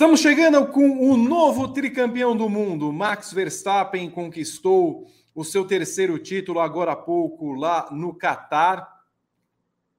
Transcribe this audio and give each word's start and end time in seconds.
Estamos 0.00 0.20
chegando 0.20 0.66
com 0.68 1.10
o 1.10 1.14
novo 1.14 1.68
tricampeão 1.74 2.34
do 2.34 2.48
mundo. 2.48 2.90
Max 2.90 3.34
Verstappen 3.34 4.08
conquistou 4.08 5.06
o 5.34 5.44
seu 5.44 5.62
terceiro 5.62 6.18
título 6.18 6.58
agora 6.58 6.92
há 6.92 6.96
pouco 6.96 7.52
lá 7.52 7.86
no 7.92 8.14
Catar. 8.14 9.04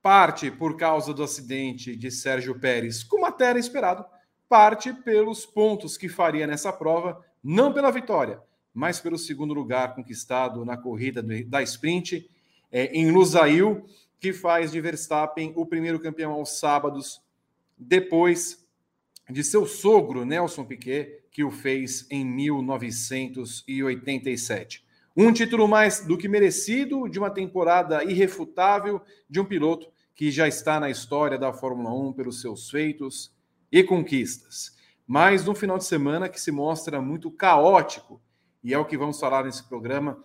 Parte 0.01 0.49
por 0.49 0.75
causa 0.75 1.13
do 1.13 1.21
acidente 1.21 1.95
de 1.95 2.09
Sérgio 2.09 2.59
Pérez, 2.59 3.03
como 3.03 3.27
até 3.27 3.51
era 3.51 3.59
esperado, 3.59 4.03
parte 4.49 4.91
pelos 4.91 5.45
pontos 5.45 5.97
que 5.97 6.09
faria 6.09 6.47
nessa 6.47 6.73
prova, 6.73 7.23
não 7.43 7.71
pela 7.71 7.91
vitória, 7.91 8.41
mas 8.73 8.99
pelo 8.99 9.19
segundo 9.19 9.53
lugar 9.53 9.93
conquistado 9.93 10.65
na 10.65 10.77
corrida 10.77 11.23
da 11.45 11.61
sprint 11.61 12.27
é, 12.71 12.85
em 12.85 13.11
Lusail, 13.11 13.85
que 14.19 14.33
faz 14.33 14.71
de 14.71 14.81
Verstappen 14.81 15.53
o 15.55 15.63
primeiro 15.63 15.99
campeão 15.99 16.31
aos 16.31 16.57
sábados, 16.57 17.21
depois 17.77 18.60
de 19.31 19.43
seu 19.43 19.65
sogro, 19.65 20.25
Nelson 20.25 20.65
Piquet, 20.65 21.23
que 21.31 21.43
o 21.43 21.51
fez 21.51 22.05
em 22.09 22.25
1987. 22.25 24.83
Um 25.15 25.31
título 25.31 25.67
mais 25.67 26.05
do 26.05 26.17
que 26.17 26.27
merecido, 26.27 27.07
de 27.07 27.19
uma 27.19 27.29
temporada 27.29 28.03
irrefutável, 28.03 29.01
de 29.29 29.39
um 29.39 29.45
piloto 29.45 29.87
que 30.13 30.31
já 30.31 30.47
está 30.47 30.79
na 30.79 30.89
história 30.89 31.37
da 31.37 31.51
Fórmula 31.51 31.93
1 31.93 32.13
pelos 32.13 32.41
seus 32.41 32.69
feitos 32.69 33.33
e 33.71 33.83
conquistas. 33.83 34.77
Mas 35.07 35.47
um 35.47 35.55
final 35.55 35.77
de 35.77 35.85
semana 35.85 36.29
que 36.29 36.39
se 36.39 36.51
mostra 36.51 37.01
muito 37.01 37.31
caótico, 37.31 38.21
e 38.63 38.73
é 38.73 38.77
o 38.77 38.85
que 38.85 38.97
vamos 38.97 39.19
falar 39.19 39.45
nesse 39.45 39.63
programa 39.63 40.23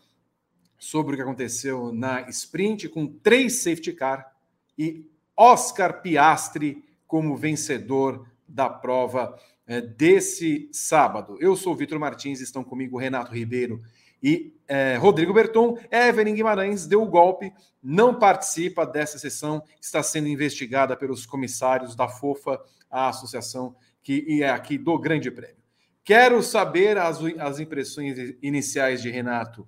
sobre 0.79 1.15
o 1.15 1.17
que 1.17 1.23
aconteceu 1.23 1.93
na 1.93 2.29
sprint, 2.29 2.89
com 2.89 3.07
três 3.07 3.63
safety 3.63 3.93
car 3.93 4.33
e 4.79 5.07
Oscar 5.37 6.03
Piastri 6.03 6.85
como 7.07 7.37
vencedor 7.37 8.27
da 8.49 8.69
prova 8.69 9.39
é, 9.67 9.81
desse 9.81 10.69
sábado. 10.73 11.37
Eu 11.41 11.57
sou 11.57 11.73
o 11.73 11.77
Vitor 11.77 11.99
Martins, 11.99 12.41
estão 12.41 12.63
comigo 12.63 12.99
Renato 12.99 13.33
Ribeiro 13.33 13.83
e 14.23 14.55
é, 14.67 14.97
Rodrigo 14.97 15.33
Berton. 15.33 15.79
Evelyn 15.91 16.35
Guimarães 16.35 16.87
deu 16.87 17.03
o 17.03 17.09
golpe, 17.09 17.53
não 17.83 18.19
participa 18.19 18.87
dessa 18.87 19.19
sessão, 19.19 19.63
está 19.81 20.03
sendo 20.03 20.29
investigada 20.29 20.97
pelos 20.97 21.27
comissários 21.27 21.95
da 21.95 22.09
FOFA, 22.09 22.61
a 22.91 23.09
associação 23.09 23.75
que 24.03 24.43
é 24.43 24.51
aqui 24.51 24.79
do 24.79 24.97
Grande 24.99 25.31
Prêmio. 25.31 25.57
Quero 26.05 26.41
saber 26.41 26.97
as, 26.97 27.19
as 27.41 27.59
impressões 27.59 28.37
iniciais 28.41 29.03
de 29.03 29.11
Renato 29.11 29.67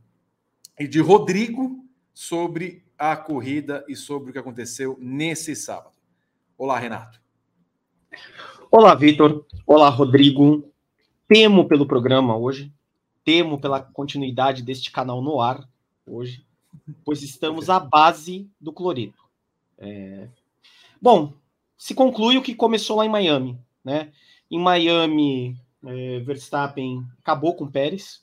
e 0.78 0.86
de 0.86 1.00
Rodrigo 1.00 1.84
sobre 2.14 2.84
a 2.96 3.16
corrida 3.16 3.84
e 3.88 3.96
sobre 3.96 4.30
o 4.30 4.32
que 4.32 4.38
aconteceu 4.38 4.96
nesse 5.00 5.56
sábado. 5.56 5.96
Olá, 6.56 6.78
Renato. 6.78 7.20
Olá, 8.70 8.94
Vitor. 8.94 9.46
Olá, 9.66 9.88
Rodrigo. 9.88 10.70
Temo 11.26 11.66
pelo 11.66 11.86
programa 11.86 12.36
hoje, 12.36 12.70
temo 13.24 13.58
pela 13.58 13.80
continuidade 13.80 14.62
deste 14.62 14.92
canal 14.92 15.22
no 15.22 15.40
ar 15.40 15.66
hoje, 16.06 16.44
pois 17.02 17.22
estamos 17.22 17.70
à 17.70 17.80
base 17.80 18.46
do 18.60 18.70
clorido. 18.70 19.16
É... 19.78 20.28
Bom, 21.00 21.32
se 21.78 21.94
conclui 21.94 22.36
o 22.36 22.42
que 22.42 22.54
começou 22.54 22.98
lá 22.98 23.06
em 23.06 23.08
Miami, 23.08 23.58
né? 23.82 24.12
Em 24.50 24.60
Miami, 24.60 25.58
é, 25.86 26.20
Verstappen 26.20 27.02
acabou 27.20 27.56
com 27.56 27.66
Pérez, 27.66 28.22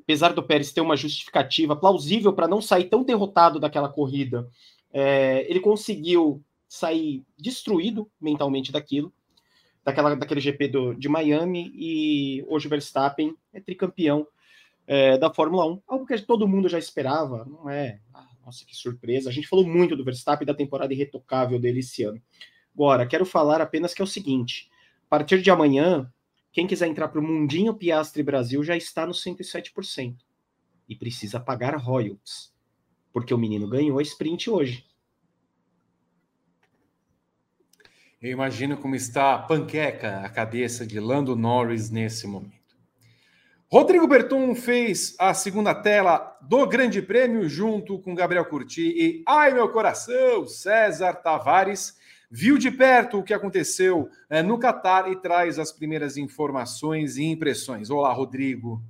apesar 0.00 0.32
do 0.32 0.42
Pérez 0.42 0.72
ter 0.72 0.80
uma 0.80 0.96
justificativa 0.96 1.76
plausível 1.76 2.32
para 2.32 2.48
não 2.48 2.60
sair 2.60 2.86
tão 2.86 3.04
derrotado 3.04 3.60
daquela 3.60 3.88
corrida, 3.88 4.48
é, 4.92 5.48
ele 5.48 5.60
conseguiu 5.60 6.42
sair 6.66 7.24
destruído 7.38 8.10
mentalmente 8.20 8.72
daquilo 8.72 9.12
daquela, 9.86 10.16
daquele 10.16 10.40
GP 10.40 10.66
do, 10.66 10.94
de 10.94 11.08
Miami 11.08 11.70
e 11.72 12.44
hoje 12.48 12.66
o 12.66 12.70
Verstappen 12.70 13.36
é 13.52 13.60
tricampeão 13.60 14.26
é, 14.84 15.16
da 15.16 15.32
Fórmula 15.32 15.64
1, 15.64 15.82
algo 15.86 16.04
que 16.04 16.18
todo 16.22 16.48
mundo 16.48 16.68
já 16.68 16.76
esperava, 16.76 17.44
não 17.44 17.70
é? 17.70 18.00
Ah, 18.12 18.26
nossa, 18.44 18.64
que 18.66 18.74
surpresa. 18.74 19.30
A 19.30 19.32
gente 19.32 19.46
falou 19.46 19.64
muito 19.64 19.94
do 19.94 20.04
Verstappen 20.04 20.44
da 20.44 20.54
temporada 20.54 20.92
irretocável 20.92 21.60
dele 21.60 21.80
esse 21.80 22.02
ano. 22.02 22.20
Agora, 22.74 23.06
quero 23.06 23.24
falar 23.24 23.60
apenas 23.60 23.94
que 23.94 24.02
é 24.02 24.04
o 24.04 24.08
seguinte: 24.08 24.68
a 25.06 25.08
partir 25.08 25.40
de 25.40 25.52
amanhã, 25.52 26.12
quem 26.52 26.66
quiser 26.66 26.88
entrar 26.88 27.06
para 27.06 27.20
o 27.20 27.24
Mundinho 27.24 27.72
Piastre 27.72 28.24
Brasil 28.24 28.64
já 28.64 28.76
está 28.76 29.06
no 29.06 29.12
107% 29.12 30.16
e 30.88 30.96
precisa 30.96 31.38
pagar 31.38 31.76
royalties, 31.76 32.52
porque 33.12 33.32
o 33.32 33.38
menino 33.38 33.68
ganhou 33.68 34.00
a 34.00 34.02
sprint 34.02 34.50
hoje. 34.50 34.84
Eu 38.20 38.30
imagino 38.30 38.78
como 38.78 38.96
está 38.96 39.36
panqueca 39.38 40.20
a 40.20 40.28
cabeça 40.30 40.86
de 40.86 40.98
Lando 40.98 41.36
Norris 41.36 41.90
nesse 41.90 42.26
momento. 42.26 42.56
Rodrigo 43.70 44.06
Berton 44.08 44.54
fez 44.54 45.14
a 45.18 45.34
segunda 45.34 45.74
tela 45.74 46.38
do 46.40 46.66
Grande 46.66 47.02
Prêmio 47.02 47.46
junto 47.46 47.98
com 47.98 48.14
Gabriel 48.14 48.46
Curti 48.46 48.88
e, 48.88 49.22
ai 49.26 49.52
meu 49.52 49.68
coração, 49.68 50.46
César 50.46 51.14
Tavares 51.14 51.94
viu 52.30 52.56
de 52.56 52.70
perto 52.70 53.18
o 53.18 53.22
que 53.22 53.34
aconteceu 53.34 54.08
é, 54.30 54.42
no 54.42 54.58
Catar 54.58 55.10
e 55.12 55.16
traz 55.16 55.58
as 55.58 55.70
primeiras 55.70 56.16
informações 56.16 57.18
e 57.18 57.24
impressões. 57.24 57.90
Olá, 57.90 58.12
Rodrigo. 58.12 58.82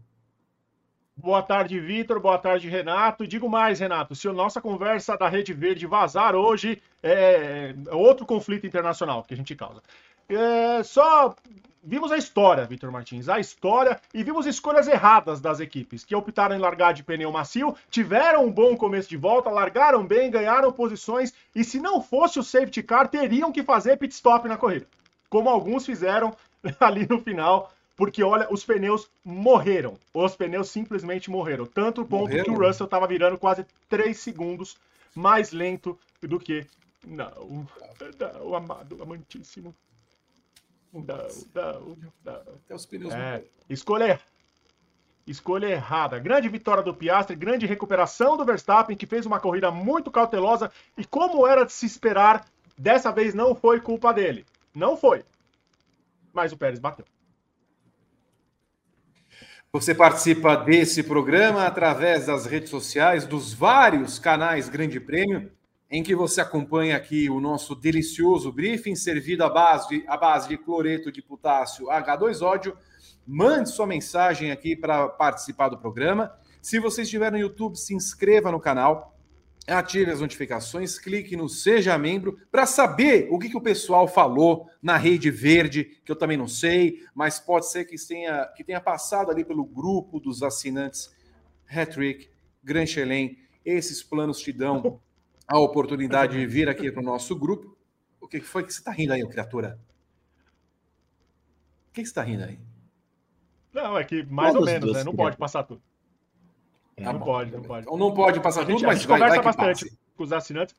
Boa 1.18 1.42
tarde, 1.42 1.80
Vitor. 1.80 2.20
Boa 2.20 2.36
tarde, 2.36 2.68
Renato. 2.68 3.26
Digo 3.26 3.48
mais, 3.48 3.80
Renato, 3.80 4.14
se 4.14 4.28
a 4.28 4.32
nossa 4.34 4.60
conversa 4.60 5.16
da 5.16 5.28
Rede 5.28 5.54
Verde 5.54 5.86
vazar 5.86 6.34
hoje, 6.34 6.82
é 7.02 7.74
outro 7.90 8.26
conflito 8.26 8.66
internacional 8.66 9.24
que 9.24 9.32
a 9.32 9.36
gente 9.36 9.56
causa. 9.56 9.82
É, 10.28 10.82
só 10.82 11.34
vimos 11.82 12.12
a 12.12 12.18
história, 12.18 12.66
Vitor 12.66 12.92
Martins, 12.92 13.30
a 13.30 13.40
história 13.40 13.98
e 14.12 14.22
vimos 14.22 14.44
escolhas 14.44 14.88
erradas 14.88 15.40
das 15.40 15.58
equipes 15.58 16.04
que 16.04 16.14
optaram 16.14 16.54
em 16.54 16.58
largar 16.58 16.92
de 16.92 17.02
pneu 17.02 17.32
macio, 17.32 17.74
tiveram 17.88 18.44
um 18.44 18.52
bom 18.52 18.76
começo 18.76 19.08
de 19.08 19.16
volta, 19.16 19.48
largaram 19.48 20.04
bem, 20.04 20.30
ganharam 20.30 20.70
posições 20.70 21.32
e 21.54 21.64
se 21.64 21.80
não 21.80 22.02
fosse 22.02 22.38
o 22.38 22.42
safety 22.42 22.82
car, 22.82 23.08
teriam 23.08 23.50
que 23.50 23.62
fazer 23.62 23.96
pit 23.96 24.12
stop 24.12 24.46
na 24.48 24.58
corrida, 24.58 24.86
como 25.30 25.48
alguns 25.48 25.86
fizeram 25.86 26.36
ali 26.78 27.06
no 27.08 27.20
final 27.20 27.72
porque 27.96 28.22
olha, 28.22 28.46
os 28.52 28.62
pneus 28.62 29.10
morreram. 29.24 29.98
Os 30.12 30.36
pneus 30.36 30.68
simplesmente 30.68 31.30
morreram. 31.30 31.64
Tanto 31.64 32.04
ponto 32.04 32.28
morreram? 32.28 32.44
que 32.44 32.50
o 32.50 32.66
Russell 32.66 32.84
estava 32.84 33.06
virando 33.06 33.38
quase 33.38 33.64
3 33.88 34.16
segundos 34.16 34.76
mais 35.14 35.50
lento 35.50 35.98
do 36.20 36.38
que. 36.38 36.66
Não, 37.06 37.66
não, 38.18 38.54
amado, 38.54 39.02
amantíssimo. 39.02 39.74
Não, 40.92 41.02
não, 41.02 41.96
não. 42.22 42.32
Até 42.32 42.74
os 42.74 42.84
pneus 42.84 43.14
é, 43.14 43.42
escolha, 43.68 44.20
escolha 45.26 45.68
errada. 45.68 46.18
Grande 46.18 46.48
vitória 46.48 46.82
do 46.82 46.94
Piastri, 46.94 47.34
grande 47.34 47.64
recuperação 47.64 48.36
do 48.36 48.44
Verstappen, 48.44 48.96
que 48.96 49.06
fez 49.06 49.24
uma 49.24 49.40
corrida 49.40 49.70
muito 49.70 50.10
cautelosa. 50.10 50.70
E 50.98 51.04
como 51.04 51.46
era 51.46 51.64
de 51.64 51.72
se 51.72 51.86
esperar, 51.86 52.46
dessa 52.76 53.10
vez 53.10 53.32
não 53.34 53.54
foi 53.54 53.80
culpa 53.80 54.12
dele. 54.12 54.44
Não 54.74 54.98
foi. 54.98 55.24
Mas 56.34 56.52
o 56.52 56.56
Pérez 56.58 56.78
bateu. 56.78 57.06
Você 59.76 59.94
participa 59.94 60.56
desse 60.56 61.02
programa 61.02 61.66
através 61.66 62.24
das 62.24 62.46
redes 62.46 62.70
sociais, 62.70 63.26
dos 63.26 63.52
vários 63.52 64.18
canais 64.18 64.70
Grande 64.70 64.98
Prêmio, 64.98 65.52
em 65.90 66.02
que 66.02 66.14
você 66.14 66.40
acompanha 66.40 66.96
aqui 66.96 67.28
o 67.28 67.40
nosso 67.40 67.74
delicioso 67.74 68.50
briefing 68.50 68.96
servido 68.96 69.44
à 69.44 69.50
base 69.50 69.88
de, 69.90 70.04
à 70.08 70.16
base 70.16 70.48
de 70.48 70.56
cloreto 70.56 71.12
de 71.12 71.20
potássio 71.20 71.88
H2ódio. 71.88 72.74
Mande 73.26 73.68
sua 73.68 73.86
mensagem 73.86 74.50
aqui 74.50 74.74
para 74.74 75.10
participar 75.10 75.68
do 75.68 75.76
programa. 75.76 76.32
Se 76.62 76.80
você 76.80 77.02
estiver 77.02 77.30
no 77.30 77.36
YouTube, 77.36 77.76
se 77.76 77.94
inscreva 77.94 78.50
no 78.50 78.58
canal 78.58 79.15
ative 79.66 80.10
as 80.10 80.20
notificações, 80.20 80.98
clique 80.98 81.36
no 81.36 81.48
Seja 81.48 81.98
Membro 81.98 82.38
para 82.50 82.66
saber 82.66 83.28
o 83.30 83.38
que, 83.38 83.48
que 83.48 83.56
o 83.56 83.60
pessoal 83.60 84.06
falou 84.06 84.70
na 84.80 84.96
Rede 84.96 85.30
Verde, 85.30 85.84
que 86.04 86.12
eu 86.12 86.16
também 86.16 86.36
não 86.36 86.46
sei, 86.46 87.04
mas 87.14 87.40
pode 87.40 87.68
ser 87.68 87.84
que 87.84 87.96
tenha, 88.06 88.46
que 88.56 88.62
tenha 88.62 88.80
passado 88.80 89.30
ali 89.30 89.44
pelo 89.44 89.64
grupo 89.64 90.20
dos 90.20 90.42
assinantes 90.42 91.14
Hattrick, 91.68 92.30
Gran 92.62 92.86
Chelem. 92.86 93.38
Esses 93.64 94.02
planos 94.02 94.38
te 94.38 94.52
dão 94.52 95.00
a 95.48 95.58
oportunidade 95.58 96.38
de 96.38 96.46
vir 96.46 96.68
aqui 96.68 96.90
para 96.92 97.02
o 97.02 97.04
nosso 97.04 97.34
grupo. 97.34 97.76
O 98.20 98.28
que 98.28 98.40
foi 98.40 98.62
que 98.62 98.72
você 98.72 98.78
está 98.78 98.92
rindo 98.92 99.12
aí, 99.12 99.26
criatura? 99.28 99.78
O 101.88 101.92
que 101.92 102.00
você 102.00 102.10
está 102.10 102.22
rindo 102.22 102.44
aí? 102.44 102.58
Não, 103.72 103.98
é 103.98 104.04
que 104.04 104.22
mais 104.24 104.54
ou 104.54 104.64
menos, 104.64 104.92
né? 104.92 105.04
Não 105.04 105.14
pode 105.14 105.36
passar 105.36 105.64
tudo. 105.64 105.82
É, 106.96 107.04
não 107.04 107.18
bom, 107.18 107.24
pode, 107.24 107.52
não 107.52 107.62
pode. 107.62 107.86
Então 107.86 107.96
não 107.96 108.14
pode 108.14 108.40
passar 108.40 108.62
a 108.62 108.64
gente, 108.64 108.76
tudo, 108.76 108.86
mas 108.86 108.96
a 108.96 108.98
gente 108.98 109.08
vai, 109.08 109.18
conversa 109.18 109.42
vai 109.42 109.44
bastante 109.44 109.84
passe. 109.84 109.98
com 110.16 110.22
os 110.22 110.32
assinantes. 110.32 110.74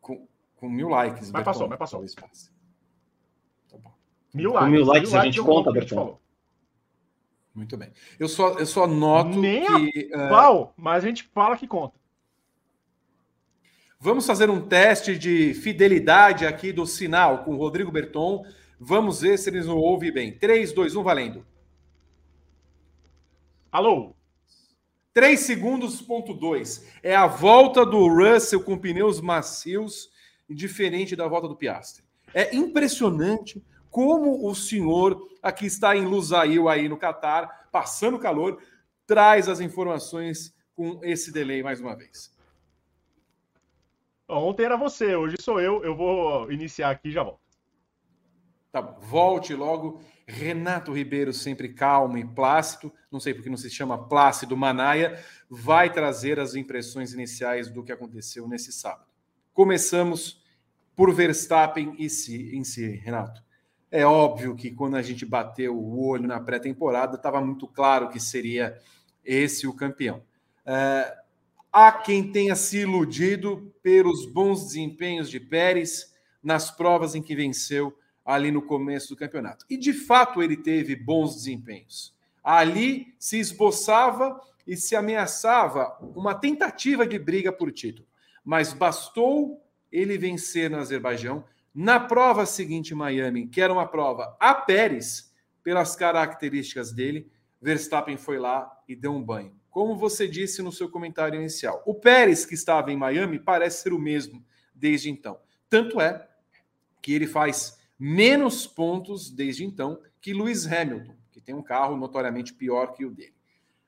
Com, 0.00 0.28
com 0.56 0.68
mil 0.68 0.88
likes. 0.88 1.30
Mas 1.30 1.44
passou, 1.44 1.68
mas 1.68 1.78
passou. 1.78 2.04
Tá 2.16 2.28
mil 4.34 4.52
likes. 4.52 4.66
Com 4.66 4.70
mil 4.70 4.84
likes 4.84 5.10
mil 5.12 5.20
a 5.20 5.24
gente 5.24 5.40
conta, 5.40 5.72
Bertão. 5.72 6.18
Muito 7.54 7.76
bem. 7.76 7.90
Eu 8.18 8.28
só, 8.28 8.58
eu 8.58 8.66
só 8.66 8.86
noto 8.86 9.40
Nem 9.40 9.64
que... 9.90 10.14
A 10.14 10.28
pau, 10.28 10.74
mas 10.76 11.02
a 11.04 11.06
gente 11.06 11.22
fala 11.22 11.56
que 11.56 11.66
conta. 11.66 11.98
Vamos 13.98 14.26
fazer 14.26 14.50
um 14.50 14.60
teste 14.60 15.18
de 15.18 15.54
fidelidade 15.54 16.44
aqui 16.44 16.70
do 16.70 16.86
sinal 16.86 17.44
com 17.44 17.54
o 17.54 17.56
Rodrigo 17.56 17.90
Berton. 17.90 18.44
Vamos 18.78 19.22
ver 19.22 19.38
se 19.38 19.48
eles 19.48 19.66
não 19.66 19.78
ouvem 19.78 20.12
bem. 20.12 20.32
3, 20.36 20.72
2, 20.72 20.96
1, 20.96 21.02
valendo. 21.02 21.46
Alô? 23.76 24.16
3 25.12 25.38
segundos, 25.38 26.00
ponto 26.00 26.32
2. 26.32 26.94
É 27.02 27.14
a 27.14 27.26
volta 27.26 27.84
do 27.84 28.08
Russell 28.08 28.64
com 28.64 28.78
pneus 28.78 29.20
macios, 29.20 30.10
diferente 30.48 31.14
da 31.14 31.28
volta 31.28 31.46
do 31.46 31.54
Piastri. 31.54 32.02
É 32.32 32.56
impressionante 32.56 33.62
como 33.90 34.48
o 34.48 34.54
senhor, 34.54 35.28
aqui 35.42 35.66
está 35.66 35.94
em 35.94 36.06
Lusail, 36.06 36.70
aí 36.70 36.88
no 36.88 36.96
Catar, 36.96 37.68
passando 37.70 38.18
calor, 38.18 38.62
traz 39.06 39.46
as 39.46 39.60
informações 39.60 40.56
com 40.74 40.98
esse 41.02 41.30
delay 41.30 41.62
mais 41.62 41.78
uma 41.78 41.94
vez. 41.94 42.34
Ontem 44.26 44.64
era 44.64 44.78
você, 44.78 45.14
hoje 45.14 45.36
sou 45.38 45.60
eu. 45.60 45.84
Eu 45.84 45.94
vou 45.94 46.50
iniciar 46.50 46.92
aqui 46.92 47.08
e 47.08 47.12
já 47.12 47.22
volto. 47.22 47.42
Tá 48.72 48.80
bom. 48.80 48.98
Volte 49.00 49.52
logo. 49.52 50.00
Renato 50.26 50.92
Ribeiro, 50.92 51.32
sempre 51.32 51.68
calmo 51.68 52.18
e 52.18 52.24
plácido, 52.24 52.92
não 53.12 53.20
sei 53.20 53.32
porque 53.32 53.48
não 53.48 53.56
se 53.56 53.70
chama 53.70 54.08
Plácido 54.08 54.56
Manaia, 54.56 55.22
vai 55.48 55.92
trazer 55.92 56.40
as 56.40 56.56
impressões 56.56 57.12
iniciais 57.12 57.70
do 57.70 57.84
que 57.84 57.92
aconteceu 57.92 58.48
nesse 58.48 58.72
sábado. 58.72 59.06
Começamos 59.54 60.42
por 60.96 61.14
Verstappen 61.14 61.94
em 61.98 62.08
si, 62.08 62.56
em 62.56 62.64
si 62.64 62.86
Renato. 62.86 63.44
É 63.90 64.04
óbvio 64.04 64.56
que 64.56 64.72
quando 64.72 64.96
a 64.96 65.02
gente 65.02 65.24
bateu 65.24 65.76
o 65.76 66.04
olho 66.04 66.26
na 66.26 66.40
pré-temporada, 66.40 67.14
estava 67.16 67.40
muito 67.40 67.68
claro 67.68 68.08
que 68.08 68.18
seria 68.18 68.76
esse 69.24 69.66
o 69.66 69.72
campeão. 69.72 70.22
É, 70.64 71.16
há 71.72 71.92
quem 71.92 72.32
tenha 72.32 72.56
se 72.56 72.78
iludido 72.78 73.72
pelos 73.80 74.26
bons 74.26 74.64
desempenhos 74.64 75.30
de 75.30 75.38
Pérez 75.38 76.12
nas 76.42 76.70
provas 76.70 77.14
em 77.14 77.22
que 77.22 77.36
venceu 77.36 77.96
ali 78.26 78.50
no 78.50 78.60
começo 78.60 79.10
do 79.10 79.16
campeonato. 79.16 79.64
E 79.70 79.76
de 79.76 79.92
fato 79.92 80.42
ele 80.42 80.56
teve 80.56 80.96
bons 80.96 81.36
desempenhos. 81.36 82.12
Ali 82.42 83.14
se 83.18 83.38
esboçava 83.38 84.40
e 84.66 84.76
se 84.76 84.96
ameaçava 84.96 85.96
uma 86.14 86.34
tentativa 86.34 87.06
de 87.06 87.18
briga 87.18 87.52
por 87.52 87.70
título. 87.70 88.06
Mas 88.44 88.72
bastou 88.72 89.64
ele 89.92 90.18
vencer 90.18 90.68
no 90.68 90.78
Azerbaijão. 90.78 91.44
Na 91.72 92.00
prova 92.00 92.44
seguinte 92.44 92.94
Miami, 92.94 93.46
que 93.46 93.60
era 93.60 93.72
uma 93.72 93.86
prova 93.86 94.36
a 94.40 94.54
Pérez, 94.54 95.32
pelas 95.62 95.94
características 95.94 96.92
dele, 96.92 97.30
Verstappen 97.60 98.16
foi 98.16 98.38
lá 98.38 98.70
e 98.88 98.96
deu 98.96 99.12
um 99.12 99.22
banho. 99.22 99.54
Como 99.70 99.96
você 99.96 100.26
disse 100.26 100.62
no 100.62 100.72
seu 100.72 100.88
comentário 100.88 101.38
inicial, 101.38 101.82
o 101.84 101.94
Pérez 101.94 102.46
que 102.46 102.54
estava 102.54 102.90
em 102.90 102.96
Miami 102.96 103.38
parece 103.38 103.82
ser 103.82 103.92
o 103.92 103.98
mesmo 103.98 104.44
desde 104.74 105.10
então. 105.10 105.38
Tanto 105.68 106.00
é 106.00 106.28
que 107.02 107.12
ele 107.12 107.26
faz 107.26 107.78
menos 107.98 108.66
pontos 108.66 109.30
desde 109.30 109.64
então 109.64 110.00
que 110.20 110.32
Lewis 110.32 110.66
Hamilton, 110.66 111.14
que 111.30 111.40
tem 111.40 111.54
um 111.54 111.62
carro 111.62 111.96
notoriamente 111.96 112.52
pior 112.52 112.92
que 112.92 113.04
o 113.04 113.10
dele. 113.10 113.34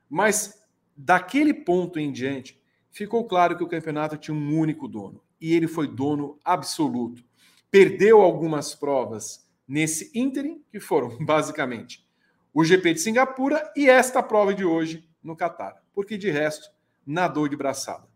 Mas 0.09 0.63
daquele 0.97 1.53
ponto 1.53 1.99
em 1.99 2.11
diante, 2.11 2.61
ficou 2.91 3.25
claro 3.27 3.57
que 3.57 3.65
o 3.65 3.69
campeonato 3.69 4.17
tinha 4.17 4.35
um 4.35 4.59
único 4.59 4.89
dono 4.89 5.21
e 5.41 5.55
ele 5.55 5.69
foi 5.69 5.87
dono 5.87 6.39
absoluto. 6.45 7.25
Perdeu 7.71 8.21
algumas 8.21 8.75
provas 8.75 9.47
nesse 9.67 10.11
ínterim, 10.15 10.63
que 10.71 10.81
foram 10.81 11.17
basicamente 11.25 12.07
o 12.53 12.65
GP 12.65 12.95
de 12.95 13.01
Singapura 13.01 13.73
e 13.77 13.89
esta 13.89 14.23
prova 14.23 14.55
de 14.55 14.65
hoje 14.65 15.09
no 15.23 15.37
Catar, 15.37 15.83
porque 15.93 16.17
de 16.17 16.31
resto 16.31 16.71
nadou 17.07 17.47
de 17.47 17.57
braçada. 17.57 18.09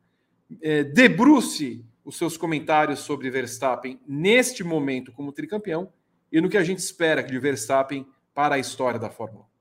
É, 0.61 0.83
debruce 0.83 1.85
os 2.05 2.17
seus 2.17 2.37
comentários 2.37 3.01
sobre 3.01 3.31
Verstappen 3.31 4.01
neste 4.07 4.65
momento 4.65 5.13
como 5.13 5.33
tricampeão 5.33 5.93
e 6.31 6.41
no 6.41 6.49
que 6.49 6.57
a 6.57 6.65
gente 6.65 6.79
espera 6.79 7.23
de 7.23 7.39
Verstappen 7.39 8.07
para 8.35 8.57
a 8.57 8.59
história 8.59 8.99
da 8.99 9.11
Fórmula 9.11 9.45
1. 9.45 9.53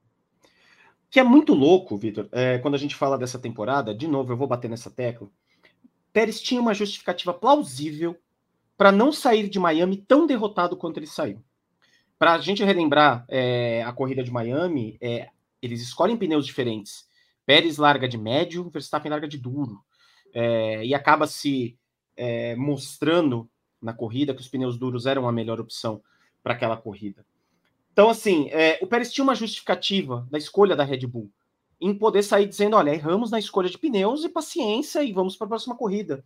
Que 1.10 1.20
é 1.20 1.24
muito 1.24 1.54
louco, 1.54 1.98
Vitor, 1.98 2.30
é, 2.32 2.58
quando 2.60 2.76
a 2.76 2.78
gente 2.78 2.96
fala 2.96 3.18
dessa 3.18 3.38
temporada, 3.38 3.94
de 3.94 4.08
novo, 4.08 4.32
eu 4.32 4.38
vou 4.38 4.48
bater 4.48 4.70
nessa 4.70 4.90
tecla. 4.90 5.30
Pérez 6.14 6.42
tinha 6.42 6.62
uma 6.62 6.74
justificativa 6.74 7.34
plausível 7.34 8.18
para 8.78 8.92
não 8.92 9.12
sair 9.12 9.50
de 9.50 9.60
Miami 9.60 9.98
tão 9.98 10.26
derrotado 10.26 10.78
quanto 10.78 10.98
ele 10.98 11.08
saiu. 11.08 11.44
Para 12.18 12.34
a 12.34 12.40
gente 12.40 12.64
relembrar 12.64 13.26
é, 13.28 13.84
a 13.84 13.92
corrida 13.92 14.24
de 14.24 14.32
Miami, 14.32 14.98
é, 15.02 15.30
eles 15.62 15.82
escolhem 15.82 16.18
pneus 16.18 16.46
diferentes. 16.46 17.06
Pérez 17.46 17.78
larga 17.78 18.08
de 18.08 18.18
médio, 18.18 18.70
Verstappen 18.70 19.10
larga 19.10 19.28
de 19.28 19.38
duro. 19.38 19.84
É, 20.34 20.86
e 20.86 20.96
acaba 20.96 21.28
se 21.28 21.78
é, 22.16 22.56
mostrando 22.56 23.50
na 23.82 23.94
corrida 23.94 24.34
que 24.34 24.42
os 24.42 24.48
pneus 24.48 24.78
duros 24.78 25.06
eram 25.06 25.28
a 25.28 25.32
melhor 25.32 25.60
opção 25.60 26.02
para 26.44 26.54
aquela 26.54 26.78
corrida. 26.78 27.26
Então, 27.94 28.10
assim, 28.10 28.50
é, 28.50 28.80
o 28.82 28.88
Pérez 28.88 29.12
tinha 29.12 29.24
uma 29.24 29.36
justificativa 29.36 30.28
da 30.30 30.38
escolha 30.38 30.76
da 30.76 30.84
Red 30.84 31.06
Bull 31.08 31.30
em 31.80 31.94
poder 31.94 32.24
sair 32.24 32.48
dizendo: 32.48 32.76
olha, 32.78 32.92
erramos 32.92 33.32
na 33.32 33.40
escolha 33.40 33.70
de 33.70 33.78
pneus 33.78 34.24
e 34.24 34.30
paciência 34.30 35.04
e 35.04 35.12
vamos 35.12 35.36
para 35.36 35.46
a 35.46 35.50
próxima 35.50 35.76
corrida. 35.76 36.24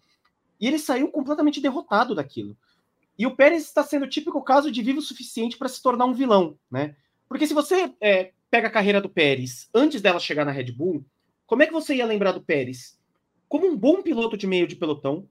E 0.60 0.68
ele 0.68 0.78
saiu 0.78 1.10
completamente 1.10 1.62
derrotado 1.62 2.14
daquilo. 2.14 2.56
E 3.18 3.26
o 3.26 3.36
Pérez 3.36 3.64
está 3.64 3.82
sendo 3.82 4.04
o 4.04 4.10
típico 4.10 4.42
caso 4.44 4.70
de 4.70 4.82
vivo 4.82 5.00
o 5.00 5.02
suficiente 5.02 5.58
para 5.58 5.70
se 5.70 5.82
tornar 5.82 6.06
um 6.06 6.14
vilão, 6.14 6.58
né? 6.70 6.96
Porque 7.28 7.48
se 7.48 7.54
você 7.54 7.94
é, 8.02 8.32
pega 8.52 8.68
a 8.68 8.72
carreira 8.72 9.02
do 9.02 9.10
Pérez 9.10 9.70
antes 9.74 10.02
dela 10.02 10.20
chegar 10.20 10.46
na 10.46 10.52
Red 10.52 10.72
Bull, 10.72 11.06
como 11.46 11.64
é 11.64 11.66
que 11.66 11.74
você 11.74 11.96
ia 11.96 12.06
lembrar 12.06 12.34
do 12.34 12.42
Pérez? 12.42 13.00
Como 13.48 13.68
um 13.68 13.78
bom 13.78 14.02
piloto 14.02 14.36
de 14.36 14.46
meio 14.46 14.68
de 14.68 14.76
pelotão, 14.76 15.28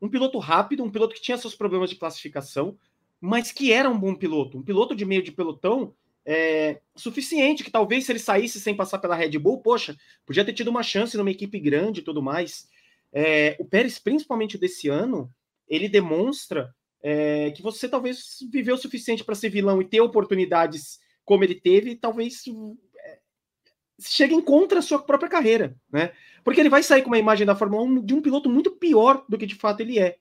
um 0.00 0.08
piloto 0.08 0.38
rápido, 0.38 0.82
um 0.82 0.90
piloto 0.90 1.14
que 1.14 1.22
tinha 1.22 1.36
seus 1.36 1.54
problemas 1.54 1.90
de 1.90 1.96
classificação, 1.96 2.76
mas 3.20 3.52
que 3.52 3.72
era 3.72 3.90
um 3.90 3.98
bom 3.98 4.14
piloto, 4.14 4.58
um 4.58 4.62
piloto 4.62 4.94
de 4.94 5.04
meio 5.04 5.22
de 5.22 5.32
pelotão 5.32 5.94
é, 6.24 6.80
suficiente, 6.94 7.64
que 7.64 7.70
talvez 7.70 8.06
se 8.06 8.12
ele 8.12 8.18
saísse 8.18 8.60
sem 8.60 8.74
passar 8.74 8.98
pela 8.98 9.14
Red 9.14 9.38
Bull, 9.38 9.60
poxa, 9.60 9.96
podia 10.24 10.44
ter 10.44 10.52
tido 10.52 10.68
uma 10.68 10.82
chance 10.82 11.16
numa 11.16 11.30
equipe 11.30 11.58
grande 11.58 12.00
e 12.00 12.04
tudo 12.04 12.22
mais. 12.22 12.68
É, 13.12 13.56
o 13.58 13.64
Pérez, 13.64 13.98
principalmente 13.98 14.56
desse 14.56 14.88
ano, 14.88 15.30
ele 15.68 15.88
demonstra 15.88 16.74
é, 17.02 17.50
que 17.50 17.62
você 17.62 17.88
talvez 17.88 18.38
viveu 18.50 18.74
o 18.74 18.78
suficiente 18.78 19.24
para 19.24 19.34
ser 19.34 19.48
vilão 19.48 19.80
e 19.80 19.84
ter 19.84 20.00
oportunidades 20.00 21.00
como 21.24 21.44
ele 21.44 21.54
teve, 21.54 21.96
talvez 21.96 22.42
é, 23.04 23.18
chegue 24.00 24.40
contra 24.42 24.78
a 24.78 24.82
sua 24.82 25.00
própria 25.00 25.28
carreira, 25.30 25.76
né? 25.92 26.12
Porque 26.44 26.60
ele 26.60 26.68
vai 26.68 26.82
sair 26.82 27.02
com 27.02 27.08
uma 27.08 27.18
imagem 27.18 27.46
da 27.46 27.54
Fórmula 27.54 27.82
1 27.82 28.04
de 28.04 28.14
um 28.14 28.22
piloto 28.22 28.48
muito 28.48 28.70
pior 28.72 29.24
do 29.28 29.36
que 29.36 29.46
de 29.46 29.54
fato 29.54 29.80
ele 29.80 29.98
é. 29.98 30.18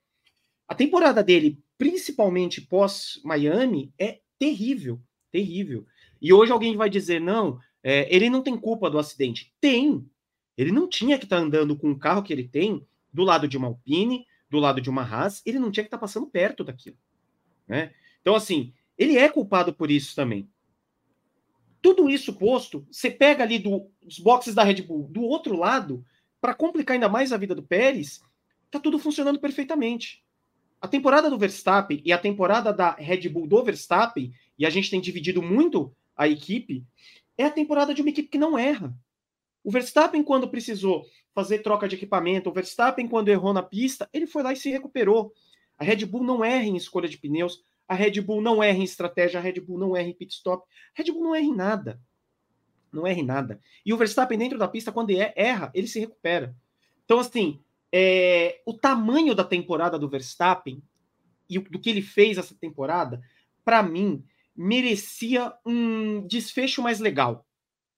A 0.67 0.75
temporada 0.75 1.23
dele, 1.23 1.59
principalmente 1.77 2.61
pós-Miami, 2.61 3.93
é 3.97 4.19
terrível, 4.37 5.01
terrível. 5.31 5.85
E 6.21 6.31
hoje 6.33 6.51
alguém 6.51 6.75
vai 6.75 6.89
dizer, 6.89 7.19
não, 7.19 7.59
é, 7.81 8.13
ele 8.13 8.29
não 8.29 8.41
tem 8.41 8.57
culpa 8.57 8.89
do 8.89 8.99
acidente. 8.99 9.53
Tem. 9.59 10.05
Ele 10.57 10.71
não 10.71 10.87
tinha 10.87 11.17
que 11.17 11.23
estar 11.23 11.37
tá 11.37 11.41
andando 11.41 11.75
com 11.75 11.91
o 11.91 11.97
carro 11.97 12.21
que 12.21 12.33
ele 12.33 12.47
tem 12.47 12.85
do 13.11 13.23
lado 13.23 13.47
de 13.47 13.57
uma 13.57 13.67
Alpine, 13.67 14.25
do 14.49 14.59
lado 14.59 14.81
de 14.81 14.89
uma 14.89 15.03
Haas, 15.03 15.41
ele 15.45 15.59
não 15.59 15.71
tinha 15.71 15.83
que 15.83 15.87
estar 15.87 15.97
tá 15.97 16.01
passando 16.01 16.27
perto 16.27 16.63
daquilo. 16.63 16.97
Né? 17.67 17.93
Então, 18.21 18.35
assim, 18.35 18.73
ele 18.97 19.17
é 19.17 19.29
culpado 19.29 19.73
por 19.73 19.89
isso 19.89 20.15
também. 20.15 20.49
Tudo 21.81 22.09
isso 22.09 22.33
posto, 22.33 22.85
você 22.91 23.09
pega 23.09 23.43
ali 23.43 23.59
do, 23.59 23.89
dos 24.01 24.19
boxes 24.19 24.53
da 24.53 24.63
Red 24.63 24.81
Bull 24.81 25.07
do 25.09 25.21
outro 25.21 25.55
lado, 25.55 26.05
para 26.41 26.53
complicar 26.53 26.95
ainda 26.95 27.09
mais 27.09 27.31
a 27.31 27.37
vida 27.37 27.55
do 27.55 27.63
Pérez, 27.63 28.21
tá 28.71 28.79
tudo 28.79 28.99
funcionando 28.99 29.39
perfeitamente. 29.39 30.23
A 30.81 30.87
temporada 30.87 31.29
do 31.29 31.37
Verstappen 31.37 32.01
e 32.05 32.13
a 32.13 32.17
temporada 32.17 32.71
da 32.71 32.91
Red 32.91 33.27
Bull 33.29 33.47
do 33.47 33.63
Verstappen, 33.63 34.31
e 34.57 34.65
a 34.65 34.69
gente 34.69 34.89
tem 34.89 35.01
dividido 35.01 35.41
muito 35.41 35.93
a 36.15 36.27
equipe, 36.27 36.85
é 37.37 37.45
a 37.45 37.51
temporada 37.51 37.93
de 37.93 38.01
uma 38.01 38.09
equipe 38.09 38.29
que 38.29 38.37
não 38.37 38.57
erra. 38.57 38.93
O 39.63 39.71
Verstappen, 39.71 40.23
quando 40.23 40.49
precisou 40.49 41.05
fazer 41.33 41.59
troca 41.59 41.87
de 41.87 41.95
equipamento, 41.95 42.49
o 42.49 42.53
Verstappen, 42.53 43.07
quando 43.07 43.29
errou 43.29 43.53
na 43.53 43.63
pista, 43.63 44.09
ele 44.13 44.25
foi 44.25 44.43
lá 44.43 44.53
e 44.53 44.57
se 44.57 44.69
recuperou. 44.69 45.33
A 45.77 45.83
Red 45.83 46.05
Bull 46.05 46.23
não 46.23 46.43
erra 46.43 46.65
em 46.65 46.75
escolha 46.75 47.07
de 47.07 47.17
pneus, 47.17 47.63
a 47.89 47.95
Red 47.95 48.21
Bull 48.21 48.39
não 48.39 48.61
erra 48.61 48.77
em 48.77 48.83
estratégia, 48.83 49.39
a 49.39 49.43
Red 49.43 49.59
Bull 49.59 49.79
não 49.79 49.97
erra 49.97 50.07
em 50.07 50.13
pit 50.13 50.35
stop, 50.35 50.63
a 50.95 51.01
Red 51.01 51.11
Bull 51.11 51.23
não 51.23 51.35
erra 51.35 51.45
em 51.45 51.55
nada. 51.55 51.99
Não 52.93 53.05
erra 53.05 53.19
em 53.19 53.25
nada. 53.25 53.59
E 53.83 53.91
o 53.91 53.97
Verstappen 53.97 54.37
dentro 54.37 54.59
da 54.59 54.67
pista, 54.67 54.91
quando 54.91 55.09
é, 55.09 55.33
erra, 55.35 55.71
ele 55.73 55.87
se 55.87 55.99
recupera. 55.99 56.55
Então, 57.03 57.19
assim, 57.19 57.59
é, 57.91 58.61
o 58.63 58.75
tamanho 58.75 59.33
da 59.33 59.43
temporada 59.43 59.97
do 59.97 60.07
Verstappen 60.07 60.83
e 61.49 61.57
do 61.57 61.79
que 61.79 61.89
ele 61.89 62.03
fez 62.03 62.37
essa 62.37 62.53
temporada, 62.53 63.21
para 63.65 63.81
mim, 63.81 64.23
merecia 64.55 65.51
um 65.65 66.25
desfecho 66.27 66.83
mais 66.83 66.99
legal. 66.99 67.43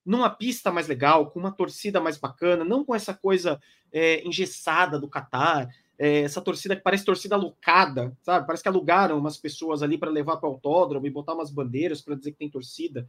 Numa 0.06 0.30
pista 0.30 0.72
mais 0.72 0.88
legal, 0.88 1.32
com 1.32 1.40
uma 1.40 1.52
torcida 1.52 2.00
mais 2.00 2.18
bacana, 2.18 2.64
não 2.64 2.86
com 2.86 2.96
essa 2.96 3.14
coisa 3.14 3.62
é, 3.92 4.26
engessada 4.26 4.98
do 4.98 5.10
Qatar, 5.10 5.70
é, 6.02 6.22
essa 6.22 6.42
torcida 6.42 6.76
que 6.76 6.82
parece 6.82 7.06
torcida 7.06 7.36
alocada, 7.36 8.18
sabe? 8.24 8.48
Parece 8.48 8.64
que 8.64 8.70
alugaram 8.70 9.20
umas 9.20 9.38
pessoas 9.38 9.84
ali 9.84 10.00
para 10.00 10.10
levar 10.10 10.38
para 10.38 10.50
o 10.50 10.54
autódromo 10.54 11.06
e 11.06 11.12
botar 11.12 11.36
umas 11.36 11.52
bandeiras 11.52 12.02
para 12.02 12.16
dizer 12.16 12.32
que 12.32 12.40
tem 12.40 12.50
torcida. 12.50 13.08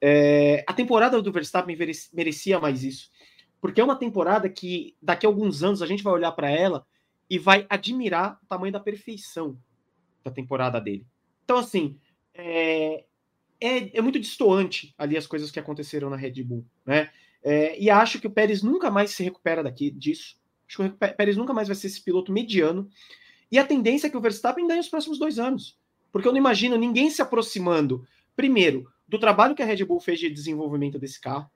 É, 0.00 0.64
a 0.66 0.72
temporada 0.72 1.20
do 1.20 1.30
Verstappen 1.30 1.76
merecia 2.14 2.58
mais 2.58 2.82
isso, 2.82 3.10
porque 3.60 3.78
é 3.78 3.84
uma 3.84 3.94
temporada 3.94 4.48
que 4.48 4.96
daqui 5.02 5.26
a 5.26 5.28
alguns 5.28 5.62
anos 5.62 5.82
a 5.82 5.86
gente 5.86 6.02
vai 6.02 6.14
olhar 6.14 6.32
para 6.32 6.50
ela 6.50 6.86
e 7.28 7.38
vai 7.38 7.66
admirar 7.68 8.40
o 8.42 8.46
tamanho 8.46 8.72
da 8.72 8.80
perfeição 8.80 9.58
da 10.24 10.30
temporada 10.30 10.80
dele. 10.80 11.06
Então, 11.44 11.58
assim, 11.58 11.98
é, 12.32 13.04
é, 13.60 13.98
é 13.98 14.00
muito 14.00 14.18
distoante 14.18 14.94
ali 14.96 15.18
as 15.18 15.26
coisas 15.26 15.50
que 15.50 15.60
aconteceram 15.60 16.08
na 16.08 16.16
Red 16.16 16.42
Bull, 16.42 16.64
né? 16.86 17.10
É, 17.42 17.78
e 17.78 17.90
acho 17.90 18.18
que 18.18 18.26
o 18.26 18.30
Pérez 18.30 18.62
nunca 18.62 18.90
mais 18.90 19.10
se 19.10 19.22
recupera 19.22 19.62
daqui 19.62 19.90
disso. 19.90 20.42
Acho 20.74 20.76
que 20.76 21.04
o 21.04 21.14
Pérez 21.14 21.36
nunca 21.36 21.52
mais 21.52 21.68
vai 21.68 21.76
ser 21.76 21.86
esse 21.86 22.00
piloto 22.00 22.32
mediano. 22.32 22.88
E 23.50 23.58
a 23.58 23.64
tendência 23.64 24.08
é 24.08 24.10
que 24.10 24.16
o 24.16 24.20
Verstappen 24.20 24.66
ganhe 24.66 24.80
os 24.80 24.88
próximos 24.88 25.18
dois 25.18 25.38
anos. 25.38 25.78
Porque 26.10 26.26
eu 26.26 26.32
não 26.32 26.38
imagino 26.38 26.76
ninguém 26.76 27.10
se 27.10 27.22
aproximando, 27.22 28.06
primeiro, 28.34 28.90
do 29.06 29.18
trabalho 29.18 29.54
que 29.54 29.62
a 29.62 29.66
Red 29.66 29.84
Bull 29.84 30.00
fez 30.00 30.18
de 30.18 30.30
desenvolvimento 30.30 30.98
desse 30.98 31.20
carro, 31.20 31.50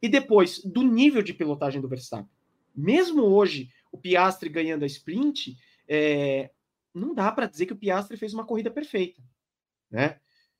e 0.00 0.08
depois 0.08 0.60
do 0.64 0.82
nível 0.82 1.22
de 1.22 1.34
pilotagem 1.34 1.80
do 1.80 1.88
Verstappen. 1.88 2.28
Mesmo 2.74 3.22
hoje, 3.22 3.70
o 3.90 3.98
Piastri 3.98 4.48
ganhando 4.48 4.82
a 4.82 4.86
sprint, 4.86 5.56
é, 5.86 6.50
não 6.94 7.14
dá 7.14 7.30
para 7.30 7.46
dizer 7.46 7.66
que 7.66 7.72
o 7.72 7.76
Piastri 7.76 8.16
fez 8.16 8.32
uma 8.32 8.44
corrida 8.44 8.70
perfeita. 8.70 9.22
Né? 9.90 10.18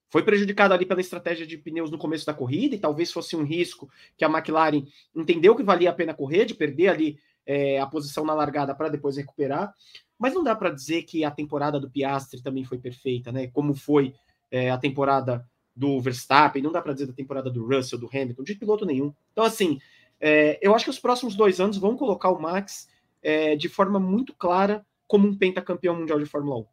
Foi 0.08 0.22
prejudicado 0.22 0.74
ali 0.74 0.84
pela 0.84 1.00
estratégia 1.00 1.46
de 1.46 1.56
pneus 1.56 1.90
no 1.90 1.98
começo 1.98 2.26
da 2.26 2.34
corrida, 2.34 2.74
e 2.74 2.78
talvez 2.78 3.10
fosse 3.10 3.34
um 3.34 3.44
risco 3.44 3.90
que 4.16 4.24
a 4.24 4.28
McLaren 4.28 4.84
entendeu 5.14 5.56
que 5.56 5.62
valia 5.62 5.90
a 5.90 5.94
pena 5.94 6.12
correr, 6.12 6.44
de 6.44 6.54
perder 6.54 6.88
ali 6.88 7.18
é, 7.46 7.78
a 7.80 7.86
posição 7.86 8.24
na 8.24 8.34
largada 8.34 8.74
para 8.74 8.88
depois 8.88 9.16
recuperar. 9.16 9.72
Mas 10.18 10.34
não 10.34 10.44
dá 10.44 10.54
para 10.54 10.70
dizer 10.70 11.02
que 11.02 11.24
a 11.24 11.30
temporada 11.30 11.80
do 11.80 11.90
Piastri 11.90 12.42
também 12.42 12.64
foi 12.64 12.78
perfeita, 12.78 13.32
né? 13.32 13.48
Como 13.48 13.74
foi 13.74 14.14
é, 14.50 14.70
a 14.70 14.78
temporada 14.78 15.44
do 15.74 16.00
Verstappen, 16.00 16.62
não 16.62 16.70
dá 16.70 16.82
para 16.82 16.92
dizer 16.92 17.06
da 17.06 17.12
temporada 17.12 17.50
do 17.50 17.66
Russell, 17.66 17.98
do 17.98 18.08
Hamilton, 18.12 18.42
de 18.42 18.54
piloto 18.54 18.84
nenhum. 18.84 19.12
Então, 19.32 19.44
assim, 19.44 19.80
é, 20.20 20.58
eu 20.62 20.74
acho 20.74 20.84
que 20.84 20.90
os 20.90 20.98
próximos 20.98 21.34
dois 21.34 21.60
anos 21.60 21.78
vão 21.78 21.96
colocar 21.96 22.30
o 22.30 22.40
Max 22.40 22.88
é, 23.22 23.56
de 23.56 23.68
forma 23.68 23.98
muito 23.98 24.34
clara 24.34 24.84
como 25.06 25.26
um 25.26 25.36
pentacampeão 25.36 25.96
mundial 25.96 26.18
de 26.18 26.26
Fórmula 26.26 26.60
1. 26.60 26.66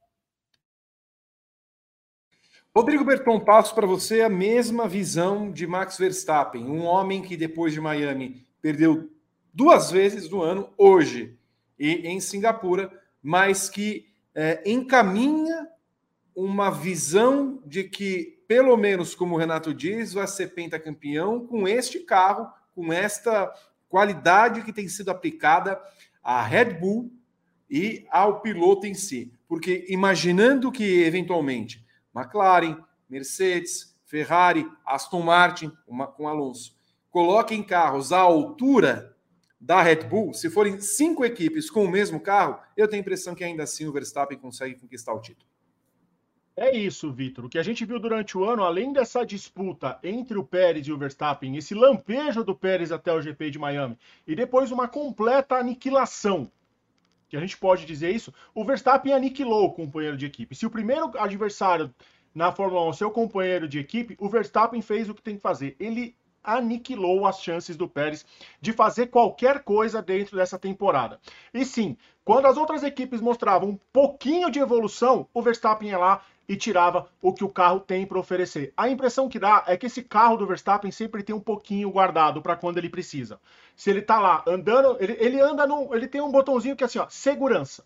Rodrigo 2.76 3.04
Berton, 3.04 3.40
passo 3.40 3.74
para 3.74 3.88
você 3.88 4.22
a 4.22 4.30
mesma 4.30 4.88
visão 4.88 5.52
de 5.52 5.66
Max 5.66 5.98
Verstappen, 5.98 6.64
um 6.66 6.86
homem 6.86 7.22
que 7.22 7.36
depois 7.36 7.74
de 7.74 7.82
Miami 7.82 8.46
perdeu 8.62 9.10
duas 9.54 9.92
vezes 9.92 10.30
no 10.30 10.42
ano, 10.42 10.70
hoje 10.78 11.38
e 11.78 12.08
em 12.08 12.20
Singapura, 12.20 12.92
mas 13.22 13.70
que 13.70 14.08
é, 14.36 14.62
encaminha 14.66 15.68
uma 16.36 16.70
visão 16.70 17.62
de 17.66 17.84
que, 17.84 18.44
pelo 18.48 18.78
menos 18.78 19.14
como 19.14 19.36
o 19.36 19.38
Renato 19.38 19.74
diz, 19.74 20.14
vai 20.14 20.28
ser 20.28 20.54
pentacampeão 20.54 21.46
com 21.46 21.68
este 21.68 22.00
carro, 22.00 22.50
com 22.74 22.94
esta 22.94 23.54
qualidade 23.90 24.64
que 24.64 24.72
tem 24.72 24.88
sido 24.88 25.10
aplicada 25.10 25.82
à 26.24 26.42
Red 26.42 26.76
Bull 26.76 27.12
e 27.70 28.06
ao 28.10 28.42
piloto 28.42 28.86
em 28.86 28.94
si. 28.94 29.34
Porque 29.48 29.86
imaginando 29.90 30.72
que, 30.72 31.04
eventualmente, 31.04 31.86
McLaren, 32.16 32.78
Mercedes, 33.10 33.98
Ferrari, 34.06 34.66
Aston 34.86 35.22
Martin, 35.22 35.72
uma, 35.88 36.08
com 36.08 36.28
Alonso, 36.28 36.76
coloquem 37.10 37.64
carros 37.64 38.12
à 38.12 38.20
altura 38.20 39.16
da 39.60 39.82
Red 39.82 40.04
Bull, 40.04 40.34
se 40.34 40.50
forem 40.50 40.80
cinco 40.80 41.26
equipes 41.26 41.70
com 41.70 41.84
o 41.84 41.90
mesmo 41.90 42.20
carro, 42.20 42.60
eu 42.78 42.88
tenho 42.88 43.02
a 43.02 43.04
impressão 43.04 43.36
que 43.36 43.44
ainda 43.44 43.64
assim 43.64 43.86
o 43.86 43.92
Verstappen 43.92 44.38
consegue 44.38 44.80
conquistar 44.80 45.14
o 45.14 45.20
título. 45.20 45.50
É 46.56 46.76
isso, 46.76 47.12
Vitor. 47.12 47.46
O 47.46 47.50
que 47.50 47.58
a 47.58 47.64
gente 47.64 47.86
viu 47.86 48.00
durante 48.00 48.38
o 48.38 48.44
ano, 48.44 48.64
além 48.64 48.92
dessa 48.92 49.26
disputa 49.26 49.98
entre 50.04 50.38
o 50.38 50.44
Pérez 50.44 50.86
e 50.88 50.92
o 50.92 50.98
Verstappen, 50.98 51.56
esse 51.56 51.74
lampejo 51.74 52.44
do 52.44 52.54
Pérez 52.54 52.92
até 52.92 53.14
o 53.14 53.22
GP 53.22 53.52
de 53.52 53.60
Miami, 53.60 53.98
e 54.28 54.36
depois 54.36 54.70
uma 54.70 54.86
completa 54.86 55.56
aniquilação, 55.56 56.52
que 57.30 57.38
a 57.38 57.40
gente 57.40 57.58
pode 57.58 57.86
dizer 57.86 58.14
isso, 58.14 58.34
o 58.54 58.66
Verstappen 58.66 59.14
aniquilou 59.14 59.68
o 59.68 59.74
companheiro 59.74 60.18
de 60.18 60.26
equipe. 60.26 60.54
Se 60.54 60.66
o 60.66 60.70
primeiro 60.70 61.12
adversário 61.18 61.94
na 62.36 62.52
Fórmula 62.52 62.90
1 62.90 62.94
seu 62.94 63.12
companheiro 63.12 63.68
de 63.68 63.80
equipe, 63.80 64.18
o 64.20 64.28
Verstappen 64.28 64.82
fez 64.82 65.08
o 65.08 65.14
que 65.14 65.22
tem 65.22 65.36
que 65.36 65.42
fazer. 65.42 65.78
Ele 65.80 66.14
aniquilou 66.58 67.26
as 67.26 67.42
chances 67.42 67.78
do 67.78 67.88
Pérez 67.88 68.26
de 68.60 68.74
fazer 68.74 69.08
qualquer 69.08 69.64
coisa 69.64 70.02
dentro 70.02 70.38
dessa 70.38 70.58
temporada. 70.58 71.20
E 71.54 71.66
sim, 71.66 71.98
quando 72.24 72.46
as 72.46 72.58
outras 72.58 72.84
equipes 72.84 73.22
mostravam 73.22 73.70
um 73.70 73.80
pouquinho 73.92 74.52
de 74.52 74.60
evolução, 74.60 75.28
o 75.34 75.42
Verstappen 75.42 75.90
ia 75.90 75.98
lá 75.98 76.22
e 76.48 76.56
tirava 76.56 77.08
o 77.22 77.32
que 77.32 77.44
o 77.44 77.50
carro 77.50 77.80
tem 77.80 78.08
para 78.08 78.18
oferecer. 78.18 78.74
A 78.76 78.90
impressão 78.90 79.30
que 79.30 79.38
dá 79.38 79.64
é 79.68 79.78
que 79.78 79.86
esse 79.86 80.02
carro 80.02 80.36
do 80.36 80.48
Verstappen 80.48 80.92
sempre 80.92 81.22
tem 81.22 81.36
um 81.36 81.40
pouquinho 81.40 81.92
guardado 81.92 82.42
para 82.42 82.56
quando 82.56 82.80
ele 82.80 82.90
precisa. 82.90 83.40
Se 83.76 83.92
ele 83.92 84.02
tá 84.02 84.20
lá 84.20 84.44
andando, 84.48 84.98
ele, 85.00 85.16
ele 85.20 85.40
anda 85.40 85.68
num, 85.68 85.94
ele 85.94 86.08
tem 86.08 86.22
um 86.22 86.32
botãozinho 86.32 86.76
que 86.76 86.84
é 86.84 86.86
assim, 86.86 86.98
ó, 86.98 87.08
segurança. 87.08 87.86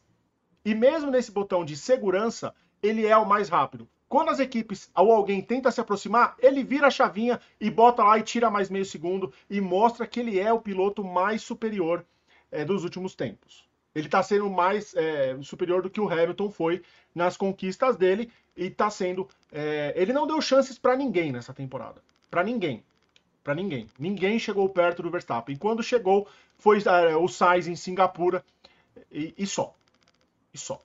E 0.64 0.74
mesmo 0.74 1.12
nesse 1.12 1.30
botão 1.30 1.66
de 1.66 1.76
segurança, 1.76 2.56
ele 2.82 3.06
é 3.06 3.18
o 3.18 3.28
mais 3.28 3.50
rápido. 3.50 3.88
Quando 4.14 4.30
as 4.30 4.40
equipes 4.40 4.92
ou 4.96 5.12
alguém 5.12 5.42
tenta 5.42 5.72
se 5.72 5.82
aproximar, 5.82 6.36
ele 6.38 6.64
vira 6.64 6.86
a 6.86 6.92
chavinha 6.92 7.42
e 7.60 7.72
bota 7.72 8.04
lá 8.04 8.20
e 8.20 8.22
tira 8.22 8.48
mais 8.48 8.70
meio 8.70 8.86
segundo 8.86 9.34
e 9.50 9.60
mostra 9.60 10.06
que 10.06 10.20
ele 10.20 10.40
é 10.40 10.54
o 10.54 10.62
piloto 10.62 11.04
mais 11.04 11.42
superior 11.42 12.06
é, 12.52 12.64
dos 12.64 12.84
últimos 12.84 13.16
tempos. 13.16 13.68
Ele 13.96 14.06
está 14.06 14.22
sendo 14.22 14.48
mais 14.52 14.94
é, 14.94 15.36
superior 15.42 15.82
do 15.82 15.90
que 15.90 16.00
o 16.00 16.08
Hamilton 16.08 16.52
foi 16.52 16.84
nas 17.16 17.36
conquistas 17.36 17.98
dele 17.98 18.32
e 18.56 18.66
está 18.66 18.88
sendo. 18.88 19.28
É, 19.52 19.96
ele 19.96 20.14
não 20.14 20.28
deu 20.28 20.40
chances 20.40 20.78
para 20.78 20.96
ninguém 20.96 21.32
nessa 21.32 21.52
temporada. 21.52 22.00
Para 22.30 22.44
ninguém. 22.44 22.84
Para 23.44 23.56
ninguém. 23.56 23.88
Ninguém 23.98 24.38
chegou 24.38 24.70
perto 24.70 25.02
do 25.02 25.10
Verstappen. 25.10 25.56
E 25.56 25.58
quando 25.58 25.82
chegou, 25.82 26.28
foi 26.60 26.84
é, 26.86 27.18
o 27.18 27.28
Sainz 27.28 27.68
em 27.68 27.76
Singapura 27.76 28.46
e, 29.12 29.34
e 29.36 29.48
só. 29.48 29.74
E 30.54 30.58
só. 30.60 30.80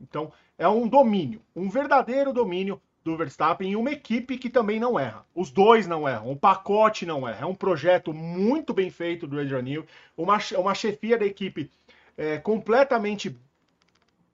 Então, 0.00 0.32
é 0.60 0.68
um 0.68 0.86
domínio, 0.86 1.40
um 1.56 1.70
verdadeiro 1.70 2.34
domínio 2.34 2.78
do 3.02 3.16
Verstappen 3.16 3.70
e 3.70 3.76
uma 3.76 3.90
equipe 3.90 4.36
que 4.36 4.50
também 4.50 4.78
não 4.78 5.00
erra. 5.00 5.24
Os 5.34 5.50
dois 5.50 5.86
não 5.86 6.06
erram, 6.06 6.30
o 6.30 6.36
pacote 6.36 7.06
não 7.06 7.26
erra. 7.26 7.44
É 7.44 7.46
um 7.46 7.54
projeto 7.54 8.12
muito 8.12 8.74
bem 8.74 8.90
feito 8.90 9.26
do 9.26 9.40
Adrian 9.40 9.62
Newey, 9.62 9.88
uma, 10.14 10.38
uma 10.58 10.74
chefia 10.74 11.16
da 11.16 11.24
equipe 11.24 11.70
é, 12.14 12.36
completamente. 12.36 13.34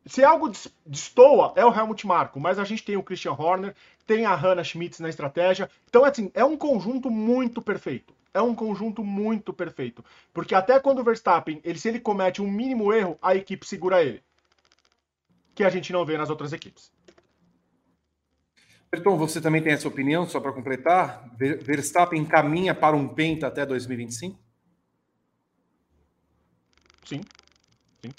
Se 0.05 0.25
algo 0.25 0.51
destoa, 0.85 1.53
é 1.55 1.65
o 1.65 1.73
Helmut 1.73 2.05
Marko, 2.05 2.41
mas 2.41 2.59
a 2.59 2.65
gente 2.65 2.85
tem 2.85 2.97
o 2.97 3.05
Christian 3.05 3.35
Horner, 3.35 3.73
tem 4.05 4.27
a 4.27 4.35
Hannah 4.35 4.65
Schmitz 4.65 4.99
na 4.99 5.09
estratégia. 5.09 5.71
Então, 5.89 6.05
assim, 6.05 6.29
é 6.35 6.45
um 6.45 6.57
conjunto 6.57 7.09
muito 7.09 7.63
perfeito. 7.63 8.13
É 8.35 8.43
um 8.43 8.55
conjunto 8.55 9.05
muito 9.05 9.53
perfeito. 9.53 10.05
Porque 10.35 10.57
até 10.57 10.81
quando 10.81 10.99
o 10.99 11.05
Verstappen, 11.05 11.61
ele, 11.63 11.79
se 11.79 11.89
ele 11.89 12.01
comete 12.01 12.43
um 12.43 12.51
mínimo 12.51 12.93
erro, 12.93 13.17
a 13.23 13.37
equipe 13.37 13.65
segura 13.65 14.03
ele 14.03 14.26
que 15.57 15.65
a 15.65 15.71
gente 15.71 15.91
não 15.91 16.05
vê 16.05 16.19
nas 16.19 16.29
outras 16.29 16.53
equipes. 16.53 16.93
Berton, 18.93 19.17
você 19.17 19.41
também 19.41 19.63
tem 19.63 19.73
essa 19.73 19.89
opinião, 19.89 20.29
só 20.29 20.39
para 20.39 20.53
completar? 20.53 21.29
Verstappen 21.35 22.25
caminha 22.27 22.75
para 22.75 22.95
um 22.95 23.09
penta 23.09 23.47
até 23.47 23.65
2025? 23.65 24.39
Sim. 27.05 27.23
Sim. 28.05 28.13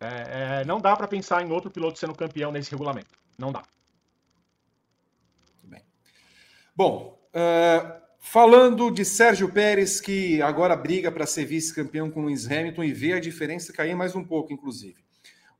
É, 0.00 0.60
é, 0.60 0.64
não 0.64 0.80
dá 0.80 0.96
para 0.96 1.06
pensar 1.06 1.40
em 1.40 1.52
outro 1.52 1.70
piloto 1.70 2.00
sendo 2.00 2.14
campeão 2.14 2.50
nesse 2.50 2.72
regulamento. 2.72 3.16
Não 3.38 3.52
dá. 3.52 3.62
Bem. 5.62 5.82
Bom, 6.74 7.16
uh, 7.32 8.02
falando 8.18 8.90
de 8.90 9.04
Sérgio 9.04 9.52
Pérez, 9.52 10.00
que 10.00 10.42
agora 10.42 10.74
briga 10.74 11.12
para 11.12 11.26
ser 11.26 11.44
vice-campeão 11.44 12.10
com 12.10 12.24
Lewis 12.24 12.50
Hamilton 12.50 12.82
e 12.82 12.92
vê 12.92 13.12
a 13.12 13.20
diferença 13.20 13.72
cair 13.72 13.94
mais 13.94 14.16
um 14.16 14.24
pouco, 14.24 14.52
inclusive. 14.52 15.07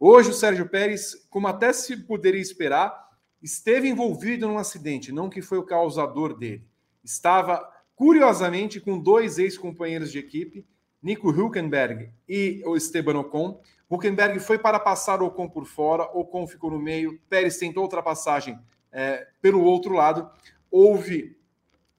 Hoje, 0.00 0.30
o 0.30 0.34
Sérgio 0.34 0.68
Pérez, 0.68 1.26
como 1.28 1.48
até 1.48 1.72
se 1.72 1.96
poderia 1.96 2.40
esperar, 2.40 3.08
esteve 3.42 3.88
envolvido 3.88 4.46
num 4.46 4.56
acidente, 4.56 5.10
não 5.10 5.28
que 5.28 5.42
foi 5.42 5.58
o 5.58 5.64
causador 5.64 6.38
dele. 6.38 6.64
Estava, 7.02 7.68
curiosamente, 7.96 8.80
com 8.80 8.96
dois 8.96 9.38
ex-companheiros 9.38 10.12
de 10.12 10.20
equipe, 10.20 10.64
Nico 11.02 11.32
Hülkenberg 11.32 12.12
e 12.28 12.62
o 12.64 12.76
Esteban 12.76 13.18
Ocon. 13.18 13.60
Hülkenberg 13.90 14.38
foi 14.38 14.56
para 14.56 14.78
passar 14.78 15.20
o 15.20 15.26
Ocon 15.26 15.48
por 15.48 15.66
fora, 15.66 16.04
Ocon 16.16 16.46
ficou 16.46 16.70
no 16.70 16.78
meio, 16.78 17.18
Pérez 17.28 17.58
tentou 17.58 17.82
ultrapassagem 17.82 18.56
é, 18.92 19.26
pelo 19.40 19.64
outro 19.64 19.94
lado. 19.94 20.30
Houve 20.70 21.36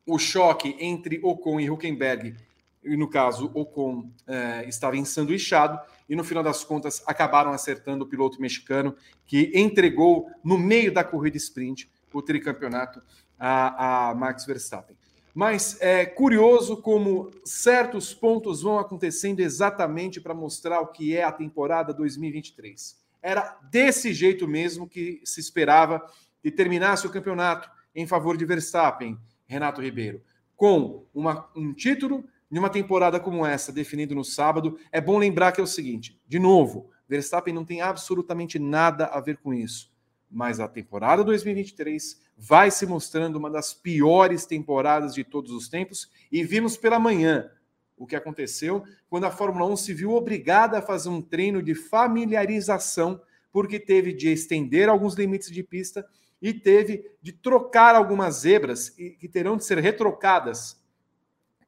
o 0.06 0.18
choque 0.18 0.78
entre 0.80 1.20
Ocon 1.22 1.60
e 1.60 1.66
Hülkenberg, 1.66 2.36
e 2.82 2.96
no 2.96 3.10
caso, 3.10 3.52
Ocon 3.54 4.10
é, 4.26 4.64
estava 4.70 4.96
ensanduichado, 4.96 5.80
e 6.10 6.16
no 6.16 6.24
final 6.24 6.44
das 6.44 6.64
contas 6.64 7.04
acabaram 7.06 7.52
acertando 7.52 8.04
o 8.04 8.08
piloto 8.08 8.42
mexicano 8.42 8.96
que 9.28 9.52
entregou 9.54 10.28
no 10.44 10.58
meio 10.58 10.92
da 10.92 11.04
corrida 11.04 11.38
sprint 11.38 11.90
o 12.12 12.22
tricampeonato 12.22 13.02
a, 13.38 14.10
a 14.10 14.16
Max 14.16 14.46
Verstappen. 14.46 14.98
Mas 15.34 15.80
é 15.80 16.06
curioso 16.06 16.78
como 16.78 17.30
certos 17.46 18.14
pontos 18.14 18.64
vão 18.64 18.80
acontecendo 18.80 19.40
exatamente 19.40 20.20
para 20.20 20.34
mostrar 20.34 20.82
o 20.82 20.88
que 20.88 21.16
é 21.16 21.24
a 21.24 21.32
temporada 21.32 21.94
2023. 21.94 23.00
Era 23.22 23.58
desse 23.70 24.12
jeito 24.12 24.48
mesmo 24.48 24.88
que 24.88 25.22
se 25.24 25.40
esperava 25.40 26.04
que 26.42 26.50
terminasse 26.50 27.06
o 27.06 27.12
campeonato 27.12 27.70
em 27.94 28.08
favor 28.08 28.36
de 28.36 28.46
Verstappen, 28.46 29.18
Renato 29.46 29.82
Ribeiro, 29.82 30.22
com 30.56 31.06
uma, 31.14 31.50
um 31.56 31.74
título 31.74 32.26
numa 32.50 32.70
temporada 32.70 33.20
como 33.20 33.46
essa, 33.46 33.72
definido 33.72 34.16
no 34.16 34.24
sábado, 34.24 34.78
é 34.92 35.00
bom 35.00 35.18
lembrar 35.18 35.52
que 35.52 35.62
é 35.62 35.64
o 35.64 35.68
seguinte: 35.68 36.20
de 36.28 36.40
novo, 36.40 36.90
Verstappen 37.08 37.54
não 37.54 37.66
tem 37.66 37.82
absolutamente 37.82 38.58
nada 38.60 39.06
a 39.06 39.20
ver 39.20 39.38
com 39.38 39.54
isso. 39.54 39.92
mas 40.32 40.60
a 40.60 40.68
temporada 40.68 41.24
2023 41.24 42.22
vai 42.38 42.70
se 42.70 42.86
mostrando 42.86 43.38
uma 43.38 43.50
das 43.50 43.74
piores 43.74 44.46
temporadas 44.46 45.14
de 45.14 45.24
todos 45.24 45.52
os 45.52 45.68
tempos 45.68 46.10
e 46.32 46.44
vimos 46.44 46.78
pela 46.78 47.00
manhã 47.00 47.50
o 47.98 48.06
que 48.06 48.16
aconteceu 48.16 48.84
quando 49.10 49.26
a 49.26 49.32
Fórmula 49.32 49.66
1 49.66 49.76
se 49.76 49.94
viu 49.94 50.12
obrigada 50.12 50.78
a 50.78 50.82
fazer 50.82 51.10
um 51.10 51.22
treino 51.22 51.64
de 51.64 51.74
familiarização 51.74 53.20
porque 53.52 53.80
teve 53.80 54.14
de 54.14 54.30
estender 54.30 54.88
alguns 54.88 55.16
limites 55.16 55.52
de 55.52 55.64
pista 55.64 56.06
e 56.42 56.54
teve 56.54 57.04
de 57.22 57.34
trocar 57.34 57.96
algumas 57.96 58.36
zebras 58.36 58.90
que 58.90 59.28
terão 59.28 59.58
de 59.58 59.66
ser 59.66 59.80
retrocadas 59.80 60.80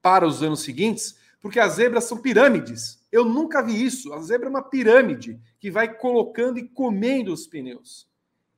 para 0.01 0.27
os 0.27 0.41
anos 0.41 0.61
seguintes, 0.61 1.17
porque 1.41 1.59
as 1.59 1.73
zebras 1.73 2.05
são 2.05 2.17
pirâmides. 2.17 3.01
Eu 3.11 3.25
nunca 3.25 3.61
vi 3.61 3.83
isso. 3.83 4.13
A 4.13 4.21
zebra 4.21 4.47
é 4.47 4.49
uma 4.49 4.61
pirâmide 4.61 5.39
que 5.59 5.71
vai 5.71 5.93
colocando 5.93 6.59
e 6.59 6.67
comendo 6.67 7.33
os 7.33 7.47
pneus. 7.47 8.07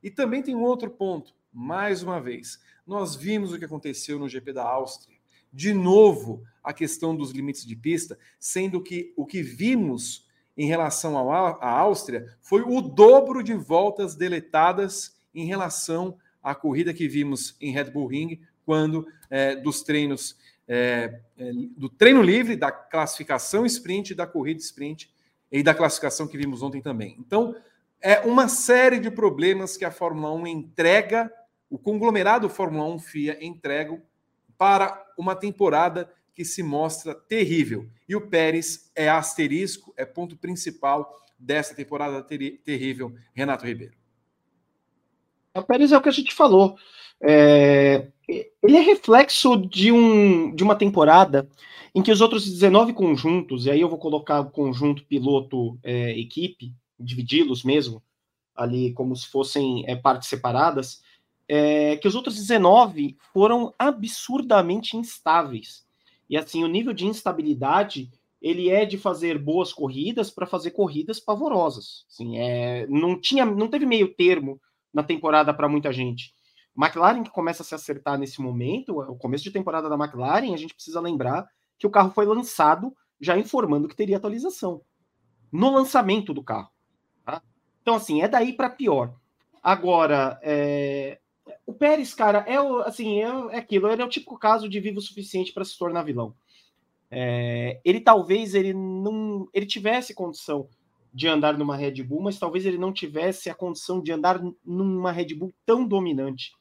E 0.01 0.11
também 0.11 0.41
tem 0.41 0.55
um 0.55 0.63
outro 0.63 0.89
ponto. 0.89 1.33
Mais 1.51 2.03
uma 2.03 2.19
vez, 2.19 2.59
nós 2.85 3.15
vimos 3.15 3.53
o 3.53 3.59
que 3.59 3.65
aconteceu 3.65 4.19
no 4.19 4.27
GP 4.27 4.53
da 4.53 4.63
Áustria. 4.63 5.17
De 5.51 5.73
novo, 5.73 6.43
a 6.63 6.73
questão 6.73 7.15
dos 7.15 7.31
limites 7.31 7.65
de 7.65 7.75
pista, 7.75 8.17
sendo 8.39 8.81
que 8.81 9.13
o 9.15 9.25
que 9.25 9.41
vimos 9.41 10.27
em 10.57 10.67
relação 10.67 11.17
à 11.31 11.69
Áustria 11.69 12.27
foi 12.41 12.61
o 12.61 12.81
dobro 12.81 13.43
de 13.43 13.53
voltas 13.53 14.15
deletadas 14.15 15.15
em 15.33 15.45
relação 15.45 16.17
à 16.41 16.53
corrida 16.53 16.93
que 16.93 17.07
vimos 17.07 17.55
em 17.59 17.71
Red 17.71 17.85
Bull 17.85 18.07
Ring, 18.07 18.41
quando 18.65 19.07
é, 19.29 19.55
dos 19.55 19.81
treinos 19.81 20.37
é, 20.67 21.19
é, 21.37 21.51
do 21.77 21.89
treino 21.89 22.21
livre, 22.21 22.55
da 22.55 22.71
classificação 22.71 23.65
sprint, 23.65 24.15
da 24.15 24.25
corrida 24.25 24.59
sprint 24.59 25.13
e 25.51 25.61
da 25.61 25.73
classificação 25.73 26.27
que 26.27 26.37
vimos 26.37 26.61
ontem 26.61 26.81
também. 26.81 27.15
Então, 27.19 27.55
é 28.01 28.19
uma 28.21 28.47
série 28.47 28.99
de 28.99 29.09
problemas 29.09 29.77
que 29.77 29.85
a 29.85 29.91
Fórmula 29.91 30.33
1 30.33 30.47
entrega, 30.47 31.31
o 31.69 31.77
conglomerado 31.77 32.49
Fórmula 32.49 32.85
1 32.95 32.99
FIA 32.99 33.37
entrega 33.45 34.01
para 34.57 35.05
uma 35.17 35.35
temporada 35.35 36.11
que 36.33 36.43
se 36.43 36.63
mostra 36.63 37.13
terrível. 37.13 37.87
E 38.07 38.15
o 38.15 38.27
Pérez 38.27 38.91
é 38.95 39.09
asterisco, 39.09 39.93
é 39.95 40.05
ponto 40.05 40.35
principal 40.35 41.13
dessa 41.37 41.75
temporada 41.75 42.21
ter 42.23 42.61
terrível, 42.63 43.15
Renato 43.33 43.65
Ribeiro. 43.65 43.95
O 45.55 45.61
Pérez 45.61 45.91
é 45.91 45.97
o 45.97 46.01
que 46.01 46.09
a 46.09 46.13
gente 46.13 46.33
falou. 46.33 46.77
É... 47.23 48.07
Ele 48.27 48.77
é 48.77 48.81
reflexo 48.81 49.57
de, 49.57 49.91
um, 49.91 50.53
de 50.55 50.63
uma 50.63 50.75
temporada 50.75 51.47
em 51.93 52.01
que 52.01 52.11
os 52.11 52.21
outros 52.21 52.49
19 52.49 52.93
conjuntos, 52.93 53.65
e 53.65 53.71
aí 53.71 53.81
eu 53.81 53.89
vou 53.89 53.99
colocar 53.99 54.39
o 54.39 54.49
conjunto 54.49 55.05
piloto-equipe, 55.05 56.73
dividi-los 56.99 57.63
mesmo, 57.63 58.01
ali 58.55 58.93
como 58.93 59.15
se 59.15 59.27
fossem 59.27 59.83
é, 59.87 59.95
partes 59.95 60.29
separadas, 60.29 61.03
é, 61.47 61.97
que 61.97 62.07
os 62.07 62.15
outros 62.15 62.35
19 62.35 63.17
foram 63.33 63.73
absurdamente 63.77 64.97
instáveis. 64.97 65.85
E 66.29 66.37
assim, 66.37 66.63
o 66.63 66.67
nível 66.67 66.93
de 66.93 67.05
instabilidade 67.05 68.09
ele 68.41 68.69
é 68.69 68.85
de 68.85 68.97
fazer 68.97 69.37
boas 69.37 69.71
corridas 69.71 70.29
para 70.29 70.45
fazer 70.45 70.71
corridas 70.71 71.19
pavorosas. 71.19 72.05
Assim, 72.09 72.37
é, 72.37 72.85
não 72.87 73.19
tinha, 73.19 73.45
não 73.45 73.69
teve 73.69 73.85
meio 73.85 74.13
termo 74.13 74.59
na 74.93 75.01
temporada 75.01 75.53
para 75.53 75.69
muita 75.69 75.93
gente. 75.93 76.33
McLaren 76.77 77.23
que 77.23 77.29
começa 77.29 77.63
a 77.63 77.65
se 77.65 77.75
acertar 77.75 78.17
nesse 78.17 78.41
momento, 78.41 78.99
o 78.99 79.15
começo 79.15 79.43
de 79.43 79.51
temporada 79.51 79.87
da 79.87 79.95
McLaren, 79.95 80.53
a 80.53 80.57
gente 80.57 80.73
precisa 80.73 80.99
lembrar 80.99 81.47
que 81.77 81.87
o 81.87 81.89
carro 81.89 82.11
foi 82.11 82.25
lançado 82.25 82.95
já 83.19 83.37
informando 83.37 83.87
que 83.87 83.95
teria 83.95 84.17
atualização 84.17 84.81
no 85.51 85.69
lançamento 85.69 86.33
do 86.33 86.43
carro. 86.43 86.69
Então, 87.83 87.95
assim, 87.95 88.21
é 88.21 88.27
daí 88.27 88.53
para 88.53 88.69
pior. 88.69 89.13
Agora, 89.61 90.39
é... 90.41 91.19
o 91.65 91.73
Pérez, 91.73 92.13
cara, 92.13 92.39
é, 92.47 92.59
o, 92.59 92.79
assim, 92.79 93.21
é, 93.21 93.55
é 93.55 93.57
aquilo, 93.57 93.89
ele 93.89 94.01
é 94.01 94.05
o 94.05 94.09
típico 94.09 94.39
caso 94.39 94.67
de 94.67 94.79
vivo 94.79 94.99
o 94.99 95.01
suficiente 95.01 95.53
para 95.53 95.65
se 95.65 95.77
tornar 95.77 96.03
vilão. 96.03 96.33
É... 97.11 97.79
ele 97.85 97.99
talvez 97.99 98.55
ele 98.55 98.73
não 98.73 99.47
ele 99.53 99.67
tivesse 99.67 100.15
condição 100.15 100.67
de 101.13 101.27
andar 101.27 101.55
numa 101.55 101.75
Red 101.75 102.01
Bull, 102.01 102.23
mas 102.23 102.39
talvez 102.39 102.65
ele 102.65 102.77
não 102.77 102.91
tivesse 102.91 103.49
a 103.49 103.53
condição 103.53 104.01
de 104.01 104.11
andar 104.11 104.41
numa 104.65 105.11
Red 105.11 105.35
Bull 105.35 105.53
tão 105.65 105.85
dominante. 105.85 106.51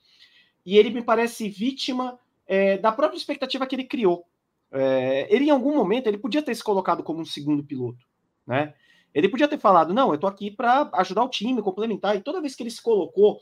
E 0.64 0.78
ele 0.78 0.90
me 0.90 1.02
parece 1.02 1.48
vítima 1.48 2.18
é, 2.46 2.78
da 2.78 2.92
própria 2.92 3.16
expectativa 3.16 3.66
que 3.66 3.74
ele 3.74 3.84
criou. 3.84 4.24
É, 4.70 5.26
ele, 5.34 5.46
em 5.46 5.50
algum 5.50 5.74
momento, 5.74 6.06
ele 6.06 6.18
podia 6.18 6.42
ter 6.42 6.54
se 6.54 6.64
colocado 6.64 7.02
como 7.02 7.20
um 7.20 7.24
segundo 7.24 7.62
piloto, 7.62 8.04
né? 8.46 8.74
Ele 9.14 9.28
podia 9.28 9.48
ter 9.48 9.58
falado: 9.58 9.92
não, 9.92 10.12
eu 10.12 10.18
tô 10.18 10.26
aqui 10.26 10.50
para 10.50 10.90
ajudar 10.94 11.24
o 11.24 11.28
time, 11.28 11.60
complementar. 11.62 12.16
E 12.16 12.22
toda 12.22 12.40
vez 12.40 12.54
que 12.54 12.62
ele 12.62 12.70
se 12.70 12.82
colocou 12.82 13.40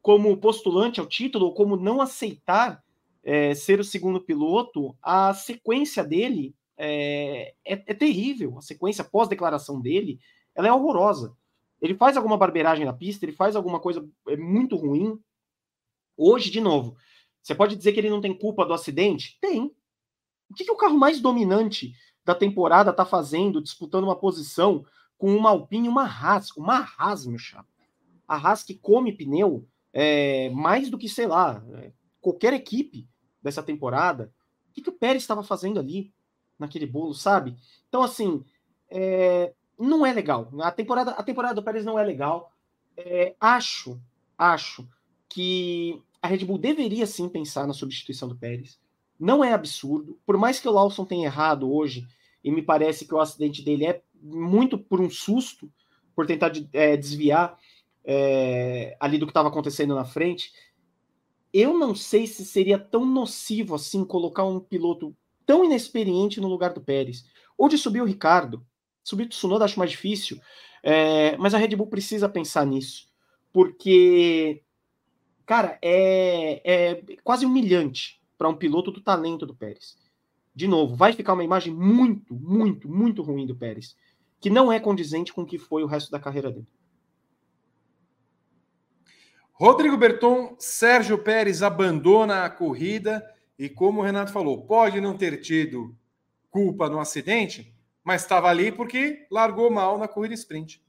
como 0.00 0.36
postulante 0.36 1.00
ao 1.00 1.06
título, 1.06 1.46
ou 1.46 1.54
como 1.54 1.76
não 1.76 2.00
aceitar 2.00 2.82
é, 3.24 3.54
ser 3.54 3.80
o 3.80 3.84
segundo 3.84 4.20
piloto, 4.20 4.96
a 5.02 5.34
sequência 5.34 6.04
dele 6.04 6.54
é, 6.76 7.54
é, 7.64 7.72
é 7.72 7.94
terrível. 7.94 8.56
A 8.58 8.62
sequência 8.62 9.02
pós-declaração 9.02 9.80
dele 9.80 10.20
ela 10.54 10.68
é 10.68 10.72
horrorosa. 10.72 11.36
Ele 11.80 11.94
faz 11.94 12.16
alguma 12.16 12.36
barbeiragem 12.36 12.84
na 12.84 12.92
pista, 12.92 13.24
ele 13.24 13.32
faz 13.32 13.54
alguma 13.54 13.78
coisa 13.78 14.08
é, 14.28 14.36
muito 14.36 14.76
ruim. 14.76 15.18
Hoje, 16.18 16.50
de 16.50 16.60
novo, 16.60 16.96
você 17.40 17.54
pode 17.54 17.76
dizer 17.76 17.92
que 17.92 18.00
ele 18.00 18.10
não 18.10 18.20
tem 18.20 18.36
culpa 18.36 18.66
do 18.66 18.74
acidente? 18.74 19.38
Tem. 19.40 19.72
O 20.50 20.54
que, 20.54 20.64
que 20.64 20.72
o 20.72 20.76
carro 20.76 20.98
mais 20.98 21.20
dominante 21.20 21.94
da 22.24 22.34
temporada 22.34 22.90
está 22.90 23.06
fazendo, 23.06 23.62
disputando 23.62 24.04
uma 24.04 24.16
posição 24.16 24.84
com 25.16 25.34
uma 25.34 25.50
Alpine 25.50 25.86
e 25.86 25.88
uma 25.88 26.04
Haas, 26.04 26.50
uma 26.56 26.86
Haas, 26.98 27.24
meu 27.24 27.38
chapa. 27.38 27.68
A 28.26 28.36
Haas 28.36 28.64
que 28.64 28.74
come 28.74 29.12
pneu 29.12 29.66
é, 29.92 30.50
mais 30.50 30.90
do 30.90 30.98
que, 30.98 31.08
sei 31.08 31.26
lá, 31.26 31.64
é, 31.74 31.92
qualquer 32.20 32.52
equipe 32.52 33.08
dessa 33.42 33.62
temporada. 33.62 34.32
O 34.70 34.72
que, 34.74 34.82
que 34.82 34.90
o 34.90 34.98
Pérez 34.98 35.22
estava 35.22 35.42
fazendo 35.42 35.78
ali, 35.78 36.12
naquele 36.58 36.86
bolo, 36.86 37.14
sabe? 37.14 37.56
Então, 37.88 38.02
assim, 38.02 38.44
é, 38.90 39.54
não 39.78 40.04
é 40.04 40.12
legal. 40.12 40.50
A 40.60 40.70
temporada, 40.70 41.12
a 41.12 41.22
temporada 41.22 41.54
do 41.54 41.62
Pérez 41.62 41.84
não 41.84 41.98
é 41.98 42.04
legal. 42.04 42.52
É, 42.96 43.34
acho, 43.40 44.00
acho 44.36 44.88
que 45.28 46.02
a 46.20 46.28
Red 46.28 46.44
Bull 46.44 46.58
deveria 46.58 47.06
sim 47.06 47.28
pensar 47.28 47.66
na 47.66 47.72
substituição 47.72 48.28
do 48.28 48.36
Pérez. 48.36 48.78
Não 49.18 49.42
é 49.42 49.52
absurdo. 49.52 50.18
Por 50.24 50.36
mais 50.36 50.60
que 50.60 50.68
o 50.68 50.72
Lawson 50.72 51.04
tenha 51.04 51.26
errado 51.26 51.72
hoje, 51.72 52.06
e 52.42 52.50
me 52.50 52.62
parece 52.62 53.06
que 53.06 53.14
o 53.14 53.20
acidente 53.20 53.62
dele 53.62 53.86
é 53.86 54.02
muito 54.20 54.78
por 54.78 55.00
um 55.00 55.10
susto, 55.10 55.70
por 56.14 56.26
tentar 56.26 56.52
é, 56.72 56.96
desviar 56.96 57.58
é, 58.04 58.96
ali 58.98 59.18
do 59.18 59.26
que 59.26 59.30
estava 59.30 59.48
acontecendo 59.48 59.94
na 59.94 60.04
frente. 60.04 60.52
Eu 61.52 61.76
não 61.76 61.94
sei 61.94 62.26
se 62.26 62.44
seria 62.44 62.78
tão 62.78 63.04
nocivo 63.04 63.74
assim 63.74 64.04
colocar 64.04 64.44
um 64.44 64.60
piloto 64.60 65.14
tão 65.46 65.64
inexperiente 65.64 66.40
no 66.40 66.48
lugar 66.48 66.72
do 66.72 66.80
Pérez. 66.80 67.24
Ou 67.56 67.68
de 67.68 67.78
subir 67.78 68.00
o 68.00 68.06
Ricardo. 68.06 68.64
Subir 69.02 69.24
o 69.24 69.28
Tsunoda 69.28 69.64
acho 69.64 69.78
mais 69.78 69.90
difícil. 69.90 70.40
É, 70.82 71.36
mas 71.38 71.54
a 71.54 71.58
Red 71.58 71.74
Bull 71.76 71.86
precisa 71.86 72.28
pensar 72.28 72.66
nisso. 72.66 73.08
Porque, 73.52 74.62
cara, 75.48 75.78
é, 75.80 76.60
é 76.62 77.16
quase 77.24 77.46
humilhante 77.46 78.20
para 78.36 78.50
um 78.50 78.54
piloto 78.54 78.90
do 78.90 79.00
talento 79.00 79.46
do 79.46 79.54
Pérez. 79.54 79.96
De 80.54 80.68
novo, 80.68 80.94
vai 80.94 81.14
ficar 81.14 81.32
uma 81.32 81.42
imagem 81.42 81.74
muito, 81.74 82.34
muito, 82.34 82.86
muito 82.86 83.22
ruim 83.22 83.46
do 83.46 83.56
Pérez 83.56 83.96
que 84.40 84.50
não 84.50 84.70
é 84.70 84.78
condizente 84.78 85.32
com 85.32 85.42
o 85.42 85.46
que 85.46 85.58
foi 85.58 85.82
o 85.82 85.86
resto 85.86 86.10
da 86.10 86.20
carreira 86.20 86.52
dele. 86.52 86.68
Rodrigo 89.52 89.96
Berton, 89.96 90.54
Sérgio 90.58 91.18
Pérez 91.18 91.62
abandona 91.62 92.44
a 92.44 92.50
corrida 92.50 93.24
e, 93.58 93.68
como 93.68 94.00
o 94.00 94.04
Renato 94.04 94.30
falou, 94.30 94.62
pode 94.66 95.00
não 95.00 95.16
ter 95.16 95.40
tido 95.40 95.96
culpa 96.50 96.88
no 96.88 97.00
acidente, 97.00 97.74
mas 98.04 98.22
estava 98.22 98.48
ali 98.48 98.70
porque 98.70 99.26
largou 99.30 99.70
mal 99.70 99.98
na 99.98 100.06
corrida 100.06 100.34
sprint. 100.34 100.80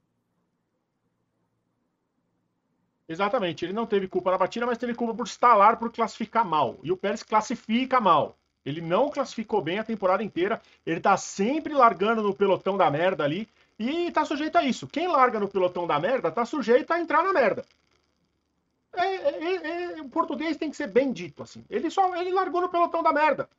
Exatamente, 3.10 3.66
ele 3.66 3.74
não 3.74 3.88
teve 3.88 4.08
culpa 4.08 4.30
na 4.30 4.38
batida, 4.38 4.68
mas 4.68 4.78
teve 4.78 4.94
culpa 4.94 5.16
por 5.16 5.26
estalar, 5.26 5.78
por 5.78 5.92
classificar 5.92 6.46
mal. 6.46 6.78
E 6.84 6.92
o 6.92 6.98
Pérez 6.98 7.24
classifica 7.24 8.00
mal. 8.00 8.38
Ele 8.64 8.82
não 8.82 9.10
classificou 9.10 9.64
bem 9.64 9.80
a 9.80 9.84
temporada 9.84 10.24
inteira. 10.24 10.62
Ele 10.86 11.00
tá 11.00 11.18
sempre 11.18 11.74
largando 11.74 12.22
no 12.22 12.36
pelotão 12.36 12.78
da 12.78 12.92
merda 12.92 13.24
ali. 13.24 13.50
E 13.80 14.12
tá 14.12 14.24
sujeito 14.24 14.58
a 14.60 14.64
isso. 14.64 14.86
Quem 14.86 15.08
larga 15.08 15.40
no 15.40 15.48
pelotão 15.48 15.88
da 15.88 16.00
merda 16.00 16.30
tá 16.30 16.46
sujeito 16.46 16.92
a 16.92 17.00
entrar 17.00 17.24
na 17.24 17.34
merda. 17.34 17.66
É, 18.94 19.06
é, 19.06 19.56
é, 19.56 19.98
é 19.98 20.02
o 20.02 20.10
português 20.10 20.58
tem 20.58 20.70
que 20.70 20.78
ser 20.78 20.88
bem 20.88 21.12
dito, 21.12 21.42
assim. 21.42 21.66
Ele 21.68 21.90
só 21.90 22.16
ele 22.16 22.32
largou 22.32 22.62
no 22.62 22.70
pelotão 22.70 23.02
da 23.02 23.12
merda. 23.12 23.50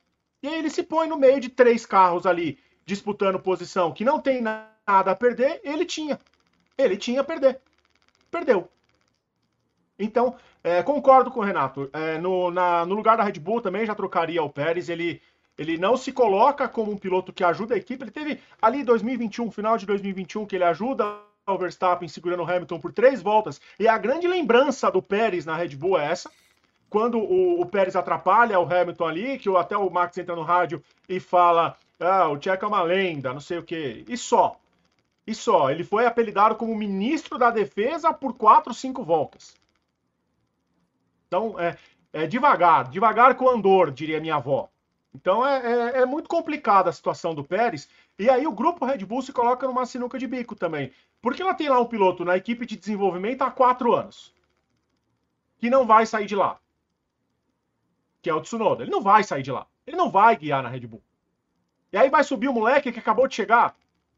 E 0.41 0.47
aí 0.47 0.59
ele 0.59 0.69
se 0.69 0.81
põe 0.81 1.09
no 1.09 1.17
meio 1.17 1.41
de 1.41 1.49
três 1.49 1.85
carros 1.85 2.25
ali, 2.25 2.57
disputando 2.85 3.37
posição 3.37 3.91
que 3.91 4.05
não 4.05 4.17
tem 4.17 4.41
nada 4.41 5.11
a 5.11 5.15
perder. 5.15 5.59
Ele 5.61 5.85
tinha. 5.85 6.17
Ele 6.77 6.95
tinha 6.95 7.19
a 7.19 7.23
perder. 7.23 7.59
Perdeu. 8.29 8.69
Então, 10.03 10.35
é, 10.63 10.83
concordo 10.83 11.31
com 11.31 11.39
o 11.39 11.43
Renato. 11.43 11.89
É, 11.93 12.17
no, 12.17 12.51
na, 12.51 12.85
no 12.85 12.95
lugar 12.95 13.17
da 13.17 13.23
Red 13.23 13.39
Bull 13.39 13.61
também 13.61 13.85
já 13.85 13.95
trocaria 13.95 14.43
o 14.43 14.49
Pérez. 14.49 14.89
Ele, 14.89 15.21
ele 15.57 15.77
não 15.77 15.97
se 15.97 16.11
coloca 16.11 16.67
como 16.67 16.91
um 16.91 16.97
piloto 16.97 17.33
que 17.33 17.43
ajuda 17.43 17.75
a 17.75 17.77
equipe. 17.77 18.03
Ele 18.03 18.11
teve 18.11 18.39
ali 18.61 18.83
2021, 18.83 19.51
final 19.51 19.77
de 19.77 19.85
2021, 19.85 20.45
que 20.45 20.55
ele 20.55 20.63
ajuda 20.63 21.05
o 21.47 21.57
Verstappen 21.57 22.07
segurando 22.07 22.43
o 22.43 22.49
Hamilton 22.49 22.79
por 22.79 22.93
três 22.93 23.21
voltas. 23.21 23.59
E 23.79 23.87
a 23.87 23.97
grande 23.97 24.27
lembrança 24.27 24.91
do 24.91 25.01
Pérez 25.01 25.45
na 25.45 25.55
Red 25.55 25.75
Bull 25.75 25.99
é 25.99 26.11
essa. 26.11 26.29
Quando 26.89 27.17
o, 27.17 27.61
o 27.61 27.65
Pérez 27.65 27.95
atrapalha 27.95 28.59
o 28.59 28.65
Hamilton 28.65 29.05
ali, 29.05 29.39
que 29.39 29.49
até 29.55 29.77
o 29.77 29.89
Max 29.89 30.17
entra 30.17 30.35
no 30.35 30.43
rádio 30.43 30.83
e 31.07 31.19
fala: 31.19 31.77
Ah, 31.99 32.27
o 32.27 32.41
Checo 32.41 32.65
é 32.65 32.67
uma 32.67 32.83
lenda, 32.83 33.33
não 33.33 33.39
sei 33.39 33.57
o 33.57 33.63
quê. 33.63 34.03
E 34.07 34.17
só. 34.17 34.57
E 35.25 35.33
só. 35.33 35.71
Ele 35.71 35.83
foi 35.83 36.05
apelidado 36.05 36.55
como 36.55 36.75
ministro 36.75 37.37
da 37.37 37.49
defesa 37.49 38.13
por 38.13 38.33
quatro, 38.33 38.73
cinco 38.73 39.03
voltas. 39.03 39.55
Então, 41.31 41.57
é, 41.57 41.77
é 42.11 42.27
devagar, 42.27 42.89
devagar 42.89 43.35
com 43.35 43.47
andor, 43.47 43.89
diria 43.89 44.19
minha 44.19 44.35
avó. 44.35 44.69
Então 45.15 45.47
é, 45.47 45.59
é, 45.59 46.01
é, 46.01 46.05
muito 46.05 46.27
complicada 46.27 46.89
a 46.89 46.93
situação 46.93 47.33
do 47.33 47.41
Pérez. 47.41 47.87
E 48.19 48.29
aí 48.29 48.45
o 48.45 48.51
grupo 48.51 48.85
Red 48.85 49.05
Bull 49.05 49.21
se 49.21 49.31
coloca 49.31 49.65
numa 49.65 49.85
sinuca 49.85 50.19
de 50.19 50.27
bico 50.27 50.55
também. 50.55 50.91
Porque 51.21 51.41
ela 51.41 51.53
tem 51.53 51.69
lá 51.69 51.79
um 51.79 51.85
piloto 51.85 52.25
na 52.25 52.35
equipe 52.35 52.65
de 52.65 52.75
desenvolvimento 52.75 53.43
há 53.43 53.49
quatro 53.49 53.93
anos. 53.93 54.33
Que 55.57 55.69
não 55.69 55.85
vai 55.85 56.05
sair 56.05 56.25
de 56.25 56.35
lá. 56.35 56.59
Que 58.21 58.29
é 58.29 58.33
o 58.33 58.41
Tsunoda. 58.41 58.83
Ele 58.83 58.91
não 58.91 59.01
vai 59.01 59.23
sair 59.23 59.41
de 59.41 59.53
lá. 59.53 59.65
Ele 59.87 59.95
não 59.95 60.11
vai 60.11 60.35
guiar 60.35 60.61
na 60.61 60.67
Red 60.67 60.81
Bull. 60.81 61.01
E 61.93 61.97
aí 61.97 62.09
vai 62.09 62.25
subir 62.25 62.49
o 62.49 62.53
moleque 62.53 62.91
que 62.91 62.99
acabou 62.99 63.25
de 63.25 63.35
chegar. 63.35 63.73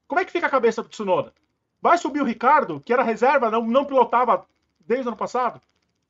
Como 0.07 0.19
é 0.19 0.25
que 0.25 0.31
fica 0.31 0.47
a 0.47 0.49
cabeça 0.49 0.81
do 0.81 0.89
Tsunoda? 0.89 1.31
Vai 1.79 1.95
subir 1.99 2.21
o 2.21 2.25
Ricardo, 2.25 2.79
que 2.79 2.91
era 2.91 3.03
reserva, 3.03 3.51
não, 3.51 3.63
não 3.63 3.85
pilotava 3.85 4.47
desde 4.79 5.05
o 5.05 5.09
ano 5.09 5.17
passado. 5.17 5.61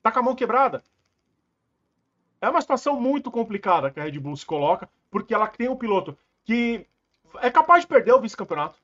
Tá 0.03 0.11
com 0.11 0.19
a 0.19 0.23
mão 0.23 0.35
quebrada. 0.35 0.83
É 2.43 2.49
uma 2.49 2.59
situação 2.59 2.99
muito 2.99 3.31
complicada 3.31 3.89
que 3.89 4.01
a 4.01 4.03
Red 4.03 4.19
Bull 4.19 4.35
se 4.35 4.45
coloca, 4.45 4.89
porque 5.09 5.33
ela 5.33 5.47
tem 5.47 5.69
um 5.69 5.77
piloto 5.77 6.17
que 6.43 6.85
é 7.39 7.49
capaz 7.49 7.83
de 7.83 7.87
perder 7.87 8.11
o 8.11 8.19
vice-campeonato. 8.19 8.77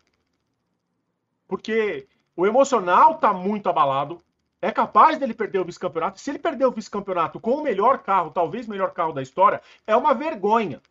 Porque 1.46 2.08
o 2.38 2.48
emocional 2.48 3.16
está 3.16 3.34
muito 3.34 3.68
abalado. 3.68 4.22
É 4.62 4.72
capaz 4.72 5.18
dele 5.18 5.34
perder 5.34 5.60
o 5.60 5.66
vice-campeonato. 5.66 6.22
Se 6.22 6.32
ele 6.32 6.40
perder 6.40 6.68
o 6.68 6.72
vice-campeonato 6.72 7.38
com 7.38 7.56
o 7.56 7.62
melhor 7.62 7.98
carro, 7.98 8.32
talvez 8.32 8.66
o 8.66 8.70
melhor 8.70 8.94
carro 8.94 9.12
da 9.12 9.22
história, 9.22 9.62
é 9.86 9.94
uma 9.94 10.14
vergonha. 10.14 10.82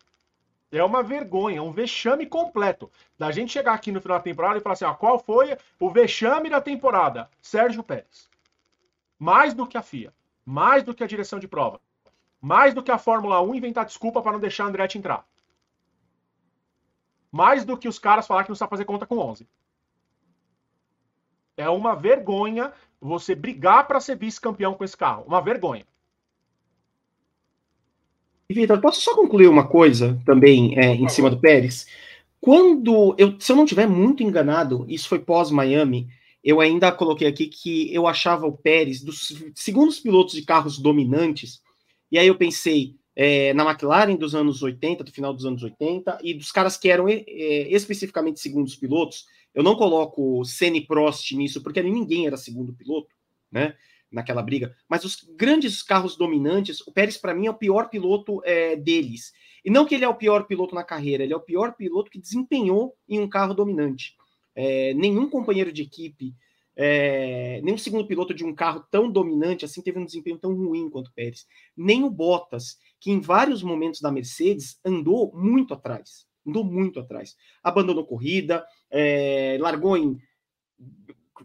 É 0.70 0.85
uma 0.85 1.02
vergonha, 1.02 1.62
um 1.62 1.72
vexame 1.72 2.26
completo. 2.26 2.92
Da 3.18 3.33
gente 3.33 3.50
chegar 3.50 3.72
aqui 3.72 3.90
no 3.90 4.02
final 4.02 4.18
da 4.18 4.24
temporada 4.24 4.59
e 4.59 4.61
falar 4.61 4.74
assim: 4.74 4.85
ó, 4.85 4.92
qual 4.92 5.18
foi 5.18 5.57
o 5.81 5.88
vexame 5.88 6.50
da 6.50 6.61
temporada? 6.61 7.31
Sérgio 7.40 7.83
Pérez. 7.83 8.28
Mais 9.18 9.54
do 9.54 9.66
que 9.66 9.78
a 9.78 9.83
FIA, 9.83 10.12
mais 10.44 10.83
do 10.83 10.92
que 10.92 11.02
a 11.02 11.07
direção 11.07 11.38
de 11.38 11.48
prova, 11.48 11.81
mais 12.40 12.74
do 12.74 12.83
que 12.83 12.90
a 12.90 12.98
Fórmula 12.98 13.40
1 13.42 13.55
inventar 13.55 13.85
desculpa 13.85 14.22
para 14.22 14.33
não 14.33 14.40
deixar 14.40 14.64
a 14.64 14.68
Andretti 14.68 14.98
entrar. 14.98 15.27
Mais 17.31 17.64
do 17.64 17.77
que 17.77 17.88
os 17.88 17.98
caras 17.98 18.27
falar 18.27 18.44
que 18.44 18.48
não 18.48 18.57
sabe 18.57 18.70
fazer 18.70 18.85
conta 18.85 19.07
com 19.07 19.18
11. 19.18 19.46
É 21.57 21.68
uma 21.68 21.94
vergonha 21.94 22.72
você 23.01 23.35
brigar 23.35 23.87
para 23.87 24.01
ser 24.01 24.16
vice-campeão 24.16 24.74
com 24.74 24.85
esse 24.85 24.96
carro. 24.96 25.24
Uma 25.27 25.40
vergonha. 25.40 25.87
Vitor, 28.51 28.81
posso 28.81 29.03
só 29.03 29.14
concluir 29.14 29.48
uma 29.48 29.66
coisa 29.66 30.18
também 30.24 30.79
é, 30.79 30.94
em 30.94 31.09
cima 31.09 31.29
do 31.29 31.38
Pérez? 31.38 31.87
Quando 32.40 33.14
eu, 33.18 33.38
se 33.38 33.53
eu 33.53 33.57
não 33.57 33.66
tiver 33.66 33.87
muito 33.87 34.22
enganado, 34.22 34.87
isso 34.88 35.09
foi 35.09 35.18
pós-Miami, 35.18 36.09
eu 36.42 36.61
ainda 36.61 36.90
coloquei 36.90 37.27
aqui 37.27 37.46
que 37.46 37.92
eu 37.92 38.07
achava 38.07 38.46
o 38.46 38.57
Pérez, 38.57 39.03
dos 39.03 39.35
segundos 39.55 40.01
pilotos 40.01 40.35
de 40.35 40.42
carros 40.42 40.79
dominantes, 40.79 41.61
e 42.11 42.18
aí 42.18 42.27
eu 42.27 42.37
pensei 42.37 42.97
é, 43.14 43.53
na 43.53 43.68
McLaren 43.68 44.14
dos 44.14 44.35
anos 44.35 44.62
80, 44.62 45.03
do 45.03 45.11
final 45.11 45.35
dos 45.35 45.44
anos 45.44 45.62
80, 45.62 46.21
e 46.23 46.35
dos 46.35 46.53
caras 46.53 46.77
que 46.77 46.88
eram 46.88 47.09
é, 47.09 47.25
especificamente 47.27 48.38
segundos 48.38 48.77
pilotos. 48.77 49.27
Eu 49.53 49.62
não 49.64 49.75
coloco 49.75 50.44
Senna 50.44 50.77
e 50.77 50.87
Prost 50.87 51.33
nisso, 51.33 51.61
porque 51.61 51.81
ali 51.81 51.90
ninguém 51.90 52.29
era 52.29 52.37
segundo 52.37 52.73
piloto, 52.73 53.09
né? 53.51 53.75
Naquela 54.11 54.40
briga. 54.40 54.75
Mas 54.88 55.05
os 55.05 55.16
grandes 55.37 55.83
carros 55.83 56.16
dominantes, 56.16 56.81
o 56.87 56.92
Pérez, 56.92 57.16
para 57.16 57.35
mim, 57.35 57.49
é 57.49 57.51
o 57.51 57.55
pior 57.55 57.90
piloto 57.90 58.40
é, 58.44 58.77
deles. 58.77 59.33
E 59.64 59.71
não 59.71 59.85
que 59.85 59.97
ele 59.97 60.05
é 60.05 60.09
o 60.09 60.14
pior 60.14 60.47
piloto 60.47 60.75
na 60.75 60.85
carreira, 60.85 61.25
ele 61.25 61.33
é 61.33 61.37
o 61.37 61.40
pior 61.40 61.75
piloto 61.75 62.11
que 62.11 62.21
desempenhou 62.21 62.94
em 63.09 63.18
um 63.18 63.29
carro 63.29 63.53
dominante. 63.53 64.14
É, 64.55 64.94
nenhum 64.94 65.29
companheiro 65.29 65.73
de 65.73 65.83
equipe 65.83 66.35
é, 66.81 67.61
o 67.64 67.77
segundo 67.77 68.07
piloto 68.07 68.33
de 68.33 68.45
um 68.45 68.55
carro 68.55 68.87
tão 68.88 69.11
dominante 69.11 69.64
assim 69.64 69.83
teve 69.83 69.99
um 69.99 70.05
desempenho 70.05 70.38
tão 70.38 70.55
ruim 70.55 70.88
quanto 70.88 71.09
o 71.09 71.12
Pérez. 71.12 71.45
Nem 71.77 72.05
o 72.05 72.11
Bottas, 72.11 72.79
que 73.01 73.11
em 73.11 73.21
vários 73.21 73.64
momentos 73.64 74.01
da 74.01 74.12
Mercedes 74.12 74.79
andou 74.85 75.33
muito 75.35 75.75
atrás. 75.75 76.25
Andou 76.47 76.62
muito 76.62 77.01
atrás. 77.01 77.37
Abandonou 77.64 78.07
corrida, 78.07 78.64
é, 78.88 79.59
largou 79.61 79.97
em 79.97 80.17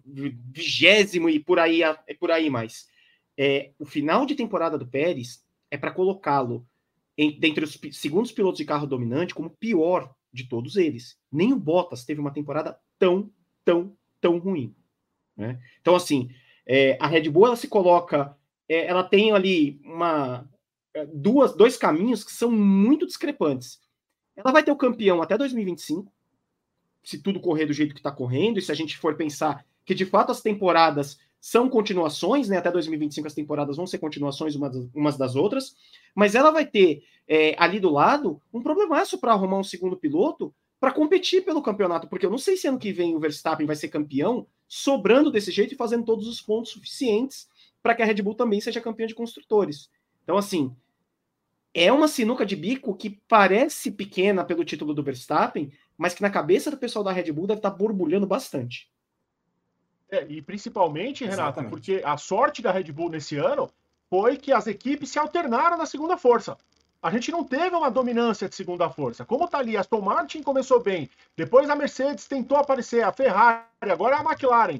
vigésimo 0.05 1.27
e 1.27 1.39
por 1.39 1.57
aí, 1.57 1.81
por 2.19 2.29
aí 2.29 2.47
mais. 2.47 2.87
É, 3.35 3.71
o 3.79 3.85
final 3.85 4.27
de 4.27 4.35
temporada 4.35 4.77
do 4.77 4.87
Pérez 4.87 5.43
é 5.71 5.77
para 5.77 5.91
colocá-lo 5.91 6.67
dentre 7.39 7.65
os 7.65 7.79
segundos 7.91 8.31
pilotos 8.31 8.59
de 8.59 8.65
carro 8.65 8.85
dominante 8.85 9.33
como 9.33 9.49
pior 9.49 10.13
de 10.31 10.47
todos 10.47 10.75
eles. 10.75 11.17
Nem 11.31 11.53
o 11.53 11.59
Bottas 11.59 12.05
teve 12.05 12.21
uma 12.21 12.31
temporada 12.31 12.79
tão, 12.99 13.31
tão, 13.65 13.97
tão 14.21 14.37
ruim. 14.37 14.75
Né? 15.35 15.59
Então, 15.81 15.95
assim, 15.95 16.29
é, 16.65 16.97
a 16.99 17.07
Red 17.07 17.29
Bull 17.29 17.47
ela 17.47 17.55
se 17.55 17.67
coloca, 17.67 18.35
é, 18.67 18.85
ela 18.85 19.03
tem 19.03 19.31
ali 19.31 19.79
uma 19.83 20.49
é, 20.93 21.05
duas, 21.05 21.55
dois 21.55 21.77
caminhos 21.77 22.23
que 22.23 22.31
são 22.31 22.51
muito 22.51 23.05
discrepantes. 23.05 23.81
Ela 24.35 24.51
vai 24.51 24.63
ter 24.63 24.71
o 24.71 24.77
campeão 24.77 25.21
até 25.21 25.37
2025, 25.37 26.11
se 27.03 27.21
tudo 27.21 27.39
correr 27.39 27.65
do 27.65 27.73
jeito 27.73 27.93
que 27.93 27.99
está 27.99 28.11
correndo, 28.11 28.57
e 28.57 28.61
se 28.61 28.71
a 28.71 28.75
gente 28.75 28.97
for 28.97 29.15
pensar 29.15 29.65
que 29.85 29.93
de 29.93 30.05
fato 30.05 30.31
as 30.31 30.41
temporadas 30.41 31.19
são 31.39 31.69
continuações, 31.69 32.47
né? 32.47 32.57
Até 32.57 32.71
2025 32.71 33.27
as 33.27 33.33
temporadas 33.33 33.75
vão 33.75 33.85
ser 33.85 33.97
continuações 33.97 34.55
umas, 34.55 35.17
das 35.17 35.35
outras, 35.35 35.75
mas 36.15 36.35
ela 36.35 36.51
vai 36.51 36.65
ter 36.65 37.03
é, 37.27 37.53
ali 37.59 37.81
do 37.81 37.91
lado 37.91 38.41
um 38.53 38.63
problemaço 38.63 39.17
para 39.17 39.33
arrumar 39.33 39.57
um 39.57 39.63
segundo 39.63 39.97
piloto 39.97 40.55
para 40.79 40.93
competir 40.93 41.43
pelo 41.43 41.61
campeonato, 41.61 42.07
porque 42.07 42.25
eu 42.25 42.29
não 42.29 42.37
sei 42.37 42.55
se 42.55 42.67
ano 42.67 42.79
que 42.79 42.93
vem 42.93 43.13
o 43.13 43.19
Verstappen 43.19 43.67
vai 43.67 43.75
ser 43.75 43.89
campeão 43.89 44.47
sobrando 44.67 45.31
desse 45.31 45.51
jeito 45.51 45.73
e 45.73 45.77
fazendo 45.77 46.05
todos 46.05 46.27
os 46.27 46.41
pontos 46.41 46.71
suficientes 46.71 47.47
para 47.81 47.93
que 47.93 48.01
a 48.01 48.05
Red 48.05 48.21
Bull 48.21 48.35
também 48.35 48.61
seja 48.61 48.81
campeã 48.81 49.05
de 49.05 49.15
construtores. 49.15 49.89
Então, 50.23 50.37
assim, 50.37 50.75
é 51.73 51.91
uma 51.91 52.07
sinuca 52.07 52.45
de 52.45 52.55
bico 52.55 52.95
que 52.95 53.09
parece 53.27 53.91
pequena 53.91 54.45
pelo 54.45 54.63
título 54.63 54.93
do 54.93 55.03
Verstappen, 55.03 55.71
mas 55.97 56.13
que 56.13 56.21
na 56.21 56.29
cabeça 56.29 56.71
do 56.71 56.77
pessoal 56.77 57.03
da 57.03 57.11
Red 57.11 57.31
Bull 57.31 57.47
deve 57.47 57.59
estar 57.59 57.71
tá 57.71 57.77
borbulhando 57.77 58.25
bastante. 58.25 58.89
É, 60.09 60.25
e 60.29 60.41
principalmente, 60.41 61.25
Renato, 61.25 61.63
porque 61.65 62.01
a 62.05 62.17
sorte 62.17 62.61
da 62.61 62.71
Red 62.71 62.91
Bull 62.91 63.09
nesse 63.09 63.35
ano 63.37 63.69
foi 64.09 64.37
que 64.37 64.51
as 64.51 64.67
equipes 64.67 65.09
se 65.09 65.17
alternaram 65.17 65.77
na 65.77 65.87
segunda 65.87 66.17
força 66.17 66.57
a 67.03 67.11
gente 67.11 67.29
não 67.31 67.43
teve 67.43 67.75
uma 67.75 67.91
dominância 67.91 68.47
de 68.47 68.55
segunda 68.55 68.89
força. 68.89 69.25
Como 69.25 69.45
tá 69.45 69.57
ali, 69.57 69.75
a 69.75 69.81
Aston 69.81 69.99
Martin 69.99 70.41
começou 70.41 70.81
bem, 70.81 71.09
depois 71.35 71.69
a 71.69 71.75
Mercedes 71.75 72.25
tentou 72.25 72.57
aparecer, 72.57 73.03
a 73.03 73.11
Ferrari, 73.11 73.65
agora 73.81 74.15
é 74.15 74.19
a 74.19 74.23
McLaren. 74.23 74.79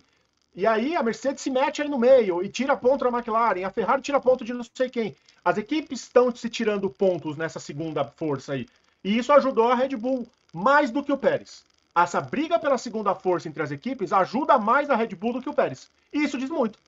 E 0.56 0.66
aí 0.66 0.96
a 0.96 1.04
Mercedes 1.04 1.42
se 1.42 1.50
mete 1.50 1.82
aí 1.82 1.90
no 1.90 2.00
meio 2.00 2.42
e 2.42 2.48
tira 2.48 2.78
ponto 2.78 3.04
da 3.04 3.10
McLaren, 3.10 3.66
a 3.66 3.70
Ferrari 3.70 4.02
tira 4.02 4.22
ponto 4.22 4.46
de 4.46 4.54
não 4.54 4.64
sei 4.74 4.90
quem. 4.90 5.14
As 5.44 5.58
equipes 5.58 6.04
estão 6.04 6.34
se 6.34 6.50
tirando 6.50 6.90
pontos 6.90 7.36
nessa 7.36 7.60
segunda 7.60 8.06
força 8.06 8.54
aí. 8.54 8.68
E 9.04 9.18
isso 9.18 9.34
ajudou 9.34 9.68
a 9.68 9.76
Red 9.76 9.98
Bull 9.98 10.26
mais 10.54 10.90
do 10.92 11.04
que 11.04 11.12
o 11.12 11.18
Pérez. 11.18 11.66
Essa 11.94 12.22
briga 12.22 12.58
pela 12.58 12.78
segunda 12.78 13.14
força 13.14 13.50
entre 13.50 13.62
as 13.62 13.72
equipes 13.72 14.14
ajuda 14.14 14.58
mais 14.58 14.90
a 14.90 14.96
Red 14.96 15.10
Bull 15.10 15.34
do 15.34 15.42
que 15.42 15.50
o 15.50 15.54
Pérez. 15.54 15.90
E 16.14 16.24
isso 16.24 16.38
diz 16.38 16.50
muito. 16.50 16.80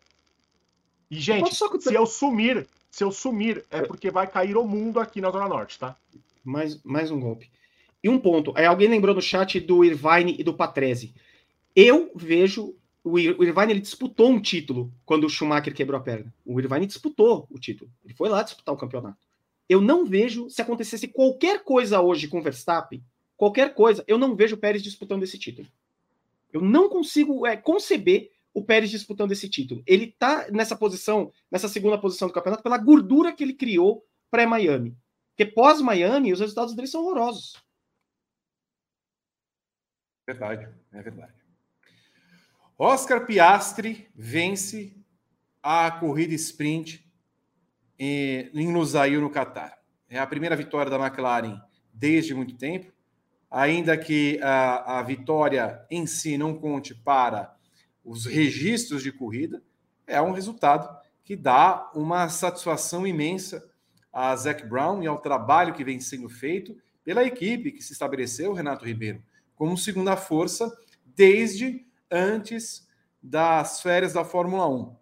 E, 1.12 1.20
gente, 1.20 1.54
se 1.54 1.94
eu 1.94 2.06
sumir 2.06 2.66
se 2.96 3.04
eu 3.04 3.12
sumir, 3.12 3.66
é 3.70 3.82
porque 3.82 4.10
vai 4.10 4.26
cair 4.26 4.56
o 4.56 4.66
mundo 4.66 5.02
aqui 5.02 5.20
na 5.20 5.30
Zona 5.30 5.50
Norte, 5.50 5.78
tá? 5.78 5.98
Mais, 6.46 6.82
mais 6.82 7.12
um 7.12 7.20
golpe. 7.20 7.52
E 8.02 8.08
um 8.08 8.18
ponto. 8.18 8.54
É, 8.56 8.68
alguém 8.68 8.88
lembrou 8.88 9.14
no 9.14 9.22
chat 9.22 9.60
do 9.60 9.84
Irvine 9.84 10.38
e 10.40 10.44
do 10.46 10.54
Patrese. 10.54 11.14
Eu 11.76 12.10
vejo. 12.16 12.74
O 13.04 13.20
Irvine 13.20 13.74
ele 13.74 13.82
disputou 13.82 14.30
um 14.30 14.40
título 14.40 14.94
quando 15.06 15.26
o 15.26 15.30
Schumacher 15.30 15.76
quebrou 15.76 16.00
a 16.00 16.04
perna. 16.04 16.34
O 16.46 16.58
Irvine 16.58 16.86
disputou 16.86 17.46
o 17.52 17.60
título. 17.60 17.92
Ele 18.06 18.14
foi 18.14 18.30
lá 18.30 18.42
disputar 18.42 18.74
o 18.74 18.78
campeonato. 18.78 19.18
Eu 19.68 19.82
não 19.82 20.06
vejo, 20.06 20.50
se 20.50 20.62
acontecesse 20.62 21.10
qualquer 21.10 21.66
coisa 21.66 22.00
hoje 22.00 22.30
com 22.30 22.40
o 22.40 22.42
Verstappen, 22.42 23.04
qualquer 23.36 23.74
coisa, 23.74 24.06
eu 24.08 24.18
não 24.18 24.38
vejo 24.38 24.56
o 24.56 24.58
Pérez 24.58 24.82
disputando 24.82 25.24
esse 25.24 25.38
título. 25.38 25.68
Eu 26.54 26.62
não 26.62 26.88
consigo 26.88 27.46
é, 27.46 27.58
conceber 27.58 28.32
o 28.56 28.64
Pérez 28.64 28.90
disputando 28.90 29.34
esse 29.34 29.50
título. 29.50 29.84
Ele 29.86 30.06
está 30.06 30.50
nessa 30.50 30.78
posição, 30.78 31.30
nessa 31.52 31.68
segunda 31.68 32.00
posição 32.00 32.30
do 32.30 32.34
campeonato, 32.34 32.64
pela 32.64 32.78
gordura 32.78 33.34
que 33.34 33.44
ele 33.44 33.54
criou 33.54 34.08
pré-Miami. 34.32 34.98
Porque 35.32 35.52
pós-Miami, 35.52 36.32
os 36.32 36.40
resultados 36.40 36.74
dele 36.74 36.88
são 36.88 37.02
horrorosos. 37.02 37.62
Verdade, 40.26 40.70
é 40.94 41.02
verdade. 41.02 41.34
Oscar 42.80 43.26
Piastri 43.26 44.10
vence 44.16 44.96
a 45.62 45.92
corrida 45.92 46.34
sprint 46.34 47.06
em 48.00 48.74
Lusail, 48.74 49.20
no 49.20 49.30
Catar. 49.30 49.78
É 50.08 50.18
a 50.18 50.26
primeira 50.26 50.56
vitória 50.56 50.90
da 50.90 50.98
McLaren 50.98 51.62
desde 51.94 52.34
muito 52.34 52.56
tempo, 52.56 52.92
ainda 53.52 53.98
que 53.98 54.40
a, 54.42 55.00
a 55.00 55.04
vitória 55.04 55.86
em 55.92 56.08
si 56.08 56.38
não 56.38 56.58
conte 56.58 56.96
para 56.96 57.56
os 58.06 58.26
registros 58.26 59.02
de 59.02 59.12
corrida, 59.12 59.62
é 60.06 60.22
um 60.22 60.32
resultado 60.32 60.88
que 61.24 61.36
dá 61.36 61.92
uma 61.96 62.30
satisfação 62.30 63.06
imensa 63.06 63.68
a 64.14 64.34
Zac 64.36 64.66
Brown 64.66 65.04
e 65.04 65.08
ao 65.08 65.20
trabalho 65.20 65.74
que 65.74 65.84
vem 65.84 66.00
sendo 66.00 66.30
feito 66.30 66.78
pela 67.04 67.24
equipe 67.24 67.72
que 67.72 67.84
se 67.84 67.92
estabeleceu, 67.92 68.54
Renato 68.54 68.86
Ribeiro, 68.86 69.22
como 69.56 69.78
segunda 69.78 70.16
força 70.16 70.72
desde 71.04 71.86
antes 72.10 72.88
das 73.22 73.82
férias 73.82 74.14
da 74.14 74.24
Fórmula 74.24 74.70
1. 74.70 74.96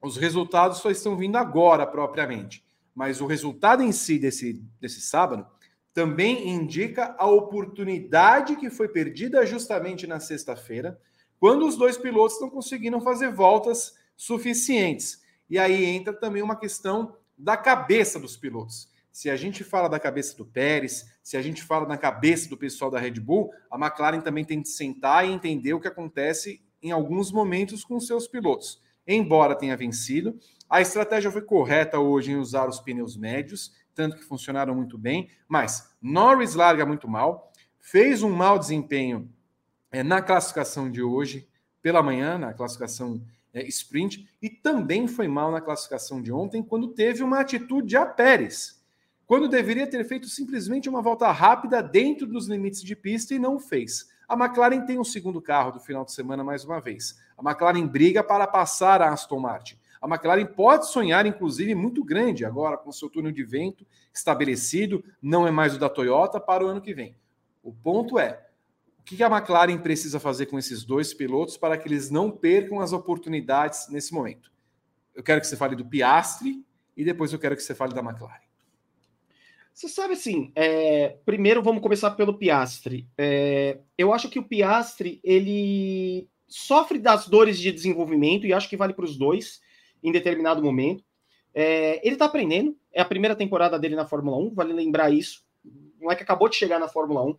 Os 0.00 0.16
resultados 0.16 0.78
só 0.78 0.90
estão 0.90 1.16
vindo 1.16 1.36
agora, 1.36 1.86
propriamente, 1.86 2.64
mas 2.94 3.20
o 3.20 3.26
resultado 3.26 3.82
em 3.82 3.92
si 3.92 4.18
desse, 4.18 4.62
desse 4.80 5.00
sábado 5.00 5.46
também 5.92 6.48
indica 6.48 7.14
a 7.18 7.26
oportunidade 7.26 8.56
que 8.56 8.70
foi 8.70 8.88
perdida 8.88 9.44
justamente 9.44 10.06
na 10.06 10.20
sexta-feira, 10.20 11.00
quando 11.38 11.66
os 11.66 11.76
dois 11.76 11.96
pilotos 11.96 12.40
não 12.40 12.50
conseguiram 12.50 13.00
fazer 13.00 13.32
voltas 13.32 13.94
suficientes. 14.16 15.22
E 15.48 15.58
aí 15.58 15.84
entra 15.84 16.12
também 16.12 16.42
uma 16.42 16.56
questão 16.56 17.16
da 17.36 17.56
cabeça 17.56 18.18
dos 18.18 18.36
pilotos. 18.36 18.88
Se 19.12 19.30
a 19.30 19.36
gente 19.36 19.64
fala 19.64 19.88
da 19.88 19.98
cabeça 19.98 20.36
do 20.36 20.44
Pérez, 20.44 21.06
se 21.22 21.36
a 21.36 21.42
gente 21.42 21.62
fala 21.62 21.86
na 21.86 21.96
cabeça 21.96 22.48
do 22.48 22.56
pessoal 22.56 22.90
da 22.90 22.98
Red 22.98 23.20
Bull, 23.20 23.50
a 23.70 23.78
McLaren 23.78 24.20
também 24.20 24.44
tem 24.44 24.60
que 24.60 24.68
sentar 24.68 25.26
e 25.26 25.32
entender 25.32 25.72
o 25.72 25.80
que 25.80 25.88
acontece 25.88 26.62
em 26.82 26.90
alguns 26.90 27.32
momentos 27.32 27.84
com 27.84 27.98
seus 27.98 28.28
pilotos. 28.28 28.80
Embora 29.06 29.56
tenha 29.56 29.76
vencido, 29.76 30.38
a 30.68 30.80
estratégia 30.80 31.30
foi 31.30 31.42
correta 31.42 31.98
hoje 31.98 32.32
em 32.32 32.36
usar 32.36 32.68
os 32.68 32.80
pneus 32.80 33.16
médios, 33.16 33.72
tanto 33.94 34.16
que 34.16 34.24
funcionaram 34.24 34.74
muito 34.74 34.98
bem, 34.98 35.30
mas 35.48 35.94
Norris 36.02 36.54
larga 36.54 36.84
muito 36.84 37.08
mal, 37.08 37.52
fez 37.80 38.22
um 38.22 38.30
mau 38.30 38.58
desempenho 38.58 39.32
é, 39.90 40.02
na 40.02 40.20
classificação 40.20 40.90
de 40.90 41.02
hoje, 41.02 41.48
pela 41.82 42.02
manhã, 42.02 42.38
na 42.38 42.52
classificação 42.52 43.20
é, 43.54 43.66
sprint, 43.68 44.28
e 44.42 44.50
também 44.50 45.06
foi 45.06 45.28
mal 45.28 45.50
na 45.50 45.60
classificação 45.60 46.20
de 46.20 46.32
ontem, 46.32 46.62
quando 46.62 46.88
teve 46.88 47.22
uma 47.22 47.40
atitude 47.40 47.96
a 47.96 48.04
Pérez, 48.04 48.82
quando 49.26 49.48
deveria 49.48 49.86
ter 49.86 50.04
feito 50.04 50.28
simplesmente 50.28 50.88
uma 50.88 51.02
volta 51.02 51.30
rápida 51.32 51.82
dentro 51.82 52.26
dos 52.26 52.46
limites 52.46 52.82
de 52.82 52.94
pista 52.94 53.34
e 53.34 53.38
não 53.38 53.58
fez. 53.58 54.08
A 54.28 54.34
McLaren 54.34 54.84
tem 54.84 54.98
um 54.98 55.04
segundo 55.04 55.40
carro 55.40 55.72
do 55.72 55.80
final 55.80 56.04
de 56.04 56.12
semana 56.12 56.42
mais 56.44 56.64
uma 56.64 56.80
vez. 56.80 57.18
A 57.38 57.42
McLaren 57.42 57.86
briga 57.86 58.22
para 58.22 58.46
passar 58.46 59.00
a 59.00 59.12
Aston 59.12 59.40
Martin. 59.40 59.76
A 60.00 60.08
McLaren 60.08 60.46
pode 60.46 60.88
sonhar, 60.88 61.26
inclusive, 61.26 61.74
muito 61.74 62.04
grande 62.04 62.44
agora 62.44 62.76
com 62.76 62.92
seu 62.92 63.08
túnel 63.08 63.32
de 63.32 63.42
vento 63.42 63.86
estabelecido, 64.12 65.04
não 65.20 65.46
é 65.46 65.50
mais 65.50 65.74
o 65.74 65.78
da 65.78 65.88
Toyota 65.88 66.40
para 66.40 66.64
o 66.64 66.68
ano 66.68 66.80
que 66.80 66.94
vem. 66.94 67.14
O 67.62 67.72
ponto 67.72 68.18
é, 68.18 68.45
que 69.14 69.22
a 69.22 69.28
McLaren 69.28 69.78
precisa 69.78 70.18
fazer 70.18 70.46
com 70.46 70.58
esses 70.58 70.84
dois 70.84 71.14
pilotos 71.14 71.56
para 71.56 71.78
que 71.78 71.86
eles 71.86 72.10
não 72.10 72.30
percam 72.30 72.80
as 72.80 72.92
oportunidades 72.92 73.88
nesse 73.88 74.12
momento? 74.12 74.50
Eu 75.14 75.22
quero 75.22 75.40
que 75.40 75.46
você 75.46 75.56
fale 75.56 75.76
do 75.76 75.84
Piastri 75.84 76.64
e 76.96 77.04
depois 77.04 77.32
eu 77.32 77.38
quero 77.38 77.54
que 77.54 77.62
você 77.62 77.74
fale 77.74 77.94
da 77.94 78.02
McLaren. 78.02 78.44
Você 79.72 79.88
sabe 79.88 80.14
assim, 80.14 80.50
é, 80.54 81.18
primeiro 81.24 81.62
vamos 81.62 81.82
começar 81.82 82.10
pelo 82.12 82.36
Piastri. 82.36 83.06
É, 83.16 83.78
eu 83.96 84.12
acho 84.12 84.28
que 84.28 84.38
o 84.38 84.44
Piastri 84.44 85.20
ele 85.22 86.28
sofre 86.48 86.98
das 86.98 87.28
dores 87.28 87.58
de 87.58 87.70
desenvolvimento 87.70 88.46
e 88.46 88.52
acho 88.52 88.68
que 88.68 88.76
vale 88.76 88.94
para 88.94 89.04
os 89.04 89.16
dois 89.16 89.60
em 90.02 90.10
determinado 90.10 90.62
momento. 90.62 91.04
É, 91.54 92.00
ele 92.04 92.16
está 92.16 92.24
aprendendo, 92.24 92.76
é 92.92 93.00
a 93.00 93.04
primeira 93.04 93.36
temporada 93.36 93.78
dele 93.78 93.94
na 93.94 94.06
Fórmula 94.06 94.36
1, 94.38 94.54
vale 94.54 94.72
lembrar 94.72 95.12
isso. 95.12 95.44
Não 96.00 96.10
é 96.10 96.16
que 96.16 96.22
acabou 96.22 96.48
de 96.48 96.56
chegar 96.56 96.78
na 96.78 96.88
Fórmula 96.88 97.22
1. 97.24 97.38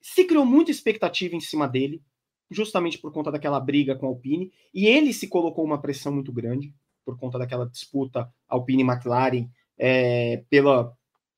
Se 0.00 0.24
criou 0.24 0.44
muita 0.44 0.70
expectativa 0.70 1.34
em 1.34 1.40
cima 1.40 1.68
dele, 1.68 2.02
justamente 2.50 2.98
por 2.98 3.12
conta 3.12 3.30
daquela 3.30 3.60
briga 3.60 3.94
com 3.94 4.06
a 4.06 4.08
Alpine, 4.08 4.52
e 4.74 4.86
ele 4.86 5.12
se 5.12 5.28
colocou 5.28 5.64
uma 5.64 5.80
pressão 5.80 6.12
muito 6.12 6.32
grande 6.32 6.74
por 7.04 7.18
conta 7.18 7.38
daquela 7.38 7.66
disputa 7.66 8.32
Alpine-McLaren 8.48 9.48
é, 9.78 10.42
pela, 10.50 10.96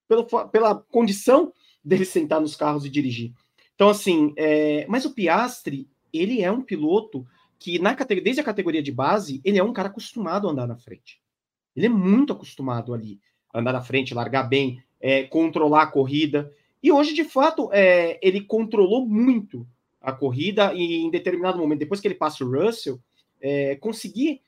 pela, 0.09 0.49
pela 0.49 0.75
condição 0.75 1.53
dele 1.85 2.05
sentar 2.05 2.41
nos 2.41 2.57
carros 2.57 2.85
e 2.85 2.91
dirigir. 2.91 3.33
Então, 3.75 3.89
assim, 3.89 4.33
é, 4.37 4.87
mas 4.89 5.05
o 5.05 5.15
Piastri, 5.15 5.89
ele 6.13 6.43
é 6.43 6.51
um 6.51 6.63
piloto 6.63 7.27
que, 7.59 7.79
na 7.79 7.95
desde 7.95 8.41
a 8.41 8.45
categoria 8.45 8.83
de 8.83 8.93
base, 8.93 9.41
ele 9.45 9.59
é 9.59 9.63
um 9.63 9.73
cara 9.73 9.89
acostumado 9.89 10.49
a 10.49 10.53
andar 10.53 10.67
na 10.67 10.77
frente. 10.77 11.21
Ele 11.75 11.87
é 11.87 11.89
muito 11.89 12.33
acostumado 12.33 12.93
ali, 12.93 13.21
andar 13.55 13.73
na 13.73 13.81
frente, 13.81 14.15
largar 14.15 14.45
bem, 14.45 14.83
é, 15.01 15.25
controlar 15.25 15.83
a 15.83 15.87
corrida. 15.87 16.53
E 16.83 16.91
hoje, 16.91 17.15
de 17.15 17.25
fato, 17.25 17.71
é, 17.73 18.19
ele 18.23 18.41
controlou 18.41 19.07
muito 19.07 19.67
a 20.01 20.13
corrida 20.13 20.75
e 20.75 20.97
em 20.97 21.11
determinado 21.11 21.59
momento, 21.59 21.79
depois 21.79 22.01
que 22.01 22.09
ele 22.09 22.15
passa 22.15 22.45
o 22.45 22.51
Russell, 22.51 23.01
é, 23.41 23.77
conseguir 23.77 24.43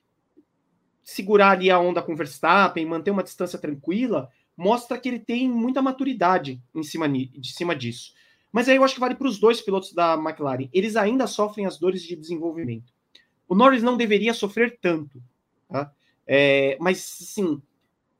segurar 1.02 1.50
ali 1.50 1.70
a 1.70 1.78
onda 1.78 2.02
com 2.02 2.12
o 2.12 2.16
Verstappen, 2.16 2.86
manter 2.86 3.10
uma 3.10 3.22
distância 3.22 3.58
tranquila, 3.58 4.28
mostra 4.56 4.98
que 4.98 5.08
ele 5.08 5.18
tem 5.18 5.48
muita 5.48 5.82
maturidade 5.82 6.60
em 6.74 6.82
cima, 6.82 7.08
de 7.08 7.52
cima 7.52 7.76
disso. 7.76 8.14
Mas 8.50 8.68
aí 8.68 8.76
eu 8.76 8.84
acho 8.84 8.94
que 8.94 9.00
vale 9.00 9.14
para 9.14 9.28
os 9.28 9.38
dois 9.38 9.60
pilotos 9.60 9.92
da 9.92 10.14
McLaren. 10.14 10.68
Eles 10.72 10.96
ainda 10.96 11.26
sofrem 11.26 11.66
as 11.66 11.78
dores 11.78 12.02
de 12.02 12.16
desenvolvimento. 12.16 12.92
O 13.48 13.54
Norris 13.54 13.82
não 13.82 13.96
deveria 13.96 14.32
sofrer 14.32 14.78
tanto, 14.80 15.22
tá? 15.68 15.92
É, 16.26 16.76
mas 16.80 16.98
sim, 16.98 17.60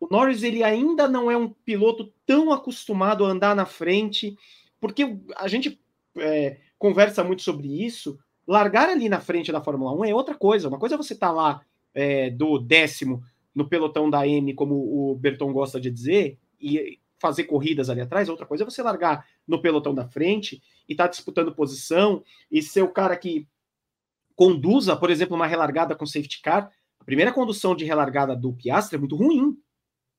o 0.05 0.09
Norris 0.11 0.43
ele 0.43 0.62
ainda 0.62 1.09
não 1.09 1.31
é 1.31 1.37
um 1.37 1.49
piloto 1.49 2.12
tão 2.27 2.53
acostumado 2.53 3.25
a 3.25 3.29
andar 3.29 3.57
na 3.57 3.64
frente, 3.64 4.37
porque 4.81 5.17
a 5.37 5.49
gente 5.49 5.81
é, 6.17 6.59
conversa 6.79 7.25
muito 7.25 7.43
sobre 7.43 7.85
isso. 7.85 8.19
Largar 8.47 8.90
ali 8.90 9.09
na 9.09 9.21
frente 9.21 9.51
da 9.51 9.62
Fórmula 9.62 9.93
1 9.95 10.05
é 10.05 10.14
outra 10.14 10.35
coisa. 10.35 10.69
Uma 10.69 10.79
coisa 10.79 10.95
é 10.95 10.99
você 10.99 11.14
estar 11.14 11.29
tá 11.29 11.33
lá 11.33 11.62
é, 11.95 12.29
do 12.31 12.59
décimo 12.59 13.23
no 13.55 13.69
pelotão 13.69 14.11
da 14.11 14.27
M, 14.27 14.53
como 14.53 14.75
o 14.75 15.14
Berton 15.14 15.53
gosta 15.53 15.81
de 15.81 15.90
dizer, 15.90 16.38
e 16.61 16.99
fazer 17.19 17.45
corridas 17.45 17.88
ali 17.88 18.03
atrás. 18.03 18.29
Outra 18.29 18.45
coisa 18.45 18.64
é 18.64 18.67
você 18.67 18.83
largar 18.83 19.27
no 19.47 19.62
pelotão 19.62 19.95
da 19.95 20.07
frente 20.07 20.62
e 20.87 20.93
estar 20.93 21.05
tá 21.05 21.11
disputando 21.11 21.55
posição 21.55 22.23
e 22.51 22.61
ser 22.61 22.83
o 22.83 22.88
cara 22.88 23.17
que 23.17 23.47
conduza, 24.37 24.97
por 24.97 25.11
exemplo, 25.11 25.35
uma 25.35 25.47
relargada 25.47 25.95
com 25.95 26.05
safety 26.05 26.43
car. 26.43 26.71
A 27.01 27.05
primeira 27.05 27.33
condução 27.33 27.75
de 27.75 27.85
relargada 27.85 28.37
do 28.37 28.53
Piastri 28.53 28.97
é 28.97 28.99
muito 28.99 29.17
ruim 29.17 29.57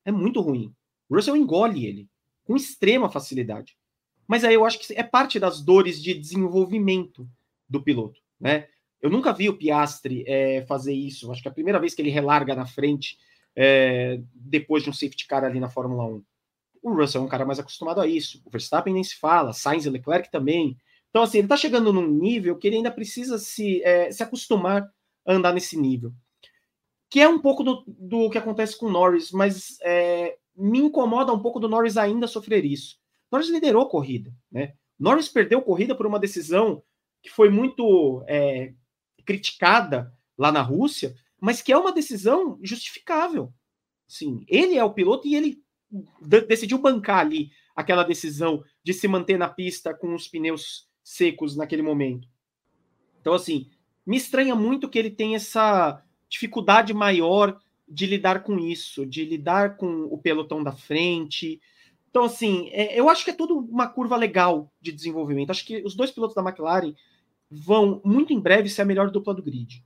é 0.05 0.11
muito 0.11 0.39
ruim. 0.39 0.73
O 1.09 1.15
Russell 1.15 1.35
engole 1.35 1.85
ele 1.85 2.07
com 2.45 2.55
extrema 2.55 3.09
facilidade. 3.09 3.75
Mas 4.27 4.43
aí 4.43 4.53
eu 4.53 4.65
acho 4.65 4.79
que 4.79 4.93
é 4.93 5.03
parte 5.03 5.39
das 5.39 5.61
dores 5.61 6.01
de 6.01 6.13
desenvolvimento 6.13 7.27
do 7.67 7.81
piloto, 7.81 8.21
né? 8.39 8.67
Eu 9.01 9.09
nunca 9.09 9.33
vi 9.33 9.49
o 9.49 9.57
Piastri 9.57 10.23
é, 10.25 10.63
fazer 10.65 10.93
isso. 10.93 11.31
Acho 11.31 11.41
que 11.41 11.47
é 11.47 11.51
a 11.51 11.53
primeira 11.53 11.79
vez 11.79 11.93
que 11.93 12.01
ele 12.01 12.09
relarga 12.09 12.55
na 12.55 12.65
frente 12.65 13.17
é, 13.55 14.19
depois 14.33 14.83
de 14.83 14.89
um 14.89 14.93
safety 14.93 15.27
car 15.27 15.43
ali 15.43 15.59
na 15.59 15.69
Fórmula 15.69 16.05
1. 16.05 16.23
O 16.81 16.93
Russell 16.93 17.21
é 17.21 17.25
um 17.25 17.27
cara 17.27 17.45
mais 17.45 17.59
acostumado 17.59 18.01
a 18.01 18.07
isso. 18.07 18.41
O 18.45 18.49
Verstappen 18.49 18.93
nem 18.93 19.03
se 19.03 19.15
fala, 19.15 19.53
Sainz 19.53 19.85
e 19.85 19.89
Leclerc 19.89 20.31
também. 20.31 20.77
Então, 21.09 21.21
assim, 21.21 21.37
ele 21.37 21.45
está 21.45 21.57
chegando 21.57 21.93
num 21.93 22.07
nível 22.07 22.57
que 22.57 22.67
ele 22.67 22.77
ainda 22.77 22.91
precisa 22.91 23.37
se, 23.37 23.81
é, 23.83 24.11
se 24.11 24.23
acostumar 24.23 24.91
a 25.25 25.33
andar 25.33 25.53
nesse 25.53 25.77
nível 25.77 26.13
que 27.09 27.19
é 27.19 27.27
um 27.27 27.39
pouco 27.39 27.63
do, 27.63 27.83
do 27.87 28.29
que 28.29 28.37
acontece 28.37 28.77
com 28.77 28.87
o 28.87 28.91
Norris, 28.91 29.31
mas 29.31 29.77
é, 29.81 30.37
me 30.55 30.79
incomoda 30.79 31.33
um 31.33 31.39
pouco 31.39 31.59
do 31.59 31.69
Norris 31.69 31.97
ainda 31.97 32.27
sofrer 32.27 32.65
isso. 32.65 32.97
Norris 33.31 33.49
liderou 33.49 33.83
a 33.83 33.89
corrida, 33.89 34.33
né? 34.51 34.73
Norris 34.97 35.27
perdeu 35.27 35.59
a 35.59 35.63
corrida 35.63 35.93
por 35.93 36.05
uma 36.05 36.19
decisão 36.19 36.81
que 37.21 37.29
foi 37.29 37.49
muito 37.49 38.23
é, 38.27 38.73
criticada 39.25 40.13
lá 40.37 40.51
na 40.51 40.61
Rússia, 40.61 41.15
mas 41.39 41.61
que 41.61 41.71
é 41.71 41.77
uma 41.77 41.91
decisão 41.91 42.59
justificável. 42.61 43.53
Sim, 44.07 44.45
ele 44.47 44.77
é 44.77 44.83
o 44.83 44.93
piloto 44.93 45.27
e 45.27 45.35
ele 45.35 45.63
decidiu 46.47 46.77
bancar 46.77 47.19
ali 47.19 47.49
aquela 47.75 48.03
decisão 48.03 48.63
de 48.83 48.93
se 48.93 49.07
manter 49.07 49.37
na 49.37 49.49
pista 49.49 49.93
com 49.93 50.13
os 50.13 50.27
pneus 50.27 50.87
secos 51.03 51.55
naquele 51.55 51.81
momento. 51.81 52.27
Então, 53.19 53.33
assim, 53.33 53.69
me 54.05 54.17
estranha 54.17 54.55
muito 54.55 54.87
que 54.89 54.99
ele 54.99 55.09
tenha 55.09 55.37
essa 55.37 56.04
dificuldade 56.35 56.93
maior 56.93 57.57
de 57.87 58.05
lidar 58.05 58.43
com 58.43 58.59
isso, 58.59 59.05
de 59.05 59.23
lidar 59.23 59.77
com 59.77 60.03
o 60.03 60.17
pelotão 60.17 60.61
da 60.61 60.73
frente. 60.73 61.61
Então, 62.09 62.25
assim, 62.25 62.69
é, 62.71 62.99
eu 62.99 63.09
acho 63.09 63.23
que 63.23 63.31
é 63.31 63.33
tudo 63.33 63.57
uma 63.57 63.87
curva 63.87 64.17
legal 64.17 64.69
de 64.81 64.91
desenvolvimento. 64.91 65.51
Acho 65.51 65.65
que 65.65 65.81
os 65.83 65.95
dois 65.95 66.11
pilotos 66.11 66.35
da 66.35 66.41
McLaren 66.41 66.93
vão 67.49 68.01
muito 68.03 68.33
em 68.33 68.39
breve 68.39 68.69
ser 68.69 68.81
a 68.81 68.85
melhor 68.85 69.11
dupla 69.11 69.33
do 69.33 69.43
grid. 69.43 69.83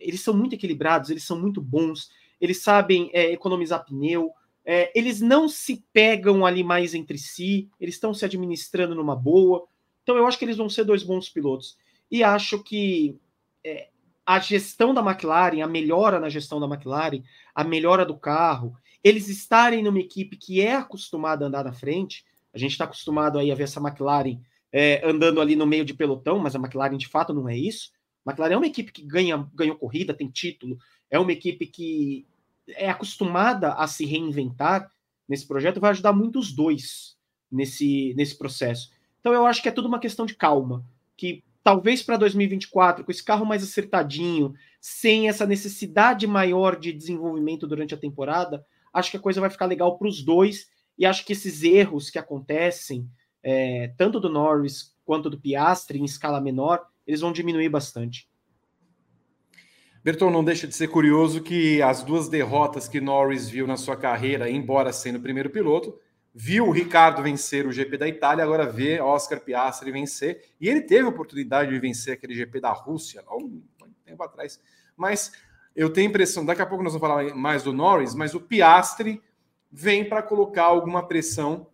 Eles 0.00 0.22
são 0.22 0.34
muito 0.34 0.54
equilibrados, 0.54 1.10
eles 1.10 1.24
são 1.24 1.38
muito 1.38 1.60
bons, 1.60 2.10
eles 2.40 2.62
sabem 2.62 3.10
é, 3.12 3.30
economizar 3.30 3.84
pneu, 3.84 4.30
é, 4.64 4.90
eles 4.98 5.20
não 5.20 5.48
se 5.48 5.84
pegam 5.92 6.46
ali 6.46 6.64
mais 6.64 6.94
entre 6.94 7.18
si, 7.18 7.68
eles 7.78 7.96
estão 7.96 8.14
se 8.14 8.24
administrando 8.24 8.94
numa 8.94 9.14
boa. 9.14 9.66
Então, 10.02 10.16
eu 10.16 10.26
acho 10.26 10.38
que 10.38 10.44
eles 10.44 10.56
vão 10.56 10.70
ser 10.70 10.84
dois 10.84 11.02
bons 11.02 11.28
pilotos. 11.28 11.76
E 12.10 12.22
acho 12.24 12.62
que 12.62 13.16
é, 13.64 13.88
a 14.24 14.38
gestão 14.38 14.94
da 14.94 15.00
McLaren, 15.00 15.62
a 15.62 15.66
melhora 15.66 16.20
na 16.20 16.28
gestão 16.28 16.60
da 16.60 16.66
McLaren, 16.66 17.22
a 17.54 17.64
melhora 17.64 18.04
do 18.04 18.16
carro, 18.16 18.76
eles 19.02 19.28
estarem 19.28 19.82
numa 19.82 19.98
equipe 19.98 20.36
que 20.36 20.60
é 20.60 20.76
acostumada 20.76 21.44
a 21.44 21.48
andar 21.48 21.64
na 21.64 21.72
frente. 21.72 22.24
A 22.54 22.58
gente 22.58 22.72
está 22.72 22.84
acostumado 22.84 23.38
aí 23.38 23.50
a 23.50 23.54
ver 23.54 23.64
essa 23.64 23.80
McLaren 23.80 24.38
é, 24.72 25.02
andando 25.04 25.40
ali 25.40 25.56
no 25.56 25.66
meio 25.66 25.84
de 25.84 25.92
pelotão, 25.92 26.38
mas 26.38 26.54
a 26.54 26.58
McLaren 26.58 26.96
de 26.96 27.08
fato 27.08 27.34
não 27.34 27.48
é 27.48 27.56
isso. 27.56 27.92
A 28.24 28.30
McLaren 28.30 28.54
é 28.54 28.56
uma 28.56 28.66
equipe 28.66 28.92
que 28.92 29.02
ganha, 29.02 29.48
ganhou 29.52 29.76
corrida, 29.76 30.14
tem 30.14 30.28
título, 30.28 30.78
é 31.10 31.18
uma 31.18 31.32
equipe 31.32 31.66
que 31.66 32.24
é 32.68 32.88
acostumada 32.88 33.72
a 33.74 33.86
se 33.86 34.06
reinventar 34.06 34.90
nesse 35.28 35.46
projeto, 35.46 35.80
vai 35.80 35.90
ajudar 35.90 36.12
muito 36.12 36.38
os 36.38 36.52
dois 36.52 37.16
nesse, 37.50 38.14
nesse 38.16 38.38
processo. 38.38 38.90
Então 39.20 39.32
eu 39.32 39.44
acho 39.46 39.60
que 39.62 39.68
é 39.68 39.72
tudo 39.72 39.88
uma 39.88 39.98
questão 39.98 40.24
de 40.24 40.34
calma, 40.34 40.84
que 41.16 41.42
talvez 41.62 42.02
para 42.02 42.16
2024, 42.16 43.04
com 43.04 43.10
esse 43.10 43.22
carro 43.22 43.46
mais 43.46 43.62
acertadinho, 43.62 44.54
sem 44.80 45.28
essa 45.28 45.46
necessidade 45.46 46.26
maior 46.26 46.78
de 46.78 46.92
desenvolvimento 46.92 47.66
durante 47.66 47.94
a 47.94 47.98
temporada, 47.98 48.64
acho 48.92 49.10
que 49.10 49.16
a 49.16 49.20
coisa 49.20 49.40
vai 49.40 49.50
ficar 49.50 49.66
legal 49.66 49.96
para 49.96 50.08
os 50.08 50.22
dois 50.22 50.66
e 50.98 51.06
acho 51.06 51.24
que 51.24 51.32
esses 51.32 51.62
erros 51.62 52.10
que 52.10 52.18
acontecem, 52.18 53.08
é, 53.42 53.92
tanto 53.96 54.20
do 54.20 54.28
Norris 54.28 54.94
quanto 55.04 55.30
do 55.30 55.40
Piastri 55.40 55.98
em 55.98 56.04
escala 56.04 56.40
menor, 56.40 56.84
eles 57.06 57.20
vão 57.20 57.32
diminuir 57.32 57.68
bastante. 57.68 58.28
Berton, 60.04 60.30
não 60.30 60.42
deixa 60.42 60.66
de 60.66 60.74
ser 60.74 60.88
curioso 60.88 61.40
que 61.40 61.80
as 61.80 62.02
duas 62.02 62.28
derrotas 62.28 62.88
que 62.88 63.00
Norris 63.00 63.48
viu 63.48 63.68
na 63.68 63.76
sua 63.76 63.96
carreira, 63.96 64.50
embora 64.50 64.92
sendo 64.92 65.18
o 65.18 65.22
primeiro 65.22 65.48
piloto, 65.48 65.96
viu 66.34 66.66
o 66.66 66.70
Ricardo 66.70 67.22
vencer 67.22 67.66
o 67.66 67.72
GP 67.72 67.98
da 67.98 68.08
Itália, 68.08 68.44
agora 68.44 68.66
vê 68.66 69.00
Oscar 69.00 69.40
Piastri 69.40 69.92
vencer, 69.92 70.42
e 70.60 70.68
ele 70.68 70.80
teve 70.80 71.04
a 71.04 71.08
oportunidade 71.08 71.70
de 71.70 71.78
vencer 71.78 72.14
aquele 72.14 72.34
GP 72.34 72.60
da 72.60 72.70
Rússia, 72.70 73.22
há 73.26 73.36
um 73.36 73.62
tempo 74.04 74.22
atrás. 74.22 74.60
Mas 74.96 75.32
eu 75.74 75.90
tenho 75.90 76.06
a 76.06 76.10
impressão, 76.10 76.44
daqui 76.44 76.62
a 76.62 76.66
pouco 76.66 76.82
nós 76.82 76.94
vamos 76.94 77.06
falar 77.06 77.34
mais 77.34 77.62
do 77.62 77.72
Norris, 77.72 78.14
mas 78.14 78.34
o 78.34 78.40
Piastri 78.40 79.22
vem 79.70 80.08
para 80.08 80.22
colocar 80.22 80.64
alguma 80.64 81.06
pressão 81.06 81.66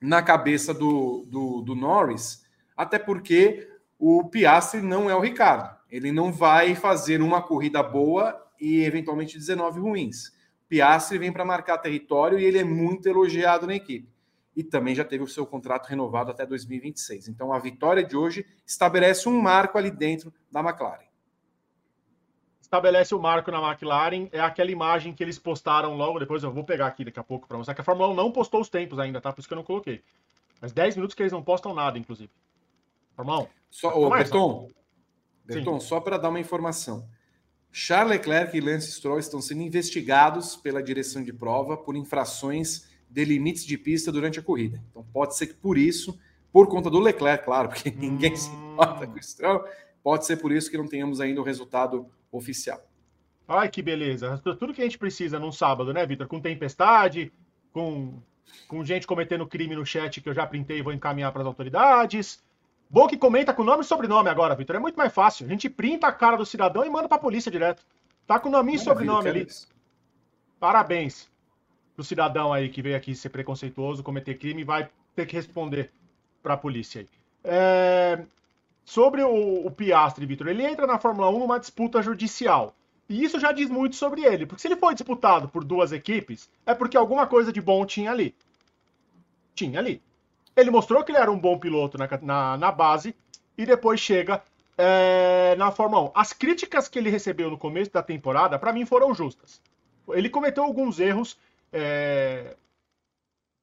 na 0.00 0.22
cabeça 0.22 0.74
do, 0.74 1.24
do, 1.26 1.62
do 1.62 1.74
Norris, 1.74 2.44
até 2.76 2.98
porque 2.98 3.68
o 3.98 4.28
Piastri 4.28 4.82
não 4.82 5.08
é 5.08 5.14
o 5.14 5.20
Ricardo. 5.20 5.76
Ele 5.90 6.10
não 6.10 6.32
vai 6.32 6.74
fazer 6.74 7.20
uma 7.20 7.42
corrida 7.42 7.82
boa 7.82 8.42
e 8.60 8.82
eventualmente 8.82 9.38
19 9.38 9.78
ruins. 9.80 10.32
Piastri 10.72 11.18
vem 11.18 11.30
para 11.30 11.44
marcar 11.44 11.76
território 11.76 12.38
e 12.38 12.46
ele 12.46 12.58
é 12.58 12.64
muito 12.64 13.06
elogiado 13.06 13.66
na 13.66 13.74
equipe. 13.74 14.08
E 14.56 14.64
também 14.64 14.94
já 14.94 15.04
teve 15.04 15.22
o 15.22 15.28
seu 15.28 15.44
contrato 15.44 15.86
renovado 15.86 16.30
até 16.30 16.46
2026. 16.46 17.28
Então 17.28 17.52
a 17.52 17.58
vitória 17.58 18.02
de 18.02 18.16
hoje 18.16 18.46
estabelece 18.64 19.28
um 19.28 19.38
marco 19.38 19.76
ali 19.76 19.90
dentro 19.90 20.32
da 20.50 20.60
McLaren. 20.60 21.04
Estabelece 22.58 23.14
o 23.14 23.20
marco 23.20 23.50
na 23.50 23.60
McLaren, 23.60 24.30
é 24.32 24.40
aquela 24.40 24.70
imagem 24.70 25.12
que 25.12 25.22
eles 25.22 25.38
postaram 25.38 25.94
logo 25.94 26.18
depois. 26.18 26.42
Eu 26.42 26.50
vou 26.50 26.64
pegar 26.64 26.86
aqui 26.86 27.04
daqui 27.04 27.20
a 27.20 27.22
pouco 27.22 27.46
para 27.46 27.58
mostrar 27.58 27.74
que 27.74 27.82
a 27.82 27.84
Fórmula 27.84 28.08
1 28.08 28.14
não 28.14 28.32
postou 28.32 28.62
os 28.62 28.70
tempos 28.70 28.98
ainda, 28.98 29.20
tá? 29.20 29.30
Por 29.30 29.40
isso 29.40 29.48
que 29.48 29.52
eu 29.52 29.58
não 29.58 29.64
coloquei. 29.64 30.02
Mas 30.58 30.72
10 30.72 30.96
minutos 30.96 31.14
que 31.14 31.22
eles 31.22 31.32
não 31.32 31.42
postam 31.42 31.74
nada, 31.74 31.98
inclusive. 31.98 32.30
Fórmula 33.14 33.40
1. 33.40 33.46
Só, 33.68 33.94
ô, 33.94 34.08
Berton, 34.08 34.70
Berton, 35.44 35.78
só 35.80 36.00
para 36.00 36.16
dar 36.16 36.30
uma 36.30 36.40
informação. 36.40 37.06
Charles 37.72 38.18
Leclerc 38.18 38.54
e 38.54 38.60
Lance 38.60 38.92
Stroll 38.92 39.18
estão 39.18 39.40
sendo 39.40 39.62
investigados 39.62 40.54
pela 40.54 40.82
direção 40.82 41.24
de 41.24 41.32
prova 41.32 41.74
por 41.74 41.96
infrações 41.96 42.86
de 43.08 43.24
limites 43.24 43.64
de 43.64 43.78
pista 43.78 44.12
durante 44.12 44.38
a 44.38 44.42
corrida. 44.42 44.82
Então 44.90 45.02
pode 45.10 45.34
ser 45.36 45.46
que 45.46 45.54
por 45.54 45.78
isso, 45.78 46.18
por 46.52 46.68
conta 46.68 46.90
do 46.90 47.00
Leclerc, 47.00 47.46
claro, 47.46 47.70
porque 47.70 47.90
ninguém 47.96 48.36
se 48.36 48.50
importa 48.50 49.06
com 49.06 49.18
o 49.18 49.22
Stroll, 49.22 49.64
pode 50.02 50.26
ser 50.26 50.36
por 50.36 50.52
isso 50.52 50.70
que 50.70 50.76
não 50.76 50.86
tenhamos 50.86 51.18
ainda 51.18 51.40
o 51.40 51.44
resultado 51.44 52.06
oficial. 52.30 52.86
Ai, 53.48 53.70
que 53.70 53.80
beleza. 53.80 54.38
Tudo 54.38 54.74
que 54.74 54.82
a 54.82 54.84
gente 54.84 54.98
precisa 54.98 55.38
num 55.38 55.50
sábado, 55.50 55.94
né, 55.94 56.06
Vitor? 56.06 56.26
Com 56.26 56.40
tempestade, 56.40 57.32
com, 57.72 58.20
com 58.68 58.84
gente 58.84 59.06
cometendo 59.06 59.46
crime 59.46 59.74
no 59.74 59.84
chat 59.84 60.20
que 60.20 60.28
eu 60.28 60.34
já 60.34 60.46
printei 60.46 60.78
e 60.78 60.82
vou 60.82 60.92
encaminhar 60.92 61.32
para 61.32 61.40
as 61.40 61.46
autoridades 61.46 62.42
Bom 62.92 63.08
que 63.08 63.16
comenta 63.16 63.54
com 63.54 63.64
nome 63.64 63.82
e 63.82 63.86
sobrenome 63.86 64.28
agora, 64.28 64.54
Vitor. 64.54 64.76
É 64.76 64.78
muito 64.78 64.96
mais 64.96 65.10
fácil. 65.10 65.46
A 65.46 65.48
gente 65.48 65.70
printa 65.70 66.06
a 66.06 66.12
cara 66.12 66.36
do 66.36 66.44
cidadão 66.44 66.84
e 66.84 66.90
manda 66.90 67.08
pra 67.08 67.16
polícia 67.16 67.50
direto. 67.50 67.82
Tá 68.26 68.38
com 68.38 68.50
nome 68.50 68.74
e 68.74 68.78
sobrenome 68.78 69.30
ali. 69.30 69.48
Parabéns 70.60 71.26
pro 71.94 72.04
cidadão 72.04 72.52
aí 72.52 72.68
que 72.68 72.82
veio 72.82 72.94
aqui 72.94 73.14
ser 73.14 73.30
preconceituoso, 73.30 74.02
cometer 74.02 74.34
crime 74.34 74.60
e 74.60 74.64
vai 74.64 74.90
ter 75.16 75.24
que 75.24 75.34
responder 75.34 75.90
pra 76.42 76.54
polícia 76.54 77.00
aí. 77.00 77.08
É... 77.42 78.26
Sobre 78.84 79.22
o, 79.22 79.66
o 79.66 79.70
Piastri, 79.70 80.26
Vitor, 80.26 80.48
ele 80.48 80.62
entra 80.62 80.86
na 80.86 80.98
Fórmula 80.98 81.30
1 81.30 81.38
numa 81.38 81.58
disputa 81.58 82.02
judicial. 82.02 82.74
E 83.08 83.24
isso 83.24 83.40
já 83.40 83.52
diz 83.52 83.70
muito 83.70 83.96
sobre 83.96 84.22
ele, 84.22 84.44
porque 84.44 84.60
se 84.60 84.68
ele 84.68 84.76
foi 84.76 84.92
disputado 84.92 85.48
por 85.48 85.64
duas 85.64 85.92
equipes, 85.92 86.50
é 86.66 86.74
porque 86.74 86.96
alguma 86.98 87.26
coisa 87.26 87.50
de 87.50 87.60
bom 87.60 87.86
tinha 87.86 88.10
ali. 88.10 88.34
Tinha 89.54 89.78
ali. 89.78 90.02
Ele 90.56 90.70
mostrou 90.70 91.02
que 91.02 91.12
ele 91.12 91.18
era 91.18 91.30
um 91.30 91.38
bom 91.38 91.58
piloto 91.58 91.96
na, 91.98 92.08
na, 92.20 92.56
na 92.58 92.72
base 92.72 93.14
e 93.56 93.64
depois 93.64 94.00
chega 94.00 94.42
é, 94.76 95.54
na 95.56 95.70
Fórmula 95.70 96.08
1. 96.08 96.12
As 96.14 96.32
críticas 96.32 96.88
que 96.88 96.98
ele 96.98 97.10
recebeu 97.10 97.50
no 97.50 97.58
começo 97.58 97.92
da 97.92 98.02
temporada, 98.02 98.58
para 98.58 98.72
mim, 98.72 98.84
foram 98.84 99.14
justas. 99.14 99.60
Ele 100.08 100.28
cometeu 100.28 100.64
alguns 100.64 100.98
erros 100.98 101.38
é, 101.72 102.56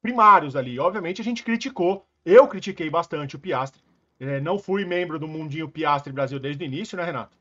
primários 0.02 0.56
ali. 0.56 0.78
Obviamente, 0.78 1.20
a 1.20 1.24
gente 1.24 1.42
criticou. 1.42 2.06
Eu 2.24 2.48
critiquei 2.48 2.90
bastante 2.90 3.36
o 3.36 3.38
Piastre. 3.38 3.80
É, 4.18 4.40
não 4.40 4.58
fui 4.58 4.84
membro 4.84 5.18
do 5.18 5.28
Mundinho 5.28 5.68
Piastre 5.68 6.12
Brasil 6.12 6.38
desde 6.38 6.62
o 6.62 6.66
início, 6.66 6.96
né, 6.96 7.04
Renato? 7.04 7.36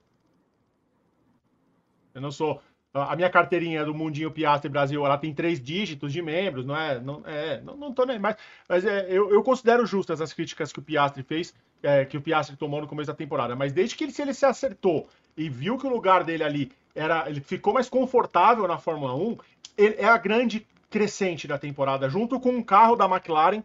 Eu 2.13 2.21
não 2.21 2.31
sou 2.31 2.61
a 2.93 3.15
minha 3.15 3.29
carteirinha 3.29 3.85
do 3.85 3.93
Mundinho 3.93 4.31
Piastre 4.31 4.69
Brasil, 4.69 5.05
ela 5.05 5.17
tem 5.17 5.33
três 5.33 5.61
dígitos 5.61 6.11
de 6.11 6.21
membros, 6.21 6.65
não 6.65 6.75
é? 6.75 6.99
Não, 6.99 7.21
é, 7.25 7.61
não, 7.61 7.77
não 7.77 7.93
tô 7.93 8.05
nem 8.05 8.17
mais. 8.17 8.35
Mas 8.67 8.83
é, 8.83 9.05
eu, 9.09 9.31
eu 9.31 9.43
considero 9.43 9.85
justas 9.85 10.21
as 10.21 10.33
críticas 10.33 10.73
que 10.73 10.79
o 10.79 10.81
Piastre 10.81 11.21
fez, 11.21 11.53
é, 11.83 12.03
que 12.03 12.17
o 12.17 12.21
Piastre 12.21 12.55
tomou 12.55 12.81
no 12.81 12.87
começo 12.87 13.07
da 13.07 13.13
temporada. 13.13 13.55
Mas 13.55 13.71
desde 13.71 13.95
que 13.95 14.03
ele, 14.03 14.11
se 14.11 14.21
ele 14.21 14.33
se 14.33 14.45
acertou 14.45 15.07
e 15.37 15.49
viu 15.49 15.77
que 15.77 15.85
o 15.85 15.89
lugar 15.89 16.23
dele 16.23 16.43
ali 16.43 16.71
era. 16.95 17.29
Ele 17.29 17.41
ficou 17.41 17.73
mais 17.73 17.87
confortável 17.87 18.67
na 18.67 18.77
Fórmula 18.77 19.15
1, 19.15 19.37
ele, 19.77 19.95
é 19.97 20.05
a 20.05 20.17
grande 20.17 20.65
crescente 20.89 21.47
da 21.47 21.57
temporada, 21.57 22.09
junto 22.09 22.39
com 22.39 22.49
um 22.49 22.63
carro 22.63 22.95
da 22.95 23.05
McLaren 23.05 23.61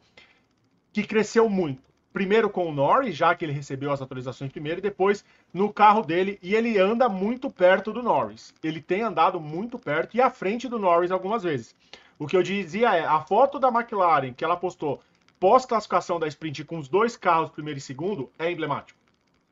que 0.92 1.02
cresceu 1.02 1.48
muito 1.48 1.93
primeiro 2.14 2.48
com 2.48 2.68
o 2.68 2.72
Norris, 2.72 3.16
já 3.16 3.35
que 3.35 3.44
ele 3.44 3.53
recebeu 3.53 3.90
as 3.90 4.00
atualizações 4.00 4.53
primeiro, 4.53 4.79
e 4.79 4.83
depois 4.83 5.24
no 5.53 5.72
carro 5.72 6.00
dele, 6.00 6.38
e 6.40 6.55
ele 6.55 6.79
anda 6.79 7.09
muito 7.09 7.50
perto 7.50 7.92
do 7.92 8.05
Norris. 8.05 8.55
Ele 8.62 8.81
tem 8.81 9.03
andado 9.03 9.40
muito 9.40 9.81
perto 9.81 10.16
e 10.16 10.20
à 10.20 10.31
frente 10.31 10.68
do 10.68 10.79
Norris 10.79 11.11
algumas 11.11 11.42
vezes. 11.42 11.74
O 12.16 12.29
que 12.29 12.37
eu 12.37 12.42
dizia 12.44 12.94
é, 12.94 13.05
a 13.05 13.20
foto 13.20 13.59
da 13.59 13.66
McLaren 13.66 14.33
que 14.33 14.44
ela 14.44 14.57
postou 14.57 15.03
pós-classificação 15.40 16.20
da 16.20 16.29
sprint 16.29 16.64
com 16.64 16.79
os 16.79 16.87
dois 16.87 17.16
carros, 17.16 17.50
primeiro 17.50 17.79
e 17.79 17.83
segundo, 17.83 18.31
é 18.38 18.48
emblemático. 18.48 18.98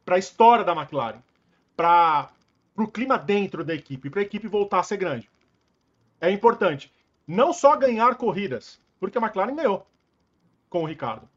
Para 0.05 0.15
a 0.15 0.21
história 0.21 0.65
da 0.65 0.73
McLaren, 0.73 1.19
para 1.77 2.31
o 2.77 2.87
clima 2.87 3.19
dentro 3.19 3.65
da 3.65 3.75
equipe, 3.75 4.09
para 4.09 4.21
a 4.21 4.25
equipe 4.25 4.47
voltar 4.47 4.79
a 4.79 4.85
ser 4.85 4.99
grande. 4.99 5.29
É 6.21 6.31
importante 6.31 6.93
não 7.27 7.53
só 7.53 7.77
ganhar 7.77 8.15
corridas, 8.15 8.81
porque 9.01 9.19
a 9.19 9.21
McLaren 9.21 9.57
ganhou 9.57 9.85
com 10.71 10.85
o 10.85 10.87
Ricardo 10.87 11.32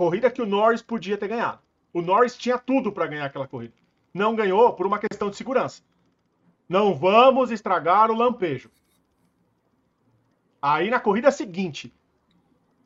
Corrida 0.00 0.30
que 0.30 0.40
o 0.40 0.46
Norris 0.46 0.80
podia 0.80 1.18
ter 1.18 1.28
ganhado. 1.28 1.60
O 1.92 2.00
Norris 2.00 2.34
tinha 2.34 2.56
tudo 2.56 2.90
para 2.90 3.06
ganhar 3.06 3.26
aquela 3.26 3.46
corrida. 3.46 3.74
Não 4.14 4.34
ganhou 4.34 4.72
por 4.72 4.86
uma 4.86 4.98
questão 4.98 5.28
de 5.28 5.36
segurança. 5.36 5.82
Não 6.66 6.94
vamos 6.94 7.50
estragar 7.50 8.10
o 8.10 8.14
lampejo. 8.14 8.70
Aí 10.62 10.88
na 10.88 10.98
corrida 10.98 11.30
seguinte, 11.30 11.92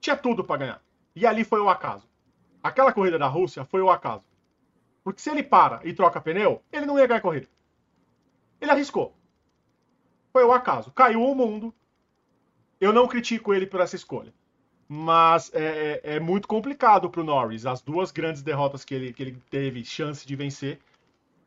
tinha 0.01 0.17
tudo 0.17 0.43
para 0.43 0.57
ganhar. 0.57 0.83
E 1.15 1.25
ali 1.25 1.45
foi 1.45 1.61
o 1.61 1.71
acaso. 1.71 2.05
Aquela 2.61 2.93
corrida 2.93 3.17
da 3.17 3.29
Rússia 3.29 3.65
foi 3.65 3.81
o 3.81 3.91
acaso. 3.91 4.25
Porque 5.05 5.23
se 5.23 5.31
ele 5.31 5.45
para 5.45 5.83
e 5.85 5.95
troca 5.95 6.21
pneu, 6.21 6.65
ele 6.73 6.85
não 6.85 6.99
ia 6.99 7.07
ganhar 7.07 7.19
a 7.19 7.23
corrida. 7.23 7.47
Ele 8.61 8.73
arriscou. 8.73 9.15
Foi 10.33 10.43
o 10.43 10.51
acaso. 10.51 10.91
Caiu 10.91 11.23
o 11.23 11.33
mundo. 11.33 11.73
Eu 12.81 12.93
não 12.93 13.07
critico 13.07 13.55
ele 13.55 13.69
por 13.69 13.79
essa 13.79 13.95
escolha 13.95 14.35
mas 14.89 15.51
é, 15.55 16.01
é, 16.05 16.17
é 16.17 16.21
muito 16.21 16.47
complicado 16.47 17.09
para 17.09 17.21
o 17.21 17.25
Norris. 17.25 17.67
As 17.67 17.81
duas 17.81 18.11
grandes 18.11 18.43
derrotas 18.43 18.85
que 18.85 18.95
ele, 18.95 19.13
que 19.13 19.23
ele 19.23 19.39
teve 19.51 19.85
chance 19.85 20.27
de 20.27 20.37
vencer, 20.37 20.79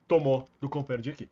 tomou 0.07 0.47
do 0.59 0.69
companheiro 0.69 1.03
de 1.03 1.09
equipe. 1.11 1.31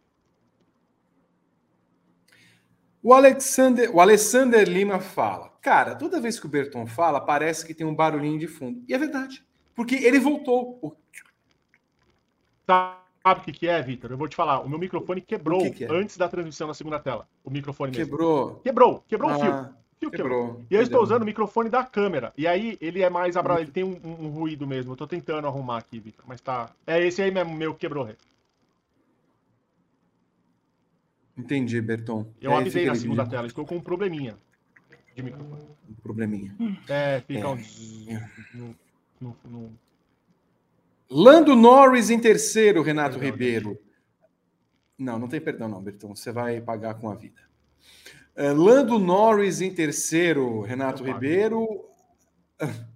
O 3.02 3.14
Alexander, 3.14 3.96
o 3.96 4.02
Alexander 4.02 4.68
Lima 4.68 5.00
fala: 5.00 5.52
Cara, 5.62 5.96
toda 5.96 6.20
vez 6.20 6.40
que 6.40 6.46
o 6.48 6.50
Berton 6.50 6.88
fala, 6.88 7.22
parece 7.22 7.66
que 7.66 7.74
tem 7.74 7.86
um 7.86 7.94
barulhinho 7.94 8.40
de 8.40 8.48
fundo. 8.48 8.84
E 8.88 8.94
é 8.94 8.98
verdade, 8.98 9.46
porque 9.76 9.96
ele 9.96 10.20
voltou. 10.20 10.98
Sabe 12.66 13.42
o 13.42 13.44
que, 13.44 13.52
que 13.52 13.68
é, 13.68 13.82
Vitor? 13.82 14.12
Eu 14.12 14.18
vou 14.18 14.28
te 14.28 14.36
falar. 14.36 14.60
O 14.62 14.70
meu 14.70 14.80
microfone 14.80 15.22
quebrou 15.22 15.60
que 15.60 15.72
que 15.72 15.86
é? 15.86 15.88
antes 15.92 16.18
da 16.18 16.28
transmissão 16.28 16.68
na 16.68 16.74
segunda 16.74 17.00
tela. 17.00 17.28
O 17.44 17.50
microfone 17.50 17.92
mesmo. 17.92 18.06
Quebrou. 18.06 18.56
Quebrou, 18.64 19.04
quebrou 19.08 19.30
ah. 19.32 19.36
o 19.36 19.40
fio. 19.40 19.76
Quebrou. 20.00 20.64
E 20.70 20.76
eu 20.76 20.82
estou 20.82 21.02
usando 21.02 21.24
o 21.24 21.26
microfone 21.26 21.70
da 21.70 21.84
câmera. 21.84 22.34
E 22.38 22.46
aí 22.48 22.78
ele 22.80 23.02
é 23.02 23.10
mais 23.10 23.36
abrado, 23.36 23.62
ele 23.62 23.72
tem 23.72 23.84
um, 23.84 24.00
um, 24.04 24.30
ruído 24.30 24.68
mesmo. 24.68 24.92
Eu 24.92 24.96
tô 24.96 25.08
tentando 25.08 25.48
arrumar 25.48 25.78
aqui, 25.78 26.00
Vitor. 26.00 26.24
Mas 26.28 26.42
tá. 26.42 26.72
É 26.86 27.06
esse 27.06 27.22
aí 27.22 27.32
mesmo, 27.32 27.56
meu 27.56 27.74
quebrou. 27.74 28.10
Entendi, 31.38 31.82
Berton. 31.82 32.26
Eu 32.40 32.52
é, 32.52 32.56
avisei 32.56 32.86
na 32.86 32.96
segunda 32.96 33.26
tela, 33.26 33.48
estou 33.48 33.66
com 33.66 33.76
um 33.78 33.82
probleminha 33.82 34.38
de 35.16 35.24
microfone. 35.24 35.64
Um 35.90 35.94
probleminha. 35.96 36.56
É, 36.88 37.22
fica 37.22 37.40
é. 37.40 37.48
um. 37.48 37.58
No, 38.54 38.76
no, 39.20 39.38
no... 39.46 39.80
Lando 41.10 41.56
Norris 41.56 42.10
em 42.10 42.20
terceiro, 42.20 42.82
Renato 42.82 43.18
Ribeiro. 43.18 43.80
Não, 44.98 45.20
não 45.20 45.28
tem 45.28 45.42
perdão, 45.42 45.68
não, 45.68 45.82
Bertão. 45.82 46.16
Você 46.16 46.32
vai 46.32 46.60
pagar 46.62 46.96
com 46.96 47.10
a 47.10 47.16
vida. 47.16 47.42
Uh, 48.36 48.54
Lando 48.54 49.00
Norris 49.00 49.62
em 49.62 49.74
terceiro, 49.74 50.62
Renato 50.62 51.04
Ribeiro. 51.04 51.86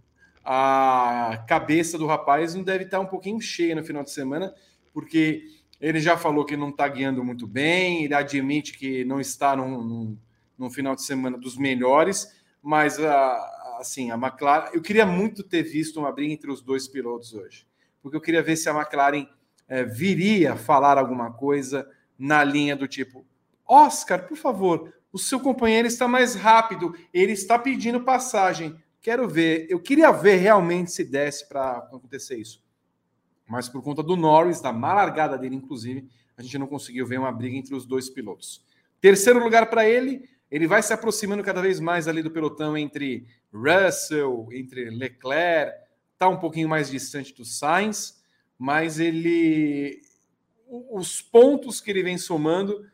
A 0.51 1.45
cabeça 1.47 1.95
do 1.95 2.07
rapaz 2.07 2.55
não 2.55 2.63
deve 2.63 2.85
estar 2.85 2.99
um 2.99 3.05
pouquinho 3.05 3.39
cheia 3.39 3.75
no 3.75 3.83
final 3.83 4.03
de 4.03 4.09
semana, 4.09 4.51
porque 4.91 5.43
ele 5.79 5.99
já 5.99 6.17
falou 6.17 6.43
que 6.43 6.57
não 6.57 6.69
está 6.69 6.87
guiando 6.87 7.23
muito 7.23 7.45
bem, 7.45 8.03
ele 8.03 8.15
admite 8.15 8.75
que 8.75 9.05
não 9.05 9.21
está 9.21 9.55
num, 9.55 9.83
num, 9.83 10.17
num 10.57 10.69
final 10.71 10.95
de 10.95 11.03
semana 11.03 11.37
dos 11.37 11.55
melhores, 11.55 12.27
mas 12.63 12.99
a, 12.99 13.77
assim, 13.79 14.11
a 14.11 14.15
McLaren. 14.15 14.71
Eu 14.73 14.81
queria 14.81 15.05
muito 15.05 15.43
ter 15.43 15.61
visto 15.63 15.99
uma 15.99 16.11
briga 16.11 16.33
entre 16.33 16.51
os 16.51 16.61
dois 16.61 16.87
pilotos 16.87 17.33
hoje, 17.33 17.67
porque 18.01 18.17
eu 18.17 18.21
queria 18.21 18.41
ver 18.41 18.55
se 18.55 18.67
a 18.69 18.73
McLaren 18.73 19.27
é, 19.67 19.83
viria 19.83 20.55
falar 20.55 20.97
alguma 20.97 21.31
coisa 21.31 21.87
na 22.17 22.43
linha 22.43 22.75
do 22.75 22.87
tipo: 22.87 23.25
Oscar, 23.67 24.27
por 24.27 24.35
favor, 24.35 24.93
o 25.11 25.17
seu 25.17 25.39
companheiro 25.39 25.87
está 25.87 26.07
mais 26.07 26.35
rápido, 26.35 26.95
ele 27.13 27.31
está 27.31 27.57
pedindo 27.57 28.01
passagem. 28.01 28.75
Quero 29.01 29.27
ver, 29.27 29.67
eu 29.69 29.79
queria 29.79 30.11
ver 30.11 30.35
realmente 30.37 30.91
se 30.91 31.03
desse 31.03 31.47
para 31.47 31.77
acontecer 31.77 32.37
isso. 32.37 32.63
Mas 33.47 33.67
por 33.67 33.81
conta 33.81 34.03
do 34.03 34.15
Norris, 34.15 34.61
da 34.61 34.71
má 34.71 34.93
largada 34.93 35.37
dele, 35.37 35.55
inclusive, 35.55 36.07
a 36.37 36.41
gente 36.43 36.57
não 36.57 36.67
conseguiu 36.67 37.05
ver 37.05 37.19
uma 37.19 37.31
briga 37.31 37.57
entre 37.57 37.73
os 37.73 37.85
dois 37.85 38.09
pilotos. 38.09 38.63
Terceiro 39.01 39.43
lugar 39.43 39.69
para 39.69 39.87
ele, 39.87 40.29
ele 40.51 40.67
vai 40.67 40.83
se 40.83 40.93
aproximando 40.93 41.43
cada 41.43 41.61
vez 41.61 41.79
mais 41.79 42.07
ali 42.07 42.21
do 42.21 42.31
pelotão 42.31 42.77
entre 42.77 43.25
Russell, 43.51 44.47
entre 44.51 44.89
Leclerc, 44.89 45.73
está 46.13 46.27
um 46.27 46.37
pouquinho 46.37 46.67
mais 46.67 46.89
distante 46.89 47.33
do 47.33 47.45
Sainz, 47.45 48.21
mas 48.57 48.99
ele 48.99 50.01
os 50.91 51.19
pontos 51.19 51.81
que 51.81 51.89
ele 51.89 52.03
vem 52.03 52.17
somando 52.17 52.85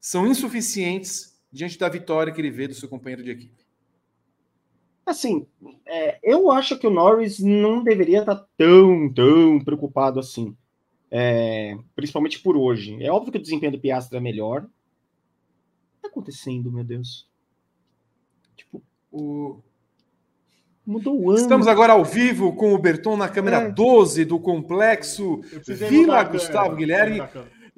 são 0.00 0.26
insuficientes 0.26 1.33
diante 1.54 1.78
da 1.78 1.88
vitória 1.88 2.32
que 2.32 2.40
ele 2.40 2.50
vê 2.50 2.66
do 2.66 2.74
seu 2.74 2.88
companheiro 2.88 3.22
de 3.22 3.30
equipe. 3.30 3.64
Assim, 5.06 5.46
é, 5.86 6.18
eu 6.20 6.50
acho 6.50 6.76
que 6.76 6.86
o 6.86 6.90
Norris 6.90 7.38
não 7.38 7.84
deveria 7.84 8.20
estar 8.20 8.34
tá 8.34 8.46
tão, 8.56 9.08
tão 9.12 9.60
preocupado 9.60 10.18
assim. 10.18 10.56
É, 11.10 11.78
principalmente 11.94 12.40
por 12.40 12.56
hoje. 12.56 13.00
É 13.00 13.12
óbvio 13.12 13.30
que 13.30 13.38
o 13.38 13.42
desempenho 13.42 13.70
do 13.70 13.78
Piastri 13.78 14.16
é 14.16 14.20
melhor. 14.20 14.62
O 14.62 14.64
que 14.64 16.02
tá 16.02 16.08
acontecendo, 16.08 16.72
meu 16.72 16.82
Deus? 16.82 17.28
Tipo, 18.56 18.82
o. 19.12 19.60
Mudou 20.84 21.18
o 21.18 21.30
ano. 21.30 21.38
Estamos 21.38 21.68
agora 21.68 21.92
ao 21.92 22.04
vivo 22.04 22.56
com 22.56 22.74
o 22.74 22.78
Berton 22.78 23.16
na 23.16 23.28
câmera 23.28 23.58
é. 23.58 23.70
12 23.70 24.24
do 24.24 24.40
complexo 24.40 25.40
Vila 25.88 26.24
Gustavo 26.24 26.74
Guilherme. 26.74 27.22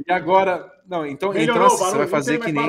E 0.07 0.11
agora. 0.11 0.73
Não, 0.89 1.05
então, 1.05 1.37
então 1.37 1.67
assim, 1.67 1.85
você 1.85 1.99
vai 1.99 2.07
fazer 2.07 2.41
que 2.41 2.51
nem. 2.51 2.65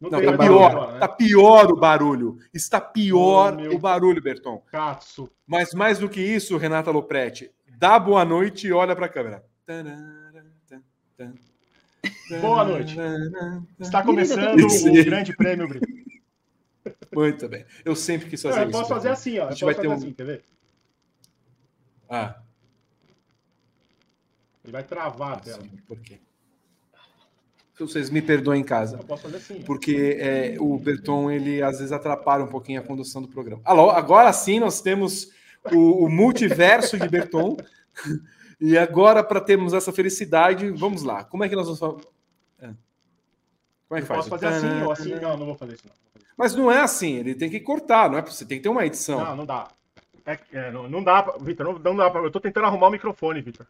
Não, 0.00 0.10
não 0.10 0.20
tá 0.20 0.38
pior, 0.38 0.70
agora, 0.70 0.92
né? 0.92 0.98
tá 0.98 1.08
pior 1.08 1.72
o 1.72 1.76
barulho. 1.76 2.38
Está 2.52 2.80
pior 2.80 3.56
oh, 3.58 3.74
o 3.74 3.78
barulho, 3.78 4.22
Berton. 4.22 4.62
Caço. 4.70 5.30
Mas 5.46 5.72
mais 5.72 5.98
do 5.98 6.08
que 6.08 6.20
isso, 6.20 6.56
Renata 6.58 6.90
Lopretti, 6.90 7.50
dá 7.78 7.98
boa 7.98 8.24
noite 8.24 8.66
e 8.66 8.72
olha 8.72 8.94
para 8.94 9.06
a 9.06 9.08
câmera. 9.08 9.44
Boa 12.40 12.64
noite. 12.64 12.96
Está 13.80 14.02
começando 14.02 14.60
o 14.60 15.04
Grande 15.04 15.34
Prêmio 15.34 15.66
Brito. 15.66 15.86
Muito 17.12 17.48
bem. 17.48 17.64
Eu 17.84 17.96
sempre 17.96 18.28
quis 18.28 18.42
fazer 18.42 18.56
não, 18.56 18.62
eu 18.64 18.68
isso. 18.68 18.76
Eu 18.76 18.82
posso 18.82 18.94
fazer 18.94 19.08
assim, 19.08 19.38
ó. 19.38 19.46
A 19.46 19.50
gente 19.50 19.64
vai 19.64 19.74
ter 19.74 19.88
um... 19.88 19.92
assim, 19.92 20.12
quer 20.12 20.24
ver? 20.24 20.44
Ah. 22.08 22.38
Ele 24.62 24.72
vai 24.72 24.84
travar 24.84 25.34
a 25.34 25.40
tela. 25.40 25.62
Por 25.86 25.98
quê? 26.00 26.20
Vocês 27.84 28.10
me 28.10 28.22
perdoem 28.22 28.60
em 28.62 28.64
casa. 28.64 28.98
Assim, 29.34 29.62
porque 29.62 30.16
é, 30.18 30.56
o 30.58 30.78
Berton, 30.78 31.30
ele 31.30 31.62
às 31.62 31.78
vezes 31.78 31.92
atrapalha 31.92 32.44
um 32.44 32.48
pouquinho 32.48 32.80
a 32.80 32.82
condução 32.82 33.20
do 33.20 33.28
programa. 33.28 33.60
Alô, 33.64 33.90
agora 33.90 34.32
sim 34.32 34.58
nós 34.58 34.80
temos 34.80 35.30
o, 35.72 36.04
o 36.04 36.08
multiverso 36.08 36.98
de 36.98 37.08
Berton. 37.08 37.56
e 38.60 38.78
agora, 38.78 39.22
para 39.22 39.40
termos 39.40 39.74
essa 39.74 39.92
felicidade, 39.92 40.70
vamos 40.70 41.02
lá. 41.02 41.24
Como 41.24 41.44
é 41.44 41.48
que 41.48 41.56
nós 41.56 41.66
vamos 41.66 41.80
fazer? 41.80 42.08
É. 42.60 42.74
Como 43.88 43.98
é 43.98 44.00
que 44.00 44.06
faz? 44.06 44.18
Posso 44.20 44.30
fazer 44.30 44.46
assim 44.46 44.82
ou 44.82 44.92
assim? 44.92 45.14
Não, 45.16 45.36
não 45.36 45.46
vou 45.46 45.54
fazer 45.54 45.74
isso. 45.74 45.84
Não. 45.86 46.06
Mas 46.36 46.54
não 46.54 46.70
é 46.70 46.80
assim, 46.80 47.14
ele 47.14 47.34
tem 47.34 47.48
que 47.48 47.60
cortar, 47.60 48.10
não 48.10 48.18
é? 48.18 48.22
Você 48.22 48.44
tem 48.44 48.58
que 48.58 48.62
ter 48.62 48.68
uma 48.68 48.84
edição. 48.84 49.24
Não, 49.24 49.36
não 49.36 49.46
dá. 49.46 49.68
É, 50.26 50.38
é, 50.52 50.70
não, 50.70 50.88
não 50.88 51.02
dá, 51.02 51.22
Vitor, 51.40 51.66
não, 51.66 51.78
não 51.78 51.96
dá 51.96 52.10
pra, 52.10 52.20
Eu 52.20 52.30
tô 52.30 52.40
tentando 52.40 52.66
arrumar 52.66 52.88
o 52.88 52.90
microfone, 52.90 53.40
Vitor. 53.40 53.66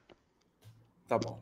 Tá 1.07 1.18
bom. 1.18 1.40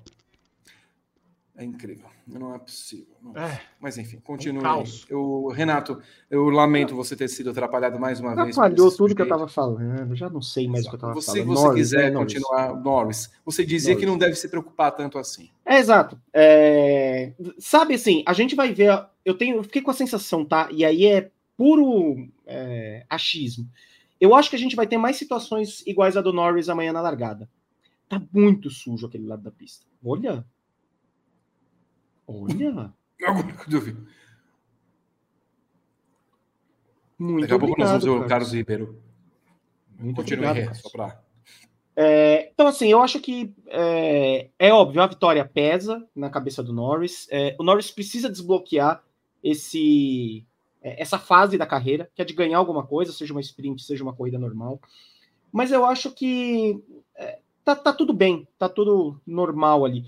É 1.57 1.65
incrível, 1.65 2.09
não 2.27 2.53
é 2.53 2.59
possível. 2.59 3.15
Não 3.23 3.37
é. 3.37 3.61
Mas 3.79 3.97
enfim, 3.97 4.19
continue. 4.19 4.65
Um 4.65 4.85
eu, 5.09 5.47
Renato, 5.55 6.01
eu 6.29 6.49
lamento 6.51 6.97
você 6.97 7.15
ter 7.15 7.29
sido 7.29 7.51
atrapalhado 7.51 7.97
mais 7.99 8.19
uma 8.19 8.35
vez. 8.35 8.59
Atrapalhou 8.59 8.91
tudo 8.91 9.15
que 9.15 9.23
eu 9.23 9.27
estava 9.27 9.47
falando, 9.47 10.17
já 10.17 10.29
não 10.29 10.43
sei 10.43 10.67
mais 10.67 10.81
exato. 10.81 10.97
o 10.97 10.99
que 10.99 11.05
eu 11.05 11.11
estava 11.11 11.25
falando. 11.25 11.43
Se 11.43 11.47
você 11.47 11.63
Norris, 11.63 11.81
quiser 11.81 12.11
né, 12.11 12.19
continuar, 12.19 12.69
Norris. 12.69 12.85
Norris, 12.85 13.31
você 13.45 13.65
dizia 13.65 13.91
Norris. 13.91 14.01
que 14.05 14.11
não 14.11 14.19
deve 14.19 14.35
se 14.35 14.49
preocupar 14.49 14.91
tanto 14.97 15.17
assim. 15.17 15.49
É, 15.65 15.79
exato. 15.79 16.21
É... 16.33 17.33
Sabe 17.59 17.95
assim, 17.95 18.25
a 18.27 18.33
gente 18.33 18.57
vai 18.57 18.73
ver. 18.73 19.07
Eu 19.25 19.35
tenho, 19.35 19.57
eu 19.57 19.63
fiquei 19.63 19.81
com 19.81 19.93
a 19.93 19.95
sensação, 19.95 20.45
tá? 20.45 20.69
E 20.73 20.85
aí 20.85 21.07
é 21.07 21.31
puro 21.57 22.29
é, 22.47 23.07
achismo. 23.09 23.71
Eu 24.21 24.35
acho 24.35 24.51
que 24.51 24.57
a 24.57 24.59
gente 24.59 24.75
vai 24.75 24.89
ter 24.89 24.99
mais 24.99 25.17
situações 25.17 25.85
iguais 25.87 26.17
a 26.17 26.21
do 26.21 26.33
Norris 26.33 26.69
amanhã 26.69 26.93
na 26.93 27.01
largada. 27.01 27.49
Tá 28.09 28.21
muito 28.33 28.71
sujo 28.71 29.07
aquele 29.07 29.27
lado 29.27 29.43
da 29.43 29.53
pista. 29.53 29.87
Olha, 30.05 30.45
Olha! 32.27 32.93
Agora 33.23 33.53
que 33.53 33.75
eu 33.75 33.81
vi. 33.81 33.97
Muito 37.19 37.43
Daqui 37.43 37.55
a 37.55 37.59
pouco 37.59 37.79
nós 37.79 37.91
vamos 37.91 38.05
ver 38.05 38.11
o 38.11 38.27
Carlos 38.27 38.53
Ribeiro. 38.53 39.01
Muito 39.99 40.17
Continue 40.17 40.47
obrigado, 40.47 40.75
só. 40.77 41.25
É, 41.97 42.51
então, 42.53 42.67
assim, 42.67 42.89
eu 42.89 43.01
acho 43.01 43.21
que 43.21 43.55
é, 43.69 44.49
é, 44.59 44.73
óbvio, 44.73 45.01
a 45.01 45.07
vitória 45.07 45.45
pesa 45.45 46.05
na 46.15 46.29
cabeça 46.29 46.63
do 46.63 46.73
Norris. 46.73 47.29
É, 47.31 47.55
o 47.59 47.63
Norris 47.63 47.91
precisa 47.91 48.29
desbloquear 48.29 49.03
esse, 49.43 50.45
é, 50.83 51.01
essa 51.01 51.19
fase 51.19 51.57
da 51.57 51.67
carreira, 51.67 52.11
que 52.15 52.21
é 52.21 52.25
de 52.25 52.35
ganhar 52.35 52.59
alguma 52.59 52.85
coisa, 52.85 53.13
seja 53.13 53.33
uma 53.33 53.41
sprint, 53.41 53.83
seja 53.83 54.03
uma 54.03 54.15
corrida 54.15 54.39
normal. 54.39 54.81
Mas 55.53 55.71
eu 55.71 55.85
acho 55.85 56.11
que 56.11 56.83
é, 57.15 57.39
tá, 57.65 57.77
tá 57.77 57.93
tudo 57.93 58.13
bem, 58.13 58.49
tá 58.59 58.69
tudo 58.69 59.21
normal 59.25 59.85
ali. 59.85 60.05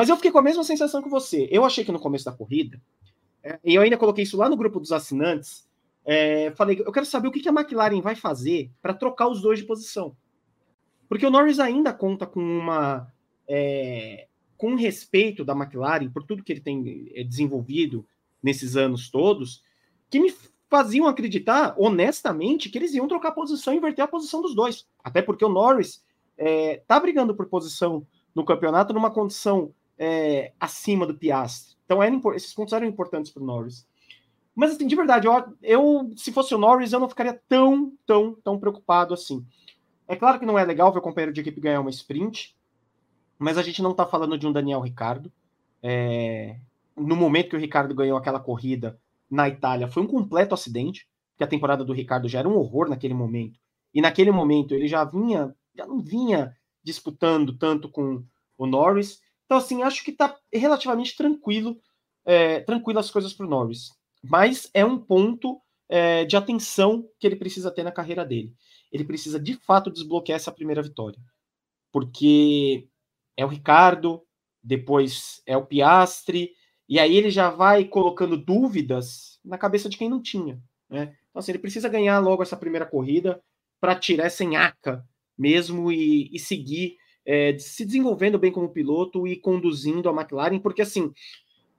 Mas 0.00 0.08
eu 0.08 0.16
fiquei 0.16 0.30
com 0.30 0.38
a 0.38 0.42
mesma 0.42 0.64
sensação 0.64 1.02
que 1.02 1.10
você. 1.10 1.46
Eu 1.50 1.62
achei 1.62 1.84
que 1.84 1.92
no 1.92 2.00
começo 2.00 2.24
da 2.24 2.32
corrida, 2.32 2.80
é, 3.44 3.60
e 3.62 3.74
eu 3.74 3.82
ainda 3.82 3.98
coloquei 3.98 4.24
isso 4.24 4.34
lá 4.34 4.48
no 4.48 4.56
grupo 4.56 4.80
dos 4.80 4.92
assinantes, 4.92 5.68
é, 6.06 6.50
falei, 6.52 6.80
eu 6.80 6.90
quero 6.90 7.04
saber 7.04 7.28
o 7.28 7.30
que, 7.30 7.46
a 7.46 7.52
McLaren 7.52 8.00
vai 8.00 8.14
fazer 8.14 8.70
para 8.80 8.94
trocar 8.94 9.28
os 9.28 9.42
dois 9.42 9.58
de 9.58 9.66
posição. 9.66 10.16
Porque 11.06 11.26
o 11.26 11.30
Norris 11.30 11.58
ainda 11.58 11.92
conta 11.92 12.26
com 12.26 12.40
uma. 12.40 13.12
É, 13.46 14.26
com 14.56 14.74
respeito 14.74 15.44
da 15.44 15.52
McLaren 15.52 16.08
por 16.08 16.22
tudo 16.22 16.42
que 16.42 16.50
ele 16.50 16.62
tem 16.62 17.12
é, 17.14 17.22
desenvolvido 17.22 18.02
nesses 18.42 18.76
anos 18.76 19.10
todos, 19.10 19.62
que 20.08 20.18
me 20.18 20.34
faziam 20.70 21.08
acreditar, 21.08 21.74
honestamente, 21.76 22.70
que 22.70 22.78
eles 22.78 22.94
iam 22.94 23.06
trocar 23.06 23.32
posição 23.32 23.74
e 23.74 23.76
inverter 23.76 24.06
a 24.06 24.08
posição 24.08 24.40
dos 24.40 24.54
dois. 24.54 24.88
Até 25.04 25.20
porque 25.20 25.44
o 25.44 25.50
Norris 25.50 26.02
é, 26.38 26.82
tá 26.86 26.98
brigando 26.98 27.34
por 27.34 27.44
posição 27.48 28.06
no 28.34 28.46
campeonato 28.46 28.94
numa 28.94 29.10
condição 29.10 29.74
é, 30.00 30.54
acima 30.58 31.06
do 31.06 31.14
Piastri. 31.14 31.76
Então, 31.84 32.02
esses 32.34 32.54
pontos 32.54 32.72
eram 32.72 32.86
importantes 32.86 33.30
para 33.30 33.42
o 33.42 33.46
Norris. 33.46 33.86
Mas, 34.54 34.72
assim, 34.72 34.86
de 34.86 34.96
verdade, 34.96 35.26
eu, 35.26 35.56
eu, 35.62 36.10
se 36.16 36.32
fosse 36.32 36.54
o 36.54 36.58
Norris, 36.58 36.92
eu 36.92 37.00
não 37.00 37.08
ficaria 37.08 37.38
tão, 37.46 37.92
tão, 38.06 38.34
tão 38.42 38.58
preocupado 38.58 39.12
assim. 39.12 39.44
É 40.08 40.16
claro 40.16 40.38
que 40.38 40.46
não 40.46 40.58
é 40.58 40.64
legal 40.64 40.90
ver 40.90 41.00
o 41.00 41.02
companheiro 41.02 41.32
de 41.32 41.40
equipe 41.42 41.60
ganhar 41.60 41.80
uma 41.80 41.90
sprint, 41.90 42.56
mas 43.38 43.58
a 43.58 43.62
gente 43.62 43.82
não 43.82 43.90
está 43.90 44.06
falando 44.06 44.38
de 44.38 44.46
um 44.46 44.52
Daniel 44.52 44.80
Ricardo. 44.80 45.30
É, 45.82 46.56
no 46.96 47.14
momento 47.14 47.50
que 47.50 47.56
o 47.56 47.60
Ricardo 47.60 47.94
ganhou 47.94 48.16
aquela 48.16 48.40
corrida 48.40 48.98
na 49.30 49.48
Itália, 49.48 49.86
foi 49.86 50.02
um 50.02 50.06
completo 50.06 50.54
acidente, 50.54 51.06
que 51.36 51.44
a 51.44 51.46
temporada 51.46 51.84
do 51.84 51.92
Ricardo 51.92 52.28
já 52.28 52.38
era 52.38 52.48
um 52.48 52.56
horror 52.56 52.88
naquele 52.88 53.14
momento. 53.14 53.58
E 53.94 54.00
naquele 54.00 54.30
momento 54.30 54.74
ele 54.74 54.88
já 54.88 55.04
vinha, 55.04 55.54
já 55.74 55.86
não 55.86 56.00
vinha 56.00 56.56
disputando 56.82 57.56
tanto 57.56 57.88
com 57.88 58.24
o 58.58 58.66
Norris. 58.66 59.20
Então, 59.50 59.58
assim, 59.58 59.82
acho 59.82 60.04
que 60.04 60.12
está 60.12 60.38
relativamente 60.52 61.16
tranquilo, 61.16 61.76
é, 62.24 62.60
tranquilo 62.60 63.00
as 63.00 63.10
coisas 63.10 63.32
para 63.32 63.44
o 63.44 63.48
Norris. 63.48 63.90
Mas 64.22 64.70
é 64.72 64.84
um 64.84 64.96
ponto 64.96 65.60
é, 65.88 66.24
de 66.24 66.36
atenção 66.36 67.10
que 67.18 67.26
ele 67.26 67.34
precisa 67.34 67.68
ter 67.68 67.82
na 67.82 67.90
carreira 67.90 68.24
dele. 68.24 68.54
Ele 68.92 69.02
precisa, 69.02 69.40
de 69.40 69.54
fato, 69.54 69.90
desbloquear 69.90 70.36
essa 70.36 70.52
primeira 70.52 70.80
vitória. 70.80 71.18
Porque 71.90 72.86
é 73.36 73.44
o 73.44 73.48
Ricardo, 73.48 74.22
depois 74.62 75.42
é 75.44 75.56
o 75.56 75.66
Piastre, 75.66 76.52
e 76.88 77.00
aí 77.00 77.16
ele 77.16 77.28
já 77.28 77.50
vai 77.50 77.84
colocando 77.84 78.36
dúvidas 78.36 79.40
na 79.44 79.58
cabeça 79.58 79.88
de 79.88 79.96
quem 79.96 80.08
não 80.08 80.22
tinha. 80.22 80.62
Né? 80.88 81.16
Então, 81.28 81.40
assim, 81.40 81.50
ele 81.50 81.58
precisa 81.58 81.88
ganhar 81.88 82.20
logo 82.20 82.44
essa 82.44 82.56
primeira 82.56 82.86
corrida 82.86 83.42
para 83.80 83.96
tirar 83.96 84.26
essa 84.26 84.44
enhaca 84.44 85.04
mesmo 85.36 85.90
e, 85.90 86.30
e 86.32 86.38
seguir 86.38 86.98
é, 87.24 87.56
se 87.58 87.84
desenvolvendo 87.84 88.38
bem 88.38 88.52
como 88.52 88.68
piloto 88.68 89.26
e 89.26 89.36
conduzindo 89.36 90.08
a 90.08 90.12
McLaren, 90.12 90.58
porque 90.58 90.82
assim, 90.82 91.12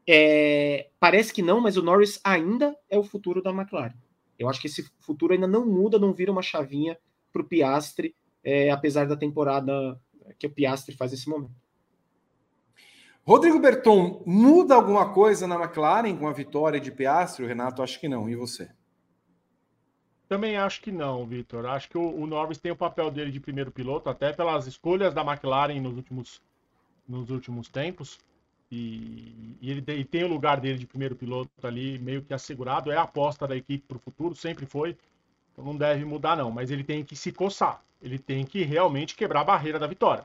é, 0.07 0.89
parece 0.99 1.33
que 1.33 1.41
não, 1.41 1.59
mas 1.59 1.77
o 1.77 1.81
Norris 1.81 2.19
ainda 2.23 2.75
é 2.89 2.97
o 2.97 3.03
futuro 3.03 3.41
da 3.41 3.51
McLaren. 3.51 3.95
Eu 4.37 4.49
acho 4.49 4.59
que 4.59 4.67
esse 4.67 4.89
futuro 4.99 5.33
ainda 5.33 5.47
não 5.47 5.65
muda, 5.65 5.99
não 5.99 6.13
vira 6.13 6.31
uma 6.31 6.41
chavinha 6.41 6.97
para 7.31 7.41
o 7.41 7.45
Piastre, 7.45 8.15
é, 8.43 8.71
apesar 8.71 9.05
da 9.05 9.15
temporada 9.15 9.99
que 10.39 10.47
o 10.47 10.49
Piastre 10.49 10.95
faz 10.95 11.11
nesse 11.11 11.29
momento. 11.29 11.61
Rodrigo 13.23 13.59
Berton, 13.59 14.23
muda 14.25 14.73
alguma 14.73 15.13
coisa 15.13 15.45
na 15.45 15.55
McLaren 15.55 16.15
com 16.17 16.27
a 16.27 16.33
vitória 16.33 16.79
de 16.79 16.91
Piastri? 16.91 17.45
O 17.45 17.47
Renato, 17.47 17.83
acho 17.83 17.99
que 17.99 18.09
não. 18.09 18.27
E 18.27 18.35
você? 18.35 18.69
Também 20.31 20.55
acho 20.55 20.79
que 20.79 20.93
não, 20.93 21.25
Vitor. 21.25 21.65
Acho 21.65 21.89
que 21.89 21.97
o, 21.97 22.21
o, 22.21 22.25
Norris 22.25 22.57
tem 22.57 22.71
o 22.71 22.75
papel 22.75 23.11
dele 23.11 23.31
de 23.31 23.39
primeiro 23.41 23.69
piloto, 23.69 24.09
até 24.09 24.31
pelas 24.31 24.65
escolhas 24.65 25.13
da 25.13 25.25
McLaren 25.25 25.81
nos 25.81 25.97
últimos, 25.97 26.41
nos 27.05 27.29
últimos 27.29 27.67
tempos. 27.67 28.17
E, 28.71 29.57
e 29.59 29.69
ele, 29.69 29.83
ele, 29.85 30.05
tem 30.05 30.23
o 30.23 30.29
lugar 30.29 30.61
dele 30.61 30.77
de 30.77 30.87
primeiro 30.87 31.17
piloto 31.17 31.51
ali 31.61 31.99
meio 31.99 32.21
que 32.21 32.33
assegurado. 32.33 32.89
É 32.89 32.95
a 32.95 33.01
aposta 33.01 33.45
da 33.45 33.57
equipe 33.57 33.83
para 33.85 33.97
o 33.97 33.99
futuro, 33.99 34.33
sempre 34.33 34.65
foi. 34.65 34.95
Então 35.51 35.65
não 35.65 35.75
deve 35.75 36.05
mudar, 36.05 36.37
não. 36.37 36.49
Mas 36.49 36.71
ele 36.71 36.85
tem 36.85 37.03
que 37.03 37.13
se 37.13 37.33
coçar. 37.33 37.83
Ele 38.01 38.17
tem 38.17 38.45
que 38.45 38.63
realmente 38.63 39.15
quebrar 39.15 39.41
a 39.41 39.43
barreira 39.43 39.77
da 39.77 39.85
vitória. 39.85 40.23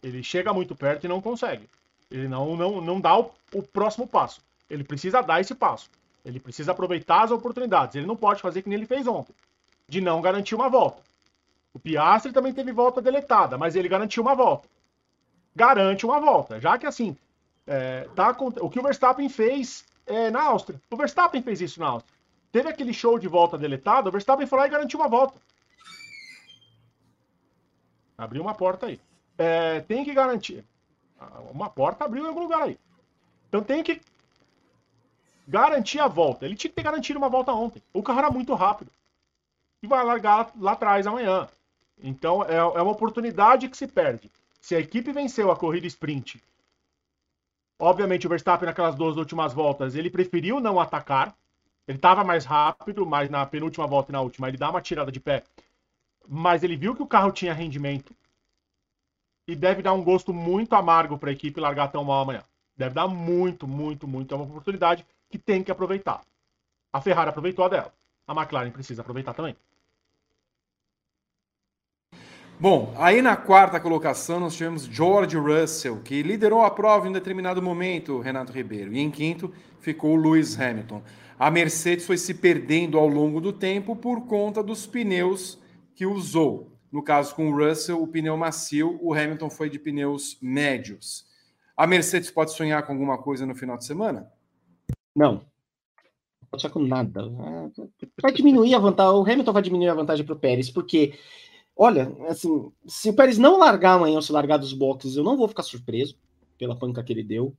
Ele 0.00 0.22
chega 0.22 0.54
muito 0.54 0.76
perto 0.76 1.02
e 1.02 1.08
não 1.08 1.20
consegue. 1.20 1.68
Ele 2.08 2.28
não, 2.28 2.56
não, 2.56 2.80
não 2.80 3.00
dá 3.00 3.18
o, 3.18 3.32
o 3.52 3.60
próximo 3.64 4.06
passo. 4.06 4.40
Ele 4.70 4.84
precisa 4.84 5.20
dar 5.20 5.40
esse 5.40 5.52
passo. 5.52 5.90
Ele 6.24 6.38
precisa 6.38 6.70
aproveitar 6.70 7.24
as 7.24 7.32
oportunidades. 7.32 7.96
Ele 7.96 8.06
não 8.06 8.14
pode 8.14 8.40
fazer 8.40 8.62
que 8.62 8.68
nem 8.68 8.78
ele 8.78 8.86
fez 8.86 9.04
ontem, 9.08 9.34
de 9.88 10.00
não 10.00 10.20
garantir 10.20 10.54
uma 10.54 10.68
volta. 10.68 11.02
O 11.72 11.78
Piastri 11.78 12.32
também 12.32 12.52
teve 12.52 12.72
volta 12.72 13.00
deletada, 13.00 13.56
mas 13.56 13.74
ele 13.74 13.88
garantiu 13.88 14.22
uma 14.22 14.34
volta. 14.34 14.68
Garante 15.54 16.04
uma 16.04 16.20
volta, 16.20 16.60
já 16.60 16.76
que 16.78 16.86
assim, 16.86 17.16
é, 17.66 18.08
tá, 18.14 18.36
o 18.60 18.70
que 18.70 18.78
o 18.78 18.82
Verstappen 18.82 19.28
fez 19.28 19.84
é, 20.06 20.30
na 20.30 20.42
Áustria. 20.42 20.80
O 20.90 20.96
Verstappen 20.96 21.42
fez 21.42 21.60
isso 21.60 21.80
na 21.80 21.88
Áustria. 21.88 22.16
Teve 22.52 22.68
aquele 22.68 22.92
show 22.92 23.18
de 23.18 23.28
volta 23.28 23.58
deletada, 23.58 24.08
o 24.08 24.12
Verstappen 24.12 24.46
foi 24.46 24.58
lá 24.58 24.66
e 24.66 24.70
garantiu 24.70 25.00
uma 25.00 25.08
volta. 25.08 25.40
Abriu 28.16 28.42
uma 28.42 28.54
porta 28.54 28.86
aí. 28.86 29.00
É, 29.36 29.80
tem 29.80 30.04
que 30.04 30.12
garantir. 30.12 30.64
Uma 31.52 31.70
porta 31.70 32.04
abriu 32.04 32.24
em 32.24 32.28
algum 32.28 32.40
lugar 32.40 32.62
aí. 32.62 32.78
Então 33.48 33.62
tem 33.62 33.82
que 33.82 34.00
garantir 35.46 36.00
a 36.00 36.08
volta. 36.08 36.44
Ele 36.44 36.56
tinha 36.56 36.70
que 36.70 36.76
ter 36.76 36.82
garantido 36.82 37.18
uma 37.18 37.28
volta 37.28 37.52
ontem. 37.52 37.82
O 37.92 38.02
carro 38.02 38.18
era 38.18 38.30
muito 38.30 38.54
rápido. 38.54 38.90
E 39.82 39.86
vai 39.86 40.04
largar 40.04 40.52
lá 40.58 40.72
atrás 40.72 41.06
amanhã. 41.06 41.48
Então 42.02 42.42
é, 42.44 42.56
é 42.56 42.82
uma 42.82 42.92
oportunidade 42.92 43.68
que 43.68 43.76
se 43.76 43.86
perde. 43.86 44.30
Se 44.60 44.74
a 44.74 44.80
equipe 44.80 45.12
venceu 45.12 45.50
a 45.50 45.56
corrida 45.56 45.86
sprint, 45.86 46.42
obviamente 47.78 48.26
o 48.26 48.30
Verstappen 48.30 48.66
naquelas 48.66 48.94
duas 48.94 49.16
últimas 49.16 49.52
voltas, 49.52 49.94
ele 49.94 50.10
preferiu 50.10 50.60
não 50.60 50.80
atacar. 50.80 51.34
Ele 51.86 51.96
estava 51.96 52.22
mais 52.22 52.44
rápido, 52.44 53.06
mas 53.06 53.30
na 53.30 53.46
penúltima 53.46 53.86
volta 53.86 54.10
e 54.10 54.12
na 54.12 54.20
última 54.20 54.48
ele 54.48 54.58
dá 54.58 54.68
uma 54.70 54.82
tirada 54.82 55.10
de 55.10 55.20
pé. 55.20 55.42
Mas 56.28 56.62
ele 56.62 56.76
viu 56.76 56.94
que 56.94 57.02
o 57.02 57.06
carro 57.06 57.32
tinha 57.32 57.54
rendimento 57.54 58.14
e 59.46 59.56
deve 59.56 59.80
dar 59.80 59.94
um 59.94 60.04
gosto 60.04 60.34
muito 60.34 60.74
amargo 60.74 61.16
para 61.16 61.30
a 61.30 61.32
equipe 61.32 61.58
largar 61.58 61.88
tão 61.90 62.04
mal 62.04 62.22
amanhã. 62.22 62.42
Deve 62.76 62.94
dar 62.94 63.08
muito, 63.08 63.66
muito, 63.66 64.06
muito. 64.06 64.34
É 64.34 64.36
uma 64.36 64.44
oportunidade 64.44 65.06
que 65.30 65.38
tem 65.38 65.64
que 65.64 65.72
aproveitar. 65.72 66.20
A 66.92 67.00
Ferrari 67.00 67.30
aproveitou 67.30 67.64
a 67.64 67.68
dela. 67.68 67.92
A 68.26 68.34
McLaren 68.34 68.70
precisa 68.70 69.00
aproveitar 69.00 69.32
também. 69.32 69.56
Bom, 72.60 72.92
aí 72.96 73.22
na 73.22 73.36
quarta 73.36 73.78
colocação 73.78 74.40
nós 74.40 74.56
tivemos 74.56 74.82
George 74.82 75.36
Russell, 75.36 76.00
que 76.02 76.24
liderou 76.24 76.62
a 76.62 76.70
prova 76.70 77.06
em 77.06 77.10
um 77.10 77.12
determinado 77.12 77.62
momento, 77.62 78.18
Renato 78.18 78.52
Ribeiro. 78.52 78.92
E 78.92 78.98
em 78.98 79.12
quinto 79.12 79.52
ficou 79.78 80.16
Lewis 80.16 80.58
Hamilton. 80.58 81.00
A 81.38 81.52
Mercedes 81.52 82.04
foi 82.04 82.18
se 82.18 82.34
perdendo 82.34 82.98
ao 82.98 83.06
longo 83.06 83.40
do 83.40 83.52
tempo 83.52 83.94
por 83.94 84.26
conta 84.26 84.60
dos 84.60 84.88
pneus 84.88 85.56
que 85.94 86.04
usou. 86.04 86.72
No 86.90 87.00
caso 87.00 87.32
com 87.32 87.48
o 87.48 87.56
Russell, 87.56 88.02
o 88.02 88.08
pneu 88.08 88.36
macio, 88.36 88.98
o 89.00 89.14
Hamilton 89.14 89.50
foi 89.50 89.70
de 89.70 89.78
pneus 89.78 90.36
médios. 90.42 91.26
A 91.76 91.86
Mercedes 91.86 92.28
pode 92.28 92.52
sonhar 92.52 92.84
com 92.84 92.92
alguma 92.92 93.18
coisa 93.18 93.46
no 93.46 93.54
final 93.54 93.78
de 93.78 93.84
semana? 93.84 94.32
Não. 95.14 95.34
Não 95.34 96.48
pode 96.50 96.62
sonhar 96.62 96.72
com 96.72 96.80
nada. 96.80 97.22
Vai 98.20 98.32
diminuir 98.32 98.74
a 98.74 98.80
vantagem. 98.80 99.14
O 99.14 99.22
Hamilton 99.22 99.52
vai 99.52 99.62
diminuir 99.62 99.88
a 99.90 99.94
vantagem 99.94 100.26
para 100.26 100.34
o 100.34 100.38
Pérez, 100.38 100.68
porque, 100.70 101.14
olha, 101.78 102.12
assim, 102.28 102.72
se 102.86 103.08
o 103.08 103.14
Pérez 103.14 103.38
não 103.38 103.56
largar 103.56 103.94
amanhã 103.94 104.20
se 104.20 104.32
largar 104.32 104.56
dos 104.56 104.72
boxes, 104.72 105.16
eu 105.16 105.22
não 105.22 105.36
vou 105.36 105.46
ficar 105.46 105.62
surpreso 105.62 106.18
pela 106.58 106.76
panca 106.76 107.04
que 107.04 107.12
ele 107.12 107.22
deu 107.22 107.56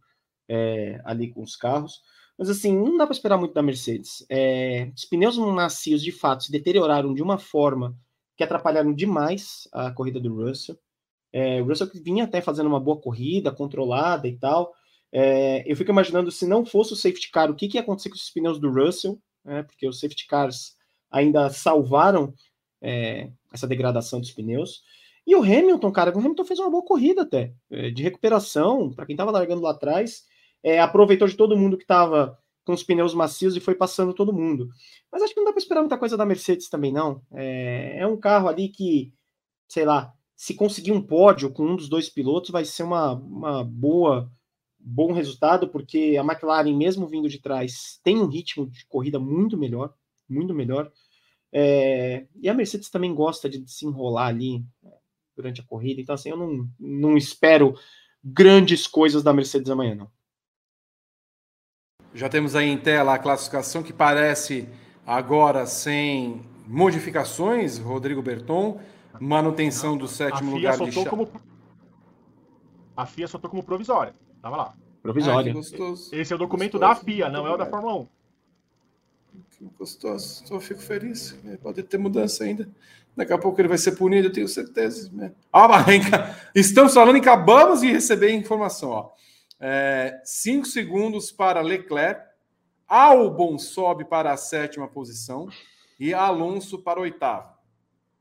é, 0.48 1.02
ali 1.06 1.30
com 1.32 1.42
os 1.42 1.56
carros. 1.56 2.02
Mas 2.38 2.50
assim, 2.50 2.78
não 2.78 2.98
dá 2.98 3.06
para 3.08 3.14
esperar 3.14 3.38
muito 3.38 3.54
da 3.54 3.62
Mercedes. 3.62 4.26
É, 4.30 4.92
os 4.96 5.06
pneus 5.06 5.38
macios, 5.38 6.02
de 6.02 6.12
fato, 6.12 6.44
se 6.44 6.52
deterioraram 6.52 7.14
de 7.14 7.24
uma 7.24 7.38
forma 7.38 7.98
que 8.36 8.44
atrapalharam 8.44 8.94
demais 8.94 9.68
a 9.72 9.92
corrida 9.92 10.20
do 10.20 10.36
Russell. 10.36 10.78
É, 11.32 11.62
o 11.62 11.66
Russell 11.66 11.90
vinha 11.94 12.26
até 12.26 12.42
fazendo 12.42 12.68
uma 12.68 12.80
boa 12.80 13.00
corrida, 13.00 13.52
controlada 13.52 14.28
e 14.28 14.38
tal. 14.38 14.74
É, 15.12 15.70
eu 15.70 15.76
fico 15.76 15.92
imaginando 15.92 16.32
se 16.32 16.46
não 16.46 16.66
fosse 16.66 16.94
o 16.94 16.96
safety 16.96 17.32
car, 17.32 17.50
o 17.50 17.56
que, 17.56 17.68
que 17.68 17.78
ia 17.78 17.82
acontecer 17.82 18.10
com 18.10 18.16
os 18.16 18.30
pneus 18.30 18.60
do 18.60 18.72
Russell, 18.72 19.20
né, 19.44 19.64
porque 19.64 19.88
os 19.88 20.00
safety 20.00 20.28
cars 20.28 20.76
ainda 21.10 21.50
salvaram 21.50 22.34
é, 22.82 23.32
essa 23.52 23.68
degradação 23.68 24.20
dos 24.20 24.32
pneus. 24.32 24.84
E 25.26 25.36
o 25.36 25.44
Hamilton, 25.44 25.92
cara, 25.92 26.16
o 26.16 26.20
Hamilton 26.20 26.46
fez 26.46 26.60
uma 26.60 26.70
boa 26.70 26.84
corrida 26.84 27.22
até, 27.22 27.54
é, 27.70 27.90
de 27.90 28.02
recuperação, 28.02 28.92
para 28.92 29.06
quem 29.06 29.14
estava 29.14 29.32
largando 29.32 29.62
lá 29.62 29.72
atrás, 29.72 30.24
é, 30.64 30.80
aproveitou 30.80 31.28
de 31.28 31.36
todo 31.36 31.58
mundo 31.58 31.78
que 31.78 31.84
estava 31.84 32.38
com 32.66 32.74
os 32.74 32.84
pneus 32.84 33.14
macios 33.14 33.56
e 33.56 33.60
foi 33.60 33.76
passando 33.76 34.14
todo 34.14 34.34
mundo. 34.34 34.70
Mas 35.12 35.22
acho 35.22 35.34
que 35.34 35.40
não 35.40 35.46
dá 35.46 35.52
para 35.52 35.62
esperar 35.62 35.82
muita 35.82 35.98
coisa 35.98 36.16
da 36.16 36.26
Mercedes 36.26 36.70
também, 36.70 36.92
não. 36.92 37.22
É, 37.32 38.00
é, 38.00 38.08
um 38.08 38.18
carro 38.18 38.48
ali 38.48 38.70
que, 38.70 39.14
sei 39.68 39.86
lá, 39.86 40.14
se 40.36 40.54
conseguir 40.54 40.92
um 40.92 41.02
pódio 41.02 41.52
com 41.52 41.64
um 41.64 41.76
dos 41.76 41.90
dois 41.90 42.10
pilotos, 42.10 42.52
vai 42.52 42.64
ser 42.66 42.84
uma, 42.84 43.14
uma 43.14 43.64
boa 43.64 44.32
bom 44.80 45.12
resultado, 45.12 45.68
porque 45.68 46.16
a 46.20 46.24
McLaren, 46.24 46.76
mesmo 46.76 47.08
vindo 47.08 47.28
de 47.28 47.40
trás, 47.40 48.00
tem 48.04 48.18
um 48.18 48.28
ritmo 48.28 48.70
de 48.70 48.86
corrida 48.88 49.20
muito 49.20 49.58
melhor, 49.58 49.94
muito 50.28 50.54
melhor. 50.54 50.92
É, 51.52 52.26
e 52.36 52.48
a 52.48 52.54
Mercedes 52.54 52.90
também 52.90 53.14
gosta 53.14 53.50
de 53.50 53.64
se 53.70 53.86
enrolar 53.86 54.28
ali 54.28 54.64
é, 54.84 54.90
durante 55.36 55.62
a 55.62 55.64
corrida, 55.64 56.00
então 56.00 56.16
assim, 56.16 56.30
eu 56.30 56.38
não, 56.38 56.70
não 56.80 57.18
espero 57.18 57.76
grandes 58.24 58.86
coisas 58.86 59.24
da 59.24 59.34
Mercedes 59.34 59.70
amanhã, 59.70 59.96
não. 59.96 60.12
Já 62.14 62.28
temos 62.28 62.56
aí 62.56 62.68
em 62.68 62.78
tela 62.78 63.14
a 63.14 63.20
classificação 63.20 63.84
que 63.84 63.94
parece 63.94 64.68
agora 65.06 65.66
sem 65.66 66.42
modificações, 66.68 67.78
Rodrigo 67.78 68.22
Berton, 68.22 68.80
manutenção 69.20 69.98
do 69.98 70.08
sétimo 70.08 70.56
lugar 70.56 70.78
de. 70.78 71.06
Como... 71.06 71.30
A 72.96 73.06
FIA 73.06 73.28
soltou 73.28 73.50
como 73.50 73.64
provisória. 73.64 74.14
Tava 74.42 74.58
lá. 74.58 74.74
Provisória. 75.02 75.54
Ah, 75.56 76.16
Esse 76.16 76.34
é 76.34 76.36
o 76.36 76.40
documento 76.40 76.78
gostoso, 76.78 76.80
da 76.80 76.96
FIA, 76.96 77.30
não 77.30 77.48
é 77.48 77.52
o 77.52 77.58
da 77.58 77.66
Fórmula 77.66 77.96
1. 78.02 78.08
Que 79.52 79.66
gostoso. 79.78 80.44
Só 80.46 80.60
fico 80.60 80.82
feliz. 80.82 81.38
Pode 81.62 81.84
ter 81.84 81.98
mudança 81.98 82.44
ainda. 82.44 82.70
Daqui 83.16 83.34
a 83.34 83.38
pouco 83.38 83.60
ele 83.60 83.68
vai 83.68 83.78
ser 83.78 83.94
punido, 83.94 84.28
eu 84.28 84.32
tenho 84.32 84.48
certeza. 84.48 85.10
Né? 85.12 85.34
Ah, 85.52 85.70
estamos 86.56 86.94
falando 86.94 87.18
em 87.18 87.20
acabamos 87.20 87.82
de 87.82 87.92
receber 87.92 88.32
informação. 88.32 88.90
Ó. 88.92 89.12
É, 89.60 90.22
cinco 90.24 90.66
segundos 90.66 91.32
para 91.32 91.62
Leclerc. 91.62 92.30
Albon 92.88 93.60
sobe 93.60 94.06
para 94.06 94.32
a 94.32 94.38
sétima 94.38 94.88
posição 94.88 95.50
e 96.00 96.14
Alonso 96.14 96.80
para 96.80 97.00
a 97.00 97.04
oitava. 97.04 97.60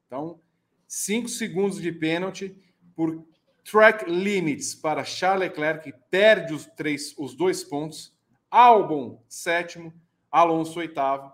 Então, 0.07 0.41
cinco 0.87 1.29
segundos 1.29 1.81
de 1.81 1.93
pênalti 1.93 2.55
por 2.95 3.25
track 3.71 4.11
limits 4.11 4.75
para 4.75 5.05
Charles 5.05 5.49
Leclerc, 5.49 5.85
que 5.85 5.97
perde 6.11 6.53
os, 6.53 6.67
três, 6.67 7.15
os 7.17 7.35
dois 7.35 7.63
pontos. 7.63 8.13
Albon, 8.51 9.23
sétimo. 9.29 9.93
Alonso, 10.31 10.79
oitavo. 10.79 11.33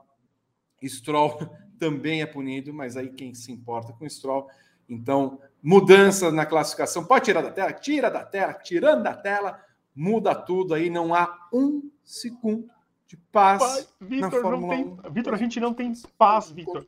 Stroll 0.82 1.38
também 1.78 2.22
é 2.22 2.26
punido, 2.26 2.72
mas 2.72 2.96
aí 2.96 3.08
quem 3.08 3.34
se 3.34 3.50
importa 3.52 3.92
com 3.92 4.08
Stroll. 4.08 4.48
Então, 4.88 5.40
mudança 5.62 6.30
na 6.30 6.44
classificação. 6.44 7.04
Pode 7.04 7.24
tirar 7.24 7.42
da 7.42 7.50
tela? 7.50 7.72
Tira 7.72 8.10
da 8.10 8.24
tela. 8.24 8.54
Tirando 8.54 9.02
da 9.02 9.14
tela, 9.14 9.62
muda 9.94 10.34
tudo 10.34 10.74
aí, 10.74 10.90
não 10.90 11.14
há 11.14 11.48
um 11.52 11.90
segundo 12.04 12.68
de 13.06 13.16
paz. 13.16 13.88
Vitor, 14.00 14.42
não 14.42 14.68
tem. 14.68 14.96
Vitor, 15.10 15.34
a 15.34 15.38
gente 15.38 15.60
não 15.60 15.72
tem 15.72 15.92
paz, 16.18 16.50
Vitor. 16.50 16.86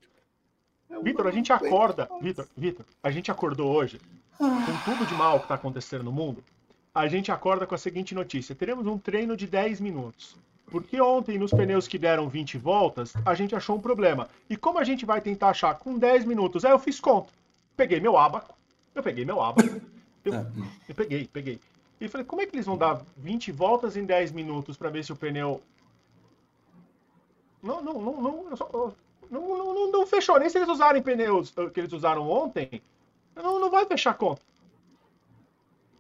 Vitor, 1.02 1.26
a 1.26 1.30
gente 1.30 1.52
acorda. 1.52 2.09
Vitor, 2.20 2.46
Vitor, 2.57 2.86
a 3.02 3.11
gente 3.11 3.30
acordou 3.30 3.74
hoje 3.74 4.00
com 4.38 4.44
tudo 4.84 5.07
de 5.07 5.14
mal 5.14 5.38
que 5.38 5.46
está 5.46 5.54
acontecendo 5.54 6.04
no 6.04 6.12
mundo. 6.12 6.44
A 6.94 7.09
gente 7.09 7.30
acorda 7.30 7.66
com 7.66 7.74
a 7.74 7.78
seguinte 7.78 8.14
notícia: 8.14 8.54
teremos 8.54 8.86
um 8.86 8.98
treino 8.98 9.36
de 9.36 9.46
10 9.46 9.80
minutos. 9.80 10.36
Porque 10.70 11.00
ontem, 11.00 11.38
nos 11.38 11.52
pneus 11.52 11.86
que 11.86 11.98
deram 11.98 12.28
20 12.28 12.58
voltas, 12.58 13.14
a 13.24 13.34
gente 13.34 13.54
achou 13.54 13.76
um 13.76 13.80
problema. 13.80 14.28
E 14.50 14.56
como 14.56 14.78
a 14.78 14.84
gente 14.84 15.06
vai 15.06 15.20
tentar 15.20 15.50
achar 15.50 15.74
com 15.78 15.96
10 15.96 16.24
minutos? 16.24 16.64
Aí 16.64 16.72
eu 16.72 16.78
fiz 16.78 16.98
conta. 16.98 17.28
Peguei 17.76 18.00
meu 18.00 18.16
abaco. 18.16 18.54
Eu 18.94 19.02
peguei 19.02 19.24
meu 19.24 19.40
abaco 19.40 19.80
Eu, 20.24 20.34
ah, 20.34 20.46
eu 20.88 20.94
peguei, 20.94 21.28
peguei. 21.32 21.60
E 22.00 22.08
falei, 22.08 22.26
como 22.26 22.42
é 22.42 22.46
que 22.46 22.56
eles 22.56 22.66
vão 22.66 22.76
dar 22.76 23.00
20 23.16 23.52
voltas 23.52 23.96
em 23.96 24.04
10 24.04 24.32
minutos 24.32 24.76
para 24.76 24.90
ver 24.90 25.04
se 25.04 25.12
o 25.12 25.16
pneu. 25.16 25.62
Não, 27.62 27.82
não, 27.82 27.94
não, 27.94 28.20
não, 28.20 28.44
não, 28.50 28.94
não, 29.30 29.74
não, 29.74 29.92
não 29.92 30.06
fechou. 30.06 30.38
Nem 30.38 30.48
se 30.48 30.58
eles 30.58 30.68
usarem 30.68 31.02
pneus 31.02 31.54
que 31.72 31.80
eles 31.80 31.92
usaram 31.92 32.28
ontem, 32.28 32.82
não, 33.34 33.60
não 33.60 33.70
vai 33.70 33.86
fechar 33.86 34.14
conta. 34.14 34.42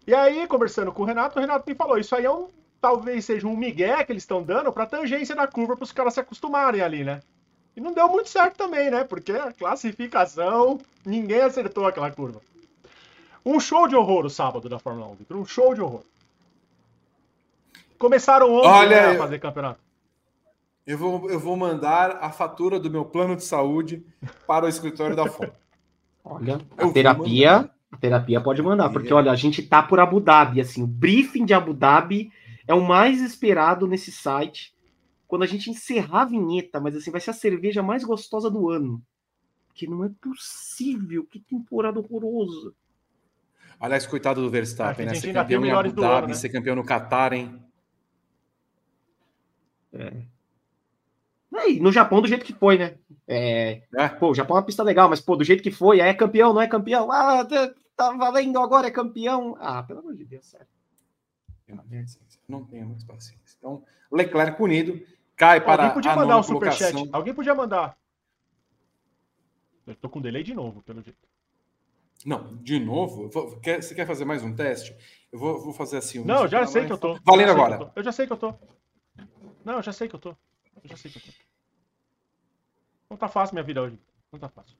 E 0.06 0.14
aí, 0.14 0.46
conversando 0.46 0.92
com 0.92 1.02
o 1.02 1.04
Renato, 1.04 1.38
o 1.38 1.40
Renato 1.40 1.68
me 1.68 1.74
falou: 1.74 1.98
isso 1.98 2.14
aí 2.14 2.24
é 2.24 2.30
um. 2.30 2.48
Talvez 2.86 3.24
seja 3.24 3.48
um 3.48 3.56
migué 3.56 4.04
que 4.04 4.12
eles 4.12 4.22
estão 4.22 4.44
dando 4.44 4.72
para 4.72 4.86
tangência 4.86 5.34
da 5.34 5.44
curva 5.44 5.74
para 5.74 5.82
os 5.82 5.90
caras 5.90 6.14
se 6.14 6.20
acostumarem 6.20 6.80
ali, 6.80 7.02
né? 7.02 7.20
E 7.76 7.80
não 7.80 7.92
deu 7.92 8.08
muito 8.08 8.28
certo 8.28 8.56
também, 8.56 8.92
né? 8.92 9.02
Porque 9.02 9.32
a 9.32 9.50
classificação, 9.50 10.78
ninguém 11.04 11.40
acertou 11.40 11.84
aquela 11.84 12.12
curva. 12.12 12.40
Um 13.44 13.58
show 13.58 13.88
de 13.88 13.96
horror 13.96 14.24
o 14.24 14.30
sábado 14.30 14.68
da 14.68 14.78
Fórmula 14.78 15.08
1, 15.08 15.14
Victor. 15.16 15.36
Um 15.36 15.44
show 15.44 15.74
de 15.74 15.80
horror. 15.80 16.02
Começaram 17.98 18.54
ontem 18.54 18.68
Olha, 18.68 19.08
né, 19.08 19.16
a 19.16 19.18
fazer 19.18 19.40
campeonato. 19.40 19.80
Eu 20.86 20.96
vou, 20.96 21.28
eu 21.28 21.40
vou 21.40 21.56
mandar 21.56 22.18
a 22.20 22.30
fatura 22.30 22.78
do 22.78 22.88
meu 22.88 23.04
plano 23.04 23.34
de 23.34 23.42
saúde 23.42 24.06
para 24.46 24.64
o 24.64 24.68
escritório 24.68 25.16
da 25.16 25.26
Fórmula. 25.26 25.58
Olha, 26.24 26.60
a 26.78 26.88
terapia, 26.90 27.68
a 27.90 27.96
terapia 27.96 28.40
pode 28.40 28.62
mandar, 28.62 28.90
porque 28.90 29.12
olha, 29.12 29.32
a 29.32 29.36
gente 29.36 29.60
tá 29.60 29.82
por 29.82 29.98
Abu 29.98 30.20
Dhabi, 30.20 30.60
assim, 30.60 30.84
o 30.84 30.86
briefing 30.86 31.44
de 31.44 31.52
Abu 31.52 31.74
Dhabi 31.74 32.30
é 32.66 32.74
o 32.74 32.80
mais 32.80 33.20
esperado 33.20 33.86
nesse 33.86 34.10
site. 34.10 34.74
Quando 35.26 35.42
a 35.42 35.46
gente 35.46 35.70
encerrar 35.70 36.22
a 36.22 36.26
vinheta, 36.26 36.80
mas 36.80 36.94
assim, 36.96 37.10
vai 37.10 37.20
ser 37.20 37.30
a 37.30 37.34
cerveja 37.34 37.82
mais 37.82 38.04
gostosa 38.04 38.50
do 38.50 38.70
ano. 38.70 39.02
Que 39.74 39.86
não 39.86 40.04
é 40.04 40.10
possível, 40.20 41.24
que 41.24 41.40
temporada 41.40 41.98
horrorosa. 41.98 42.72
Aliás, 43.78 44.06
coitado 44.06 44.40
do 44.40 44.50
Verstappen, 44.50 45.06
né? 45.06 45.14
Ser 45.14 45.32
campeão 45.32 45.64
em 45.64 45.70
Abu 45.70 45.92
Dhabi, 45.92 46.18
ano, 46.18 46.28
né? 46.28 46.34
ser 46.34 46.48
campeão 46.48 46.76
no 46.76 46.84
Qatar, 46.84 47.32
hein? 47.32 47.62
É. 49.92 50.22
E 51.68 51.80
no 51.80 51.90
Japão, 51.90 52.20
do 52.20 52.28
jeito 52.28 52.44
que 52.44 52.52
foi, 52.52 52.78
né? 52.78 52.96
É, 53.26 53.82
é. 53.96 54.08
Pô, 54.08 54.30
o 54.30 54.34
Japão 54.34 54.56
é 54.56 54.60
uma 54.60 54.66
pista 54.66 54.82
legal, 54.82 55.08
mas, 55.08 55.20
pô, 55.20 55.36
do 55.36 55.44
jeito 55.44 55.62
que 55.62 55.70
foi, 55.70 56.00
é 56.00 56.14
campeão, 56.14 56.52
não 56.52 56.60
é 56.60 56.68
campeão. 56.68 57.10
Ah, 57.10 57.46
tá, 57.96 58.12
valendo 58.12 58.58
agora, 58.58 58.86
é 58.86 58.90
campeão. 58.90 59.56
Ah, 59.58 59.82
pelo 59.82 60.00
amor 60.00 60.14
de 60.14 60.24
Deus, 60.24 60.46
sério. 60.46 60.66
Não 62.48 62.64
tenho 62.64 62.86
muita 62.86 63.04
paciência. 63.06 63.56
Então, 63.58 63.84
Leclerc 64.10 64.56
punido, 64.56 65.04
cai 65.36 65.60
para 65.60 65.84
Alguém 65.84 65.94
podia 65.94 66.16
mandar 66.16 66.38
um 66.38 66.42
superchat. 66.42 66.94
Alguém 67.12 67.34
podia 67.34 67.54
mandar. 67.54 67.98
Eu 69.86 69.94
tô 69.94 70.08
com 70.08 70.20
delay 70.20 70.42
de 70.42 70.54
novo, 70.54 70.82
pelo 70.82 71.02
jeito. 71.02 71.18
Não, 72.24 72.56
de 72.56 72.78
novo? 72.80 73.30
Quer, 73.60 73.82
você 73.82 73.94
quer 73.94 74.06
fazer 74.06 74.24
mais 74.24 74.42
um 74.42 74.54
teste? 74.54 74.96
Eu 75.30 75.38
vou, 75.38 75.60
vou 75.60 75.72
fazer 75.72 75.98
assim. 75.98 76.20
Um 76.20 76.24
não, 76.24 76.48
já 76.48 76.66
sei 76.66 76.86
que 76.86 76.92
eu 76.92 76.98
tô. 76.98 77.18
Valendo 77.24 77.50
agora. 77.50 77.76
Eu, 77.76 77.92
eu, 77.96 78.02
já 78.02 78.10
sei 78.10 78.26
que 78.26 78.32
eu 78.32 78.36
tô. 78.36 78.54
Não, 79.64 79.74
eu 79.74 79.82
já 79.82 79.92
sei 79.92 80.08
que 80.08 80.14
eu 80.14 80.18
tô. 80.18 80.30
Eu 80.30 80.88
já 80.88 80.96
sei 80.96 81.10
que 81.10 81.18
eu 81.18 81.22
tô. 81.22 81.28
Não 83.10 83.16
tá 83.16 83.28
fácil 83.28 83.54
minha 83.54 83.62
vida 83.62 83.82
hoje. 83.82 83.98
Não 84.32 84.40
tá 84.40 84.48
fácil. 84.48 84.76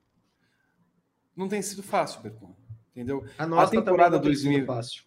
Não 1.37 1.49
tem 1.49 1.63
sido 1.63 1.83
fácil, 1.83 2.21
Berton. 2.23 2.57
Entendeu? 2.91 3.25
A, 3.39 3.47
nossa 3.47 3.67
a 3.67 3.83
temporada 3.83 4.19
2000 4.19 4.67
fácil. 4.67 5.05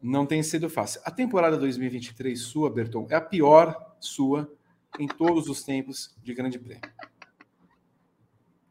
Não 0.00 0.24
tem 0.24 0.42
sido 0.42 0.70
fácil. 0.70 1.00
A 1.04 1.10
temporada 1.10 1.56
2023 1.56 2.40
sua, 2.40 2.70
Berton, 2.70 3.06
é 3.10 3.16
a 3.16 3.20
pior 3.20 3.96
sua 4.00 4.50
em 4.98 5.08
todos 5.08 5.48
os 5.48 5.62
tempos 5.62 6.14
de 6.22 6.34
Grande 6.34 6.58
Prêmio. 6.58 6.82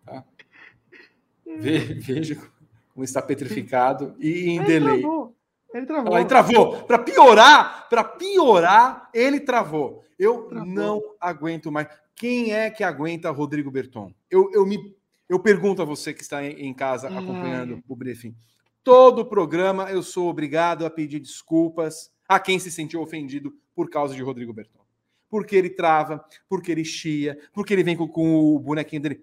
Tá? 0.05 0.23
Veja 1.45 2.41
como 2.93 3.03
está 3.03 3.21
petrificado 3.21 4.15
e 4.19 4.49
em 4.49 4.57
ele 4.57 4.65
delay. 4.65 5.01
Travou. 5.01 5.35
Ele 5.73 5.85
travou. 5.85 6.17
Ele 6.17 6.25
travou. 6.25 6.83
Para 6.83 6.99
piorar, 6.99 7.89
para 7.89 8.03
piorar, 8.03 9.09
ele 9.13 9.39
travou. 9.39 10.03
Eu 10.17 10.43
travou. 10.43 10.67
não 10.67 11.01
aguento 11.19 11.71
mais. 11.71 11.87
Quem 12.15 12.53
é 12.53 12.69
que 12.69 12.83
aguenta 12.83 13.29
Rodrigo 13.29 13.69
Berton? 13.69 14.11
Eu, 14.31 14.49
eu 14.53 14.65
me 14.65 14.97
eu 15.29 15.39
pergunto 15.39 15.81
a 15.81 15.85
você 15.85 16.13
que 16.13 16.21
está 16.21 16.43
em, 16.45 16.73
casa 16.73 17.07
acompanhando 17.09 17.75
Ai. 17.75 17.83
o 17.87 17.95
briefing. 17.95 18.33
Todo 18.87 19.19
o 19.19 19.25
programa 19.25 19.91
eu 19.91 20.01
sou 20.01 20.29
obrigado 20.29 20.85
a 20.85 20.89
pedir 20.89 21.19
desculpas 21.19 22.09
a 22.25 22.39
quem 22.39 22.57
se 22.57 22.71
sentiu 22.71 23.01
ofendido 23.01 23.53
por 23.75 23.89
causa 23.89 24.15
de 24.15 24.23
Rodrigo 24.23 24.53
Berton. 24.53 24.79
Porque 25.27 25.57
ele 25.57 25.69
trava, 25.69 26.25
porque 26.47 26.71
ele 26.71 26.85
chia, 26.85 27.37
porque 27.51 27.73
ele 27.73 27.83
vem 27.83 27.97
com, 27.97 28.07
com 28.07 28.55
o 28.55 28.57
bonequinho 28.57 29.01
dele. 29.01 29.21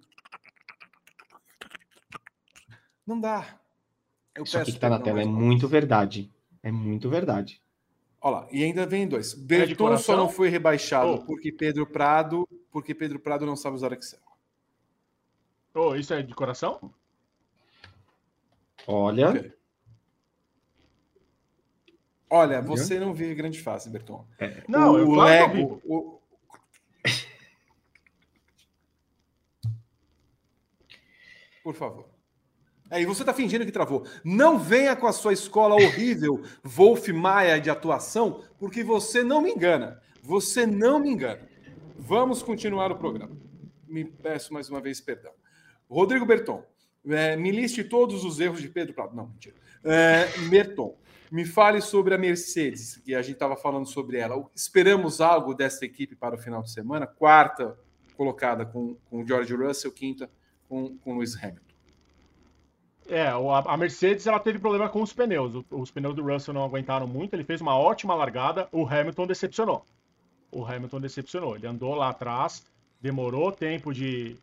Não 3.06 3.18
dá. 3.18 3.58
Eu 4.34 4.44
Isso 4.44 4.58
aqui 4.58 4.70
que 4.70 4.78
tá 4.78 4.90
na 4.90 5.00
tela 5.00 5.22
é 5.22 5.24
muito 5.24 5.66
verdade. 5.66 6.30
É 6.62 6.70
muito 6.70 7.08
verdade. 7.08 7.62
Olha 8.20 8.40
lá, 8.40 8.48
e 8.52 8.62
ainda 8.62 8.84
vem 8.84 9.08
dois. 9.08 9.32
Berton 9.32 9.94
é 9.94 9.96
só 9.96 10.14
não 10.14 10.28
foi 10.28 10.50
rebaixado 10.50 11.12
oh. 11.12 11.24
porque 11.24 11.50
Pedro 11.50 11.86
Prado, 11.86 12.46
porque 12.70 12.94
Pedro 12.94 13.18
Prado 13.18 13.46
não 13.46 13.56
sabe 13.56 13.76
usar 13.76 13.94
Excel. 13.94 14.20
Oh, 15.72 15.94
isso 15.94 16.12
é 16.12 16.20
de 16.20 16.34
coração? 16.34 16.92
Olha. 18.86 19.30
Okay. 19.30 19.52
Olha, 22.30 22.60
você 22.60 22.98
não 22.98 23.14
vê 23.14 23.34
grande 23.34 23.60
face, 23.60 23.88
Berton. 23.88 24.26
É. 24.38 24.62
Não, 24.66 24.92
o 24.92 24.98
eu 24.98 25.10
Lego, 25.12 25.80
o... 25.84 26.20
Por 31.62 31.74
favor. 31.74 32.08
Aí 32.90 33.06
você 33.06 33.22
está 33.22 33.32
fingindo 33.32 33.64
que 33.64 33.72
travou. 33.72 34.06
Não 34.22 34.58
venha 34.58 34.94
com 34.94 35.06
a 35.06 35.12
sua 35.12 35.32
escola 35.32 35.74
horrível, 35.74 36.42
Wolf 36.62 37.08
Maia 37.08 37.60
de 37.60 37.70
atuação, 37.70 38.44
porque 38.58 38.84
você 38.84 39.22
não 39.22 39.40
me 39.40 39.50
engana. 39.50 40.02
Você 40.22 40.66
não 40.66 40.98
me 40.98 41.10
engana. 41.10 41.48
Vamos 41.96 42.42
continuar 42.42 42.92
o 42.92 42.98
programa. 42.98 43.36
Me 43.86 44.04
peço 44.04 44.52
mais 44.52 44.68
uma 44.68 44.80
vez 44.80 45.00
perdão. 45.00 45.32
Rodrigo 45.88 46.26
Berton, 46.26 46.64
é, 47.08 47.36
me 47.36 47.50
liste 47.50 47.84
todos 47.84 48.24
os 48.24 48.40
erros 48.40 48.60
de 48.60 48.68
Pedro 48.68 48.94
Prado. 48.94 49.14
Não, 49.14 49.28
mentira. 49.28 49.54
É, 49.84 50.26
Berton, 50.48 50.96
me 51.30 51.44
fale 51.44 51.80
sobre 51.80 52.14
a 52.14 52.18
Mercedes, 52.18 52.96
que 52.98 53.14
a 53.14 53.20
gente 53.20 53.34
estava 53.34 53.56
falando 53.56 53.86
sobre 53.86 54.18
ela. 54.18 54.44
Esperamos 54.54 55.20
algo 55.20 55.54
dessa 55.54 55.84
equipe 55.84 56.14
para 56.14 56.36
o 56.36 56.38
final 56.38 56.62
de 56.62 56.70
semana? 56.70 57.06
Quarta 57.06 57.76
colocada 58.16 58.64
com, 58.64 58.96
com 59.10 59.26
George 59.26 59.54
Russell, 59.54 59.92
quinta 59.92 60.30
com, 60.68 60.96
com 60.98 61.14
Lewis 61.14 61.36
Hamilton. 61.36 61.64
É, 63.06 63.26
a 63.26 63.76
Mercedes 63.76 64.26
ela 64.26 64.40
teve 64.40 64.58
problema 64.58 64.88
com 64.88 65.02
os 65.02 65.12
pneus. 65.12 65.62
Os 65.70 65.90
pneus 65.90 66.14
do 66.14 66.22
Russell 66.22 66.54
não 66.54 66.64
aguentaram 66.64 67.06
muito. 67.06 67.34
Ele 67.34 67.44
fez 67.44 67.60
uma 67.60 67.76
ótima 67.76 68.14
largada. 68.14 68.66
O 68.72 68.86
Hamilton 68.86 69.26
decepcionou. 69.26 69.84
O 70.50 70.64
Hamilton 70.64 71.00
decepcionou. 71.00 71.56
Ele 71.56 71.66
andou 71.66 71.94
lá 71.94 72.10
atrás, 72.10 72.64
demorou 73.00 73.52
tempo 73.52 73.92
de 73.92 74.36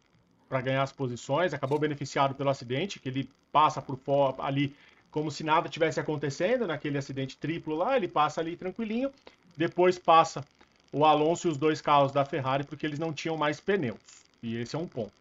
para 0.51 0.59
ganhar 0.59 0.83
as 0.83 0.91
posições, 0.91 1.53
acabou 1.53 1.79
beneficiado 1.79 2.35
pelo 2.35 2.49
acidente, 2.49 2.99
que 2.99 3.07
ele 3.07 3.29
passa 3.53 3.81
por 3.81 3.97
fora 3.97 4.35
ali 4.43 4.75
como 5.09 5.31
se 5.31 5.45
nada 5.45 5.69
tivesse 5.69 5.97
acontecendo 5.97 6.67
naquele 6.67 6.97
acidente 6.97 7.37
triplo 7.37 7.73
lá. 7.73 7.95
Ele 7.95 8.09
passa 8.09 8.41
ali 8.41 8.57
tranquilinho. 8.57 9.09
Depois 9.55 9.97
passa 9.97 10.43
o 10.91 11.05
Alonso 11.05 11.47
e 11.47 11.51
os 11.51 11.57
dois 11.57 11.79
carros 11.79 12.11
da 12.11 12.25
Ferrari 12.25 12.65
porque 12.65 12.85
eles 12.85 12.99
não 12.99 13.13
tinham 13.13 13.37
mais 13.37 13.61
pneus. 13.61 13.97
E 14.43 14.57
esse 14.57 14.75
é 14.75 14.79
um 14.79 14.87
ponto. 14.87 15.13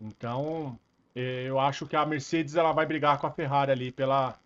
Então, 0.00 0.78
é, 1.14 1.44
eu 1.46 1.60
acho 1.60 1.86
que 1.86 1.94
a 1.94 2.06
Mercedes 2.06 2.56
ela 2.56 2.72
vai 2.72 2.86
brigar 2.86 3.18
com 3.18 3.26
a 3.26 3.30
Ferrari 3.30 3.72
ali 3.72 3.92
pela. 3.92 4.38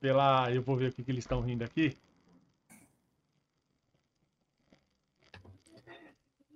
pela 0.00 0.50
eu 0.50 0.60
vou 0.60 0.76
ver 0.76 0.90
o 0.90 0.92
que, 0.92 1.04
que 1.04 1.10
eles 1.12 1.22
estão 1.22 1.40
rindo 1.40 1.62
aqui. 1.62 1.96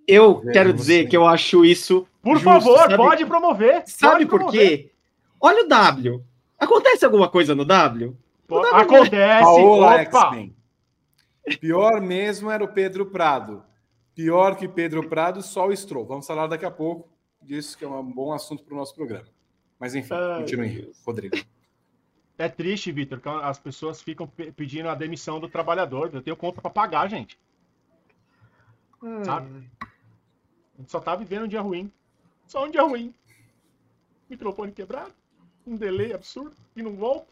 Eu 0.08 0.40
quero 0.40 0.72
dizer 0.72 1.06
que 1.06 1.14
eu 1.14 1.26
acho 1.26 1.66
isso. 1.66 2.08
Por 2.22 2.38
justo, 2.38 2.44
favor, 2.44 2.78
sabe? 2.78 2.96
pode 2.96 3.26
promover. 3.26 3.82
Sabe 3.86 4.12
pode 4.12 4.26
por 4.26 4.38
promover. 4.38 4.78
quê? 4.78 4.92
Olha 5.38 5.64
o 5.64 5.68
W. 5.68 6.24
Acontece 6.58 7.04
alguma 7.04 7.28
coisa 7.28 7.54
no 7.54 7.64
W? 7.64 8.16
w 8.48 8.74
Acontece. 8.74 9.42
Paola 9.42 10.00
X-Men. 10.00 10.56
Pior 11.60 12.00
mesmo 12.00 12.50
era 12.50 12.64
o 12.64 12.68
Pedro 12.68 13.06
Prado. 13.06 13.62
Pior 14.14 14.56
que 14.56 14.66
Pedro 14.66 15.06
Prado, 15.08 15.42
só 15.42 15.68
o 15.68 15.76
Stroll. 15.76 16.06
Vamos 16.06 16.26
falar 16.26 16.46
daqui 16.46 16.64
a 16.64 16.70
pouco 16.70 17.08
disso, 17.42 17.76
que 17.76 17.84
é 17.84 17.88
um 17.88 18.02
bom 18.02 18.32
assunto 18.32 18.64
para 18.64 18.74
o 18.74 18.76
nosso 18.78 18.94
programa. 18.94 19.26
Mas 19.78 19.94
enfim, 19.94 20.14
Ai, 20.14 20.40
continue, 20.40 20.90
Rodrigo. 21.06 21.36
É 22.38 22.48
triste, 22.48 22.90
Vitor, 22.90 23.20
que 23.20 23.28
as 23.28 23.58
pessoas 23.58 24.00
ficam 24.00 24.26
pedindo 24.56 24.88
a 24.88 24.94
demissão 24.94 25.38
do 25.38 25.48
trabalhador. 25.48 26.10
Eu 26.12 26.22
tenho 26.22 26.36
conta 26.36 26.60
para 26.62 26.70
pagar, 26.70 27.08
gente. 27.08 27.38
Ai. 29.02 29.24
Sabe? 29.24 29.70
A 30.78 30.80
gente 30.80 30.92
só 30.92 31.00
tá 31.00 31.16
vivendo 31.16 31.44
um 31.44 31.48
dia 31.48 31.60
ruim. 31.60 31.92
Só 32.46 32.64
um 32.64 32.70
dia 32.70 32.82
ruim. 32.82 33.12
Microfone 34.30 34.70
quebrado, 34.72 35.12
um 35.66 35.74
delay 35.76 36.12
absurdo 36.12 36.54
e 36.76 36.82
não 36.82 36.94
volta. 36.94 37.26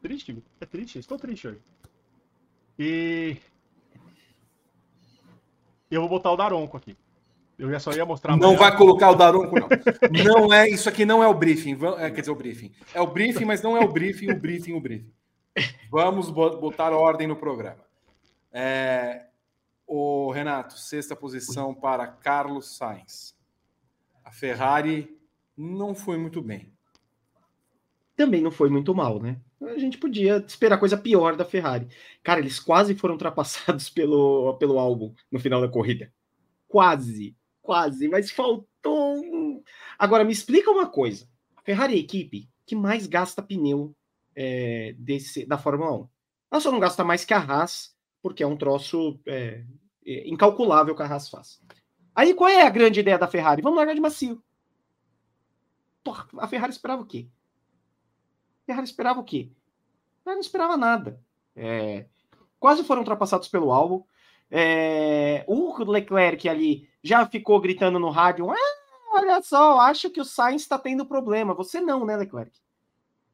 Triste. 0.00 0.42
É 0.60 0.66
triste. 0.66 0.98
Estou 0.98 1.18
triste 1.18 1.48
hoje. 1.48 1.60
E 2.78 3.36
eu 5.90 6.00
vou 6.00 6.08
botar 6.08 6.30
o 6.30 6.36
Daronco 6.36 6.76
aqui. 6.76 6.96
Eu 7.58 7.78
só 7.78 7.92
ia 7.92 8.06
mostrar. 8.06 8.36
Não 8.36 8.56
vai 8.56 8.74
colocar 8.74 9.10
o 9.10 9.14
Daronco, 9.14 9.54
não. 9.58 9.68
Não 10.24 10.52
é, 10.52 10.68
isso 10.68 10.88
aqui 10.88 11.04
não 11.04 11.22
é 11.22 11.26
o 11.26 11.34
briefing. 11.34 11.76
É, 11.98 12.10
quer 12.10 12.20
dizer, 12.20 12.30
o 12.30 12.34
briefing. 12.34 12.72
É 12.94 13.00
o 13.02 13.06
briefing, 13.06 13.44
mas 13.44 13.60
não 13.60 13.76
é 13.76 13.80
o 13.80 13.88
briefing, 13.88 14.30
o 14.30 14.38
briefing, 14.38 14.72
o 14.72 14.80
briefing. 14.80 15.12
Vamos 15.90 16.30
botar 16.30 16.92
ordem 16.92 17.26
no 17.26 17.36
programa. 17.36 17.84
É, 18.50 19.26
o 19.92 20.30
Renato, 20.30 20.78
sexta 20.78 21.16
posição 21.16 21.74
para 21.74 22.06
Carlos 22.06 22.76
Sainz. 22.76 23.36
A 24.24 24.30
Ferrari 24.30 25.18
não 25.56 25.96
foi 25.96 26.16
muito 26.16 26.40
bem. 26.40 26.72
Também 28.14 28.40
não 28.40 28.52
foi 28.52 28.70
muito 28.70 28.94
mal, 28.94 29.20
né? 29.20 29.40
A 29.60 29.78
gente 29.78 29.98
podia 29.98 30.36
esperar 30.46 30.78
coisa 30.78 30.96
pior 30.96 31.34
da 31.34 31.44
Ferrari. 31.44 31.88
Cara, 32.22 32.38
eles 32.38 32.60
quase 32.60 32.94
foram 32.94 33.14
ultrapassados 33.14 33.90
pelo, 33.90 34.54
pelo 34.58 34.78
álbum 34.78 35.12
no 35.28 35.40
final 35.40 35.60
da 35.60 35.68
corrida. 35.68 36.12
Quase, 36.68 37.36
quase, 37.60 38.06
mas 38.06 38.30
faltou. 38.30 39.64
Agora, 39.98 40.22
me 40.22 40.32
explica 40.32 40.70
uma 40.70 40.86
coisa: 40.86 41.28
a 41.56 41.62
Ferrari 41.62 41.94
é 41.94 41.96
a 41.96 42.00
equipe 42.00 42.48
que 42.64 42.76
mais 42.76 43.08
gasta 43.08 43.42
pneu 43.42 43.92
é, 44.36 44.94
desse, 44.96 45.44
da 45.44 45.58
Fórmula 45.58 46.02
1. 46.02 46.08
Ela 46.52 46.60
só 46.60 46.70
não 46.70 46.78
gasta 46.78 47.02
mais 47.02 47.24
que 47.24 47.34
a 47.34 47.38
Haas, 47.38 47.92
porque 48.22 48.42
é 48.42 48.46
um 48.46 48.56
troço 48.56 49.18
é, 49.26 49.64
é, 50.06 50.28
incalculável 50.28 50.94
que 50.94 51.02
a 51.02 51.06
Haas 51.06 51.28
faz. 51.28 51.60
Aí 52.14 52.34
qual 52.34 52.50
é 52.50 52.62
a 52.62 52.70
grande 52.70 53.00
ideia 53.00 53.18
da 53.18 53.28
Ferrari? 53.28 53.62
Vamos 53.62 53.78
largar 53.78 53.94
de 53.94 54.00
macio. 54.00 54.42
Porra, 56.02 56.26
a 56.38 56.48
Ferrari 56.48 56.72
esperava 56.72 57.02
o 57.02 57.06
quê? 57.06 57.28
A 58.62 58.66
Ferrari 58.66 58.86
esperava 58.86 59.20
o 59.20 59.24
quê? 59.24 59.50
A 60.20 60.24
Ferrari 60.24 60.36
não 60.36 60.40
esperava 60.40 60.76
nada. 60.76 61.20
É, 61.54 62.06
quase 62.58 62.84
foram 62.84 63.02
ultrapassados 63.02 63.48
pelo 63.48 63.72
álbum. 63.72 64.04
É, 64.50 65.44
o 65.46 65.82
Leclerc 65.84 66.48
ali 66.48 66.88
já 67.02 67.24
ficou 67.26 67.60
gritando 67.60 67.98
no 67.98 68.10
rádio: 68.10 68.50
ah, 68.50 68.56
olha 69.12 69.40
só, 69.42 69.78
acho 69.80 70.10
que 70.10 70.20
o 70.20 70.24
Sainz 70.24 70.62
está 70.62 70.78
tendo 70.78 71.06
problema. 71.06 71.54
Você 71.54 71.80
não, 71.80 72.04
né, 72.04 72.16
Leclerc? 72.16 72.52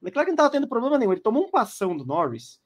Leclerc 0.02 0.28
não 0.28 0.34
estava 0.34 0.50
tendo 0.50 0.68
problema 0.68 0.98
nenhum. 0.98 1.12
Ele 1.12 1.20
tomou 1.20 1.44
um 1.44 1.50
passão 1.50 1.96
do 1.96 2.04
Norris, 2.04 2.60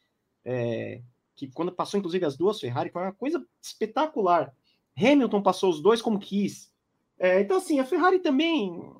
é, 0.44 1.00
que 1.46 1.54
quando 1.54 1.72
passou, 1.72 1.98
inclusive, 1.98 2.26
as 2.26 2.36
duas 2.36 2.60
Ferrari, 2.60 2.90
foi 2.90 3.02
uma 3.02 3.12
coisa 3.12 3.42
espetacular. 3.62 4.52
Hamilton 4.96 5.42
passou 5.42 5.70
os 5.70 5.80
dois 5.80 6.02
como 6.02 6.18
quis. 6.18 6.70
É, 7.18 7.40
então, 7.40 7.56
assim, 7.56 7.80
a 7.80 7.84
Ferrari 7.84 8.18
também. 8.18 8.92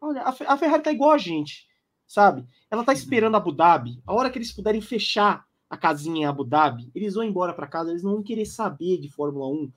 Olha, 0.00 0.22
a, 0.22 0.30
a 0.30 0.56
Ferrari 0.56 0.82
tá 0.82 0.90
igual 0.90 1.12
a 1.12 1.18
gente, 1.18 1.68
sabe? 2.06 2.44
Ela 2.68 2.84
tá 2.84 2.92
esperando 2.92 3.36
Abu 3.36 3.52
Dhabi. 3.52 4.02
A 4.04 4.12
hora 4.12 4.28
que 4.28 4.38
eles 4.38 4.52
puderem 4.52 4.80
fechar 4.80 5.46
a 5.70 5.76
casinha 5.76 6.22
em 6.22 6.24
Abu 6.24 6.44
Dhabi, 6.44 6.90
eles 6.94 7.14
vão 7.14 7.22
embora 7.22 7.54
para 7.54 7.68
casa, 7.68 7.90
eles 7.90 8.02
não 8.02 8.14
vão 8.14 8.22
querer 8.22 8.44
saber 8.44 8.98
de 8.98 9.08
Fórmula 9.08 9.46
1 9.46 9.72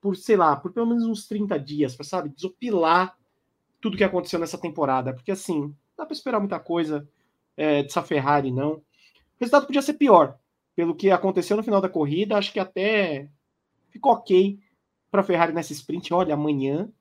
por, 0.00 0.16
sei 0.16 0.36
lá, 0.36 0.54
por 0.54 0.72
pelo 0.72 0.86
menos 0.86 1.04
uns 1.04 1.26
30 1.26 1.58
dias, 1.58 1.96
para 1.96 2.06
sabe, 2.06 2.28
desopilar 2.28 3.16
tudo 3.80 3.96
que 3.96 4.04
aconteceu 4.04 4.38
nessa 4.38 4.56
temporada, 4.56 5.12
porque 5.12 5.32
assim, 5.32 5.74
dá 5.96 6.06
para 6.06 6.14
esperar 6.14 6.38
muita 6.38 6.58
coisa 6.58 7.08
é, 7.56 7.82
dessa 7.82 8.02
Ferrari, 8.02 8.52
não. 8.52 8.74
O 8.74 8.82
resultado 9.40 9.66
podia 9.66 9.82
ser 9.82 9.94
pior, 9.94 10.38
pelo 10.76 10.94
que 10.94 11.10
aconteceu 11.10 11.56
no 11.56 11.62
final 11.62 11.80
da 11.80 11.88
corrida, 11.88 12.36
acho 12.36 12.52
que 12.52 12.60
até 12.60 13.30
ficou 13.88 14.12
ok 14.12 14.60
para 15.10 15.22
a 15.22 15.24
Ferrari 15.24 15.54
nessa 15.54 15.72
sprint. 15.72 16.12
Olha, 16.12 16.34
amanhã, 16.34 16.92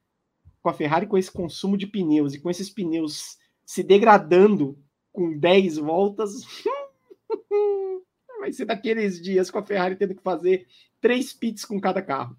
com 0.62 0.70
a 0.70 0.74
Ferrari 0.74 1.06
com 1.06 1.18
esse 1.18 1.30
consumo 1.30 1.78
de 1.78 1.86
pneus 1.86 2.34
e 2.34 2.40
com 2.40 2.50
esses 2.50 2.70
pneus 2.70 3.38
se 3.66 3.84
degradando 3.84 4.80
com 5.12 5.38
10 5.38 5.78
voltas, 5.78 6.42
vai 8.40 8.54
ser 8.54 8.66
daqueles 8.66 9.22
dias 9.22 9.52
com 9.52 9.60
a 9.60 9.64
Ferrari 9.64 9.98
tendo 9.98 10.16
que 10.16 10.24
fazer 10.24 10.66
três 11.02 11.34
pits 11.34 11.66
com 11.66 11.80
cada 11.80 12.02
carro. 12.02 12.38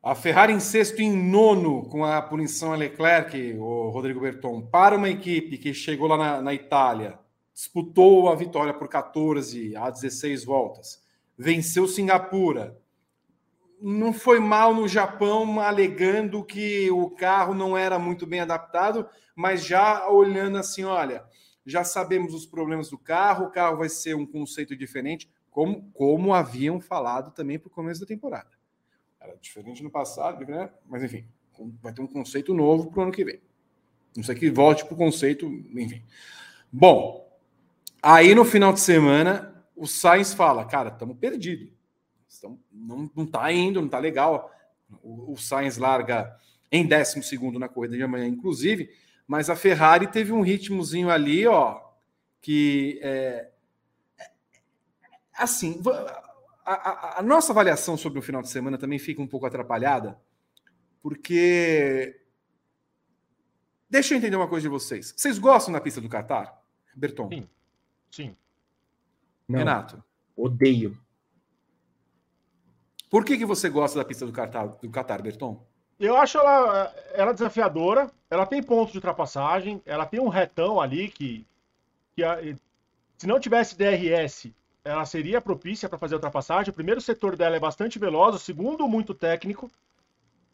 A 0.00 0.14
Ferrari 0.14 0.52
em 0.52 0.60
sexto 0.60 1.00
e 1.00 1.04
em 1.04 1.16
nono 1.16 1.88
com 1.88 2.04
a 2.04 2.20
punição 2.22 2.72
a 2.72 2.76
Leclerc, 2.76 3.54
o 3.54 3.88
Rodrigo 3.90 4.20
Berton, 4.20 4.60
para 4.62 4.96
uma 4.96 5.08
equipe 5.08 5.58
que 5.58 5.74
chegou 5.74 6.08
lá 6.08 6.16
na, 6.16 6.42
na 6.42 6.54
Itália, 6.54 7.18
disputou 7.62 8.28
a 8.28 8.34
vitória 8.34 8.74
por 8.74 8.88
14 8.88 9.76
a 9.76 9.88
16 9.88 10.44
voltas, 10.44 11.00
venceu 11.38 11.86
Singapura, 11.86 12.76
não 13.80 14.12
foi 14.12 14.40
mal 14.40 14.74
no 14.74 14.88
Japão, 14.88 15.60
alegando 15.60 16.44
que 16.44 16.90
o 16.90 17.08
carro 17.10 17.54
não 17.54 17.76
era 17.76 18.00
muito 18.00 18.26
bem 18.26 18.40
adaptado, 18.40 19.08
mas 19.36 19.64
já 19.64 20.08
olhando 20.08 20.58
assim, 20.58 20.82
olha, 20.82 21.24
já 21.64 21.84
sabemos 21.84 22.34
os 22.34 22.46
problemas 22.46 22.90
do 22.90 22.98
carro, 22.98 23.46
o 23.46 23.50
carro 23.50 23.76
vai 23.76 23.88
ser 23.88 24.16
um 24.16 24.26
conceito 24.26 24.76
diferente, 24.76 25.30
como, 25.48 25.88
como 25.92 26.34
haviam 26.34 26.80
falado 26.80 27.32
também 27.32 27.60
para 27.60 27.68
o 27.68 27.70
começo 27.70 28.00
da 28.00 28.06
temporada. 28.06 28.50
Era 29.20 29.36
diferente 29.36 29.84
no 29.84 29.90
passado, 29.90 30.44
né? 30.44 30.68
mas 30.84 31.04
enfim, 31.04 31.28
vai 31.80 31.92
ter 31.92 32.02
um 32.02 32.08
conceito 32.08 32.52
novo 32.52 32.90
para 32.90 32.98
o 32.98 33.02
ano 33.04 33.12
que 33.12 33.24
vem. 33.24 33.40
Não 34.16 34.24
sei 34.24 34.34
que 34.34 34.50
volte 34.50 34.84
para 34.84 34.94
o 34.94 34.96
conceito, 34.96 35.46
enfim. 35.46 36.02
Bom, 36.72 37.21
aí 38.02 38.34
no 38.34 38.44
final 38.44 38.72
de 38.72 38.80
semana, 38.80 39.64
o 39.76 39.86
Sainz 39.86 40.34
fala: 40.34 40.64
Cara, 40.64 40.88
estamos 40.90 41.16
perdidos. 41.16 41.68
Não, 42.72 43.10
não 43.14 43.26
tá 43.26 43.52
indo, 43.52 43.80
não 43.80 43.88
tá 43.88 43.98
legal. 43.98 44.50
O, 45.02 45.32
o 45.32 45.36
Sainz 45.36 45.76
larga 45.76 46.36
em 46.70 46.86
12 46.86 47.58
na 47.58 47.68
corrida 47.68 47.96
de 47.96 48.02
amanhã, 48.02 48.26
inclusive, 48.26 48.90
mas 49.26 49.50
a 49.50 49.56
Ferrari 49.56 50.06
teve 50.06 50.32
um 50.32 50.40
ritmozinho 50.40 51.10
ali, 51.10 51.46
ó, 51.46 51.80
que 52.40 52.98
é, 53.02 53.50
é 54.18 54.30
assim, 55.34 55.80
a, 56.64 56.72
a, 56.72 57.18
a, 57.18 57.22
nossa 57.22 57.52
avaliação 57.52 57.96
sobre 57.96 58.18
o 58.18 58.22
final 58.22 58.40
de 58.40 58.48
semana 58.48 58.78
também 58.78 58.98
fica 58.98 59.20
um 59.20 59.26
pouco 59.26 59.46
atrapalhada, 59.46 60.18
porque. 61.02 62.18
Deixa 63.88 64.14
eu 64.14 64.18
entender 64.18 64.36
uma 64.36 64.48
coisa 64.48 64.62
de 64.62 64.70
vocês. 64.70 65.12
Vocês 65.14 65.38
gostam 65.38 65.72
da 65.74 65.80
pista 65.80 66.00
do 66.00 66.08
Qatar? 66.08 66.58
Berton? 66.96 67.28
Sim. 67.28 67.48
Sim. 68.12 68.36
Não, 69.48 69.58
Renato? 69.58 70.04
Odeio. 70.36 70.96
Por 73.10 73.24
que, 73.24 73.36
que 73.36 73.44
você 73.44 73.68
gosta 73.68 73.98
da 73.98 74.04
pista 74.04 74.24
do 74.24 74.32
Qatar, 74.32 74.68
do 74.68 74.90
Qatar, 74.90 75.22
Berton? 75.22 75.66
Eu 75.98 76.16
acho 76.16 76.38
ela, 76.38 76.94
ela 77.14 77.32
desafiadora, 77.32 78.10
ela 78.30 78.46
tem 78.46 78.62
pontos 78.62 78.92
de 78.92 78.98
ultrapassagem, 78.98 79.82
ela 79.84 80.06
tem 80.06 80.20
um 80.20 80.28
retão 80.28 80.80
ali 80.80 81.08
que, 81.08 81.46
que 82.14 82.22
se 83.18 83.26
não 83.26 83.38
tivesse 83.38 83.76
DRS, 83.76 84.50
ela 84.84 85.04
seria 85.04 85.40
propícia 85.40 85.88
para 85.88 85.98
fazer 85.98 86.14
ultrapassagem. 86.14 86.70
O 86.70 86.74
primeiro 86.74 87.00
setor 87.00 87.36
dela 87.36 87.56
é 87.56 87.60
bastante 87.60 87.98
veloz, 87.98 88.34
o 88.34 88.38
segundo 88.38 88.88
muito 88.88 89.14
técnico. 89.14 89.70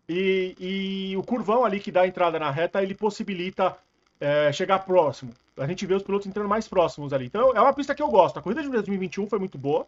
E, 0.08 0.54
e 0.58 1.16
o 1.16 1.22
curvão 1.22 1.64
ali 1.64 1.80
que 1.80 1.92
dá 1.92 2.02
a 2.02 2.06
entrada 2.06 2.38
na 2.38 2.50
reta, 2.50 2.82
ele 2.82 2.94
possibilita 2.94 3.76
é, 4.20 4.52
chegar 4.52 4.80
próximo. 4.80 5.32
A 5.56 5.66
gente 5.66 5.86
vê 5.86 5.94
os 5.94 6.02
pilotos 6.02 6.26
entrando 6.26 6.48
mais 6.48 6.68
próximos 6.68 7.12
ali. 7.12 7.26
Então 7.26 7.52
é 7.54 7.60
uma 7.60 7.72
pista 7.72 7.94
que 7.94 8.02
eu 8.02 8.08
gosto. 8.08 8.38
A 8.38 8.42
corrida 8.42 8.62
de 8.62 8.68
2021 8.70 9.28
foi 9.28 9.38
muito 9.38 9.58
boa, 9.58 9.86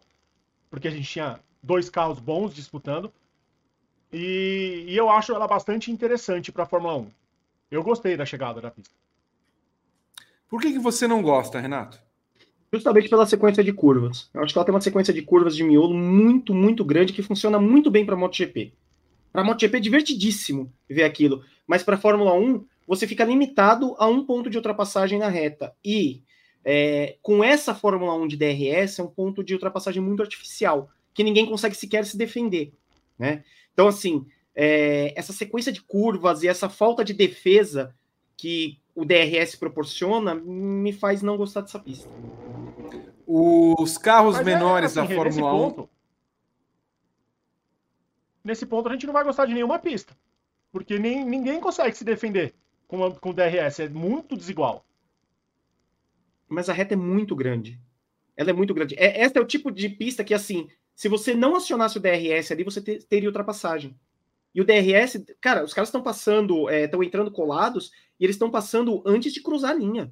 porque 0.69 0.87
a 0.87 0.91
gente 0.91 1.09
tinha 1.09 1.39
dois 1.61 1.89
carros 1.89 2.19
bons 2.19 2.53
disputando. 2.53 3.11
E, 4.11 4.85
e 4.87 4.97
eu 4.97 5.09
acho 5.09 5.33
ela 5.33 5.47
bastante 5.47 5.91
interessante 5.91 6.51
para 6.51 6.63
a 6.63 6.67
Fórmula 6.67 6.97
1. 6.97 7.07
Eu 7.71 7.83
gostei 7.83 8.17
da 8.17 8.25
chegada 8.25 8.59
da 8.59 8.69
pista. 8.69 8.93
Por 10.49 10.61
que, 10.61 10.73
que 10.73 10.79
você 10.79 11.07
não 11.07 11.21
gosta, 11.21 11.59
Renato? 11.59 11.97
justamente 12.71 13.09
pela 13.09 13.25
sequência 13.25 13.63
de 13.63 13.73
curvas. 13.73 14.29
Eu 14.33 14.41
acho 14.41 14.53
que 14.53 14.57
ela 14.57 14.65
tem 14.65 14.73
uma 14.73 14.81
sequência 14.81 15.13
de 15.13 15.21
curvas 15.21 15.55
de 15.55 15.63
miolo 15.63 15.93
muito, 15.93 16.53
muito 16.53 16.85
grande 16.85 17.11
que 17.11 17.21
funciona 17.21 17.59
muito 17.59 17.91
bem 17.91 18.05
para 18.05 18.15
MotoGP. 18.15 18.71
Para 19.31 19.43
MotoGP 19.43 19.77
é 19.77 19.79
divertidíssimo 19.79 20.71
ver 20.89 21.03
aquilo, 21.03 21.43
mas 21.67 21.83
para 21.83 21.97
Fórmula 21.97 22.33
1 22.33 22.63
você 22.91 23.07
fica 23.07 23.23
limitado 23.23 23.95
a 23.97 24.05
um 24.05 24.25
ponto 24.25 24.49
de 24.49 24.57
ultrapassagem 24.57 25.17
na 25.17 25.29
reta. 25.29 25.73
E 25.81 26.21
é, 26.61 27.15
com 27.21 27.41
essa 27.41 27.73
Fórmula 27.73 28.13
1 28.15 28.27
de 28.27 28.35
DRS 28.35 28.99
é 28.99 29.03
um 29.03 29.07
ponto 29.07 29.41
de 29.41 29.53
ultrapassagem 29.53 30.03
muito 30.03 30.21
artificial, 30.21 30.89
que 31.13 31.23
ninguém 31.23 31.45
consegue 31.45 31.73
sequer 31.73 32.05
se 32.05 32.17
defender. 32.17 32.73
Né? 33.17 33.45
Então, 33.73 33.87
assim, 33.87 34.27
é, 34.53 35.13
essa 35.17 35.31
sequência 35.31 35.71
de 35.71 35.81
curvas 35.81 36.43
e 36.43 36.49
essa 36.49 36.67
falta 36.67 37.01
de 37.01 37.13
defesa 37.13 37.95
que 38.35 38.77
o 38.93 39.05
DRS 39.05 39.55
proporciona 39.55 40.35
me 40.35 40.91
faz 40.91 41.21
não 41.21 41.37
gostar 41.37 41.61
dessa 41.61 41.79
pista. 41.79 42.09
Os 43.25 43.97
carros 43.97 44.35
Mas 44.35 44.45
é, 44.45 44.53
menores 44.53 44.97
é, 44.97 44.99
assim, 44.99 45.09
da 45.09 45.15
Fórmula 45.15 45.53
1. 45.53 45.57
Ponto, 45.57 45.89
nesse 48.43 48.65
ponto 48.65 48.89
a 48.89 48.91
gente 48.91 49.05
não 49.05 49.13
vai 49.13 49.23
gostar 49.23 49.45
de 49.45 49.53
nenhuma 49.53 49.79
pista. 49.79 50.13
Porque 50.73 50.99
nem, 50.99 51.23
ninguém 51.23 51.61
consegue 51.61 51.95
se 51.95 52.03
defender 52.03 52.53
com, 52.91 53.09
com 53.11 53.29
o 53.29 53.33
DRS. 53.33 53.79
É 53.79 53.87
muito 53.87 54.35
desigual. 54.35 54.85
Mas 56.49 56.67
a 56.67 56.73
reta 56.73 56.93
é 56.93 56.97
muito 56.97 57.33
grande. 57.33 57.79
Ela 58.35 58.49
é 58.49 58.53
muito 58.53 58.73
grande. 58.73 58.95
É, 58.95 59.21
essa 59.21 59.39
é 59.39 59.41
o 59.41 59.45
tipo 59.45 59.71
de 59.71 59.87
pista 59.87 60.25
que, 60.25 60.33
assim, 60.33 60.67
se 60.93 61.07
você 61.07 61.33
não 61.33 61.55
acionasse 61.55 61.97
o 61.97 62.01
DRS 62.01 62.51
ali, 62.51 62.65
você 62.65 62.81
ter, 62.81 63.01
teria 63.03 63.29
ultrapassagem. 63.29 63.97
E 64.53 64.59
o 64.59 64.65
DRS, 64.65 65.23
cara, 65.39 65.63
os 65.63 65.73
caras 65.73 65.87
estão 65.87 66.03
passando, 66.03 66.69
estão 66.69 67.01
é, 67.01 67.05
entrando 67.05 67.31
colados 67.31 67.91
e 68.19 68.25
eles 68.25 68.35
estão 68.35 68.51
passando 68.51 69.01
antes 69.05 69.33
de 69.33 69.41
cruzar 69.41 69.71
a 69.71 69.75
linha. 69.75 70.11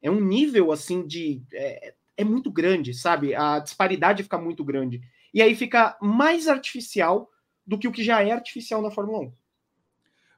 É 0.00 0.08
um 0.08 0.20
nível 0.20 0.70
assim 0.70 1.04
de. 1.04 1.42
É, 1.52 1.94
é, 2.16 2.24
muito 2.24 2.52
grande, 2.52 2.94
sabe? 2.94 3.34
A 3.34 3.58
disparidade 3.58 4.22
fica 4.22 4.38
muito 4.38 4.64
grande. 4.64 5.00
E 5.34 5.42
aí 5.42 5.56
fica 5.56 5.98
mais 6.00 6.46
artificial 6.46 7.28
do 7.66 7.76
que 7.76 7.88
o 7.88 7.92
que 7.92 8.04
já 8.04 8.22
é 8.22 8.30
artificial 8.30 8.80
na 8.80 8.92
Fórmula 8.92 9.26
1. 9.26 9.32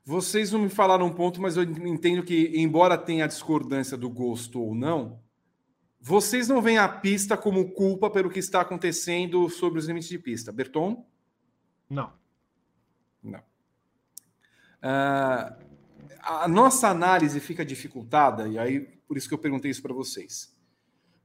Vocês 0.05 0.52
não 0.52 0.61
me 0.61 0.68
falaram 0.68 1.07
um 1.07 1.12
ponto, 1.12 1.40
mas 1.40 1.57
eu 1.57 1.62
entendo 1.62 2.22
que, 2.22 2.52
embora 2.55 2.98
tenha 2.98 3.26
discordância 3.26 3.96
do 3.96 4.11
gosto 4.11 4.61
ou 4.61 4.74
não, 4.74 5.22
vocês 5.98 6.46
não 6.46 6.61
veem 6.61 6.76
a 6.76 6.86
pista 6.86 7.36
como 7.36 7.72
culpa 7.72 8.11
pelo 8.11 8.28
que 8.28 8.38
está 8.38 8.61
acontecendo 8.61 9.48
sobre 9.48 9.78
os 9.78 9.86
limites 9.86 10.09
de 10.09 10.18
pista. 10.18 10.52
Berton? 10.52 11.07
Não. 11.88 12.12
Não. 13.22 13.40
Uh, 14.82 15.64
a 16.20 16.46
nossa 16.46 16.88
análise 16.88 17.40
fica 17.40 17.64
dificultada, 17.64 18.46
e 18.46 18.59
aí 18.59 18.80
por 18.80 19.16
isso 19.16 19.28
que 19.28 19.34
eu 19.34 19.38
perguntei 19.38 19.70
isso 19.70 19.80
para 19.82 19.94
vocês. 19.94 20.55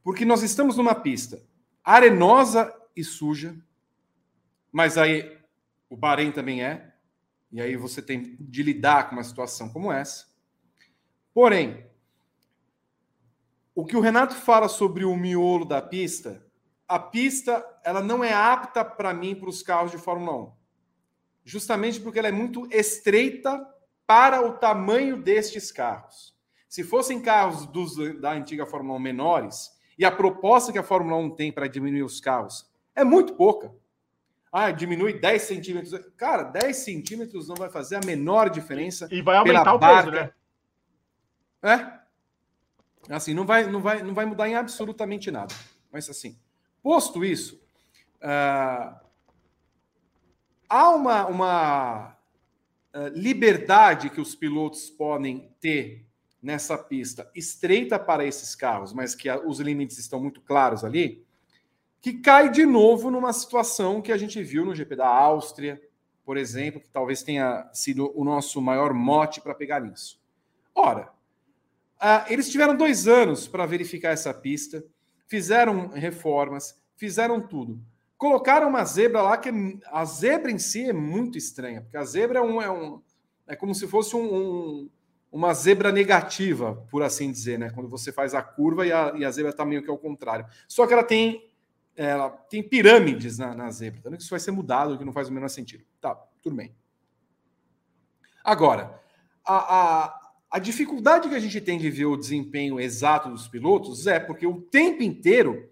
Porque 0.03 0.23
nós 0.23 0.43
estamos 0.43 0.77
numa 0.77 0.95
pista 0.95 1.41
arenosa 1.83 2.73
e 2.95 3.03
suja, 3.03 3.57
mas 4.71 4.97
aí 4.97 5.37
o 5.89 5.97
Bahrein 5.97 6.31
também 6.31 6.63
é, 6.63 6.88
e 7.51 7.61
aí 7.61 7.75
você 7.75 8.01
tem 8.01 8.35
de 8.39 8.63
lidar 8.63 9.09
com 9.09 9.15
uma 9.15 9.23
situação 9.23 9.69
como 9.69 9.91
essa. 9.91 10.27
Porém, 11.33 11.85
o 13.73 13.85
que 13.85 13.95
o 13.95 14.01
Renato 14.01 14.35
fala 14.35 14.67
sobre 14.67 15.05
o 15.05 15.15
miolo 15.15 15.65
da 15.65 15.81
pista, 15.81 16.45
a 16.87 16.99
pista 16.99 17.65
ela 17.83 18.01
não 18.01 18.23
é 18.23 18.33
apta 18.33 18.83
para 18.83 19.13
mim 19.13 19.35
para 19.35 19.49
os 19.49 19.63
carros 19.63 19.91
de 19.91 19.97
Fórmula 19.97 20.37
1. 20.37 20.51
Justamente 21.45 21.99
porque 21.99 22.19
ela 22.19 22.27
é 22.27 22.31
muito 22.31 22.67
estreita 22.71 23.65
para 24.05 24.45
o 24.45 24.53
tamanho 24.53 25.21
destes 25.21 25.71
carros. 25.71 26.35
Se 26.67 26.83
fossem 26.83 27.21
carros 27.21 27.65
dos, 27.67 27.95
da 28.19 28.33
antiga 28.33 28.65
Fórmula 28.65 28.97
1 28.97 29.01
menores, 29.01 29.71
e 29.97 30.05
a 30.05 30.11
proposta 30.11 30.71
que 30.71 30.77
a 30.77 30.83
Fórmula 30.83 31.17
1 31.17 31.35
tem 31.35 31.51
para 31.51 31.67
diminuir 31.67 32.03
os 32.03 32.21
carros 32.21 32.69
é 32.95 33.03
muito 33.03 33.33
pouca. 33.33 33.73
Ah, 34.51 34.71
diminui 34.71 35.13
10 35.13 35.41
centímetros. 35.41 35.99
Cara, 36.17 36.43
10 36.43 36.75
centímetros 36.75 37.47
não 37.47 37.55
vai 37.55 37.69
fazer 37.69 37.97
a 37.97 38.05
menor 38.05 38.49
diferença. 38.49 39.07
E 39.11 39.21
vai 39.21 39.37
aumentar 39.37 39.73
o 39.73 39.79
peso, 39.79 40.11
né? 40.11 40.31
É. 41.61 41.99
Assim, 43.09 43.33
não 43.33 43.45
vai, 43.45 43.65
não, 43.69 43.81
vai, 43.81 44.03
não 44.03 44.13
vai 44.13 44.25
mudar 44.25 44.47
em 44.47 44.55
absolutamente 44.55 45.31
nada. 45.31 45.53
Mas 45.91 46.09
assim, 46.09 46.37
posto 46.81 47.25
isso, 47.25 47.61
uh, 48.17 48.95
há 50.67 50.89
uma, 50.89 51.25
uma 51.25 52.17
uh, 52.93 53.07
liberdade 53.13 54.09
que 54.09 54.21
os 54.21 54.35
pilotos 54.35 54.89
podem 54.89 55.51
ter 55.59 56.05
nessa 56.41 56.77
pista 56.77 57.29
estreita 57.35 57.99
para 57.99 58.25
esses 58.25 58.55
carros, 58.55 58.93
mas 58.93 59.15
que 59.15 59.27
a, 59.27 59.39
os 59.39 59.59
limites 59.59 59.97
estão 59.97 60.21
muito 60.21 60.41
claros 60.41 60.83
ali, 60.83 61.25
que 62.01 62.13
cai 62.13 62.49
de 62.49 62.65
novo 62.65 63.11
numa 63.11 63.33
situação 63.33 64.01
que 64.01 64.11
a 64.11 64.17
gente 64.17 64.41
viu 64.41 64.65
no 64.65 64.73
GP 64.73 64.95
da 64.95 65.07
Áustria, 65.07 65.81
por 66.23 66.37
exemplo, 66.37 66.79
que 66.79 66.89
talvez 66.89 67.23
tenha 67.23 67.67
sido 67.73 68.11
o 68.15 68.23
nosso 68.23 68.61
maior 68.61 68.93
mote 68.93 69.41
para 69.41 69.55
pegar 69.55 69.79
nisso. 69.79 70.21
Ora, 70.75 71.11
uh, 72.01 72.31
eles 72.31 72.49
tiveram 72.49 72.75
dois 72.75 73.07
anos 73.07 73.47
para 73.47 73.65
verificar 73.65 74.11
essa 74.11 74.33
pista, 74.33 74.83
fizeram 75.27 75.89
reformas, 75.89 76.79
fizeram 76.95 77.41
tudo. 77.41 77.81
Colocaram 78.17 78.69
uma 78.69 78.85
zebra 78.85 79.21
lá 79.21 79.37
que 79.37 79.49
a 79.87 80.05
zebra 80.05 80.51
em 80.51 80.59
si 80.59 80.89
é 80.89 80.93
muito 80.93 81.37
estranha, 81.37 81.81
porque 81.81 81.97
a 81.97 82.03
zebra 82.03 82.39
é 82.39 82.41
um. 82.41 82.61
É, 82.61 82.69
um, 82.69 83.01
é 83.47 83.55
como 83.55 83.73
se 83.73 83.87
fosse 83.87 84.15
um, 84.15 84.35
um, 84.35 84.89
uma 85.31 85.53
zebra 85.53 85.91
negativa, 85.91 86.85
por 86.91 87.01
assim 87.01 87.31
dizer, 87.31 87.57
né? 87.57 87.71
Quando 87.71 87.89
você 87.89 88.11
faz 88.11 88.35
a 88.35 88.41
curva 88.41 88.85
e 88.85 88.91
a, 88.91 89.13
e 89.15 89.25
a 89.25 89.31
zebra 89.31 89.51
está 89.51 89.65
meio 89.65 89.81
que 89.81 89.89
ao 89.89 89.97
contrário. 89.97 90.45
Só 90.67 90.85
que 90.85 90.93
ela 90.93 91.03
tem 91.03 91.48
ela 92.05 92.29
tem 92.29 92.63
pirâmides 92.63 93.37
na, 93.37 93.53
na 93.53 93.69
zebra. 93.69 93.99
Então, 93.99 94.13
isso 94.15 94.29
vai 94.29 94.39
ser 94.39 94.51
mudado, 94.51 94.97
que 94.97 95.03
não 95.03 95.11
faz 95.11 95.27
o 95.27 95.33
menor 95.33 95.49
sentido. 95.49 95.83
Tá, 95.99 96.15
tudo 96.41 96.55
bem. 96.55 96.73
Agora, 98.41 99.01
a, 99.45 100.05
a, 100.05 100.31
a 100.49 100.59
dificuldade 100.59 101.27
que 101.27 101.35
a 101.35 101.39
gente 101.39 101.59
tem 101.59 101.77
de 101.77 101.91
ver 101.91 102.05
o 102.05 102.15
desempenho 102.15 102.79
exato 102.79 103.29
dos 103.29 103.49
pilotos 103.49 104.07
é 104.07 104.17
porque 104.17 104.47
o 104.47 104.61
tempo 104.61 105.03
inteiro 105.03 105.69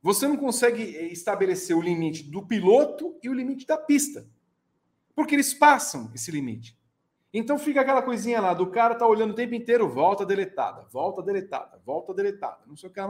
você 0.00 0.26
não 0.26 0.36
consegue 0.38 0.82
estabelecer 1.12 1.76
o 1.76 1.82
limite 1.82 2.22
do 2.22 2.46
piloto 2.46 3.18
e 3.22 3.28
o 3.28 3.34
limite 3.34 3.66
da 3.66 3.76
pista. 3.76 4.26
Porque 5.14 5.34
eles 5.34 5.52
passam 5.52 6.10
esse 6.14 6.30
limite. 6.30 6.78
Então 7.34 7.58
fica 7.58 7.82
aquela 7.82 8.00
coisinha 8.00 8.40
lá 8.40 8.54
do 8.54 8.68
cara 8.68 8.94
tá 8.94 9.06
olhando 9.06 9.32
o 9.32 9.34
tempo 9.34 9.54
inteiro, 9.54 9.88
volta 9.88 10.24
deletada, 10.24 10.86
volta 10.90 11.22
deletada, 11.22 11.78
volta 11.84 12.14
deletada, 12.14 12.60
não 12.66 12.76
sei 12.76 12.88
o 12.88 12.92
que. 12.92 13.00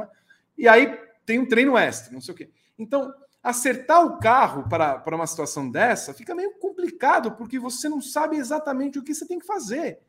E 0.59 0.67
aí 0.67 0.99
tem 1.25 1.39
um 1.39 1.47
treino 1.47 1.77
extra, 1.77 2.13
não 2.13 2.21
sei 2.21 2.35
o 2.35 2.37
quê. 2.37 2.51
Então, 2.79 3.13
acertar 3.43 4.05
o 4.05 4.19
carro 4.19 4.69
para, 4.69 4.99
para 4.99 5.17
uma 5.17 5.27
situação 5.27 5.71
dessa 5.71 6.15
fica 6.15 6.35
meio 6.35 6.53
complicado, 6.59 7.33
porque 7.33 7.59
você 7.59 7.89
não 7.89 8.01
sabe 8.01 8.37
exatamente 8.37 8.99
o 8.99 9.03
que 9.03 9.15
você 9.15 9.27
tem 9.27 9.39
que 9.39 9.47
fazer. 9.47 10.01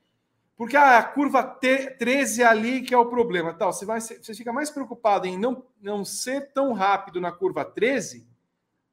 Porque 0.57 0.77
a 0.77 1.03
curva 1.03 1.43
T, 1.43 1.97
13 1.97 2.41
é 2.41 2.45
ali 2.45 2.81
que 2.81 2.93
é 2.93 2.97
o 2.97 3.09
problema. 3.09 3.53
Tal, 3.53 3.73
você, 3.73 3.85
vai, 3.85 3.99
você 3.99 4.33
fica 4.33 4.53
mais 4.53 4.69
preocupado 4.69 5.27
em 5.27 5.37
não, 5.37 5.65
não 5.81 6.05
ser 6.05 6.53
tão 6.53 6.71
rápido 6.71 7.19
na 7.19 7.31
curva 7.31 7.65
13 7.65 8.25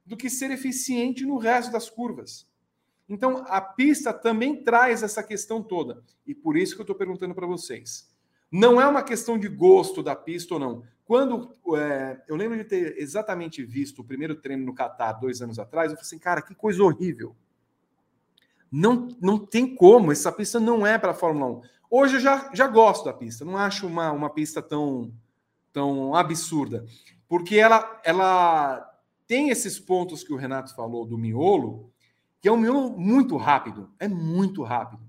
do 0.05 0.17
que 0.17 0.29
ser 0.29 0.51
eficiente 0.51 1.25
no 1.25 1.39
resto 1.39 1.71
das 1.71 1.89
curvas. 1.89 2.51
Então, 3.09 3.45
a 3.47 3.61
pista 3.61 4.13
também 4.13 4.65
traz 4.65 5.03
essa 5.03 5.23
questão 5.23 5.63
toda. 5.63 6.03
E 6.27 6.35
por 6.35 6.57
isso 6.57 6.75
que 6.75 6.81
eu 6.81 6.85
estou 6.85 6.97
perguntando 6.97 7.35
para 7.35 7.47
vocês. 7.47 8.11
Não 8.51 8.81
é 8.81 8.87
uma 8.87 9.03
questão 9.03 9.39
de 9.39 9.49
gosto 9.49 10.03
da 10.03 10.17
pista 10.17 10.55
ou 10.55 10.61
não. 10.61 10.83
Quando 11.13 11.55
é, 11.77 12.23
eu 12.27 12.35
lembro 12.35 12.57
de 12.57 12.65
ter 12.65 12.97
exatamente 12.97 13.63
visto 13.63 13.99
o 13.99 14.05
primeiro 14.05 14.35
treino 14.35 14.65
no 14.65 14.75
Qatar 14.75 15.21
dois 15.21 15.43
anos 15.43 15.59
atrás, 15.59 15.91
eu 15.91 15.97
falei 15.99 16.07
assim, 16.07 16.19
cara, 16.19 16.41
que 16.41 16.55
coisa 16.55 16.83
horrível. 16.83 17.37
Não, 18.71 19.09
não 19.21 19.39
tem 19.39 19.77
como, 19.77 20.11
essa 20.11 20.33
pista 20.33 20.59
não 20.59 20.87
é 20.87 20.97
para 20.97 21.11
a 21.11 21.15
Fórmula 21.15 21.59
1. 21.59 21.63
Hoje 21.91 22.17
eu 22.17 22.21
já, 22.21 22.51
já 22.55 22.67
gosto 22.67 23.05
da 23.05 23.13
pista, 23.13 23.45
não 23.45 23.59
acho 23.59 23.87
uma, 23.87 24.11
uma 24.11 24.31
pista 24.31 24.63
tão, 24.63 25.13
tão 25.71 26.15
absurda, 26.15 26.87
porque 27.29 27.59
ela, 27.59 28.01
ela 28.05 28.91
tem 29.27 29.51
esses 29.51 29.79
pontos 29.79 30.25
que 30.25 30.33
o 30.33 30.37
Renato 30.37 30.75
falou 30.75 31.05
do 31.05 31.19
miolo, 31.19 31.93
que 32.41 32.49
é 32.49 32.53
um 32.53 32.57
miolo 32.57 32.89
muito 32.99 33.37
rápido, 33.37 33.91
é 34.01 34.09
muito 34.09 34.63
rápido. 34.63 35.03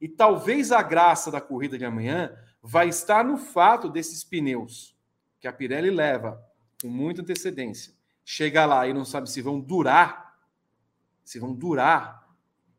E 0.00 0.08
talvez 0.08 0.72
a 0.72 0.82
graça 0.82 1.30
da 1.30 1.40
corrida 1.40 1.78
de 1.78 1.84
amanhã 1.84 2.36
vai 2.60 2.88
estar 2.88 3.24
no 3.24 3.36
fato 3.36 3.88
desses 3.88 4.24
pneus 4.24 4.95
que 5.40 5.48
a 5.48 5.52
Pirelli 5.52 5.90
leva 5.90 6.42
com 6.80 6.88
muita 6.88 7.22
antecedência, 7.22 7.92
chega 8.24 8.66
lá 8.66 8.86
e 8.86 8.92
não 8.92 9.04
sabe 9.04 9.30
se 9.30 9.40
vão 9.40 9.60
durar, 9.60 10.36
se 11.24 11.38
vão 11.38 11.54
durar. 11.54 12.26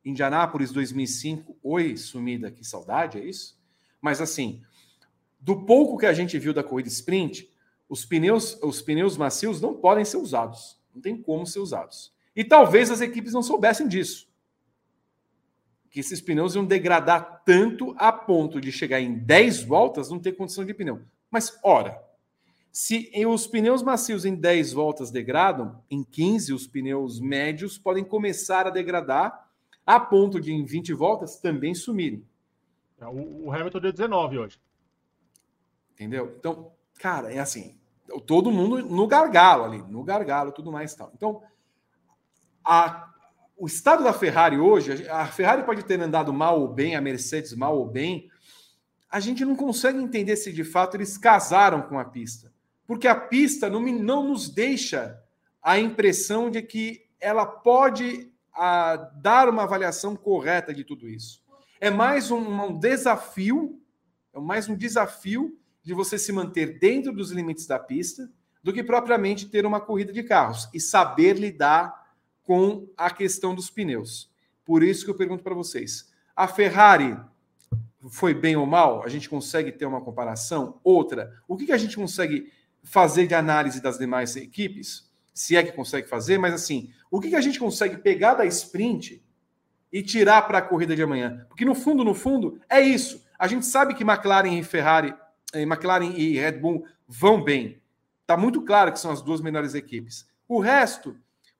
Indianápolis 0.03 0.71
2005, 0.71 1.57
oi, 1.61 1.97
sumida, 1.97 2.49
que 2.49 2.63
saudade, 2.63 3.17
é 3.17 3.25
isso? 3.25 3.59
Mas 4.01 4.21
assim, 4.21 4.61
do 5.39 5.65
pouco 5.65 5.97
que 5.97 6.05
a 6.05 6.13
gente 6.13 6.39
viu 6.39 6.53
da 6.53 6.63
corrida 6.63 6.89
sprint, 6.89 7.51
os 7.89 8.05
pneus, 8.05 8.57
os 8.61 8.81
pneus 8.81 9.17
macios 9.17 9.61
não 9.61 9.75
podem 9.75 10.05
ser 10.05 10.17
usados, 10.17 10.79
não 10.93 11.01
tem 11.01 11.21
como 11.21 11.45
ser 11.45 11.59
usados. 11.59 12.13
E 12.35 12.43
talvez 12.43 12.91
as 12.91 13.01
equipes 13.01 13.33
não 13.33 13.41
soubessem 13.41 13.87
disso. 13.87 14.27
Que 15.89 15.99
esses 15.99 16.21
pneus 16.21 16.53
iam 16.55 16.65
degradar 16.65 17.43
tanto 17.43 17.95
a 17.97 18.11
ponto 18.11 18.61
de 18.61 18.71
chegar 18.71 19.01
em 19.01 19.17
10 19.17 19.63
voltas 19.63 20.09
não 20.09 20.19
ter 20.19 20.33
condição 20.33 20.63
de 20.63 20.73
pneu. 20.73 21.01
Mas, 21.31 21.57
ora, 21.63 22.01
se 22.71 23.11
os 23.25 23.47
pneus 23.47 23.81
macios 23.81 24.23
em 24.23 24.35
10 24.35 24.73
voltas 24.73 25.09
degradam, 25.09 25.83
em 25.89 26.03
15 26.03 26.53
os 26.53 26.67
pneus 26.67 27.19
médios 27.19 27.77
podem 27.77 28.03
começar 28.03 28.67
a 28.67 28.69
degradar 28.69 29.49
a 29.85 29.99
ponto 29.99 30.39
de 30.39 30.51
em 30.53 30.65
20 30.65 30.93
voltas 30.93 31.39
também 31.39 31.73
sumirem. 31.73 32.23
É, 32.99 33.07
o 33.07 33.51
Hamilton 33.51 33.79
deu 33.79 33.91
19 33.93 34.37
hoje. 34.37 34.61
Entendeu? 35.93 36.35
Então, 36.37 36.71
cara, 36.99 37.33
é 37.33 37.39
assim, 37.39 37.79
todo 38.25 38.51
mundo 38.51 38.85
no 38.85 39.07
gargalo 39.07 39.63
ali, 39.63 39.81
no 39.83 40.03
gargalo, 40.03 40.51
tudo 40.51 40.71
mais 40.71 40.93
tal. 40.93 41.11
Então, 41.15 41.41
a, 42.63 43.11
o 43.57 43.65
estado 43.65 44.03
da 44.03 44.13
Ferrari 44.13 44.59
hoje, 44.59 45.07
a 45.09 45.25
Ferrari 45.25 45.63
pode 45.63 45.83
ter 45.83 45.99
andado 46.01 46.33
mal 46.33 46.59
ou 46.59 46.67
bem, 46.67 46.95
a 46.95 47.01
Mercedes 47.01 47.53
mal 47.53 47.77
ou 47.77 47.87
bem, 47.87 48.29
a 49.09 49.19
gente 49.19 49.45
não 49.45 49.55
consegue 49.55 49.97
entender 49.97 50.35
se 50.35 50.51
de 50.51 50.65
fato 50.65 50.97
eles 50.97 51.17
casaram 51.17 51.81
com 51.81 51.97
a 51.97 52.05
pista 52.05 52.55
porque 52.87 53.07
a 53.07 53.15
pista 53.15 53.69
não, 53.69 53.81
não 53.81 54.29
nos 54.29 54.49
deixa 54.49 55.21
a 55.61 55.77
impressão 55.77 56.49
de 56.49 56.61
que 56.61 57.05
ela 57.19 57.45
pode 57.45 58.31
a, 58.53 58.95
dar 59.21 59.49
uma 59.49 59.63
avaliação 59.63 60.15
correta 60.15 60.73
de 60.73 60.85
tudo 60.85 61.09
isso. 61.09 61.43
É 61.79 61.91
mais 61.91 62.31
um, 62.31 62.37
um 62.37 62.79
desafio, 62.79 63.79
é 64.33 64.39
mais 64.39 64.69
um 64.69 64.75
desafio 64.75 65.59
de 65.83 65.93
você 65.93 66.17
se 66.17 66.31
manter 66.31 66.79
dentro 66.79 67.11
dos 67.11 67.31
limites 67.31 67.67
da 67.67 67.77
pista 67.77 68.31
do 68.63 68.73
que 68.73 68.83
propriamente 68.83 69.47
ter 69.47 69.65
uma 69.65 69.79
corrida 69.79 70.11
de 70.11 70.23
carros 70.23 70.67
e 70.73 70.79
saber 70.79 71.33
lidar 71.33 72.07
com 72.43 72.87
a 72.97 73.09
questão 73.09 73.53
dos 73.53 73.69
pneus. 73.69 74.31
Por 74.65 74.81
isso 74.81 75.05
que 75.05 75.11
eu 75.11 75.15
pergunto 75.15 75.43
para 75.43 75.53
vocês: 75.53 76.11
a 76.35 76.47
Ferrari 76.47 77.17
foi 78.09 78.33
bem 78.33 78.55
ou 78.55 78.65
mal? 78.65 79.03
A 79.03 79.09
gente 79.09 79.29
consegue 79.29 79.71
ter 79.71 79.85
uma 79.85 80.01
comparação? 80.01 80.79
Outra, 80.83 81.33
o 81.47 81.55
que, 81.55 81.65
que 81.65 81.71
a 81.71 81.77
gente 81.77 81.95
consegue 81.95 82.51
fazer 82.87 83.27
de 83.27 83.35
análise 83.35 83.81
das 83.81 83.97
demais 83.97 84.35
equipes, 84.35 85.09
se 85.33 85.55
é 85.55 85.63
que 85.63 85.71
consegue 85.71 86.07
fazer, 86.07 86.37
mas 86.37 86.53
assim, 86.53 86.91
o 87.11 87.19
que, 87.19 87.29
que 87.29 87.35
a 87.35 87.41
gente 87.41 87.59
consegue 87.59 87.97
pegar 87.97 88.33
da 88.33 88.45
sprint 88.45 89.23
e 89.91 90.01
tirar 90.01 90.43
para 90.43 90.59
a 90.59 90.61
corrida 90.61 90.95
de 90.95 91.03
amanhã? 91.03 91.45
Porque 91.47 91.65
no 91.65 91.75
fundo, 91.75 92.03
no 92.03 92.15
fundo, 92.15 92.59
é 92.69 92.81
isso. 92.81 93.23
A 93.37 93.47
gente 93.47 93.65
sabe 93.65 93.93
que 93.93 94.03
McLaren 94.03 94.57
e 94.57 94.63
Ferrari, 94.63 95.13
eh, 95.53 95.61
McLaren 95.61 96.13
e 96.15 96.39
Red 96.39 96.53
Bull 96.53 96.85
vão 97.07 97.43
bem. 97.43 97.79
Está 98.21 98.35
muito 98.35 98.61
claro 98.63 98.91
que 98.91 98.99
são 98.99 99.11
as 99.11 99.21
duas 99.21 99.41
melhores 99.41 99.75
equipes. 99.75 100.27
O 100.47 100.59
resto, 100.59 101.11
o 101.11 101.15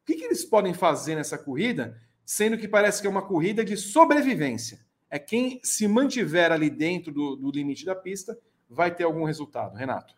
que, 0.06 0.16
que 0.16 0.26
eles 0.26 0.44
podem 0.44 0.74
fazer 0.74 1.16
nessa 1.16 1.38
corrida, 1.38 2.02
sendo 2.26 2.58
que 2.58 2.68
parece 2.68 3.02
que 3.02 3.08
é 3.08 3.10
uma 3.10 3.22
corrida 3.22 3.64
de 3.64 3.78
sobrevivência? 3.78 4.80
É 5.10 5.20
quem 5.20 5.60
se 5.64 5.88
mantiver 5.88 6.52
ali 6.52 6.70
dentro 6.70 7.12
do, 7.12 7.36
do 7.36 7.52
limite 7.52 7.86
da 7.86 7.96
pista 7.96 8.38
vai 8.70 8.94
ter 8.94 9.04
algum 9.04 9.24
resultado. 9.24 9.76
Renato. 9.76 10.16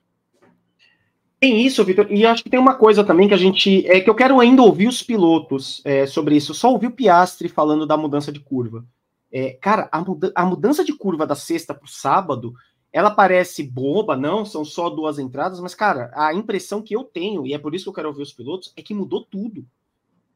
Tem 1.40 1.66
isso, 1.66 1.86
Vitor, 1.86 2.12
e 2.12 2.26
acho 2.26 2.44
que 2.44 2.50
tem 2.50 2.60
uma 2.60 2.76
coisa 2.76 3.02
também 3.02 3.28
que 3.28 3.34
a 3.34 3.38
gente. 3.38 3.88
É 3.88 4.02
que 4.02 4.10
eu 4.10 4.16
quero 4.16 4.40
ainda 4.42 4.62
ouvir 4.62 4.88
os 4.88 5.02
pilotos 5.02 5.82
é, 5.86 6.06
sobre 6.06 6.36
isso. 6.36 6.52
Eu 6.52 6.56
só 6.56 6.70
ouvi 6.70 6.88
o 6.88 6.92
Piastre 6.92 7.48
falando 7.48 7.86
da 7.86 7.96
mudança 7.96 8.30
de 8.30 8.42
curva. 8.42 8.86
É, 9.32 9.52
cara, 9.54 9.88
a, 9.92 10.02
muda 10.02 10.32
a, 10.36 10.46
mudança 10.46 10.84
de 10.84 10.92
curva 10.92 11.26
da 11.26 11.36
sexta 11.36 11.74
para 11.74 11.86
o 11.86 11.90
sábado, 11.90 12.54
ela 12.92 13.10
parece 13.10 13.64
boba, 13.64 14.18
não, 14.18 14.44
são 14.44 14.66
só 14.66 14.90
duas 14.90 15.18
entradas, 15.18 15.62
mas, 15.62 15.74
cara, 15.74 16.12
a 16.14 16.34
impressão 16.34 16.82
que 16.82 16.96
eu 16.96 17.04
tenho, 17.04 17.46
e 17.46 17.54
é 17.54 17.58
por 17.58 17.74
isso 17.74 17.86
que 17.86 17.90
eu 17.90 17.94
quero 17.94 18.10
ouvir 18.10 18.24
os 18.24 18.34
pilotos, 18.34 18.74
é 18.76 18.82
que 18.82 18.94
mudou 18.94 19.24
tudo. 19.24 19.66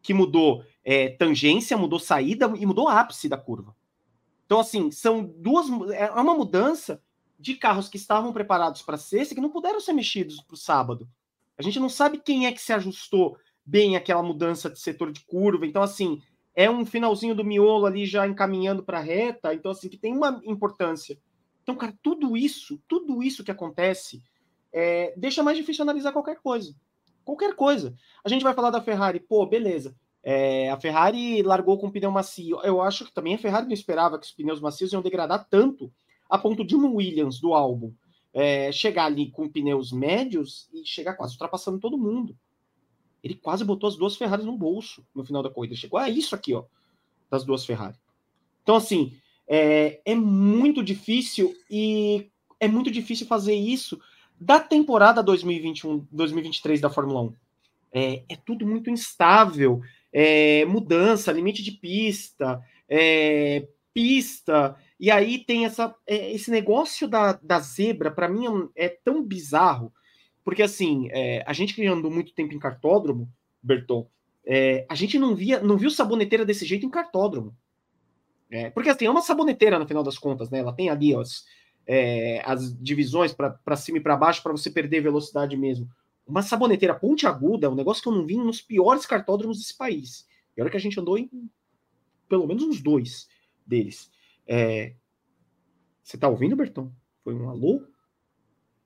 Que 0.01 0.13
mudou 0.13 0.63
é, 0.85 1.09
tangência, 1.09 1.77
mudou 1.77 1.99
saída 1.99 2.53
e 2.57 2.65
mudou 2.65 2.87
ápice 2.87 3.27
da 3.27 3.37
curva. 3.37 3.75
Então, 4.45 4.59
assim, 4.59 4.89
são 4.89 5.23
duas. 5.37 5.67
É 5.91 6.09
uma 6.11 6.35
mudança 6.35 7.01
de 7.39 7.55
carros 7.55 7.89
que 7.89 7.97
estavam 7.97 8.31
preparados 8.31 8.81
para 8.81 8.97
sexta 8.97 9.35
que 9.35 9.41
não 9.41 9.49
puderam 9.49 9.79
ser 9.79 9.93
mexidos 9.93 10.41
para 10.41 10.53
o 10.53 10.57
sábado. 10.57 11.07
A 11.57 11.61
gente 11.61 11.79
não 11.79 11.89
sabe 11.89 12.17
quem 12.17 12.45
é 12.45 12.51
que 12.51 12.61
se 12.61 12.73
ajustou 12.73 13.37
bem 13.65 13.95
aquela 13.95 14.23
mudança 14.23 14.69
de 14.69 14.79
setor 14.79 15.11
de 15.11 15.21
curva. 15.21 15.65
Então, 15.65 15.81
assim, 15.81 16.21
é 16.55 16.69
um 16.69 16.85
finalzinho 16.85 17.35
do 17.35 17.43
miolo 17.43 17.85
ali 17.85 18.05
já 18.05 18.27
encaminhando 18.27 18.83
para 18.83 18.99
a 18.99 19.01
reta. 19.01 19.53
Então, 19.53 19.71
assim, 19.71 19.89
que 19.89 19.97
tem 19.97 20.15
uma 20.15 20.41
importância. 20.45 21.17
Então, 21.61 21.75
cara, 21.75 21.93
tudo 22.01 22.35
isso, 22.35 22.81
tudo 22.87 23.23
isso 23.23 23.43
que 23.43 23.51
acontece, 23.51 24.21
é, 24.71 25.13
deixa 25.15 25.43
mais 25.43 25.57
difícil 25.57 25.83
analisar 25.83 26.11
qualquer 26.11 26.37
coisa. 26.41 26.75
Qualquer 27.23 27.55
coisa. 27.55 27.95
A 28.23 28.29
gente 28.29 28.43
vai 28.43 28.53
falar 28.53 28.69
da 28.69 28.81
Ferrari, 28.81 29.19
pô, 29.19 29.45
beleza. 29.45 29.95
É, 30.21 30.69
a 30.69 30.79
Ferrari 30.79 31.41
largou 31.41 31.77
com 31.77 31.91
pneu 31.91 32.11
macio. 32.11 32.59
Eu 32.63 32.81
acho 32.81 33.05
que 33.05 33.13
também 33.13 33.35
a 33.35 33.37
Ferrari 33.37 33.65
não 33.65 33.73
esperava 33.73 34.19
que 34.19 34.25
os 34.25 34.31
pneus 34.31 34.59
macios 34.59 34.91
iam 34.91 35.01
degradar 35.01 35.47
tanto 35.49 35.91
a 36.29 36.37
ponto 36.37 36.63
de 36.63 36.75
um 36.75 36.95
Williams 36.95 37.39
do 37.39 37.53
álbum 37.53 37.93
é, 38.33 38.71
chegar 38.71 39.05
ali 39.05 39.29
com 39.29 39.47
pneus 39.47 39.91
médios 39.91 40.67
e 40.73 40.85
chegar 40.85 41.13
quase 41.13 41.33
ultrapassando 41.33 41.79
todo 41.79 41.97
mundo. 41.97 42.35
Ele 43.23 43.35
quase 43.35 43.63
botou 43.63 43.87
as 43.87 43.95
duas 43.95 44.17
Ferraris 44.17 44.45
no 44.45 44.57
bolso 44.57 45.05
no 45.15 45.23
final 45.23 45.43
da 45.43 45.49
corrida. 45.49 45.75
Chegou 45.75 45.99
a 45.99 46.09
isso 46.09 46.33
aqui, 46.33 46.53
ó, 46.53 46.65
das 47.29 47.45
duas 47.45 47.65
Ferrari. 47.65 47.95
Então, 48.63 48.75
assim, 48.75 49.15
é, 49.47 50.01
é 50.03 50.15
muito 50.15 50.83
difícil 50.83 51.55
e 51.69 52.29
é 52.59 52.67
muito 52.67 52.89
difícil 52.89 53.27
fazer 53.27 53.53
isso 53.53 54.01
da 54.39 54.59
temporada 54.59 55.23
2021-2023 55.23 56.79
da 56.79 56.89
Fórmula 56.89 57.21
1. 57.21 57.33
É, 57.95 58.23
é, 58.27 58.35
tudo 58.35 58.65
muito 58.65 58.89
instável, 58.89 59.81
é, 60.11 60.65
mudança, 60.65 61.31
limite 61.31 61.61
de 61.61 61.71
pista, 61.71 62.61
é, 62.89 63.67
pista, 63.93 64.75
e 64.99 65.11
aí 65.11 65.39
tem 65.39 65.65
essa, 65.65 65.93
é, 66.07 66.31
esse 66.31 66.49
negócio 66.51 67.07
da, 67.07 67.33
da 67.33 67.59
zebra, 67.59 68.11
para 68.11 68.29
mim 68.29 68.45
é, 68.75 68.89
tão 68.89 69.23
bizarro, 69.23 69.91
porque 70.43 70.61
assim, 70.61 71.07
é, 71.11 71.43
a 71.47 71.53
gente 71.53 71.73
que 71.73 71.85
andou 71.85 72.11
muito 72.11 72.33
tempo 72.33 72.53
em 72.53 72.59
cartódromo, 72.59 73.29
Berton, 73.61 74.07
é, 74.45 74.85
a 74.89 74.95
gente 74.95 75.17
não 75.17 75.35
via, 75.35 75.61
não 75.61 75.77
viu 75.77 75.89
saboneteira 75.89 76.45
desse 76.45 76.65
jeito 76.65 76.85
em 76.85 76.89
cartódromo. 76.89 77.55
É, 78.51 78.69
porque 78.69 78.89
assim, 78.89 79.05
é 79.05 79.09
uma 79.09 79.21
saboneteira 79.21 79.79
no 79.79 79.87
final 79.87 80.03
das 80.03 80.17
contas, 80.17 80.49
né? 80.49 80.59
Ela 80.59 80.73
tem 80.73 80.89
ali 80.89 81.15
as, 81.15 81.45
é, 81.87 82.41
as 82.45 82.77
divisões 82.77 83.33
para 83.33 83.75
cima 83.75 83.97
e 83.97 84.01
para 84.01 84.17
baixo 84.17 84.43
para 84.43 84.51
você 84.51 84.69
perder 84.69 85.01
velocidade 85.01 85.55
mesmo. 85.55 85.89
Uma 86.27 86.41
saboneteira 86.41 86.93
ponte 86.93 87.25
aguda 87.25 87.67
é 87.67 87.69
um 87.69 87.75
negócio 87.75 88.03
que 88.03 88.09
eu 88.09 88.13
não 88.13 88.25
vi 88.25 88.37
nos 88.37 88.61
piores 88.61 89.05
cartódromos 89.05 89.57
desse 89.57 89.75
país. 89.75 90.27
E 90.55 90.61
olha 90.61 90.69
que 90.69 90.77
a 90.77 90.79
gente 90.79 90.99
andou 90.99 91.17
em 91.17 91.29
pelo 92.29 92.47
menos 92.47 92.63
uns 92.63 92.81
dois 92.81 93.27
deles. 93.65 94.09
É... 94.47 94.93
Você 96.03 96.17
tá 96.17 96.27
ouvindo, 96.27 96.55
Bertão? 96.55 96.91
Foi 97.23 97.33
um 97.33 97.49
alô? 97.49 97.83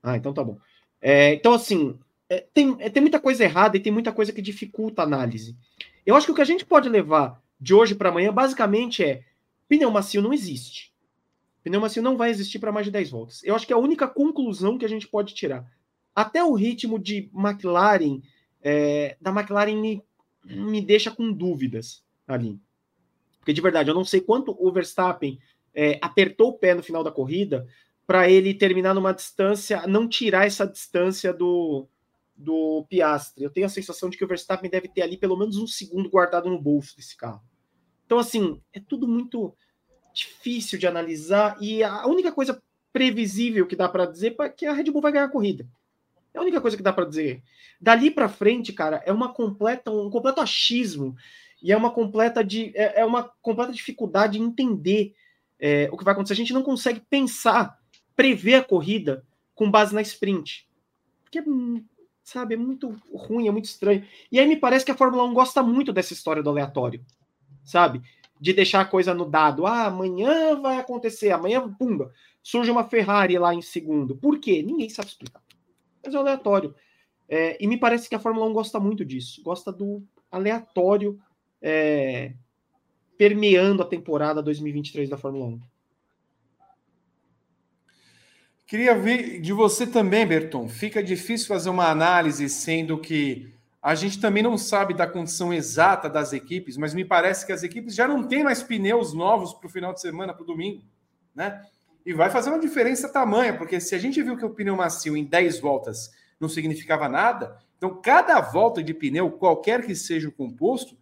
Ah, 0.02 0.16
então 0.16 0.32
tá 0.32 0.44
bom. 0.44 0.58
É, 1.00 1.34
então, 1.34 1.52
assim, 1.52 1.98
é, 2.28 2.46
tem, 2.52 2.76
é, 2.78 2.90
tem 2.90 3.00
muita 3.00 3.18
coisa 3.20 3.44
errada 3.44 3.76
e 3.76 3.80
tem 3.80 3.92
muita 3.92 4.12
coisa 4.12 4.32
que 4.32 4.42
dificulta 4.42 5.02
a 5.02 5.04
análise. 5.04 5.56
Eu 6.04 6.14
acho 6.14 6.26
que 6.26 6.32
o 6.32 6.34
que 6.34 6.42
a 6.42 6.46
gente 6.46 6.64
pode 6.64 6.88
levar 6.88 7.42
de 7.60 7.74
hoje 7.74 7.94
para 7.94 8.08
amanhã, 8.08 8.32
basicamente, 8.32 9.02
é 9.02 9.24
pneu 9.68 9.90
macio 9.90 10.22
não 10.22 10.32
existe. 10.32 10.92
Pneu 11.62 11.80
macio 11.80 12.02
não 12.02 12.16
vai 12.16 12.30
existir 12.30 12.58
para 12.58 12.72
mais 12.72 12.86
de 12.86 12.92
10 12.92 13.10
voltas. 13.10 13.42
Eu 13.44 13.54
acho 13.54 13.66
que 13.66 13.72
é 13.72 13.76
a 13.76 13.80
única 13.80 14.06
conclusão 14.06 14.78
que 14.78 14.84
a 14.84 14.88
gente 14.88 15.08
pode 15.08 15.34
tirar. 15.34 15.70
Até 16.14 16.42
o 16.42 16.54
ritmo 16.54 16.98
de 16.98 17.30
McLaren, 17.34 18.20
é, 18.62 19.16
da 19.20 19.30
McLaren 19.30 19.76
me, 19.76 20.02
me 20.44 20.80
deixa 20.80 21.10
com 21.10 21.32
dúvidas 21.32 22.04
ali. 22.26 22.58
Porque 23.48 23.54
de 23.54 23.62
verdade, 23.62 23.88
eu 23.88 23.94
não 23.94 24.04
sei 24.04 24.20
quanto 24.20 24.54
o 24.60 24.70
Verstappen 24.70 25.38
é, 25.74 25.98
apertou 26.02 26.50
o 26.50 26.52
pé 26.52 26.74
no 26.74 26.82
final 26.82 27.02
da 27.02 27.10
corrida 27.10 27.66
para 28.06 28.28
ele 28.28 28.52
terminar 28.52 28.92
numa 28.92 29.14
distância, 29.14 29.86
não 29.86 30.06
tirar 30.06 30.46
essa 30.46 30.66
distância 30.66 31.32
do, 31.32 31.88
do 32.36 32.84
Piastre. 32.90 33.42
Eu 33.42 33.48
tenho 33.48 33.64
a 33.64 33.70
sensação 33.70 34.10
de 34.10 34.18
que 34.18 34.24
o 34.24 34.28
Verstappen 34.28 34.68
deve 34.68 34.86
ter 34.86 35.00
ali 35.00 35.16
pelo 35.16 35.34
menos 35.34 35.56
um 35.56 35.66
segundo 35.66 36.10
guardado 36.10 36.50
no 36.50 36.60
bolso 36.60 36.94
desse 36.94 37.16
carro. 37.16 37.42
Então, 38.04 38.18
assim, 38.18 38.60
é 38.70 38.80
tudo 38.80 39.08
muito 39.08 39.56
difícil 40.12 40.78
de 40.78 40.86
analisar 40.86 41.56
e 41.58 41.82
a 41.82 42.06
única 42.06 42.30
coisa 42.30 42.62
previsível 42.92 43.66
que 43.66 43.76
dá 43.76 43.88
para 43.88 44.04
dizer 44.04 44.36
é 44.38 44.48
que 44.50 44.66
a 44.66 44.74
Red 44.74 44.90
Bull 44.90 45.00
vai 45.00 45.12
ganhar 45.12 45.24
a 45.24 45.30
corrida. 45.30 45.66
É 46.34 46.38
a 46.38 46.42
única 46.42 46.60
coisa 46.60 46.76
que 46.76 46.82
dá 46.82 46.92
para 46.92 47.06
dizer. 47.06 47.42
Dali 47.80 48.10
para 48.10 48.28
frente, 48.28 48.74
cara, 48.74 49.02
é 49.06 49.12
uma 49.12 49.32
completa 49.32 49.90
um 49.90 50.10
completo 50.10 50.42
achismo 50.42 51.16
e 51.62 51.72
é 51.72 51.76
uma 51.76 51.90
completa, 51.90 52.44
de, 52.44 52.72
é, 52.74 53.00
é 53.00 53.04
uma 53.04 53.24
completa 53.42 53.72
dificuldade 53.72 54.38
em 54.38 54.44
entender 54.44 55.14
é, 55.58 55.88
o 55.92 55.96
que 55.96 56.04
vai 56.04 56.12
acontecer. 56.12 56.34
A 56.34 56.36
gente 56.36 56.52
não 56.52 56.62
consegue 56.62 57.00
pensar, 57.00 57.78
prever 58.14 58.54
a 58.54 58.64
corrida 58.64 59.24
com 59.54 59.70
base 59.70 59.94
na 59.94 60.00
sprint. 60.00 60.68
Porque, 61.24 61.42
sabe, 62.22 62.54
é 62.54 62.56
muito 62.56 62.96
ruim, 63.12 63.48
é 63.48 63.50
muito 63.50 63.64
estranho. 63.64 64.04
E 64.30 64.38
aí 64.38 64.46
me 64.46 64.56
parece 64.56 64.84
que 64.84 64.90
a 64.90 64.96
Fórmula 64.96 65.24
1 65.24 65.34
gosta 65.34 65.62
muito 65.62 65.92
dessa 65.92 66.12
história 66.12 66.42
do 66.42 66.50
aleatório, 66.50 67.04
sabe? 67.64 68.00
De 68.40 68.52
deixar 68.52 68.80
a 68.80 68.86
coisa 68.86 69.12
no 69.12 69.28
dado. 69.28 69.66
Ah, 69.66 69.86
amanhã 69.86 70.60
vai 70.60 70.78
acontecer, 70.78 71.32
amanhã, 71.32 71.68
pumba, 71.74 72.12
surge 72.42 72.70
uma 72.70 72.88
Ferrari 72.88 73.36
lá 73.36 73.52
em 73.52 73.62
segundo. 73.62 74.16
Por 74.16 74.38
quê? 74.38 74.62
Ninguém 74.62 74.88
sabe 74.88 75.08
explicar. 75.08 75.42
Mas 76.04 76.14
é 76.14 76.16
aleatório. 76.16 76.74
É, 77.28 77.62
e 77.62 77.66
me 77.66 77.76
parece 77.76 78.08
que 78.08 78.14
a 78.14 78.20
Fórmula 78.20 78.46
1 78.46 78.52
gosta 78.52 78.80
muito 78.80 79.04
disso, 79.04 79.42
gosta 79.42 79.70
do 79.70 80.02
aleatório 80.30 81.20
é, 81.60 82.32
permeando 83.16 83.82
a 83.82 83.86
temporada 83.86 84.42
2023 84.42 85.08
da 85.08 85.16
Fórmula 85.16 85.46
1. 85.46 85.60
Queria 88.66 88.94
ver 88.94 89.40
de 89.40 89.52
você 89.52 89.86
também, 89.86 90.26
Berton. 90.26 90.68
Fica 90.68 91.02
difícil 91.02 91.48
fazer 91.48 91.70
uma 91.70 91.88
análise, 91.88 92.48
sendo 92.50 92.98
que 92.98 93.50
a 93.80 93.94
gente 93.94 94.20
também 94.20 94.42
não 94.42 94.58
sabe 94.58 94.92
da 94.92 95.06
condição 95.06 95.54
exata 95.54 96.10
das 96.10 96.34
equipes, 96.34 96.76
mas 96.76 96.92
me 96.92 97.04
parece 97.04 97.46
que 97.46 97.52
as 97.52 97.62
equipes 97.62 97.94
já 97.94 98.06
não 98.06 98.22
têm 98.22 98.44
mais 98.44 98.62
pneus 98.62 99.14
novos 99.14 99.54
para 99.54 99.66
o 99.66 99.70
final 99.70 99.94
de 99.94 100.00
semana, 100.02 100.34
para 100.34 100.42
o 100.42 100.46
domingo, 100.46 100.82
né? 101.34 101.64
E 102.04 102.12
vai 102.12 102.28
fazer 102.28 102.50
uma 102.50 102.58
diferença 102.58 103.08
tamanha, 103.08 103.56
porque 103.56 103.80
se 103.80 103.94
a 103.94 103.98
gente 103.98 104.22
viu 104.22 104.36
que 104.36 104.44
o 104.44 104.50
pneu 104.50 104.76
macio 104.76 105.16
em 105.16 105.24
10 105.24 105.60
voltas 105.60 106.10
não 106.38 106.48
significava 106.48 107.08
nada, 107.08 107.56
então 107.78 108.00
cada 108.02 108.40
volta 108.40 108.82
de 108.82 108.92
pneu, 108.92 109.30
qualquer 109.30 109.86
que 109.86 109.94
seja 109.94 110.28
o 110.28 110.32
composto, 110.32 110.96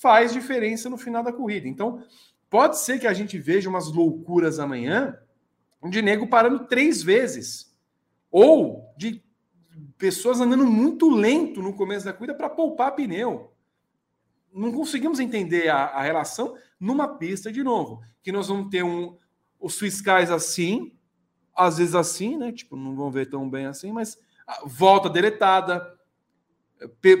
faz 0.00 0.32
diferença 0.32 0.88
no 0.88 0.96
final 0.96 1.22
da 1.22 1.32
corrida. 1.32 1.68
Então, 1.68 2.04
pode 2.48 2.78
ser 2.78 2.98
que 2.98 3.06
a 3.06 3.12
gente 3.12 3.38
veja 3.38 3.68
umas 3.68 3.92
loucuras 3.92 4.58
amanhã 4.58 5.18
de 5.88 6.00
nego 6.00 6.28
parando 6.28 6.66
três 6.66 7.02
vezes. 7.02 7.74
Ou 8.30 8.92
de 8.96 9.22
pessoas 9.98 10.40
andando 10.40 10.66
muito 10.66 11.10
lento 11.10 11.62
no 11.62 11.74
começo 11.74 12.04
da 12.04 12.12
corrida 12.12 12.34
para 12.34 12.50
poupar 12.50 12.94
pneu. 12.94 13.52
Não 14.52 14.72
conseguimos 14.72 15.20
entender 15.20 15.68
a, 15.68 15.84
a, 15.84 16.02
relação 16.02 16.56
numa 16.78 17.16
pista 17.16 17.50
de 17.50 17.62
novo. 17.62 18.02
Que 18.22 18.32
nós 18.32 18.48
vamos 18.48 18.70
ter 18.70 18.82
um, 18.82 19.16
os 19.58 19.78
fiscais 19.78 20.30
assim, 20.30 20.92
às 21.54 21.78
vezes 21.78 21.94
assim, 21.94 22.36
né? 22.36 22.52
Tipo, 22.52 22.76
não 22.76 22.94
vão 22.94 23.10
ver 23.10 23.26
tão 23.30 23.48
bem 23.48 23.66
assim, 23.66 23.92
mas 23.92 24.18
volta 24.64 25.08
deletada, 25.08 25.96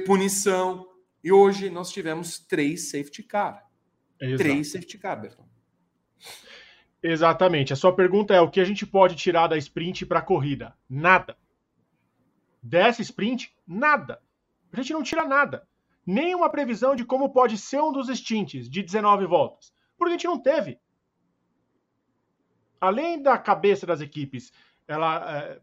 punição, 0.04 0.86
e 1.22 1.30
hoje 1.30 1.70
nós 1.70 1.90
tivemos 1.90 2.38
três 2.38 2.90
safety 2.90 3.22
car. 3.22 3.66
Exato. 4.20 4.42
Três 4.42 4.72
safety 4.72 4.98
car, 4.98 5.20
Berton. 5.20 5.46
Exatamente. 7.02 7.72
A 7.72 7.76
sua 7.76 7.94
pergunta 7.94 8.34
é: 8.34 8.40
o 8.40 8.50
que 8.50 8.60
a 8.60 8.64
gente 8.64 8.86
pode 8.86 9.16
tirar 9.16 9.48
da 9.48 9.56
sprint 9.56 10.06
para 10.06 10.20
a 10.20 10.22
corrida? 10.22 10.76
Nada. 10.88 11.36
Dessa 12.62 13.02
sprint, 13.02 13.54
nada. 13.66 14.22
A 14.72 14.76
gente 14.76 14.92
não 14.92 15.02
tira 15.02 15.24
nada. 15.24 15.66
Nem 16.06 16.34
uma 16.34 16.50
previsão 16.50 16.94
de 16.94 17.04
como 17.04 17.32
pode 17.32 17.58
ser 17.58 17.80
um 17.80 17.92
dos 17.92 18.08
stints 18.08 18.68
de 18.68 18.82
19 18.82 19.26
voltas. 19.26 19.72
Porque 19.96 20.10
a 20.10 20.16
gente 20.16 20.26
não 20.26 20.40
teve. 20.40 20.78
Além 22.80 23.20
da 23.22 23.38
cabeça 23.38 23.86
das 23.86 24.00
equipes, 24.00 24.52
ela 24.88 25.38
é, 25.38 25.60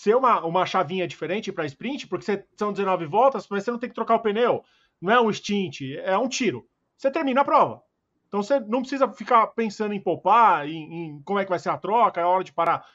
ser 0.00 0.16
uma, 0.16 0.42
uma 0.46 0.64
chavinha 0.64 1.06
diferente 1.06 1.52
para 1.52 1.66
sprint, 1.66 2.06
porque 2.06 2.24
você, 2.24 2.46
são 2.56 2.72
19 2.72 3.04
voltas, 3.04 3.46
mas 3.50 3.62
você 3.64 3.70
não 3.70 3.78
tem 3.78 3.90
que 3.90 3.94
trocar 3.94 4.14
o 4.14 4.20
pneu. 4.20 4.64
Não 4.98 5.12
é 5.12 5.20
um 5.20 5.30
stint, 5.30 5.82
é 6.02 6.16
um 6.16 6.26
tiro. 6.26 6.66
Você 6.96 7.10
termina 7.10 7.42
a 7.42 7.44
prova. 7.44 7.82
Então 8.26 8.42
você 8.42 8.58
não 8.60 8.80
precisa 8.80 9.12
ficar 9.12 9.46
pensando 9.48 9.92
em 9.92 10.00
poupar, 10.02 10.66
em, 10.66 10.94
em 10.94 11.22
como 11.22 11.38
é 11.38 11.44
que 11.44 11.50
vai 11.50 11.58
ser 11.58 11.68
a 11.68 11.76
troca, 11.76 12.18
é 12.18 12.24
hora 12.24 12.42
de 12.42 12.52
parar. 12.52 12.86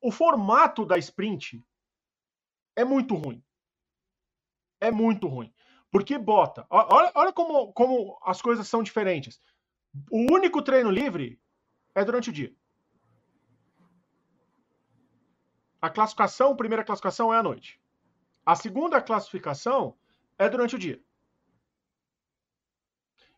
O 0.00 0.10
formato 0.10 0.84
da 0.84 0.98
sprint 0.98 1.64
é 2.74 2.84
muito 2.84 3.14
ruim. 3.14 3.40
É 4.80 4.90
muito 4.90 5.28
ruim. 5.28 5.54
Porque 5.88 6.18
bota. 6.18 6.66
Olha, 6.68 7.12
olha 7.14 7.32
como, 7.32 7.72
como 7.72 8.18
as 8.24 8.42
coisas 8.42 8.66
são 8.66 8.82
diferentes. 8.82 9.40
O 10.10 10.32
único 10.32 10.60
treino 10.62 10.90
livre 10.90 11.40
é 11.94 12.04
durante 12.04 12.30
o 12.30 12.32
dia. 12.32 12.52
A 15.84 15.90
classificação, 15.90 16.56
primeira 16.56 16.82
classificação 16.82 17.30
é 17.30 17.36
à 17.36 17.42
noite. 17.42 17.78
A 18.46 18.56
segunda 18.56 19.02
classificação 19.02 19.94
é 20.38 20.48
durante 20.48 20.76
o 20.76 20.78
dia. 20.78 20.98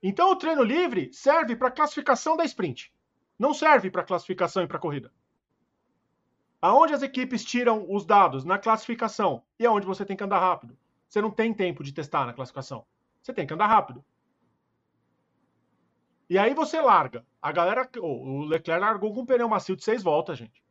Então 0.00 0.30
o 0.30 0.36
treino 0.36 0.62
livre 0.62 1.12
serve 1.12 1.56
para 1.56 1.72
classificação 1.72 2.36
da 2.36 2.44
sprint. 2.44 2.94
Não 3.36 3.52
serve 3.52 3.90
para 3.90 4.04
classificação 4.04 4.62
e 4.62 4.68
para 4.68 4.78
corrida. 4.78 5.12
Aonde 6.62 6.94
as 6.94 7.02
equipes 7.02 7.44
tiram 7.44 7.84
os 7.92 8.06
dados? 8.06 8.44
Na 8.44 8.60
classificação. 8.60 9.42
E 9.58 9.66
aonde 9.66 9.84
você 9.84 10.04
tem 10.04 10.16
que 10.16 10.22
andar 10.22 10.38
rápido. 10.38 10.78
Você 11.08 11.20
não 11.20 11.32
tem 11.32 11.52
tempo 11.52 11.82
de 11.82 11.92
testar 11.92 12.26
na 12.26 12.32
classificação. 12.32 12.86
Você 13.20 13.34
tem 13.34 13.44
que 13.44 13.54
andar 13.54 13.66
rápido. 13.66 14.04
E 16.30 16.38
aí 16.38 16.54
você 16.54 16.80
larga. 16.80 17.26
A 17.42 17.50
galera. 17.50 17.90
o 18.00 18.44
Leclerc 18.44 18.80
largou 18.80 19.12
com 19.12 19.22
um 19.22 19.26
pneu 19.26 19.48
macio 19.48 19.74
de 19.74 19.82
seis 19.82 20.00
voltas, 20.00 20.38
gente. 20.38 20.64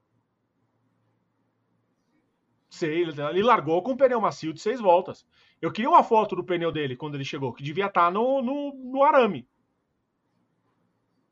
Sei, 2.75 3.03
ele 3.03 3.41
largou 3.41 3.81
com 3.81 3.91
um 3.91 3.97
pneu 3.97 4.19
macio 4.19 4.51
de 4.51 4.59
seis 4.59 4.81
voltas. 4.81 5.25
Eu 5.61 5.71
queria 5.71 5.89
uma 5.89 6.03
foto 6.03 6.35
do 6.35 6.43
pneu 6.43 6.73
dele 6.73 6.97
quando 6.97 7.15
ele 7.15 7.23
chegou, 7.23 7.53
que 7.53 7.63
devia 7.63 7.85
estar 7.85 8.07
tá 8.07 8.11
no, 8.11 8.41
no, 8.41 8.73
no 8.73 9.01
arame. 9.01 9.47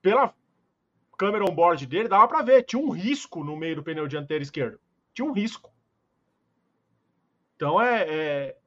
Pela 0.01 0.33
câmera 1.17 1.43
on-board 1.43 1.85
dele, 1.85 2.07
dava 2.07 2.29
para 2.29 2.43
ver. 2.43 2.63
Tinha 2.63 2.81
um 2.81 2.91
risco 2.91 3.43
no 3.43 3.57
meio 3.57 3.75
do 3.75 3.83
pneu 3.83 4.07
dianteiro 4.07 4.41
esquerdo. 4.41 4.79
Tinha 5.13 5.27
um 5.27 5.33
risco. 5.33 5.69
Então 7.57 7.81
é, 7.81 8.05
é, 8.07 8.57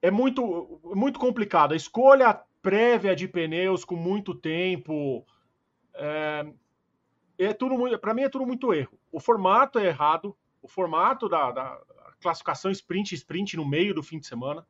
é 0.00 0.10
muito, 0.10 0.80
muito 0.82 1.18
complicado. 1.18 1.72
A 1.72 1.76
escolha 1.76 2.40
prévia 2.62 3.14
de 3.14 3.28
pneus 3.28 3.84
com 3.84 3.94
muito 3.94 4.34
tempo. 4.34 5.26
É, 5.92 6.46
é 7.36 7.52
tudo 7.52 7.76
para 7.98 8.14
mim 8.14 8.22
é 8.22 8.28
tudo 8.30 8.46
muito 8.46 8.72
erro. 8.72 8.98
O 9.12 9.20
formato 9.20 9.78
é 9.78 9.84
errado 9.84 10.34
o 10.62 10.68
formato 10.68 11.28
da, 11.28 11.50
da 11.50 11.80
classificação 12.20 12.70
sprint 12.70 13.14
sprint 13.14 13.56
no 13.56 13.66
meio 13.66 13.94
do 13.94 14.02
fim 14.02 14.18
de 14.18 14.26
semana 14.26 14.66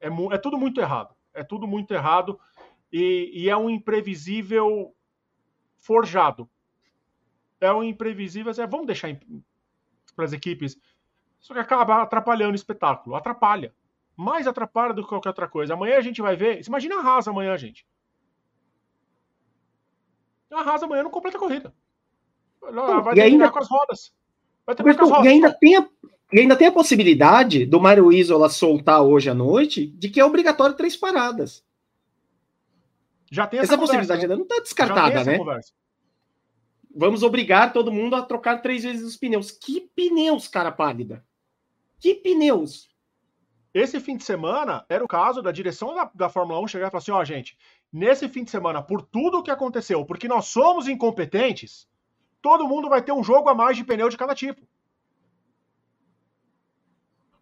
é, 0.00 0.08
é 0.34 0.38
tudo 0.38 0.58
muito 0.58 0.80
errado. 0.80 1.14
É 1.32 1.42
tudo 1.42 1.66
muito 1.66 1.94
errado 1.94 2.38
e, 2.92 3.30
e 3.32 3.48
é 3.48 3.56
um 3.56 3.70
imprevisível 3.70 4.94
forjado. 5.78 6.48
É 7.60 7.72
um 7.72 7.82
imprevisível. 7.82 8.52
É, 8.52 8.66
vamos 8.66 8.86
deixar 8.86 9.08
para 10.14 10.24
as 10.24 10.32
equipes. 10.32 10.76
Só 11.40 11.54
que 11.54 11.60
acaba 11.60 12.02
atrapalhando 12.02 12.52
o 12.52 12.56
espetáculo. 12.56 13.16
Atrapalha. 13.16 13.74
Mais 14.16 14.46
atrapalha 14.46 14.92
do 14.92 15.02
que 15.02 15.08
qualquer 15.08 15.30
outra 15.30 15.48
coisa. 15.48 15.74
Amanhã 15.74 15.96
a 15.96 16.02
gente 16.02 16.20
vai 16.20 16.36
ver. 16.36 16.66
Imagina 16.66 17.00
a 17.00 17.02
Haas 17.02 17.26
amanhã, 17.28 17.56
gente. 17.56 17.86
A 20.50 20.60
Haas 20.60 20.82
amanhã 20.82 21.02
não 21.02 21.10
completa 21.10 21.38
a 21.38 21.40
corrida. 21.40 21.74
Ela 22.62 23.00
vai 23.00 23.16
e 23.16 23.20
ainda 23.20 23.50
com 23.50 23.58
as 23.58 23.68
rodas. 23.68 24.14
E 25.24 25.28
ainda, 25.28 25.52
tem 25.52 25.76
a, 25.76 25.88
ainda 26.32 26.56
tem 26.56 26.68
a 26.68 26.72
possibilidade 26.72 27.66
do 27.66 27.80
Mário 27.80 28.12
Isola 28.12 28.48
soltar 28.48 29.02
hoje 29.02 29.28
à 29.28 29.34
noite 29.34 29.86
de 29.86 30.08
que 30.08 30.20
é 30.20 30.24
obrigatório 30.24 30.76
três 30.76 30.96
paradas. 30.96 31.64
Já 33.30 33.46
tem 33.46 33.60
essa, 33.60 33.74
essa 33.74 33.78
possibilidade 33.78 34.20
né? 34.20 34.24
ainda 34.24 34.36
não 34.36 34.42
está 34.42 34.60
descartada, 34.60 35.24
né? 35.24 35.38
Conversa. 35.38 35.72
Vamos 36.94 37.22
obrigar 37.22 37.72
todo 37.72 37.90
mundo 37.90 38.14
a 38.14 38.22
trocar 38.22 38.60
três 38.60 38.84
vezes 38.84 39.02
os 39.02 39.16
pneus. 39.16 39.50
Que 39.50 39.80
pneus, 39.80 40.46
cara 40.46 40.70
pálida? 40.70 41.24
Que 41.98 42.14
pneus? 42.14 42.90
Esse 43.72 43.98
fim 43.98 44.16
de 44.16 44.24
semana 44.24 44.84
era 44.88 45.02
o 45.02 45.08
caso 45.08 45.40
da 45.40 45.50
direção 45.50 45.94
da, 45.94 46.10
da 46.14 46.28
Fórmula 46.28 46.60
1 46.60 46.68
chegar 46.68 46.88
e 46.88 46.90
falar 46.90 46.98
assim: 46.98 47.10
ó, 47.10 47.20
oh, 47.20 47.24
gente, 47.24 47.56
nesse 47.90 48.28
fim 48.28 48.44
de 48.44 48.50
semana, 48.50 48.82
por 48.82 49.00
tudo 49.00 49.38
o 49.38 49.42
que 49.42 49.50
aconteceu, 49.50 50.04
porque 50.04 50.28
nós 50.28 50.46
somos 50.46 50.86
incompetentes, 50.86 51.88
todo 52.42 52.68
mundo 52.68 52.88
vai 52.88 53.00
ter 53.00 53.12
um 53.12 53.22
jogo 53.22 53.48
a 53.48 53.54
mais 53.54 53.76
de 53.76 53.84
pneu 53.84 54.08
de 54.08 54.16
cada 54.16 54.34
tipo. 54.34 54.60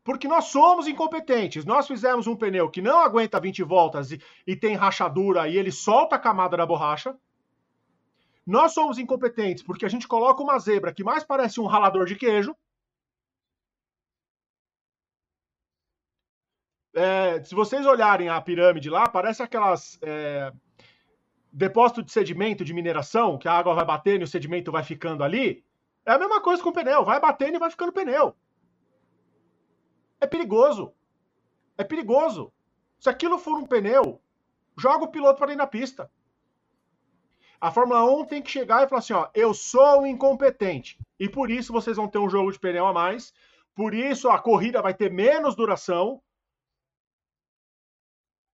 Porque 0.05 0.29
nós 0.29 0.47
somos 0.47 0.87
incompetentes. 0.87 1.65
Nós 1.65 1.87
fizemos 1.87 2.27
um 2.27 2.37
pneu 2.37 2.71
que 2.71 2.83
não 2.83 3.01
aguenta 3.01 3.41
20 3.41 3.63
voltas 3.63 4.13
e, 4.13 4.21
e 4.47 4.55
tem 4.55 4.77
rachadura 4.77 5.49
e 5.49 5.57
ele 5.57 5.73
solta 5.73 6.17
a 6.17 6.19
camada 6.19 6.57
da 6.57 6.67
borracha. 6.67 7.17
Nós 8.47 8.73
somos 8.73 8.99
incompetentes 8.99 9.63
porque 9.63 9.87
a 9.87 9.89
gente 9.89 10.09
coloca 10.09 10.43
uma 10.43 10.59
zebra 10.59 10.93
que 10.93 11.05
mais 11.05 11.25
parece 11.25 11.61
um 11.61 11.67
ralador 11.67 12.07
de 12.07 12.17
queijo. 12.17 12.55
É, 16.93 17.43
se 17.45 17.55
vocês 17.55 17.87
olharem 17.87 18.29
a 18.29 18.41
pirâmide 18.41 18.91
lá, 18.91 19.09
parece 19.09 19.43
aquelas 19.43 19.99
é, 20.03 20.53
depósito 21.53 22.03
de 22.03 22.13
sedimento 22.13 22.65
de 22.65 22.75
mineração, 22.75 23.39
que 23.39 23.49
a 23.49 23.53
água 23.53 23.75
vai 23.75 23.85
batendo 23.85 24.23
e 24.23 24.25
o 24.25 24.29
sedimento 24.29 24.71
vai 24.71 24.83
ficando 24.83 25.25
ali, 25.25 25.65
é 26.07 26.13
a 26.13 26.19
mesma 26.19 26.41
coisa 26.41 26.63
com 26.63 26.71
o 26.71 26.73
pneu, 26.73 27.05
vai 27.05 27.21
batendo 27.21 27.57
e 27.57 27.59
vai 27.59 27.71
ficando 27.71 27.93
pneu. 27.93 28.35
É 30.21 30.27
perigoso. 30.27 30.93
É 31.77 31.85
perigoso. 31.85 32.53
Se 32.99 33.09
aquilo 33.09 33.39
for 33.39 33.57
um 33.57 33.67
pneu, 33.67 34.21
joga 34.77 35.05
o 35.05 35.09
piloto 35.09 35.39
para 35.39 35.47
dentro 35.47 35.61
da 35.61 35.67
pista. 35.67 36.11
A 37.61 37.71
Fórmula 37.71 38.05
1 38.05 38.25
tem 38.25 38.43
que 38.43 38.51
chegar 38.51 38.85
e 38.85 38.89
falar 38.89 39.01
assim: 39.01 39.13
ó, 39.13 39.29
eu 39.35 39.53
sou 39.53 40.07
incompetente. 40.07 40.99
E 41.19 41.29
por 41.29 41.51
isso 41.51 41.73
vocês 41.73 41.97
vão 41.97 42.09
ter 42.09 42.19
um 42.19 42.29
jogo 42.29 42.51
de 42.51 42.59
pneu 42.59 42.87
a 42.87 42.93
mais. 42.93 43.35
Por 43.75 43.95
isso 43.95 44.29
a 44.31 44.39
corrida 44.39 44.81
vai 44.81 44.95
ter 44.95 45.11
menos 45.11 45.55
duração. 45.55 46.23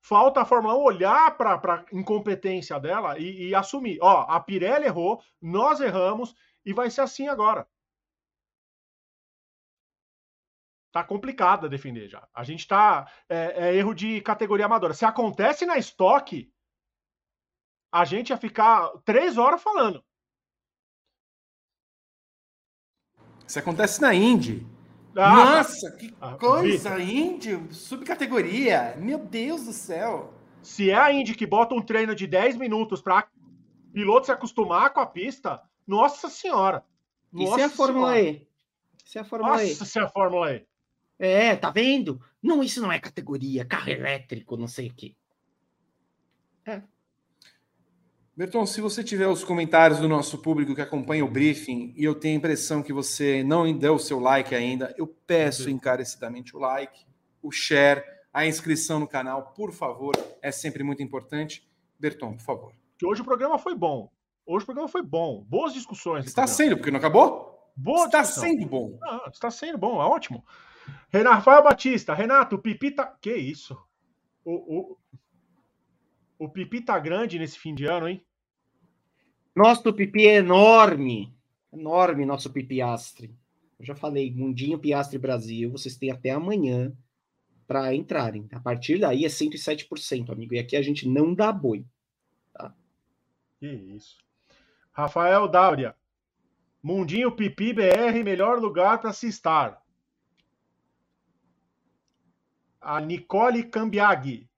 Falta 0.09 0.43
a 0.43 0.45
Fórmula 0.45 0.77
1 0.77 0.83
olhar 0.85 1.37
para 1.37 1.57
a 1.57 1.85
incompetência 1.93 2.79
dela 2.79 3.19
e, 3.19 3.49
e, 3.49 3.55
assumir. 3.57 3.99
Ó, 4.01 4.21
a 4.29 4.39
Pirelli 4.39 4.85
errou, 4.87 5.21
nós 5.43 5.81
erramos 5.81 6.33
e 6.65 6.73
vai 6.73 6.89
ser 6.89 7.01
assim 7.01 7.27
agora. 7.27 7.69
Tá 10.93 11.03
complicado 11.03 11.67
a 11.67 11.69
defender 11.69 12.09
já. 12.09 12.25
A 12.33 12.45
gente 12.45 12.69
tá. 12.69 13.11
É, 13.29 13.71
é 13.71 13.75
erro 13.75 13.93
de 13.93 14.21
categoria 14.21 14.67
amadora. 14.67 14.95
Se 14.95 15.05
acontece 15.05 15.67
na 15.67 15.77
estoque, 15.77 16.55
a 17.93 18.05
gente 18.05 18.31
ia 18.31 18.37
ficar 18.37 18.89
três 19.05 19.37
horas 19.37 19.61
falando. 19.61 20.05
Se 23.45 23.59
acontece 23.59 24.01
na 24.01 24.15
Indy, 24.15 24.65
ah, 25.17 25.57
Nossa, 25.57 25.91
que 25.93 26.15
ah, 26.21 26.35
coisa, 26.35 27.01
índio, 27.01 27.69
subcategoria. 27.73 28.95
Meu 28.99 29.19
Deus 29.19 29.65
do 29.65 29.73
céu. 29.73 30.35
Se 30.63 30.91
é 30.91 30.95
a 30.95 31.13
Indy 31.13 31.35
que 31.35 31.47
bota 31.47 31.75
um 31.75 31.81
treino 31.81 32.15
de 32.15 32.27
10 32.27 32.57
minutos 32.57 33.01
para 33.01 33.29
piloto 33.93 34.27
se 34.27 34.33
acostumar 34.33 34.93
com 34.93 35.01
a 35.01 35.07
pista, 35.07 35.63
nossa 35.87 36.29
senhora. 36.29 36.85
Nossa 37.33 37.51
Isso 37.51 37.61
é 37.61 37.65
a 37.65 37.71
Fórmula 37.71 38.15
senhora. 38.15 38.31
E. 38.31 38.49
Isso 39.05 39.19
é 39.19 39.21
a 39.21 39.25
Fórmula 39.25 39.53
nossa, 39.53 39.65
E. 39.65 39.69
Nossa, 39.69 39.85
isso 39.85 39.99
é 39.99 40.03
a 40.03 40.09
Fórmula 40.09 40.55
E. 40.55 40.67
É, 41.19 41.57
tá 41.57 41.71
vendo? 41.71 42.21
Não, 42.43 42.63
isso 42.63 42.83
não 42.83 42.93
é 42.93 42.99
categoria, 42.99 43.65
carro 43.65 43.89
elétrico, 43.89 44.57
não 44.57 44.69
sei 44.69 44.89
o 44.89 44.95
quê. 44.95 45.15
É. 46.67 46.83
Berton, 48.37 48.67
se 48.67 48.83
você 48.83 49.03
tiver 49.03 49.27
os 49.29 49.43
comentários 49.43 49.99
do 49.99 50.07
nosso 50.07 50.37
público 50.37 50.75
que 50.75 50.83
acompanha 50.83 51.25
o 51.25 51.31
briefing 51.31 51.95
e 51.97 52.05
eu 52.05 52.15
tenho 52.15 52.35
a 52.35 52.37
impressão 52.37 52.83
que 52.83 52.93
você 52.93 53.43
não 53.43 53.73
deu 53.73 53.95
o 53.95 53.99
seu 53.99 54.21
like 54.21 54.55
ainda, 54.55 54.95
eu 54.99 55.07
peço 55.07 55.71
encarecidamente 55.71 56.55
o 56.55 56.59
like, 56.59 57.07
o 57.43 57.51
share, 57.51 58.05
a 58.31 58.45
inscrição 58.45 59.01
no 59.01 59.09
canal, 59.09 59.55
por 59.55 59.73
favor, 59.73 60.15
é 60.43 60.53
sempre 60.53 60.83
muito 60.83 61.03
importante. 61.03 61.67
Berton, 61.99 62.35
por 62.35 62.43
favor. 62.43 62.73
Que 62.99 63.07
hoje 63.07 63.23
o 63.23 63.25
programa 63.25 63.59
foi 63.59 63.75
bom. 63.75 64.13
Hoje 64.45 64.65
o 64.65 64.67
programa 64.67 64.89
foi 64.91 65.03
bom. 65.03 65.43
Boas 65.49 65.73
discussões. 65.73 66.27
Está 66.27 66.47
sendo, 66.47 66.77
porque 66.77 66.91
não 66.91 66.99
acabou? 66.99 67.73
Boa 67.75 68.05
está 68.05 68.21
discussão. 68.21 68.45
sendo 68.45 68.67
bom. 68.67 68.99
Ah, 69.03 69.31
está 69.33 69.51
sendo 69.51 69.79
bom, 69.79 69.99
é 70.03 70.05
ótimo. 70.05 70.45
Rafael 71.11 71.63
Batista, 71.63 72.13
Renato, 72.13 72.57
o 72.57 72.59
Pipi 72.59 72.91
tá. 72.91 73.17
Que 73.19 73.35
isso? 73.35 73.75
O, 74.45 74.53
o, 74.53 74.99
o 76.39 76.49
Pipi 76.49 76.81
tá 76.81 76.99
grande 76.99 77.39
nesse 77.39 77.59
fim 77.59 77.75
de 77.75 77.87
ano, 77.87 78.09
hein? 78.09 78.25
Nosso 79.55 79.93
Pipi 79.93 80.27
é 80.27 80.37
enorme. 80.37 81.35
Enorme, 81.73 82.27
nosso 82.27 82.53
Pipi 82.53 82.83
Astre. 82.83 83.35
Eu 83.79 83.85
já 83.85 83.95
falei, 83.95 84.33
Mundinho, 84.35 84.79
Piastre 84.79 85.19
Brasil, 85.19 85.71
vocês 85.71 85.97
têm 85.97 86.11
até 86.11 86.31
amanhã 86.31 86.97
para 87.67 87.95
entrarem. 87.95 88.49
A 88.53 88.61
partir 88.61 88.99
daí 88.99 89.25
é 89.25 89.29
107%, 89.29 90.31
amigo. 90.31 90.55
E 90.55 90.59
aqui 90.59 90.77
a 90.77 90.83
gente 90.83 91.09
não 91.09 91.35
dá 91.35 91.53
boi. 91.53 91.85
Tá? 92.53 92.75
Que 93.59 93.67
isso. 93.67 94.17
Rafael 94.93 95.47
Dáuria. 95.49 95.95
Mundinho 96.83 97.33
Pipi 97.33 97.73
BR, 97.73 98.23
melhor 98.25 98.59
lugar 98.59 99.01
para 99.01 99.13
se 99.13 99.27
estar. 99.27 99.83
A 102.81 103.01
Nicole 103.01 103.65
Cambiaghi. 103.65 104.49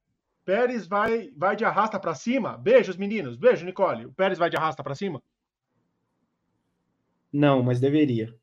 Pérez 0.48 0.86
vai, 0.86 1.30
vai 1.36 1.54
de 1.54 1.62
arrasta 1.66 2.00
para 2.00 2.14
cima? 2.14 2.56
Beijos, 2.56 2.96
meninos. 2.96 3.36
Beijo, 3.36 3.66
Nicole. 3.66 4.06
O 4.06 4.12
Pérez 4.14 4.38
vai 4.38 4.48
de 4.48 4.56
arrasta 4.56 4.82
para 4.82 4.94
cima? 4.94 5.22
Não, 7.30 7.62
mas 7.62 7.78
deveria. 7.78 8.34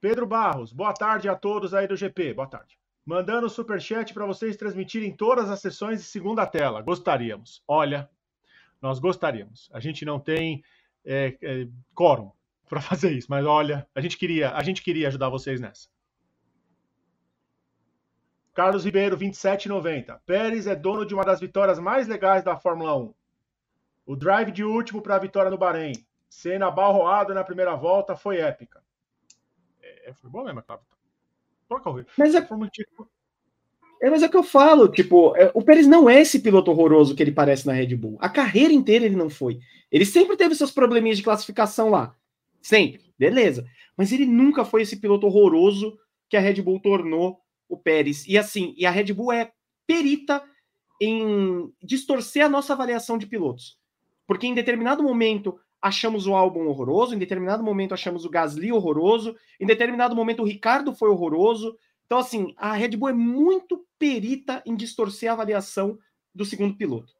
Pedro 0.00 0.28
Barros, 0.28 0.72
boa 0.72 0.94
tarde 0.94 1.28
a 1.28 1.34
todos 1.34 1.74
aí 1.74 1.88
do 1.88 1.96
GP. 1.96 2.34
Boa 2.34 2.46
tarde. 2.46 2.78
Mandando 3.04 3.50
superchat 3.50 4.14
para 4.14 4.24
vocês 4.24 4.56
transmitirem 4.56 5.12
todas 5.12 5.50
as 5.50 5.58
sessões 5.60 5.98
de 5.98 6.04
segunda 6.04 6.46
tela. 6.46 6.80
Gostaríamos. 6.80 7.64
Olha, 7.66 8.08
nós 8.80 9.00
gostaríamos. 9.00 9.68
A 9.72 9.80
gente 9.80 10.04
não 10.04 10.20
tem 10.20 10.62
é, 11.04 11.36
é, 11.42 11.68
quórum 11.92 12.30
para 12.68 12.78
fazer 12.80 13.10
isso, 13.10 13.26
mas 13.28 13.44
olha, 13.44 13.88
a 13.92 14.00
gente 14.00 14.16
queria, 14.16 14.52
a 14.52 14.62
gente 14.62 14.84
queria 14.84 15.08
ajudar 15.08 15.30
vocês 15.30 15.60
nessa. 15.60 15.88
Carlos 18.58 18.84
Ribeiro, 18.84 19.16
27,90. 19.16 20.18
Pérez 20.26 20.66
é 20.66 20.74
dono 20.74 21.06
de 21.06 21.14
uma 21.14 21.24
das 21.24 21.38
vitórias 21.38 21.78
mais 21.78 22.08
legais 22.08 22.42
da 22.42 22.56
Fórmula 22.56 22.98
1. 22.98 23.14
O 24.04 24.16
drive 24.16 24.50
de 24.50 24.64
último 24.64 25.00
para 25.00 25.14
a 25.14 25.18
vitória 25.20 25.48
no 25.48 25.56
Bahrein. 25.56 25.92
Cena 26.28 26.68
balroada 26.68 27.32
na 27.32 27.44
primeira 27.44 27.76
volta 27.76 28.16
foi 28.16 28.38
épica. 28.38 28.82
É, 29.80 30.12
foi 30.12 30.28
bom 30.28 30.42
mesmo, 30.42 30.60
Cláudio. 30.60 30.84
Troca 31.68 31.88
o 31.88 32.04
Mas 32.18 32.34
é... 32.34 32.38
é, 34.02 34.10
mas 34.10 34.24
é 34.24 34.28
que 34.28 34.36
eu 34.36 34.42
falo, 34.42 34.88
tipo, 34.88 35.36
é, 35.36 35.52
o 35.54 35.62
Pérez 35.62 35.86
não 35.86 36.10
é 36.10 36.20
esse 36.20 36.40
piloto 36.40 36.72
horroroso 36.72 37.14
que 37.14 37.22
ele 37.22 37.30
parece 37.30 37.64
na 37.64 37.72
Red 37.72 37.94
Bull. 37.94 38.18
A 38.18 38.28
carreira 38.28 38.72
inteira 38.72 39.04
ele 39.04 39.14
não 39.14 39.30
foi. 39.30 39.60
Ele 39.88 40.04
sempre 40.04 40.36
teve 40.36 40.56
seus 40.56 40.72
probleminhas 40.72 41.18
de 41.18 41.22
classificação 41.22 41.90
lá. 41.90 42.12
Sempre, 42.60 43.14
beleza. 43.16 43.64
Mas 43.96 44.10
ele 44.10 44.26
nunca 44.26 44.64
foi 44.64 44.82
esse 44.82 44.96
piloto 44.96 45.28
horroroso 45.28 45.96
que 46.28 46.36
a 46.36 46.40
Red 46.40 46.60
Bull 46.60 46.80
tornou 46.80 47.40
o 47.68 47.76
Pérez. 47.76 48.26
E 48.26 48.38
assim, 48.38 48.74
e 48.76 48.86
a 48.86 48.90
Red 48.90 49.12
Bull 49.12 49.32
é 49.32 49.52
perita 49.86 50.42
em 51.00 51.72
distorcer 51.82 52.44
a 52.44 52.48
nossa 52.48 52.72
avaliação 52.72 53.18
de 53.18 53.26
pilotos. 53.26 53.78
Porque 54.26 54.46
em 54.46 54.54
determinado 54.54 55.02
momento 55.02 55.58
achamos 55.80 56.26
o 56.26 56.34
álbum 56.34 56.66
horroroso, 56.66 57.14
em 57.14 57.18
determinado 57.18 57.62
momento 57.62 57.94
achamos 57.94 58.24
o 58.24 58.30
Gasly 58.30 58.72
horroroso, 58.72 59.36
em 59.60 59.66
determinado 59.66 60.14
momento 60.14 60.42
o 60.42 60.46
Ricardo 60.46 60.92
foi 60.92 61.08
horroroso. 61.08 61.78
Então, 62.06 62.18
assim, 62.18 62.52
a 62.56 62.72
Red 62.72 62.96
Bull 62.96 63.10
é 63.10 63.12
muito 63.12 63.86
perita 63.98 64.62
em 64.66 64.74
distorcer 64.74 65.30
a 65.30 65.34
avaliação 65.34 65.98
do 66.34 66.44
segundo 66.44 66.76
piloto. 66.76 67.12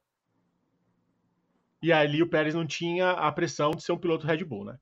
E 1.83 1.93
ali 1.93 2.23
o 2.23 2.29
Pérez 2.29 2.55
não 2.55 2.67
tinha 2.67 3.11
a 3.11 3.31
pressão 3.31 3.71
de 3.71 3.83
ser 3.83 3.93
um 3.93 3.99
piloto 3.99 4.27
Red 4.27 4.45
Bull, 4.45 4.65
né? 4.65 4.79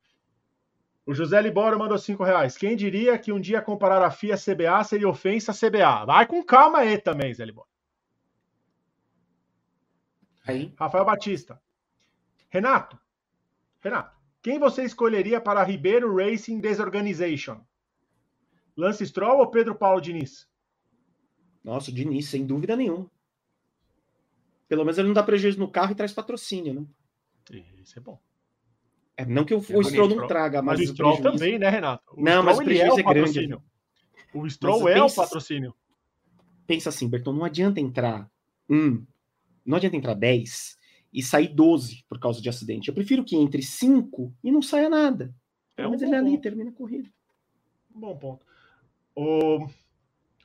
O 1.07 1.15
José 1.15 1.41
Libório 1.41 1.78
mandou 1.78 1.97
cinco 1.97 2.24
reais. 2.24 2.59
Quem 2.59 2.77
diria 2.77 3.16
que 3.16 3.31
um 3.31 3.41
dia 3.41 3.62
comparar 3.62 4.05
a 4.05 4.11
FIA 4.11 4.37
CBA 4.37 4.83
seria 4.83 5.09
ofensa 5.09 5.53
a 5.53 5.55
CBA? 5.55 6.05
Vai 6.05 6.27
com 6.27 6.43
calma 6.43 6.78
aí 6.78 6.99
também, 6.99 7.33
Zé 7.33 7.45
Libório. 7.45 7.70
Aí. 10.45 10.74
Rafael 10.77 11.05
Batista. 11.05 11.62
Renato, 12.49 12.99
Renato, 13.81 14.16
quem 14.43 14.59
você 14.59 14.85
escolheria 14.85 15.41
para 15.41 15.62
Ribeiro 15.62 16.16
Racing 16.16 16.59
Desorganization? 16.61 17.61
Lance 18.77 19.07
Stroll 19.07 19.39
ou 19.39 19.51
Pedro 19.51 19.74
Paulo 19.74 20.01
Diniz? 20.01 20.49
Nossa, 21.62 21.91
o 21.91 21.95
Diniz, 21.95 22.28
sem 22.28 22.47
dúvida 22.47 22.77
nenhuma. 22.77 23.11
Pelo 24.69 24.85
menos 24.85 24.99
ele 24.99 25.09
não 25.09 25.15
dá 25.15 25.23
prejuízo 25.23 25.59
no 25.59 25.70
carro 25.70 25.93
e 25.93 25.95
traz 25.95 26.12
patrocínio, 26.12 26.74
né? 26.74 26.87
Isso 27.78 27.99
é 27.99 28.03
bom. 28.03 28.20
É, 29.16 29.24
não 29.24 29.44
que 29.44 29.55
o, 29.55 29.64
é 29.68 29.76
o 29.76 29.82
Stroll 29.82 30.09
não 30.09 30.26
traga, 30.26 30.60
mas, 30.60 30.78
mas 30.78 30.90
o 30.90 30.93
Stroll 30.93 31.22
também, 31.22 31.59
né, 31.59 31.68
Renato? 31.70 32.05
O 32.12 32.22
não, 32.22 32.43
Stroll, 32.43 32.44
mas 32.44 32.59
o 32.59 32.64
prejuízo 32.64 32.97
é, 32.97 33.01
é 33.01 33.02
grande. 33.02 33.59
O 34.34 34.51
Stroll 34.51 34.88
é 34.88 34.94
pensa, 34.94 35.20
o 35.20 35.24
patrocínio. 35.24 35.74
Pensa 36.66 36.88
assim, 36.90 37.09
Berton, 37.09 37.32
não 37.32 37.44
adianta 37.44 37.80
entrar 37.80 38.30
um, 38.68 39.05
não 39.64 39.76
adianta 39.76 39.97
entrar 39.97 40.14
10 40.14 40.76
e 41.12 41.22
sair 41.22 41.48
12 41.48 42.05
por 42.09 42.18
causa 42.18 42.40
de 42.40 42.48
acidente. 42.48 42.88
Eu 42.88 42.94
prefiro 42.94 43.24
que 43.24 43.36
entre 43.36 43.62
5 43.62 44.34
e 44.43 44.52
não 44.52 44.60
saia 44.60 44.88
nada. 44.88 45.34
É 45.76 45.86
um 45.86 45.90
Mas 45.90 46.02
ele 46.02 46.14
é 46.14 46.18
ali 46.18 46.38
termina 46.38 46.70
a 46.70 46.72
corrida. 46.72 47.09
bom 47.90 48.16
ponto. 48.16 48.44
O 49.14 49.68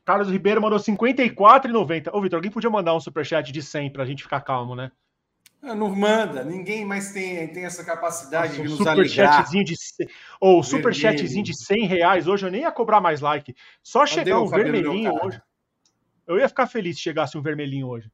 Carlos 0.06 0.30
Ribeiro 0.30 0.62
mandou 0.62 0.80
54,90. 0.80 2.10
Ô, 2.14 2.22
Vitor, 2.22 2.38
alguém 2.38 2.52
podia 2.52 2.70
mandar 2.70 2.96
um 2.96 3.00
superchat 3.00 3.52
de 3.52 3.62
100 3.62 3.92
pra 3.92 4.06
gente 4.06 4.24
ficar 4.24 4.42
calmo, 4.42 4.76
né? 4.76 4.92
Ah, 5.64 5.76
não 5.76 5.96
manda, 5.96 6.44
ninguém 6.44 6.84
mais 6.84 7.14
tem, 7.14 7.48
tem 7.54 7.66
essa 7.66 7.84
capacidade 7.84 8.58
Nossa, 8.58 8.64
de 8.64 8.70
nos 8.70 8.78
superchatzinho 8.78 9.64
de 9.64 9.76
Ou 10.40 10.60
oh, 10.60 10.64
superchatzinho 10.64 11.44
de 11.44 11.56
100 11.56 11.86
reais 11.86 12.28
hoje, 12.28 12.48
eu 12.48 12.52
nem 12.52 12.62
ia 12.62 12.72
cobrar 12.72 13.00
mais 13.00 13.22
like. 13.22 13.56
Só 13.84 14.06
chegar 14.06 14.42
um 14.42 14.48
vermelhinho 14.48 15.14
hoje. 15.24 15.40
Eu 16.26 16.40
ia 16.40 16.50
ficar 16.50 16.66
feliz 16.66 16.96
se 16.96 17.04
chegasse 17.04 17.38
um 17.38 17.42
vermelhinho 17.42 17.88
hoje. 17.88 18.12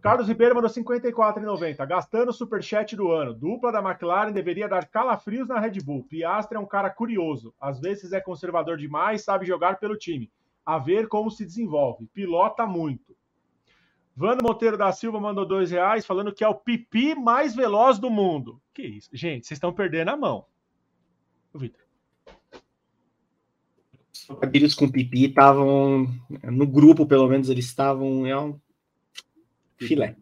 Carlos 0.00 0.28
Ribeiro 0.28 0.54
mandou 0.54 0.70
54,90. 0.70 1.84
Gastando 1.86 2.28
o 2.28 2.32
superchat 2.32 2.94
do 2.94 3.10
ano. 3.10 3.34
Dupla 3.34 3.72
da 3.72 3.80
McLaren 3.80 4.30
deveria 4.30 4.68
dar 4.68 4.86
calafrios 4.86 5.48
na 5.48 5.58
Red 5.58 5.80
Bull. 5.82 6.04
Piastre 6.04 6.56
é 6.56 6.60
um 6.60 6.66
cara 6.66 6.88
curioso. 6.88 7.52
Às 7.60 7.80
vezes 7.80 8.12
é 8.12 8.20
conservador 8.20 8.76
demais, 8.76 9.24
sabe 9.24 9.44
jogar 9.44 9.80
pelo 9.80 9.96
time. 9.96 10.30
A 10.64 10.78
ver 10.78 11.08
como 11.08 11.30
se 11.30 11.44
desenvolve. 11.44 12.06
Pilota 12.14 12.64
muito. 12.64 13.07
Vando 14.18 14.42
Monteiro 14.42 14.76
da 14.76 14.90
Silva 14.90 15.20
mandou 15.20 15.46
dois 15.46 15.70
reais, 15.70 16.04
falando 16.04 16.32
que 16.32 16.42
é 16.42 16.48
o 16.48 16.54
pipi 16.54 17.14
mais 17.14 17.54
veloz 17.54 18.00
do 18.00 18.10
mundo. 18.10 18.60
Que 18.74 18.82
isso? 18.82 19.08
Gente, 19.12 19.46
vocês 19.46 19.58
estão 19.58 19.72
perdendo 19.72 20.08
a 20.08 20.16
mão. 20.16 20.44
O 21.52 21.58
Vitor. 21.60 21.80
Os 24.12 24.26
trocadilhos 24.26 24.74
com 24.74 24.90
pipi 24.90 25.26
estavam. 25.26 26.12
No 26.42 26.66
grupo, 26.66 27.06
pelo 27.06 27.28
menos, 27.28 27.48
eles 27.48 27.66
estavam. 27.66 28.26
É 28.26 28.36
um 28.36 28.58
filé. 29.76 30.16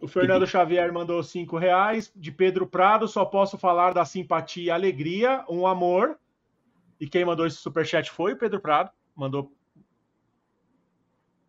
O 0.00 0.06
Fernando 0.06 0.46
Xavier 0.46 0.92
mandou 0.92 1.20
cinco 1.20 1.58
reais. 1.58 2.12
De 2.14 2.30
Pedro 2.30 2.64
Prado, 2.64 3.08
só 3.08 3.24
posso 3.24 3.58
falar 3.58 3.92
da 3.92 4.04
simpatia 4.04 4.66
e 4.66 4.70
alegria, 4.70 5.44
um 5.50 5.66
amor. 5.66 6.16
E 7.00 7.08
quem 7.08 7.24
mandou 7.24 7.44
esse 7.44 7.56
superchat 7.56 8.08
foi 8.08 8.34
o 8.34 8.38
Pedro 8.38 8.60
Prado. 8.60 8.92
Mandou. 9.16 9.52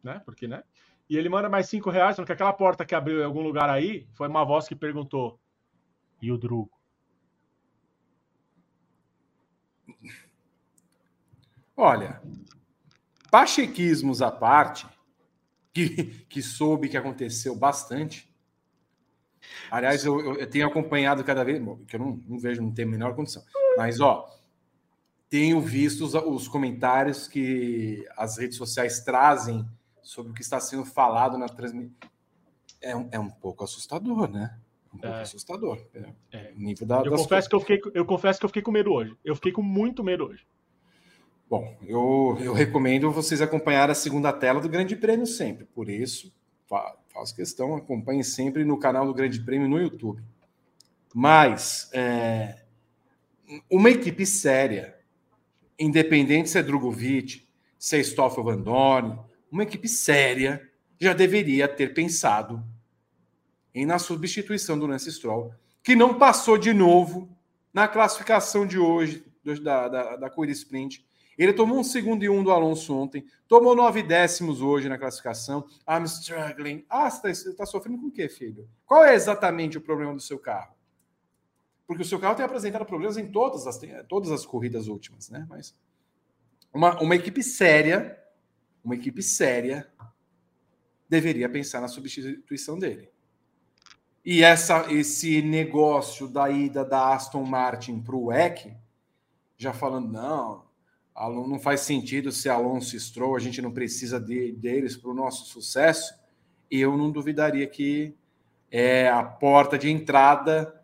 Né? 0.02 0.20
Porque, 0.26 0.48
né? 0.48 0.64
E 1.10 1.18
ele 1.18 1.30
manda 1.30 1.50
mais 1.50 1.70
cinco 1.70 1.90
reais, 1.90 2.16
porque 2.16 2.32
aquela 2.32 2.54
porta 2.54 2.86
que 2.86 2.94
abriu 2.94 3.22
em 3.22 3.26
algum 3.26 3.42
lugar 3.42 3.70
aí 3.70 4.08
foi 4.14 4.28
uma 4.28 4.44
voz 4.44 4.68
que 4.68 4.76
perguntou: 4.76 5.40
e 6.22 6.32
o 6.32 6.38
Drugo? 6.38 6.72
Olha, 11.76 12.22
pachequismos 13.30 14.22
à 14.22 14.32
parte, 14.32 14.88
que, 15.72 16.06
que 16.28 16.42
soube 16.42 16.90
que 16.90 16.98
aconteceu 16.98 17.56
bastante. 17.56 18.28
Aliás, 19.70 20.04
eu, 20.04 20.36
eu 20.36 20.50
tenho 20.50 20.68
acompanhado 20.68 21.24
cada 21.24 21.44
vez, 21.44 21.62
bom, 21.62 21.78
que 21.86 21.96
eu 21.96 22.00
não, 22.00 22.22
não, 22.28 22.40
vejo, 22.40 22.62
não 22.62 22.74
tem 22.74 22.86
a 22.86 22.88
menor 22.88 23.16
condição. 23.16 23.44
Mas, 23.78 24.02
ó, 24.02 24.28
tenho 25.30 25.62
visto 25.62 26.04
os, 26.04 26.16
os, 26.16 26.48
comentários 26.48 27.28
que 27.28 28.06
as 28.18 28.38
redes 28.38 28.58
sociais 28.58 29.02
trazem 29.02 29.70
sobre 30.08 30.32
o 30.32 30.34
que 30.34 30.42
está 30.42 30.58
sendo 30.60 30.86
falado 30.86 31.38
na 31.38 31.50
transmissão. 31.50 31.92
É, 32.82 32.96
um, 32.96 33.10
é 33.12 33.20
um 33.20 33.30
pouco 33.30 33.64
assustador, 33.64 34.32
né? 34.32 34.58
Um 34.94 34.98
pouco 34.98 35.18
é. 35.18 35.22
assustador. 35.22 35.86
É, 35.94 36.14
é. 36.32 36.54
nível 36.56 36.88
da, 36.88 37.02
eu, 37.02 37.12
confesso 37.12 37.50
que 37.50 37.56
eu, 37.56 37.60
fiquei, 37.60 37.82
eu 37.94 38.06
confesso 38.06 38.40
que 38.40 38.46
eu 38.46 38.50
fiquei 38.50 38.62
com 38.62 38.72
medo 38.72 38.94
hoje. 38.94 39.18
Eu 39.24 39.36
fiquei 39.36 39.52
com 39.52 39.62
muito 39.62 40.04
medo 40.06 40.26
hoje. 40.26 40.48
Bom, 41.50 41.78
eu, 41.82 42.38
eu 42.40 42.54
recomendo 42.54 43.12
vocês 43.12 43.42
acompanhar 43.42 43.90
a 43.90 43.96
segunda 43.96 44.32
tela 44.32 44.62
do 44.62 44.70
Grande 44.70 44.96
Prêmio 44.96 45.28
sempre. 45.28 45.66
Por 45.66 45.90
isso, 45.90 46.34
faço 47.10 47.36
questão, 47.36 47.76
acompanhem 47.76 48.24
sempre 48.24 48.64
no 48.64 48.80
canal 48.80 49.06
do 49.06 49.14
Grande 49.14 49.42
Prêmio 49.42 49.68
no 49.68 49.80
YouTube. 49.80 50.24
Mas 51.14 51.90
é, 51.94 52.64
uma 53.70 53.90
equipe 53.90 54.26
séria, 54.26 54.98
independente 55.78 56.50
se 56.50 56.58
é 56.58 56.64
Drogovic, 56.64 57.46
se 57.78 57.98
é 57.98 58.04
Stoffel 58.04 58.44
Van 58.44 58.62
Dorn, 58.62 59.28
uma 59.52 59.64
equipe 59.64 59.88
séria 59.88 60.70
já 61.00 61.14
deveria 61.14 61.68
ter 61.68 61.94
pensado 61.94 62.64
em 63.74 63.86
na 63.86 64.00
substituição 64.00 64.78
do 64.78 64.88
Lance 64.88 65.12
Stroll, 65.12 65.54
que 65.84 65.96
não 65.96 66.18
passou 66.18 66.58
de 66.58 66.74
novo 66.74 67.30
na 67.74 67.88
classificação 67.88 68.66
de 68.66 68.80
hoje 68.80 69.24
da, 69.64 69.88
da, 69.88 70.16
da 70.16 70.30
corrida 70.30 70.54
sprint 70.54 71.06
ele 71.38 71.54
tomou 71.54 71.78
um 71.78 71.84
segundo 71.84 72.24
e 72.24 72.30
um 72.30 72.44
do 72.44 72.50
Alonso 72.50 72.96
ontem, 72.96 73.24
tomou 73.48 73.76
nove 73.76 74.02
décimos 74.02 74.60
hoje 74.60 74.90
na 74.90 74.98
classificação. 74.98 75.68
I'm 75.88 76.04
struggling. 76.06 76.84
Ah, 76.90 77.12
você 77.12 77.30
está 77.30 77.58
tá 77.58 77.66
sofrendo 77.68 78.00
com 78.00 78.08
o 78.08 78.12
quê, 78.12 78.28
filho? 78.28 78.68
Qual 78.88 79.06
é 79.06 79.14
exatamente 79.14 79.78
o 79.78 79.82
problema 79.82 80.16
do 80.16 80.20
seu 80.20 80.40
carro? 80.40 80.76
porque 81.88 82.02
o 82.02 82.06
seu 82.06 82.20
carro 82.20 82.36
tem 82.36 82.46
apresentado 82.46 82.86
problemas 82.86 83.18
em 83.18 83.32
todas 83.32 83.66
as, 83.66 83.80
todas 84.10 84.30
as 84.30 84.46
corridas 84.46 84.90
últimas, 84.90 85.30
né? 85.30 85.48
Mas 85.50 85.74
uma, 86.74 87.02
uma 87.02 87.16
equipe 87.16 87.42
séria, 87.42 88.22
uma 88.88 88.96
equipe 88.96 89.22
séria, 89.22 89.86
deveria 91.10 91.50
pensar 91.50 91.82
na 91.82 91.90
substituição 91.90 92.80
dele. 92.80 93.10
E 94.24 94.42
essa, 94.44 94.92
esse 94.92 95.42
negócio 95.42 96.26
da 96.26 96.50
ida 96.50 96.86
da 96.86 97.14
Aston 97.14 97.44
Martin 97.44 98.00
para 98.00 98.16
o 98.16 98.28
WEC, 98.28 98.74
já 99.58 99.74
falando, 99.74 100.10
não, 100.10 100.64
não 101.48 101.60
faz 101.60 101.82
sentido 101.82 102.32
ser 102.32 102.48
Alonso 102.48 102.96
e 102.96 103.00
Stroll, 103.00 103.36
a 103.36 103.40
gente 103.40 103.62
não 103.62 103.74
precisa 103.74 104.22
de, 104.22 104.54
deles 104.54 104.96
para 104.96 105.12
o 105.12 105.14
nosso 105.14 105.46
sucesso, 105.48 106.14
eu 106.72 106.98
não 106.98 107.12
duvidaria 107.12 107.68
que 107.68 108.16
é 108.72 109.10
a 109.10 109.22
porta 109.22 109.78
de 109.78 109.90
entrada 109.90 110.82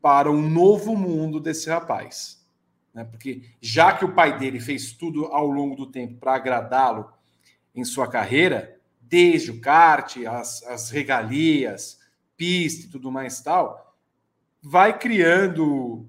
para 0.00 0.30
um 0.30 0.48
novo 0.48 0.96
mundo 0.96 1.38
desse 1.38 1.68
rapaz. 1.68 2.46
Né? 2.94 3.04
Porque 3.04 3.42
já 3.60 3.92
que 3.92 4.04
o 4.04 4.14
pai 4.14 4.38
dele 4.38 4.60
fez 4.60 4.92
tudo 4.92 5.26
ao 5.26 5.46
longo 5.46 5.74
do 5.74 5.86
tempo 5.86 6.18
para 6.18 6.34
agradá-lo 6.34 7.17
em 7.78 7.84
sua 7.84 8.08
carreira, 8.08 8.76
desde 9.00 9.50
o 9.50 9.60
kart, 9.60 10.16
as, 10.26 10.62
as 10.64 10.90
regalias, 10.90 11.98
pista 12.36 12.86
e 12.86 12.90
tudo 12.90 13.10
mais 13.10 13.40
tal, 13.40 13.96
vai 14.62 14.98
criando 14.98 16.06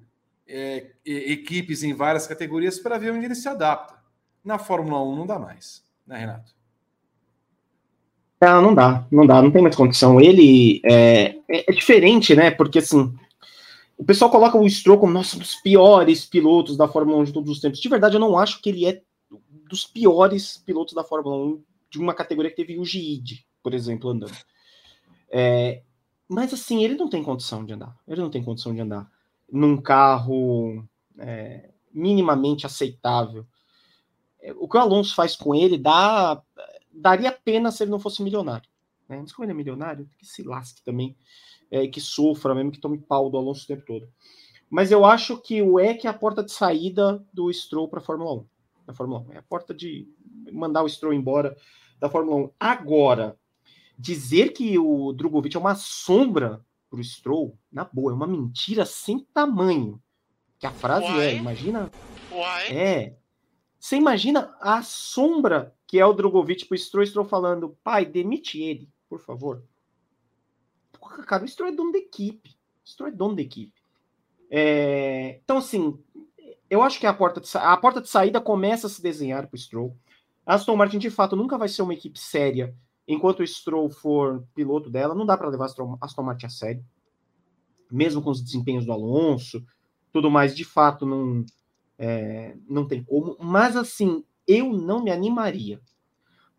é, 0.48 0.88
equipes 1.06 1.84
em 1.84 1.94
várias 1.94 2.28
categorias 2.28 2.80
para 2.80 2.98
ver 2.98 3.12
onde 3.12 3.26
ele 3.26 3.36
se 3.36 3.48
adapta. 3.48 3.96
Na 4.44 4.58
Fórmula 4.58 5.04
1 5.04 5.16
não 5.16 5.28
dá 5.28 5.38
mais, 5.38 5.84
né, 6.06 6.18
Renato? 6.18 6.54
Não, 8.42 8.62
não 8.62 8.74
dá, 8.74 9.06
não 9.12 9.28
dá, 9.28 9.42
não 9.42 9.52
tem 9.52 9.62
mais 9.62 9.76
condição. 9.76 10.20
Ele 10.20 10.82
é, 10.86 11.36
é, 11.50 11.70
é 11.70 11.74
diferente, 11.74 12.34
né? 12.36 12.50
Porque 12.50 12.80
assim, 12.80 13.14
o 13.98 14.04
pessoal 14.04 14.32
coloca 14.32 14.58
o 14.58 14.70
Stroll 14.70 14.98
como 14.98 15.12
nossa, 15.12 15.36
um 15.36 15.40
dos 15.40 15.56
piores 15.56 16.26
pilotos 16.26 16.78
da 16.78 16.88
Fórmula 16.88 17.18
1 17.18 17.24
de 17.26 17.34
todos 17.34 17.50
os 17.52 17.60
tempos. 17.60 17.80
De 17.80 17.90
verdade, 17.90 18.16
eu 18.16 18.20
não 18.20 18.38
acho 18.38 18.62
que 18.62 18.70
ele 18.70 18.86
é 18.86 19.02
dos 19.70 19.86
piores 19.86 20.58
pilotos 20.58 20.96
da 20.96 21.04
Fórmula 21.04 21.36
1 21.38 21.64
de 21.92 22.00
uma 22.00 22.14
categoria 22.14 22.50
que 22.50 22.58
teve 22.58 22.80
o 22.80 22.84
Gide, 22.84 23.46
por 23.62 23.74
exemplo, 23.74 24.10
andando. 24.10 24.36
É, 25.32 25.84
mas 26.28 26.52
assim, 26.54 26.84
ele 26.84 26.96
não 26.96 27.08
tem 27.08 27.24
condição 27.24 27.64
de 27.64 27.74
andar. 27.74 27.96
Ele 28.08 28.20
não 28.20 28.32
tem 28.32 28.44
condição 28.44 28.74
de 28.74 28.82
andar 28.82 29.10
num 29.52 29.80
carro 29.80 30.84
é, 31.20 31.70
minimamente 31.94 32.66
aceitável. 32.66 33.46
É, 34.42 34.52
o 34.54 34.68
que 34.68 34.76
o 34.78 34.80
Alonso 34.80 35.14
faz 35.14 35.36
com 35.36 35.54
ele 35.54 35.78
dá, 35.78 36.42
daria 36.92 37.32
pena 37.32 37.72
se 37.72 37.84
ele 37.84 37.92
não 37.92 38.00
fosse 38.00 38.24
milionário. 38.24 38.68
Né? 39.08 39.20
Mas 39.22 39.32
como 39.32 39.46
ele 39.46 39.52
é 39.52 39.56
milionário, 39.56 40.10
que 40.18 40.26
se 40.26 40.42
lasque 40.42 40.84
também, 40.84 41.16
é, 41.70 41.88
que 41.88 42.02
sofra 42.02 42.56
mesmo, 42.56 42.72
que 42.72 42.80
tome 42.80 42.98
pau 42.98 43.30
do 43.30 43.38
Alonso 43.38 43.64
o 43.64 43.68
tempo 43.68 43.86
todo. 43.86 44.10
Mas 44.68 44.92
eu 44.92 45.06
acho 45.06 45.38
que 45.38 45.62
o 45.62 45.80
EC 45.80 46.06
é 46.06 46.08
a 46.08 46.14
porta 46.14 46.44
de 46.44 46.52
saída 46.52 47.24
do 47.34 47.52
Stroll 47.52 47.88
para 47.88 48.00
a 48.00 48.04
Fórmula 48.04 48.34
1. 48.34 48.46
Da 48.90 48.94
Fórmula 48.96 49.20
1. 49.30 49.34
É 49.34 49.38
a 49.38 49.44
porta 49.44 49.72
de 49.72 50.08
mandar 50.52 50.82
o 50.82 50.90
Stroll 50.90 51.14
embora 51.14 51.56
da 52.00 52.10
Fórmula 52.10 52.48
1. 52.48 52.52
Agora, 52.60 53.38
dizer 53.96 54.52
que 54.52 54.80
o 54.80 55.14
Drogovic 55.14 55.56
é 55.56 55.60
uma 55.60 55.76
sombra 55.76 56.66
pro 56.90 57.04
Stroll, 57.04 57.56
na 57.72 57.84
boa, 57.86 58.12
é 58.12 58.16
uma 58.16 58.26
mentira 58.26 58.88
sem 58.88 59.20
tamanho. 59.32 60.02
Que 60.58 60.66
a 60.66 60.72
frase 60.72 61.06
é, 61.06 61.12
Uai? 61.12 61.28
é, 61.28 61.36
imagina. 61.36 61.92
Uai? 62.32 62.76
É. 62.76 63.18
Você 63.80 63.96
imagina 63.96 64.58
a 64.60 64.82
sombra 64.82 65.76
que 65.86 66.00
é 66.00 66.06
o 66.06 66.14
Drogovic 66.14 66.66
pro 66.66 66.76
Stroll, 66.76 67.06
Stroll 67.06 67.28
falando, 67.28 67.78
pai, 67.84 68.08
demite 68.08 68.60
ele, 68.60 68.90
por 69.08 69.20
favor. 69.20 69.64
Porra, 70.94 71.24
cara, 71.24 71.46
o 71.46 71.48
Stroll 71.48 71.70
é 71.70 71.76
dono 71.76 71.92
da 71.92 72.00
equipe. 72.00 72.58
O 72.84 72.90
Stroll 72.90 73.10
é 73.10 73.12
dono 73.12 73.36
da 73.36 73.44
equipe. 73.44 73.80
É... 74.50 75.40
Então, 75.44 75.58
assim, 75.58 76.04
eu 76.70 76.82
acho 76.82 77.00
que 77.00 77.08
a 77.08 77.14
porta, 77.14 77.42
de 77.42 77.50
a 77.58 77.76
porta 77.78 78.02
de 78.02 78.10
saída 78.10 78.40
começa 78.40 78.88
a 78.88 78.90
se 78.90 79.02
desenhar 79.02 79.48
pro 79.48 79.58
Stroll. 79.58 79.96
A 80.46 80.56
Aston 80.56 80.76
Martin, 80.76 81.00
de 81.00 81.10
fato, 81.10 81.36
nunca 81.36 81.58
vai 81.58 81.68
ser 81.68 81.82
uma 81.82 81.94
equipe 81.94 82.20
séria 82.20 82.76
enquanto 83.10 83.40
o 83.40 83.48
Stroll 83.48 83.90
for 83.90 84.46
piloto 84.54 84.88
dela, 84.88 85.16
não 85.16 85.26
dá 85.26 85.36
para 85.36 85.50
levar 85.50 85.66
Aston 85.66 86.24
Martin 86.24 86.46
a 86.46 86.50
sério. 86.50 86.86
Mesmo 87.92 88.22
com 88.22 88.30
os 88.30 88.40
desempenhos 88.40 88.86
do 88.86 88.92
Alonso, 88.92 89.66
tudo 90.14 90.30
mais, 90.30 90.56
de 90.56 90.64
fato, 90.64 91.08
não, 91.08 91.44
é, 91.98 92.56
não 92.70 92.88
tem 92.88 93.04
como. 93.04 93.36
Mas, 93.40 93.76
assim, 93.76 94.24
eu 94.48 94.72
não 94.72 95.04
me 95.04 95.10
animaria. 95.10 95.82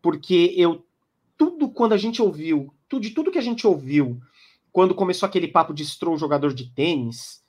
Porque 0.01 0.53
eu, 0.57 0.85
tudo 1.37 1.69
quando 1.69 1.93
a 1.93 1.97
gente 1.97 2.21
ouviu, 2.21 2.73
tudo, 2.89 3.03
de 3.03 3.11
tudo 3.11 3.31
que 3.31 3.37
a 3.37 3.41
gente 3.41 3.65
ouviu, 3.65 4.19
quando 4.73 4.93
começou 4.93 5.27
aquele 5.27 5.47
papo 5.47 5.73
de 5.73 5.85
Stroll 5.85 6.17
jogador 6.17 6.53
de 6.53 6.69
tênis, 6.73 7.40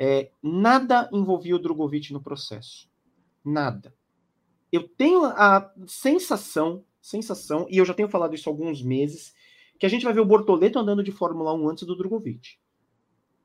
é, 0.00 0.30
nada 0.42 1.08
envolvia 1.12 1.54
o 1.54 1.58
Drogovic 1.58 2.12
no 2.12 2.22
processo. 2.22 2.88
Nada. 3.44 3.94
Eu 4.72 4.88
tenho 4.88 5.24
a 5.26 5.70
sensação 5.86 6.84
sensação, 7.00 7.66
e 7.70 7.78
eu 7.78 7.84
já 7.84 7.94
tenho 7.94 8.08
falado 8.08 8.34
isso 8.34 8.48
há 8.48 8.52
alguns 8.52 8.82
meses, 8.82 9.34
que 9.78 9.86
a 9.86 9.88
gente 9.88 10.04
vai 10.04 10.12
ver 10.12 10.20
o 10.20 10.26
Bortoleto 10.26 10.78
andando 10.78 11.02
de 11.02 11.10
Fórmula 11.10 11.54
1 11.54 11.68
antes 11.68 11.86
do 11.86 11.96
Drogovic. 11.96 12.58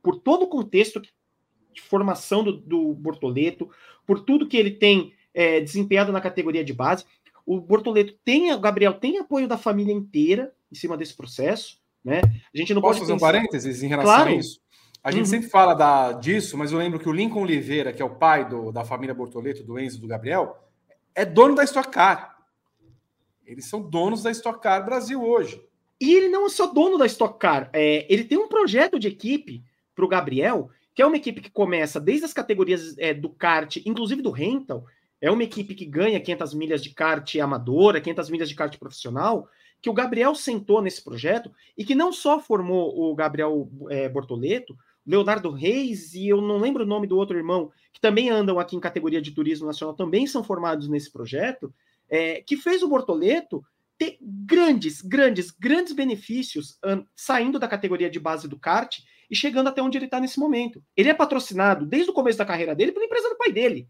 Por 0.03 0.19
todo 0.19 0.44
o 0.44 0.48
contexto 0.48 1.02
de 1.02 1.82
formação 1.82 2.44
do, 2.44 2.53
do 2.53 2.94
Bortoleto, 2.94 3.69
por 4.06 4.19
tudo 4.19 4.48
que 4.48 4.57
ele 4.57 4.72
tem 4.72 5.14
é, 5.34 5.60
desempenhado 5.61 6.11
na 6.11 6.22
categoria 6.22 6.64
de 6.64 6.73
base, 6.73 7.06
o 7.45 7.60
Bortoleto 7.60 8.14
tem, 8.23 8.52
o 8.53 8.60
Gabriel 8.60 8.94
tem 8.94 9.18
apoio 9.18 9.48
da 9.48 9.57
família 9.57 9.94
inteira 9.94 10.53
em 10.72 10.76
cima 10.76 10.98
desse 10.98 11.14
processo, 11.14 11.80
né? 12.03 12.22
A 12.53 12.57
gente 12.57 12.73
não 12.73 12.82
Posso 12.82 12.99
pode 12.99 13.02
fazer 13.02 13.14
pensar... 13.14 13.26
um 13.26 13.32
parênteses 13.32 13.84
em 13.84 13.88
relação 13.88 14.14
claro. 14.14 14.30
a 14.30 14.36
isso? 14.36 14.61
A 15.06 15.11
gente 15.11 15.26
uhum. 15.26 15.30
sempre 15.30 15.49
fala 15.49 15.76
da, 15.76 16.14
disso, 16.14 16.57
mas 16.57 16.72
eu 16.72 16.80
lembro 16.80 16.99
que 16.99 17.07
o 17.07 17.11
Lincoln 17.11 17.44
Oliveira, 17.44 17.94
que 17.94 18.02
é 18.02 18.06
o 18.06 18.15
pai 18.15 18.49
do, 18.49 18.72
da 18.72 18.84
família 18.84 19.14
Bortoleto, 19.14 19.64
do 19.64 19.77
Enzo 19.77 20.02
do 20.02 20.07
Gabriel, 20.07 20.57
é 21.14 21.23
dono 21.23 21.53
da 21.53 21.64
Stock 21.64 21.91
Car. 21.91 22.36
Eles 23.45 23.65
são 23.65 23.84
donos 23.84 24.23
da 24.23 24.32
Stock 24.32 24.60
Car 24.60 24.84
Brasil 24.84 25.23
hoje. 25.23 25.64
E 26.02 26.11
ele 26.11 26.27
não 26.30 26.48
é 26.48 26.49
só 26.49 26.65
dono 26.65 26.98
da 26.98 27.06
Stock 27.06 27.38
Car, 27.38 27.69
é, 27.72 28.11
ele 28.11 28.23
tem 28.23 28.40
um 28.40 28.48
projeto 28.48 28.98
de 28.98 29.07
equipe 29.07 29.64
para 29.95 30.03
o 30.03 30.07
Gabriel, 30.07 30.72
que 30.95 31.03
é 31.03 31.06
uma 31.06 31.18
equipe 31.18 31.40
que 31.40 31.52
começa 31.52 31.99
desde 31.99 32.26
as 32.26 32.34
categorias 32.34 32.98
é, 32.98 33.14
do 33.14 33.30
kart, 33.30 33.77
inclusive 33.86 34.23
do 34.23 34.32
rental. 34.32 34.88
É 35.22 35.30
uma 35.30 35.44
equipe 35.44 35.76
que 35.76 35.86
ganha 35.86 36.19
500 36.19 36.53
milhas 36.56 36.82
de 36.82 36.90
kart 36.90 37.36
amadora, 37.36 38.02
500 38.02 38.30
milhas 38.32 38.49
de 38.49 38.56
kart 38.56 38.76
profissional, 38.80 39.48
que 39.80 39.90
o 39.90 39.94
Gabriel 39.94 40.34
sentou 40.34 40.82
nesse 40.82 41.03
projeto 41.03 41.52
e 41.77 41.86
que 41.86 41.94
não 41.94 42.11
só 42.11 42.40
formou 42.40 42.99
o 42.99 43.14
Gabriel 43.14 43.69
é, 43.91 44.10
Bortoleto, 44.10 44.76
Leonardo 45.06 45.52
Reis 45.52 46.14
e 46.14 46.27
eu 46.27 46.41
não 46.41 46.57
lembro 46.57 46.84
o 46.84 46.88
nome 46.88 47.06
do 47.06 47.18
outro 47.18 47.38
irmão, 47.38 47.72
que 47.94 48.02
também 48.02 48.30
andam 48.30 48.60
aqui 48.60 48.76
em 48.76 48.80
categoria 48.80 49.22
de 49.22 49.32
turismo 49.32 49.68
nacional, 49.68 49.95
também 49.95 50.26
são 50.26 50.44
formados 50.44 50.88
nesse 50.88 51.11
projeto, 51.11 51.73
é, 52.10 52.41
que 52.41 52.57
fez 52.57 52.82
o 52.84 52.88
Bortoleto 52.88 53.64
ter 53.98 54.18
grandes, 54.22 55.02
grandes, 55.02 55.52
grandes 55.52 55.94
benefícios 55.94 56.77
um, 56.84 57.06
saindo 57.15 57.60
da 57.60 57.68
categoria 57.68 58.10
de 58.10 58.19
base 58.19 58.48
do 58.48 58.60
kart 58.60 58.99
e 59.30 59.36
chegando 59.36 59.68
até 59.68 59.82
onde 59.82 59.98
ele 59.98 60.06
está 60.06 60.19
nesse 60.19 60.40
momento. 60.40 60.84
Ele 60.95 61.10
é 61.10 61.14
patrocinado 61.14 61.86
desde 61.86 62.10
o 62.10 62.14
começo 62.14 62.38
da 62.38 62.45
carreira 62.45 62.76
dele 62.76 62.91
pela 62.91 63.06
empresa 63.06 63.30
do 63.30 63.38
pai 63.38 63.52
dele. 63.52 63.88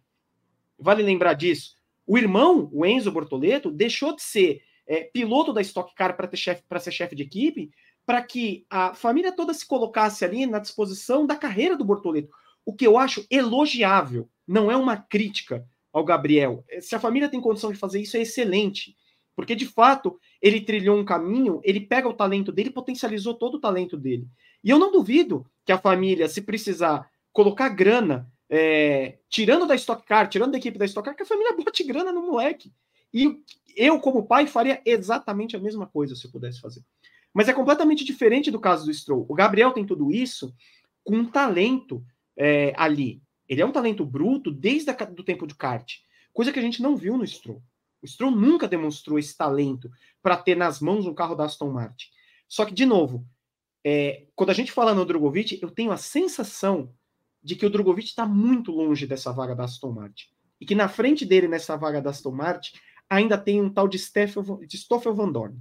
Vale 0.78 1.02
lembrar 1.02 1.34
disso. 1.34 1.76
O 2.06 2.18
irmão, 2.18 2.70
o 2.72 2.86
Enzo 2.86 3.12
Bortoleto, 3.12 3.72
deixou 3.72 4.16
de 4.16 4.22
ser 4.22 4.62
é, 4.88 5.04
piloto 5.04 5.52
da 5.52 5.62
Stock 5.62 5.94
Car 5.96 6.16
para 6.16 6.80
ser 6.80 6.92
chefe 6.92 7.16
de 7.16 7.24
equipe, 7.24 7.72
para 8.06 8.22
que 8.22 8.66
a 8.70 8.94
família 8.94 9.32
toda 9.32 9.54
se 9.54 9.66
colocasse 9.66 10.24
ali 10.24 10.46
na 10.46 10.60
disposição 10.60 11.26
da 11.26 11.36
carreira 11.36 11.76
do 11.76 11.84
Bortoleto. 11.84 12.30
O 12.66 12.74
que 12.74 12.86
eu 12.86 12.98
acho 12.98 13.26
elogiável, 13.30 14.30
não 14.48 14.72
é 14.72 14.76
uma 14.76 14.98
crítica 14.98 15.66
ao 15.92 16.04
Gabriel. 16.04 16.64
Se 16.82 16.96
a 16.96 17.00
família 17.00 17.30
tem 17.30 17.42
condição 17.42 17.72
de 17.72 17.80
fazer 17.80 18.02
isso, 18.02 18.18
é 18.18 18.22
excelente. 18.22 18.96
Porque, 19.36 19.56
de 19.56 19.66
fato, 19.66 20.18
ele 20.42 20.62
trilhou 20.62 20.98
um 20.98 21.06
caminho, 21.06 21.60
ele 21.64 21.82
pega 21.82 22.08
o 22.08 22.14
talento 22.14 22.52
dele, 22.52 22.70
potencializou 22.70 23.34
todo 23.34 23.56
o 23.56 23.60
talento 23.60 23.98
dele. 23.98 24.28
E 24.64 24.70
eu 24.70 24.80
não 24.80 24.92
duvido 24.92 25.46
que 25.66 25.72
a 25.72 25.78
família, 25.78 26.30
se 26.30 26.42
precisar 26.42 27.10
colocar 27.34 27.70
grana, 27.70 28.32
é, 28.50 29.18
tirando 29.30 29.66
da 29.66 29.76
Stock 29.76 30.06
Car, 30.06 30.30
tirando 30.30 30.52
da 30.52 30.58
equipe 30.58 30.78
da 30.78 30.86
Stock 30.86 31.06
Car, 31.06 31.16
que 31.16 31.24
a 31.24 31.26
família 31.26 31.56
bote 31.58 31.84
grana 31.84 32.14
no 32.14 32.22
moleque. 32.22 32.72
E 33.14 33.42
eu, 33.76 34.00
como 34.00 34.26
pai, 34.26 34.48
faria 34.48 34.82
exatamente 34.86 35.56
a 35.56 35.60
mesma 35.60 35.86
coisa 35.86 36.16
se 36.16 36.26
eu 36.26 36.32
pudesse 36.32 36.62
fazer. 36.62 36.82
Mas 37.36 37.50
é 37.50 37.54
completamente 37.54 38.06
diferente 38.06 38.50
do 38.50 38.62
caso 38.62 38.86
do 38.86 38.94
Stroll. 38.94 39.26
O 39.28 39.36
Gabriel 39.36 39.74
tem 39.74 39.86
tudo 39.86 40.10
isso 40.10 40.56
com 41.04 41.18
um 41.18 41.26
talento 41.26 42.02
é, 42.38 42.74
ali. 42.78 43.22
Ele 43.50 43.62
é 43.62 43.66
um 43.66 43.74
talento 43.74 44.06
bruto 44.06 44.50
desde 44.50 44.90
o 44.90 45.24
tempo 45.24 45.46
de 45.46 45.54
kart, 45.54 45.98
coisa 46.32 46.54
que 46.54 46.60
a 46.60 46.62
gente 46.62 46.82
não 46.82 46.96
viu 46.96 47.18
no 47.18 47.28
Stroll. 47.28 47.62
O 48.02 48.08
Stroll 48.08 48.32
nunca 48.32 48.70
demonstrou 48.70 49.20
esse 49.20 49.36
talento 49.36 49.92
para 50.24 50.38
ter 50.38 50.56
nas 50.56 50.80
mãos 50.80 51.06
um 51.06 51.14
carro 51.14 51.36
da 51.36 51.44
Aston 51.44 51.72
Martin. 51.72 52.08
Só 52.48 52.64
que, 52.64 52.74
de 52.74 52.86
novo, 52.86 53.28
é, 53.84 54.28
quando 54.34 54.52
a 54.52 54.54
gente 54.54 54.72
fala 54.72 54.94
no 54.94 55.06
Drogovic, 55.06 55.60
eu 55.62 55.70
tenho 55.70 55.92
a 55.92 55.98
sensação 55.98 56.90
de 57.44 57.58
que 57.58 57.66
o 57.66 57.70
Drogovic 57.70 58.08
está 58.08 58.26
muito 58.26 58.72
longe 58.72 59.06
dessa 59.06 59.34
vaga 59.34 59.54
da 59.54 59.66
Aston 59.66 59.92
Martin. 59.92 60.28
E 60.62 60.66
que 60.66 60.74
na 60.74 60.88
frente 60.88 61.26
dele, 61.26 61.50
nessa 61.50 61.76
vaga 61.76 62.02
da 62.02 62.12
Aston 62.12 62.32
Martin, 62.32 62.78
ainda 63.10 63.38
tem 63.38 63.62
um 63.62 63.70
tal 63.70 63.90
de, 63.90 64.00
Stoffel, 64.00 64.62
de 64.66 64.78
Stoffel 64.78 65.14
Van 65.14 65.32
Dorn. 65.32 65.60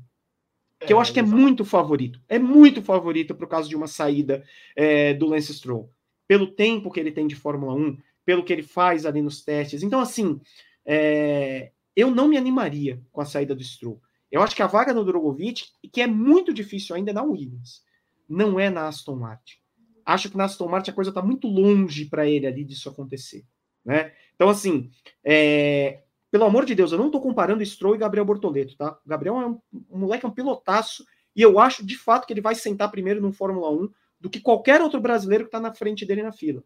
Que 0.87 0.93
eu 0.93 1.01
acho 1.01 1.13
que 1.13 1.21
é 1.21 1.23
muito 1.23 1.65
favorito. 1.65 2.21
É 2.29 2.39
muito 2.39 2.83
favorito 2.83 3.35
para 3.35 3.45
o 3.45 3.49
caso 3.49 3.69
de 3.69 3.77
uma 3.77 3.87
saída 3.87 4.45
é, 4.77 5.15
do 5.15 5.27
Lance 5.27 5.53
Stroll. 5.55 5.91
pelo 6.27 6.47
tempo 6.47 6.91
que 6.91 6.99
ele 6.99 7.13
tem 7.13 7.27
de 7.27 7.35
Fórmula 7.35 7.75
1, 7.75 7.99
pelo 8.25 8.43
que 8.43 8.53
ele 8.53 8.63
faz 8.63 9.05
ali 9.05 9.21
nos 9.21 9.45
testes. 9.45 9.83
Então, 9.83 10.01
assim, 10.01 10.41
é, 10.85 11.71
eu 11.95 12.11
não 12.11 12.29
me 12.29 12.37
animaria 12.37 13.01
com 13.13 13.21
a 13.21 13.25
saída 13.25 13.55
do 13.55 13.63
Stroll. 13.63 14.01
Eu 14.31 14.43
acho 14.43 14.57
que 14.57 14.63
a 14.63 14.67
vaga 14.67 14.93
no 14.93 15.05
Drogovic, 15.05 15.67
que 15.93 16.01
é 16.01 16.07
muito 16.07 16.53
difícil 16.53 16.97
ainda, 16.97 17.11
é 17.11 17.15
na 17.15 17.23
Williams, 17.23 17.83
não 18.29 18.59
é 18.59 18.71
na 18.71 18.89
Aston 18.89 19.17
Martin. 19.17 19.57
Acho 20.05 20.31
que 20.31 20.37
na 20.37 20.45
Aston 20.45 20.69
Martin 20.69 20.91
a 20.91 20.95
coisa 20.95 21.11
está 21.11 21.23
muito 21.23 21.47
longe 21.47 22.07
para 22.07 22.27
ele 22.27 22.47
ali 22.47 22.65
disso 22.65 22.89
acontecer. 22.89 23.45
Né? 23.85 24.13
Então, 24.35 24.49
assim, 24.49 24.91
é, 25.23 26.03
pelo 26.35 26.47
amor 26.47 26.65
de 26.65 26.75
Deus, 26.75 26.91
eu 26.91 26.99
não 26.99 27.07
estou 27.07 27.21
comparando 27.21 27.65
Stroll 27.65 27.95
e 27.95 27.99
Gabriel 27.99 28.25
Bortoleto, 28.25 28.77
tá? 28.77 28.99
O 29.07 29.09
Gabriel 29.09 29.41
é 29.41 29.47
um, 29.47 29.61
um 29.89 29.99
moleque, 30.01 30.27
é 30.27 30.29
um 30.29 30.33
pilotaço, 30.33 31.07
e 31.37 31.41
eu 31.41 31.61
acho 31.61 31.87
de 31.87 31.97
fato 31.97 32.27
que 32.27 32.33
ele 32.33 32.41
vai 32.41 32.57
sentar 32.57 32.91
primeiro 32.91 33.23
no 33.23 33.33
Fórmula 33.33 33.71
1 33.71 33.89
do 34.19 34.29
que 34.29 34.41
qualquer 34.41 34.83
outro 34.83 35.01
brasileiro 35.01 35.45
que 35.45 35.49
está 35.49 35.61
na 35.61 35.73
frente 35.73 36.05
dele 36.05 36.25
na 36.25 36.33
fila. 36.33 36.65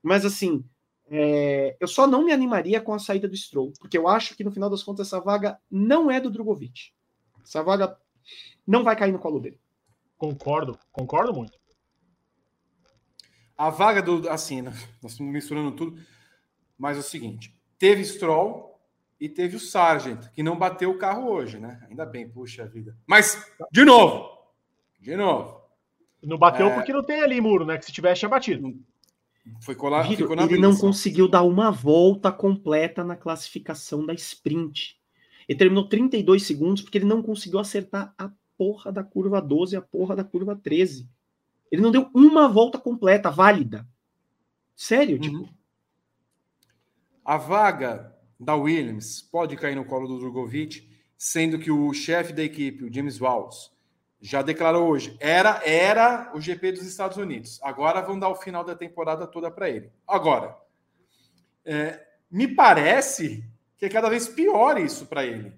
Mas, 0.00 0.24
assim, 0.24 0.64
é, 1.10 1.76
eu 1.80 1.88
só 1.88 2.06
não 2.06 2.24
me 2.24 2.30
animaria 2.30 2.80
com 2.80 2.94
a 2.94 2.98
saída 3.00 3.26
do 3.26 3.36
Stroll, 3.36 3.72
porque 3.80 3.98
eu 3.98 4.06
acho 4.06 4.36
que 4.36 4.44
no 4.44 4.52
final 4.52 4.70
das 4.70 4.84
contas 4.84 5.08
essa 5.08 5.18
vaga 5.18 5.58
não 5.68 6.08
é 6.08 6.20
do 6.20 6.30
Drogovic. 6.30 6.92
Essa 7.42 7.60
vaga 7.60 7.98
não 8.64 8.84
vai 8.84 8.94
cair 8.94 9.10
no 9.10 9.18
colo 9.18 9.40
dele. 9.40 9.58
Concordo, 10.16 10.78
concordo 10.92 11.34
muito. 11.34 11.58
A 13.56 13.68
vaga 13.68 14.00
do. 14.00 14.30
Assim, 14.30 14.62
nós 14.62 14.76
estamos 15.02 15.32
misturando 15.32 15.72
tudo, 15.72 16.00
mas 16.78 16.96
é 16.96 17.00
o 17.00 17.02
seguinte: 17.02 17.52
teve 17.80 18.04
Stroll 18.04 18.67
e 19.20 19.28
teve 19.28 19.56
o 19.56 19.60
Sargent, 19.60 20.28
que 20.32 20.42
não 20.42 20.56
bateu 20.56 20.90
o 20.90 20.98
carro 20.98 21.28
hoje, 21.28 21.58
né? 21.58 21.84
Ainda 21.88 22.06
bem, 22.06 22.28
puxa 22.28 22.66
vida. 22.66 22.96
Mas, 23.06 23.50
de 23.72 23.84
novo, 23.84 24.30
de 25.00 25.16
novo. 25.16 25.60
Não 26.22 26.38
bateu 26.38 26.68
é... 26.68 26.74
porque 26.74 26.92
não 26.92 27.02
tem 27.02 27.20
ali 27.20 27.40
muro, 27.40 27.64
né? 27.64 27.78
Que 27.78 27.84
se 27.86 27.92
tivesse, 27.92 28.20
tinha 28.20 28.28
batido. 28.28 28.74
Foi 29.60 29.74
colar, 29.74 30.02
Vitor, 30.02 30.30
ele 30.32 30.46
brisa. 30.46 30.60
não 30.60 30.76
conseguiu 30.76 31.26
dar 31.26 31.42
uma 31.42 31.70
volta 31.70 32.30
completa 32.30 33.02
na 33.02 33.16
classificação 33.16 34.04
da 34.04 34.12
sprint. 34.14 35.00
Ele 35.48 35.58
terminou 35.58 35.88
32 35.88 36.42
segundos 36.42 36.82
porque 36.82 36.98
ele 36.98 37.06
não 37.06 37.22
conseguiu 37.22 37.58
acertar 37.58 38.14
a 38.18 38.30
porra 38.58 38.92
da 38.92 39.02
curva 39.02 39.40
12 39.40 39.74
e 39.74 39.78
a 39.78 39.82
porra 39.82 40.14
da 40.14 40.22
curva 40.22 40.54
13. 40.54 41.08
Ele 41.72 41.82
não 41.82 41.90
deu 41.90 42.10
uma 42.14 42.46
volta 42.46 42.78
completa, 42.78 43.30
válida. 43.30 43.86
Sério, 44.76 45.16
uhum. 45.16 45.20
tipo. 45.20 45.48
A 47.24 47.36
vaga 47.36 48.17
da 48.38 48.54
Williams 48.54 49.22
pode 49.22 49.56
cair 49.56 49.74
no 49.74 49.84
colo 49.84 50.06
do 50.06 50.18
Drogovic, 50.18 50.88
sendo 51.16 51.58
que 51.58 51.70
o 51.70 51.92
chefe 51.92 52.32
da 52.32 52.42
equipe, 52.42 52.84
o 52.84 52.92
James 52.92 53.20
Walls, 53.20 53.72
já 54.20 54.42
declarou 54.42 54.88
hoje, 54.88 55.16
era 55.20 55.60
era 55.64 56.30
o 56.34 56.40
GP 56.40 56.72
dos 56.72 56.82
Estados 56.82 57.16
Unidos. 57.16 57.58
Agora 57.62 58.00
vão 58.00 58.18
dar 58.18 58.28
o 58.28 58.36
final 58.36 58.64
da 58.64 58.74
temporada 58.74 59.26
toda 59.26 59.50
para 59.50 59.68
ele. 59.68 59.90
Agora, 60.06 60.56
é, 61.64 62.04
me 62.30 62.48
parece 62.48 63.44
que 63.76 63.86
é 63.86 63.88
cada 63.88 64.08
vez 64.08 64.28
pior 64.28 64.78
isso 64.78 65.06
para 65.06 65.24
ele. 65.24 65.52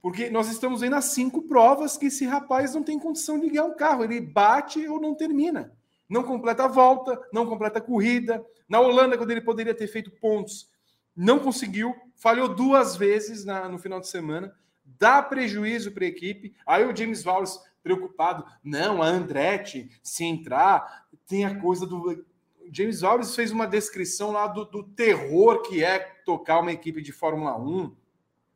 Porque 0.00 0.28
nós 0.28 0.50
estamos 0.50 0.80
vendo 0.80 0.96
as 0.96 1.06
cinco 1.06 1.42
provas 1.42 1.96
que 1.96 2.06
esse 2.06 2.26
rapaz 2.26 2.74
não 2.74 2.82
tem 2.82 2.98
condição 2.98 3.38
de 3.38 3.48
guiar 3.48 3.66
um 3.66 3.76
carro. 3.76 4.02
Ele 4.02 4.20
bate 4.20 4.86
ou 4.88 5.00
não 5.00 5.14
termina. 5.14 5.72
Não 6.08 6.24
completa 6.24 6.64
a 6.64 6.68
volta, 6.68 7.20
não 7.32 7.46
completa 7.46 7.78
a 7.78 7.82
corrida. 7.82 8.44
Na 8.68 8.80
Holanda, 8.80 9.16
quando 9.16 9.30
ele 9.30 9.40
poderia 9.40 9.74
ter 9.74 9.86
feito 9.86 10.10
pontos, 10.10 10.68
não 11.16 11.38
conseguiu. 11.38 11.94
Falhou 12.14 12.54
duas 12.54 12.96
vezes 12.96 13.44
na, 13.44 13.68
no 13.68 13.78
final 13.78 14.00
de 14.00 14.08
semana. 14.08 14.54
Dá 14.84 15.22
prejuízo 15.22 15.92
para 15.92 16.04
a 16.04 16.08
equipe. 16.08 16.54
Aí 16.66 16.84
o 16.84 16.96
James 16.96 17.24
Wallace 17.24 17.58
preocupado. 17.82 18.44
Não, 18.62 19.02
a 19.02 19.06
Andretti, 19.06 19.90
se 20.02 20.24
entrar, 20.24 21.06
tem 21.26 21.44
a 21.44 21.60
coisa 21.60 21.86
do. 21.86 22.24
James 22.70 23.02
Wallace 23.02 23.34
fez 23.34 23.50
uma 23.50 23.66
descrição 23.66 24.30
lá 24.30 24.46
do, 24.46 24.64
do, 24.64 24.82
terror 24.82 25.62
que 25.62 25.84
é 25.84 25.98
tocar 26.24 26.60
uma 26.60 26.72
equipe 26.72 27.02
de 27.02 27.12
Fórmula 27.12 27.58
1. 27.58 27.94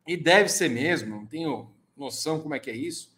E 0.07 0.15
deve 0.15 0.49
ser 0.49 0.69
mesmo, 0.69 1.17
não 1.17 1.25
tenho 1.25 1.69
noção 1.95 2.39
como 2.39 2.55
é 2.55 2.59
que 2.59 2.69
é 2.69 2.75
isso. 2.75 3.16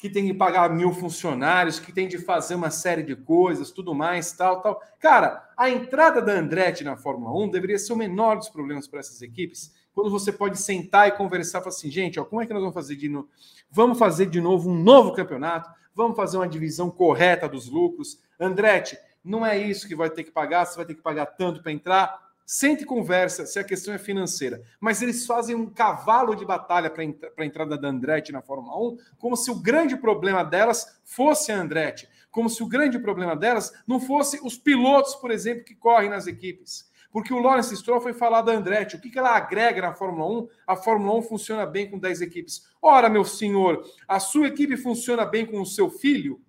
Que 0.00 0.08
tem 0.08 0.26
que 0.26 0.34
pagar 0.34 0.70
mil 0.70 0.92
funcionários, 0.92 1.78
que 1.78 1.92
tem 1.92 2.08
de 2.08 2.18
fazer 2.18 2.54
uma 2.54 2.70
série 2.70 3.02
de 3.02 3.14
coisas, 3.14 3.70
tudo 3.70 3.94
mais, 3.94 4.32
tal, 4.32 4.62
tal. 4.62 4.80
Cara, 4.98 5.48
a 5.56 5.68
entrada 5.68 6.22
da 6.22 6.32
Andretti 6.32 6.82
na 6.82 6.96
Fórmula 6.96 7.32
1 7.44 7.50
deveria 7.50 7.78
ser 7.78 7.92
o 7.92 7.96
menor 7.96 8.36
dos 8.36 8.48
problemas 8.48 8.88
para 8.88 9.00
essas 9.00 9.20
equipes 9.22 9.78
quando 9.92 10.10
você 10.10 10.32
pode 10.32 10.58
sentar 10.58 11.08
e 11.08 11.12
conversar, 11.12 11.60
falar 11.60 11.74
assim, 11.74 11.90
gente, 11.90 12.18
ó, 12.18 12.24
como 12.24 12.40
é 12.40 12.46
que 12.46 12.52
nós 12.52 12.62
vamos 12.62 12.74
fazer 12.74 12.96
de 12.96 13.08
novo? 13.08 13.28
Vamos 13.70 13.98
fazer 13.98 14.26
de 14.26 14.40
novo 14.40 14.70
um 14.70 14.82
novo 14.82 15.12
campeonato, 15.12 15.70
vamos 15.94 16.16
fazer 16.16 16.36
uma 16.36 16.48
divisão 16.48 16.90
correta 16.90 17.48
dos 17.48 17.68
lucros. 17.68 18.18
Andretti, 18.38 18.96
não 19.22 19.44
é 19.44 19.58
isso 19.58 19.86
que 19.86 19.94
vai 19.94 20.08
ter 20.08 20.24
que 20.24 20.30
pagar, 20.30 20.64
você 20.64 20.76
vai 20.76 20.86
ter 20.86 20.94
que 20.94 21.02
pagar 21.02 21.26
tanto 21.26 21.62
para 21.62 21.72
entrar. 21.72 22.29
Sente 22.52 22.84
conversa 22.84 23.46
se 23.46 23.60
a 23.60 23.64
questão 23.64 23.94
é 23.94 23.98
financeira. 23.98 24.60
Mas 24.80 25.00
eles 25.00 25.24
fazem 25.24 25.54
um 25.54 25.70
cavalo 25.70 26.34
de 26.34 26.44
batalha 26.44 26.90
para 26.90 27.04
a 27.04 27.46
entrada 27.46 27.78
da 27.78 27.86
Andretti 27.86 28.32
na 28.32 28.42
Fórmula 28.42 28.76
1, 28.76 28.98
como 29.18 29.36
se 29.36 29.52
o 29.52 29.54
grande 29.54 29.96
problema 29.96 30.42
delas 30.42 31.00
fosse 31.04 31.52
a 31.52 31.60
Andretti. 31.60 32.08
Como 32.28 32.50
se 32.50 32.60
o 32.60 32.66
grande 32.66 32.98
problema 32.98 33.36
delas 33.36 33.72
não 33.86 34.00
fosse 34.00 34.40
os 34.42 34.58
pilotos, 34.58 35.14
por 35.14 35.30
exemplo, 35.30 35.62
que 35.62 35.76
correm 35.76 36.10
nas 36.10 36.26
equipes. 36.26 36.90
Porque 37.12 37.32
o 37.32 37.38
Lawrence 37.38 37.76
Stroll 37.76 38.00
foi 38.00 38.14
falar 38.14 38.42
da 38.42 38.50
Andretti. 38.50 38.96
O 38.96 39.00
que, 39.00 39.10
que 39.10 39.18
ela 39.20 39.36
agrega 39.36 39.82
na 39.82 39.94
Fórmula 39.94 40.42
1? 40.42 40.48
A 40.66 40.74
Fórmula 40.74 41.20
1 41.20 41.22
funciona 41.22 41.64
bem 41.64 41.88
com 41.88 42.00
10 42.00 42.20
equipes. 42.20 42.68
Ora, 42.82 43.08
meu 43.08 43.24
senhor, 43.24 43.84
a 44.08 44.18
sua 44.18 44.48
equipe 44.48 44.76
funciona 44.76 45.24
bem 45.24 45.46
com 45.46 45.60
o 45.60 45.66
seu 45.66 45.88
filho? 45.88 46.40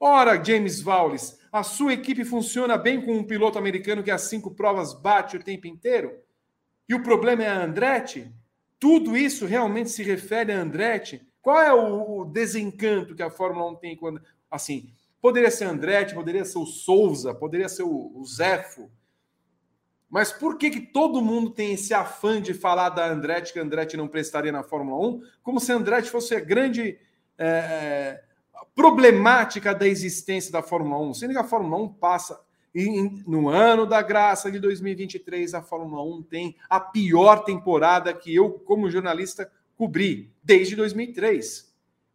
Ora, 0.00 0.42
James 0.42 0.84
Wallace, 0.84 1.38
a 1.54 1.62
sua 1.62 1.92
equipe 1.92 2.24
funciona 2.24 2.76
bem 2.76 3.00
com 3.00 3.12
um 3.12 3.22
piloto 3.22 3.56
americano 3.56 4.02
que 4.02 4.10
as 4.10 4.22
cinco 4.22 4.50
provas 4.50 4.92
bate 4.92 5.36
o 5.36 5.42
tempo 5.42 5.68
inteiro? 5.68 6.18
E 6.88 6.96
o 6.96 7.02
problema 7.04 7.44
é 7.44 7.48
a 7.48 7.62
Andretti? 7.62 8.34
Tudo 8.76 9.16
isso 9.16 9.46
realmente 9.46 9.88
se 9.90 10.02
refere 10.02 10.50
a 10.50 10.60
Andretti? 10.60 11.24
Qual 11.40 11.62
é 11.62 11.72
o, 11.72 12.24
desencanto 12.24 13.14
que 13.14 13.22
a 13.22 13.30
Fórmula 13.30 13.70
1 13.70 13.76
tem 13.76 13.96
quando. 13.96 14.20
Assim, 14.50 14.92
Poderia 15.20 15.50
ser 15.50 15.66
Andretti, 15.66 16.12
poderia 16.12 16.44
ser 16.44 16.58
o 16.58 16.66
Souza, 16.66 17.32
poderia 17.32 17.68
ser 17.68 17.84
o, 17.84 18.12
o 18.14 18.26
Zefo. 18.26 18.90
Mas 20.10 20.32
por 20.32 20.58
que, 20.58 20.68
que 20.68 20.80
todo 20.80 21.22
mundo 21.22 21.50
tem 21.50 21.72
esse 21.72 21.94
afã 21.94 22.42
de 22.42 22.52
falar 22.52 22.90
da 22.90 23.06
Andretti, 23.06 23.52
que 23.52 23.60
Andretti 23.60 23.96
não 23.96 24.08
prestaria 24.08 24.52
na 24.52 24.64
Fórmula 24.64 24.98
1, 25.08 25.22
como 25.42 25.60
se 25.60 25.72
Andretti 25.72 26.10
fosse 26.10 26.34
a 26.34 26.40
grande 26.40 26.98
é 27.38 28.22
problemática 28.74 29.74
da 29.74 29.86
existência 29.86 30.50
da 30.50 30.62
Fórmula 30.62 31.00
1? 31.10 31.14
Sendo 31.14 31.32
que 31.32 31.38
a 31.38 31.44
Fórmula 31.44 31.82
1 31.82 31.88
passa. 31.94 32.40
No 33.24 33.48
ano 33.48 33.86
da 33.86 34.02
graça 34.02 34.50
de 34.50 34.58
2023, 34.58 35.54
a 35.54 35.62
Fórmula 35.62 36.02
1 36.02 36.22
tem 36.24 36.56
a 36.68 36.80
pior 36.80 37.44
temporada 37.44 38.12
que 38.12 38.34
eu, 38.34 38.50
como 38.50 38.90
jornalista, 38.90 39.48
cobri 39.76 40.32
desde 40.42 40.74
2003 40.74 41.72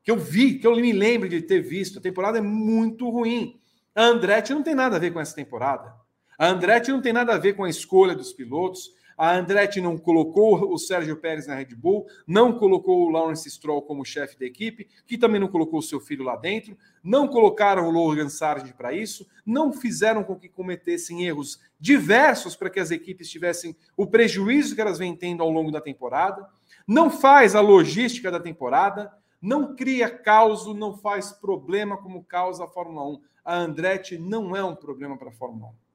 que 0.09 0.11
eu 0.11 0.17
vi, 0.17 0.57
que 0.57 0.65
eu 0.65 0.75
me 0.75 0.91
lembro 0.91 1.29
de 1.29 1.39
ter 1.41 1.61
visto. 1.61 1.99
A 1.99 2.01
temporada 2.01 2.39
é 2.39 2.41
muito 2.41 3.09
ruim. 3.09 3.59
A 3.93 4.05
Andretti 4.05 4.53
não 4.53 4.63
tem 4.63 4.73
nada 4.73 4.95
a 4.95 4.99
ver 4.99 5.11
com 5.11 5.19
essa 5.19 5.35
temporada. 5.35 5.93
A 6.37 6.47
Andretti 6.47 6.91
não 6.91 6.99
tem 6.99 7.13
nada 7.13 7.35
a 7.35 7.37
ver 7.37 7.53
com 7.53 7.63
a 7.63 7.69
escolha 7.69 8.15
dos 8.15 8.33
pilotos. 8.33 8.91
A 9.19 9.35
Andretti 9.35 9.81
não 9.81 9.97
colocou 9.97 10.71
o 10.73 10.77
Sérgio 10.77 11.17
Pérez 11.17 11.45
na 11.45 11.53
Red 11.53 11.75
Bull, 11.75 12.05
não 12.25 12.57
colocou 12.57 13.05
o 13.05 13.09
Lawrence 13.09 13.51
Stroll 13.51 13.81
como 13.81 14.05
chefe 14.05 14.39
da 14.39 14.45
equipe, 14.45 14.87
que 15.05 15.17
também 15.17 15.41
não 15.41 15.49
colocou 15.49 15.79
o 15.79 15.83
seu 15.83 15.99
filho 15.99 16.23
lá 16.23 16.37
dentro, 16.37 16.77
não 17.03 17.27
colocaram 17.27 17.85
o 17.85 17.91
Logan 17.91 18.29
Sargent 18.29 18.71
para 18.77 18.93
isso, 18.93 19.27
não 19.45 19.73
fizeram 19.73 20.23
com 20.23 20.37
que 20.39 20.47
cometessem 20.47 21.25
erros 21.25 21.59
diversos 21.77 22.55
para 22.55 22.69
que 22.69 22.79
as 22.79 22.91
equipes 22.91 23.29
tivessem 23.29 23.75
o 23.97 24.07
prejuízo 24.07 24.73
que 24.73 24.79
elas 24.79 24.97
vêm 24.97 25.13
tendo 25.13 25.43
ao 25.43 25.49
longo 25.49 25.69
da 25.69 25.81
temporada, 25.81 26.47
não 26.87 27.11
faz 27.11 27.55
a 27.55 27.59
logística 27.59 28.31
da 28.31 28.39
temporada, 28.39 29.11
não 29.41 29.75
cria 29.75 30.09
caos, 30.09 30.65
não 30.73 30.97
faz 30.97 31.29
problema 31.29 31.97
como 31.97 32.23
causa 32.23 32.63
a 32.63 32.67
Fórmula 32.69 33.05
1. 33.05 33.21
A 33.43 33.55
Andretti 33.57 34.17
não 34.17 34.55
é 34.55 34.63
um 34.63 34.77
problema 34.77 35.17
para 35.17 35.27
a 35.27 35.33
Fórmula 35.33 35.71
1. 35.71 35.88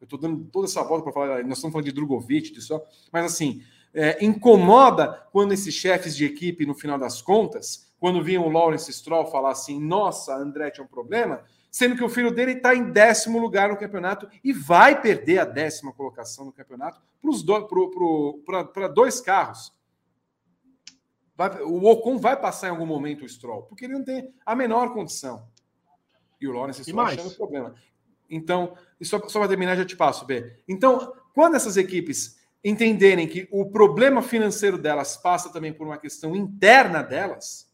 Eu 0.00 0.04
estou 0.04 0.18
dando 0.18 0.44
toda 0.50 0.66
essa 0.66 0.82
volta 0.82 1.04
para 1.04 1.12
falar, 1.12 1.44
nós 1.44 1.58
estamos 1.58 1.72
falando 1.72 1.86
de 1.86 1.92
Drogovic, 1.92 2.52
disso, 2.52 2.80
mas 3.12 3.24
assim, 3.24 3.62
é, 3.92 4.24
incomoda 4.24 5.26
quando 5.32 5.52
esses 5.52 5.74
chefes 5.74 6.16
de 6.16 6.24
equipe, 6.24 6.66
no 6.66 6.74
final 6.74 6.98
das 6.98 7.20
contas, 7.20 7.88
quando 7.98 8.22
vinham 8.22 8.46
o 8.46 8.50
Lawrence 8.50 8.92
Stroll 8.92 9.26
falar 9.26 9.50
assim, 9.50 9.80
nossa, 9.80 10.36
Andretti 10.36 10.80
é 10.80 10.84
um 10.84 10.86
problema, 10.86 11.42
sendo 11.70 11.96
que 11.96 12.04
o 12.04 12.08
filho 12.08 12.30
dele 12.30 12.52
está 12.52 12.74
em 12.74 12.90
décimo 12.90 13.38
lugar 13.38 13.68
no 13.68 13.76
campeonato 13.76 14.28
e 14.42 14.52
vai 14.52 15.00
perder 15.00 15.38
a 15.40 15.44
décima 15.44 15.92
colocação 15.92 16.44
no 16.44 16.52
campeonato 16.52 17.00
para 18.74 18.88
dois 18.88 19.20
carros. 19.20 19.72
Vai, 21.36 21.60
o 21.62 21.84
Ocon 21.84 22.18
vai 22.18 22.40
passar 22.40 22.68
em 22.68 22.70
algum 22.70 22.86
momento 22.86 23.24
o 23.24 23.28
Stroll, 23.28 23.62
porque 23.62 23.84
ele 23.84 23.94
não 23.94 24.04
tem 24.04 24.32
a 24.44 24.56
menor 24.56 24.92
condição. 24.92 25.46
E 26.40 26.48
o 26.48 26.52
Lawrence 26.52 26.82
Stroll 26.82 27.00
achando 27.00 27.34
problema. 27.34 27.74
Então, 28.28 28.76
só, 29.02 29.18
só 29.28 29.38
para 29.38 29.48
terminar, 29.48 29.76
já 29.76 29.84
te 29.84 29.96
passo, 29.96 30.26
B. 30.26 30.60
Então, 30.68 31.12
quando 31.34 31.56
essas 31.56 31.76
equipes 31.76 32.38
entenderem 32.62 33.26
que 33.26 33.48
o 33.50 33.70
problema 33.70 34.20
financeiro 34.20 34.76
delas 34.76 35.16
passa 35.16 35.52
também 35.52 35.72
por 35.72 35.86
uma 35.86 35.98
questão 35.98 36.34
interna 36.34 37.02
delas, 37.02 37.72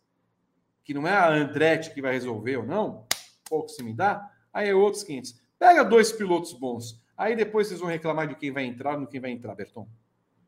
que 0.84 0.94
não 0.94 1.08
é 1.08 1.12
a 1.12 1.30
Andretti 1.30 1.92
que 1.92 2.02
vai 2.02 2.12
resolver 2.12 2.58
ou 2.58 2.66
não, 2.66 3.06
pouco 3.48 3.70
se 3.70 3.82
me 3.82 3.94
dá, 3.94 4.30
aí 4.52 4.68
é 4.68 4.74
outros 4.74 5.02
500. 5.02 5.40
Pega 5.58 5.84
dois 5.84 6.12
pilotos 6.12 6.52
bons. 6.52 7.02
Aí 7.16 7.34
depois 7.34 7.68
vocês 7.68 7.80
vão 7.80 7.88
reclamar 7.88 8.28
de 8.28 8.34
quem 8.34 8.52
vai 8.52 8.64
entrar 8.64 8.98
no 8.98 9.06
quem 9.06 9.20
vai 9.20 9.30
entrar, 9.30 9.54
Berton. 9.54 9.88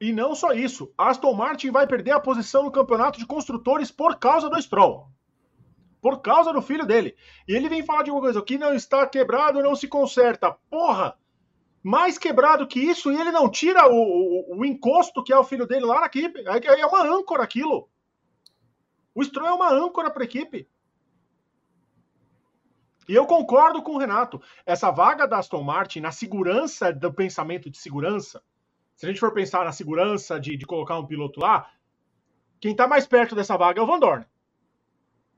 E 0.01 0.13
não 0.13 0.35
só 0.35 0.53
isso, 0.53 0.93
Aston 0.99 1.33
Martin 1.33 1.71
vai 1.71 1.87
perder 1.87 2.11
a 2.11 2.21
posição 2.21 2.65
no 2.65 2.71
campeonato 2.71 3.19
de 3.19 3.27
construtores 3.27 3.91
por 3.91 4.19
causa 4.19 4.51
do 4.51 4.61
Stroll. 4.61 5.09
Por 6.07 6.21
causa 6.21 6.53
do 6.53 6.63
filho 6.63 6.87
dele. 6.87 7.17
E 7.49 7.53
ele 7.57 7.69
vem 7.69 7.85
falar 7.85 8.05
de 8.05 8.13
uma 8.13 8.21
coisa: 8.21 8.39
o 8.39 8.45
que 8.45 8.57
não 8.57 8.73
está 8.73 9.05
quebrado 9.09 9.61
não 9.61 9.75
se 9.75 9.89
conserta. 9.89 10.57
Porra! 10.71 11.19
Mais 11.83 12.17
quebrado 12.17 12.65
que 12.65 12.79
isso, 12.79 13.11
e 13.11 13.21
ele 13.21 13.33
não 13.33 13.51
tira 13.51 13.89
o, 13.89 13.93
o, 13.93 14.59
o 14.61 14.65
encosto 14.65 15.21
que 15.25 15.33
é 15.33 15.37
o 15.37 15.43
filho 15.43 15.67
dele 15.67 15.85
lá 15.85 15.99
na 15.99 16.07
equipe. 16.07 16.45
É, 16.47 16.81
é 16.81 16.87
uma 16.87 17.03
âncora 17.03 17.43
aquilo. 17.43 17.89
O 19.13 19.25
Stroll 19.25 19.49
é 19.49 19.53
uma 19.53 19.73
âncora 19.73 20.09
para 20.09 20.23
a 20.23 20.27
equipe. 20.27 20.69
E 23.09 23.13
eu 23.13 23.27
concordo 23.27 23.83
com 23.83 23.97
o 23.97 23.99
Renato. 23.99 24.41
Essa 24.65 24.93
vaga 24.93 25.27
da 25.27 25.39
Aston 25.39 25.65
Martin, 25.65 25.99
na 25.99 26.13
segurança 26.13 26.93
do 26.93 27.13
pensamento 27.13 27.69
de 27.69 27.79
segurança, 27.79 28.41
se 28.95 29.07
a 29.07 29.09
gente 29.09 29.19
for 29.19 29.35
pensar 29.35 29.65
na 29.65 29.73
segurança 29.73 30.39
de, 30.39 30.57
de 30.57 30.67
colocar 30.67 31.01
um 31.01 31.07
piloto 31.07 31.41
lá, 31.41 31.69
quem 32.61 32.71
está 32.71 32.87
mais 32.87 33.09
perto 33.09 33.35
dessa 33.35 33.57
vaga 33.57 33.81
é 33.81 33.83
o 33.83 33.87
Van 33.87 33.99
Dorn. 33.99 34.25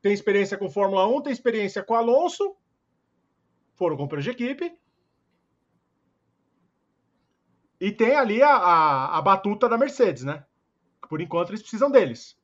Tem 0.00 0.12
experiência 0.12 0.56
com 0.56 0.70
Fórmula 0.70 1.06
1, 1.08 1.22
tem 1.22 1.32
experiência 1.32 1.82
com 1.82 1.94
Alonso, 1.94 2.56
foram 3.74 3.96
companheiros 3.96 4.24
de 4.24 4.30
equipe. 4.30 4.76
E 7.80 7.92
tem 7.92 8.14
ali 8.14 8.42
a, 8.42 8.50
a, 8.50 9.18
a, 9.18 9.22
batuta 9.22 9.68
da 9.68 9.78
Mercedes, 9.78 10.24
né? 10.24 10.44
Por 11.08 11.20
enquanto 11.20 11.50
eles 11.50 11.62
precisam 11.62 11.90
deles. 11.90 12.36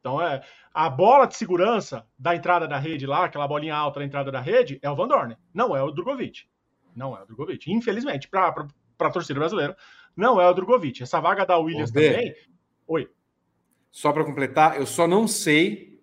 Então 0.00 0.20
é 0.20 0.42
a 0.72 0.90
bola 0.90 1.26
de 1.26 1.34
segurança 1.36 2.06
da 2.18 2.36
entrada 2.36 2.68
da 2.68 2.78
rede 2.78 3.06
lá, 3.06 3.24
aquela 3.24 3.48
bolinha 3.48 3.74
alta 3.74 4.00
da 4.00 4.06
entrada 4.06 4.30
da 4.30 4.40
rede, 4.40 4.78
é 4.82 4.90
o 4.90 4.94
Van 4.94 5.08
Dorn. 5.08 5.36
Não 5.52 5.74
é 5.74 5.82
o 5.82 5.90
Drogovic. 5.90 6.46
Não 6.94 7.16
é 7.16 7.22
o 7.22 7.26
Drogovic. 7.26 7.72
Infelizmente, 7.72 8.28
para 8.28 8.68
a 8.98 9.10
torcida 9.10 9.40
brasileira, 9.40 9.76
não 10.14 10.40
é 10.40 10.48
o 10.48 10.52
Drogovic. 10.52 11.02
Essa 11.02 11.20
vaga 11.20 11.46
da 11.46 11.58
Williams 11.58 11.90
também. 11.90 12.34
Oi. 12.86 13.10
Só 13.90 14.12
para 14.12 14.24
completar, 14.24 14.78
eu 14.78 14.86
só 14.86 15.08
não 15.08 15.26
sei, 15.26 15.95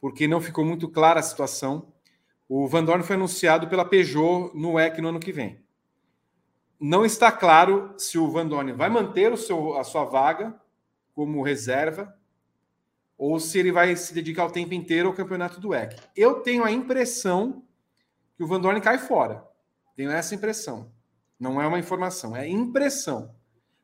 porque 0.00 0.26
não 0.26 0.40
ficou 0.40 0.64
muito 0.64 0.88
clara 0.88 1.20
a 1.20 1.22
situação. 1.22 1.92
O 2.48 2.66
Van 2.66 2.84
Dorn 2.84 3.04
foi 3.04 3.16
anunciado 3.16 3.68
pela 3.68 3.84
Peugeot 3.84 4.52
no 4.54 4.72
WEC 4.72 5.00
no 5.00 5.08
ano 5.08 5.20
que 5.20 5.32
vem. 5.32 5.60
Não 6.80 7.04
está 7.04 7.30
claro 7.30 7.94
se 7.98 8.18
o 8.18 8.30
Van 8.30 8.46
Dorn 8.46 8.72
vai 8.72 8.88
manter 8.88 9.32
o 9.32 9.36
seu, 9.36 9.76
a 9.76 9.84
sua 9.84 10.04
vaga 10.04 10.58
como 11.14 11.42
reserva 11.42 12.16
ou 13.18 13.38
se 13.38 13.58
ele 13.58 13.70
vai 13.70 13.94
se 13.96 14.14
dedicar 14.14 14.46
o 14.46 14.50
tempo 14.50 14.72
inteiro 14.72 15.08
ao 15.08 15.14
campeonato 15.14 15.60
do 15.60 15.68
WEC. 15.68 15.94
Eu 16.16 16.40
tenho 16.40 16.64
a 16.64 16.72
impressão 16.72 17.62
que 18.34 18.42
o 18.42 18.46
Van 18.46 18.58
Dorn 18.58 18.80
cai 18.80 18.96
fora. 18.96 19.46
Tenho 19.94 20.10
essa 20.10 20.34
impressão. 20.34 20.90
Não 21.38 21.60
é 21.60 21.66
uma 21.66 21.78
informação, 21.78 22.34
é 22.34 22.48
impressão. 22.48 23.34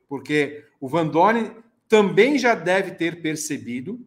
Porque 0.08 0.64
o 0.80 0.88
Van 0.88 1.06
Dorn 1.06 1.54
também 1.86 2.38
já 2.38 2.54
deve 2.54 2.92
ter 2.92 3.20
percebido 3.20 4.00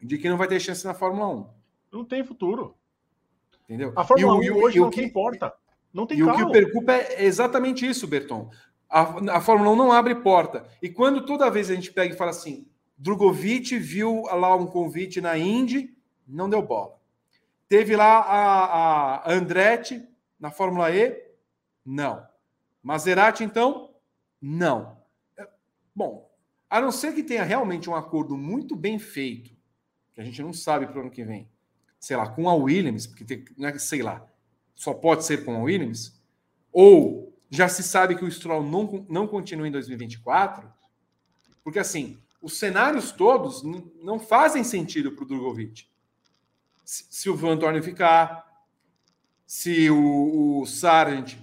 de 0.00 0.18
que 0.18 0.28
não 0.28 0.36
vai 0.36 0.48
ter 0.48 0.60
chance 0.60 0.84
na 0.84 0.94
Fórmula 0.94 1.28
1. 1.28 1.46
Não 1.92 2.04
tem 2.04 2.24
futuro. 2.24 2.76
Entendeu? 3.64 3.92
A 3.96 4.04
Fórmula 4.04 4.44
e 4.44 4.50
1 4.50 4.54
o, 4.54 4.62
hoje 4.62 4.78
e 4.78 4.80
não 4.80 4.90
que, 4.90 5.02
importa. 5.02 5.52
Não 5.92 6.06
tem 6.06 6.18
E 6.18 6.24
carro. 6.24 6.34
o 6.34 6.36
que 6.38 6.44
o 6.44 6.50
preocupa 6.50 6.92
é 6.92 7.24
exatamente 7.24 7.86
isso, 7.86 8.06
Berton. 8.06 8.50
A, 8.88 9.36
a 9.36 9.40
Fórmula 9.40 9.70
1 9.70 9.76
não 9.76 9.92
abre 9.92 10.14
porta. 10.16 10.66
E 10.82 10.88
quando 10.88 11.24
toda 11.24 11.50
vez 11.50 11.70
a 11.70 11.74
gente 11.74 11.92
pega 11.92 12.14
e 12.14 12.16
fala 12.16 12.30
assim, 12.30 12.66
Drogovic 12.96 13.78
viu 13.78 14.22
lá 14.24 14.54
um 14.56 14.66
convite 14.66 15.20
na 15.20 15.38
Indy, 15.38 15.94
não 16.26 16.50
deu 16.50 16.62
bola. 16.62 16.98
Teve 17.68 17.94
lá 17.94 18.18
a, 18.20 19.14
a 19.16 19.32
Andretti 19.32 20.04
na 20.38 20.50
Fórmula 20.50 20.90
E, 20.90 21.16
não. 21.84 22.26
Maserati, 22.82 23.44
então, 23.44 23.94
não. 24.40 24.98
É, 25.38 25.46
bom, 25.94 26.30
a 26.68 26.80
não 26.80 26.90
ser 26.90 27.14
que 27.14 27.22
tenha 27.22 27.44
realmente 27.44 27.88
um 27.88 27.94
acordo 27.94 28.36
muito 28.36 28.74
bem 28.74 28.98
feito, 28.98 29.54
que 30.20 30.22
a 30.22 30.24
gente 30.26 30.42
não 30.42 30.52
sabe 30.52 30.86
para 30.86 30.98
o 30.98 31.00
ano 31.00 31.10
que 31.10 31.24
vem, 31.24 31.48
sei 31.98 32.16
lá, 32.16 32.28
com 32.28 32.48
a 32.48 32.54
Williams, 32.54 33.06
porque 33.06 33.24
tem, 33.24 33.44
não 33.56 33.68
é, 33.68 33.78
sei 33.78 34.02
lá, 34.02 34.26
só 34.74 34.92
pode 34.92 35.24
ser 35.24 35.44
com 35.44 35.54
a 35.54 35.62
Williams, 35.62 36.20
ou 36.70 37.34
já 37.48 37.68
se 37.68 37.82
sabe 37.82 38.14
que 38.14 38.24
o 38.24 38.30
Stroll 38.30 38.62
não, 38.62 39.06
não 39.08 39.26
continua 39.26 39.66
em 39.66 39.70
2024, 39.70 40.70
porque 41.64 41.78
assim, 41.78 42.20
os 42.40 42.58
cenários 42.58 43.12
todos 43.12 43.62
não 44.02 44.18
fazem 44.18 44.62
sentido 44.62 45.12
para 45.12 45.24
o 45.24 45.26
Drogovic. 45.26 45.86
Se, 46.84 47.06
se, 47.10 47.30
o 47.30 47.36
Van 47.36 47.56
Dorn 47.56 47.80
ficar, 47.82 48.46
se 49.46 49.90
o, 49.90 50.60
o 50.60 50.66
Sargent 50.66 51.36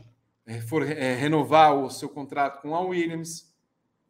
é, 0.45 0.61
for 0.61 0.83
é, 0.83 1.15
renovar 1.15 1.75
o 1.75 1.89
seu 1.89 2.09
contrato 2.09 2.61
com 2.61 2.75
a 2.75 2.81
Williams, 2.81 3.51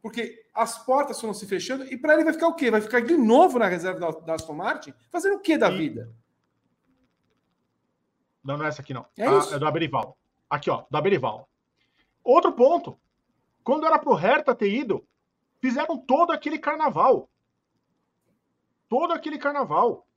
porque 0.00 0.46
as 0.58 0.76
portas 0.84 1.20
foram 1.20 1.32
se 1.32 1.46
fechando 1.46 1.84
e 1.84 1.96
para 1.96 2.14
ele 2.14 2.24
vai 2.24 2.32
ficar 2.32 2.48
o 2.48 2.54
quê? 2.54 2.68
Vai 2.68 2.80
ficar 2.80 3.00
de 3.00 3.16
novo 3.16 3.60
na 3.60 3.66
reserva 3.66 4.00
da, 4.00 4.10
da 4.10 4.34
Aston 4.34 4.54
Martin? 4.54 4.92
Fazendo 5.08 5.36
o 5.36 5.40
quê 5.40 5.56
da 5.56 5.70
vida? 5.70 6.12
Não, 8.42 8.56
não 8.56 8.64
é 8.64 8.68
essa 8.68 8.82
aqui 8.82 8.92
não. 8.92 9.06
É, 9.16 9.24
ah, 9.24 9.38
isso? 9.38 9.54
é 9.54 9.58
do 9.58 9.66
Aberival. 9.66 10.18
Aqui, 10.50 10.68
ó, 10.68 10.84
do 10.90 10.96
Aberival. 10.96 11.48
Outro 12.24 12.52
ponto. 12.52 12.98
Quando 13.62 13.86
era 13.86 13.98
pro 14.00 14.14
Hertha 14.14 14.52
ter 14.52 14.72
ido, 14.72 15.06
fizeram 15.60 15.96
todo 15.96 16.32
aquele 16.32 16.58
carnaval. 16.58 17.30
Todo 18.88 19.12
aquele 19.12 19.38
carnaval. 19.38 20.08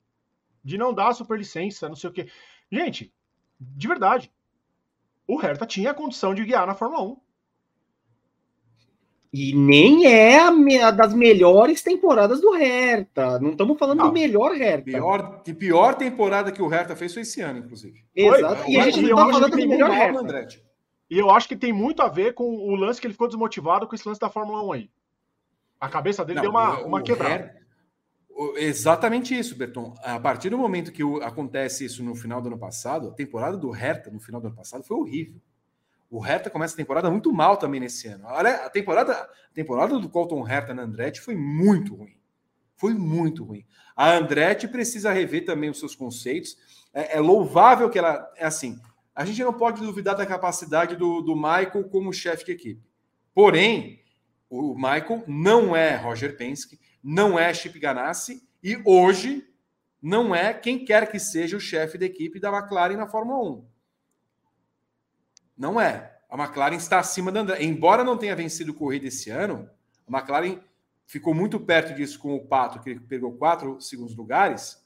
De 0.64 0.76
não 0.76 0.92
dar 0.92 1.14
superlicença, 1.14 1.88
não 1.88 1.96
sei 1.96 2.10
o 2.10 2.14
quê. 2.14 2.32
Gente, 2.72 3.14
de 3.60 3.88
verdade. 3.88 4.34
O 5.28 5.38
Hertha 5.38 5.68
tinha 5.68 5.92
a 5.92 5.94
condição 5.96 6.34
de 6.34 6.44
guiar 6.44 6.66
na 6.66 6.74
Fórmula 6.74 7.04
1. 7.04 7.22
E 9.34 9.56
nem 9.56 10.06
é 10.08 10.40
a, 10.40 10.52
me 10.52 10.78
a 10.78 10.92
das 10.92 11.14
melhores 11.14 11.82
temporadas 11.82 12.42
do 12.42 12.52
Hertha. 12.52 13.40
Não 13.40 13.52
estamos 13.52 13.80
falando 13.80 14.00
não. 14.00 14.08
do 14.08 14.14
melhor 14.14 14.54
Hertha. 14.54 14.84
Pior, 14.84 15.42
de 15.42 15.54
pior 15.54 15.96
temporada 15.96 16.52
que 16.52 16.62
o 16.62 16.68
Hertha 16.68 16.98
fez 16.98 17.14
foi 17.14 17.22
esse 17.22 17.40
ano, 17.40 17.60
inclusive. 17.60 18.04
Exato. 18.14 18.64
Foi. 18.64 18.72
E 18.74 18.78
a 18.78 18.84
gente 18.84 19.02
não 19.02 19.10
está 19.10 19.32
falando 19.32 19.52
do 19.52 19.68
melhor 19.70 19.90
Hertha. 19.90 20.20
Andretti. 20.20 20.64
E 21.10 21.18
eu 21.18 21.30
acho 21.30 21.48
que 21.48 21.56
tem 21.56 21.72
muito 21.72 22.02
a 22.02 22.10
ver 22.10 22.34
com 22.34 22.44
o 22.44 22.76
lance 22.76 23.00
que 23.00 23.08
ele 23.08 23.14
ficou 23.14 23.28
desmotivado 23.28 23.88
com 23.88 23.96
esse 23.96 24.08
lance 24.08 24.20
da 24.20 24.30
Fórmula 24.30 24.64
1 24.64 24.72
aí. 24.74 24.90
A 25.80 25.88
cabeça 25.88 26.26
dele 26.26 26.38
não, 26.38 26.44
deu 26.44 26.52
uma, 26.52 26.80
uma 26.80 27.02
quebrada. 27.02 27.54
Exatamente 28.56 29.38
isso, 29.38 29.58
Berton. 29.58 29.94
A 30.04 30.20
partir 30.20 30.50
do 30.50 30.58
momento 30.58 30.92
que 30.92 31.04
acontece 31.22 31.86
isso 31.86 32.04
no 32.04 32.16
final 32.16 32.42
do 32.42 32.48
ano 32.48 32.58
passado, 32.58 33.10
a 33.10 33.12
temporada 33.12 33.58
do 33.58 33.70
Hertha 33.70 34.10
no 34.10 34.20
final 34.20 34.42
do 34.42 34.48
ano 34.48 34.56
passado 34.56 34.84
foi 34.84 34.98
horrível. 34.98 35.42
O 36.12 36.20
Hertha 36.20 36.50
começa 36.50 36.74
a 36.74 36.78
temporada 36.78 37.10
muito 37.10 37.32
mal 37.32 37.56
também 37.56 37.80
nesse 37.80 38.10
ano. 38.10 38.26
Olha, 38.28 38.66
a 38.66 38.70
temporada, 38.70 39.14
a 39.14 39.54
temporada 39.54 39.98
do 39.98 40.10
Colton 40.10 40.42
Hertha 40.42 40.74
na 40.74 40.84
Andretti 40.84 41.22
foi 41.22 41.36
muito 41.36 41.96
ruim. 41.96 42.18
Foi 42.76 42.94
muito 42.94 43.46
ruim. 43.46 43.66
A 43.96 44.12
Andretti 44.12 44.68
precisa 44.68 45.14
rever 45.14 45.46
também 45.46 45.70
os 45.70 45.80
seus 45.80 45.96
conceitos. 45.96 46.58
É, 46.94 47.16
é 47.16 47.20
louvável 47.22 47.90
que 47.90 47.98
ela. 47.98 48.30
É 48.36 48.46
assim. 48.46 48.78
A 49.16 49.24
gente 49.24 49.42
não 49.42 49.54
pode 49.54 49.80
duvidar 49.82 50.18
da 50.18 50.26
capacidade 50.26 50.98
do, 50.98 51.22
do 51.22 51.34
Michael 51.34 51.88
como 51.90 52.12
chefe 52.12 52.44
de 52.44 52.52
equipe. 52.52 52.82
Porém, 53.34 54.02
o 54.50 54.76
Michael 54.76 55.24
não 55.26 55.74
é 55.74 55.96
Roger 55.96 56.36
Penske, 56.36 56.78
não 57.02 57.40
é 57.40 57.54
Chip 57.54 57.80
Ganassi 57.80 58.46
e 58.62 58.82
hoje 58.84 59.48
não 60.02 60.36
é 60.36 60.54
quem 60.54 60.84
quer 60.84 61.10
que 61.10 61.20
seja 61.20 61.56
o 61.56 61.62
chefe 61.62 61.98
da 61.98 62.06
equipe 62.06 62.38
da 62.38 62.50
McLaren 62.50 62.98
na 62.98 63.08
Fórmula 63.08 63.50
1. 63.60 63.71
Não 65.62 65.80
é. 65.80 66.12
A 66.28 66.36
McLaren 66.36 66.76
está 66.76 66.98
acima 66.98 67.32
da 67.32 67.42
Andretti. 67.42 67.64
Embora 67.64 68.04
não 68.04 68.18
tenha 68.18 68.36
vencido 68.36 68.74
corrida 68.74 69.06
esse 69.06 69.30
ano, 69.30 69.70
a 70.08 70.18
McLaren 70.18 70.58
ficou 71.06 71.36
muito 71.36 71.60
perto 71.60 71.94
disso 71.94 72.18
com 72.18 72.36
o 72.36 72.44
Pato, 72.44 72.80
que 72.80 73.00
pegou 73.00 73.34
quatro 73.34 73.80
segundos 73.80 74.16
lugares, 74.16 74.84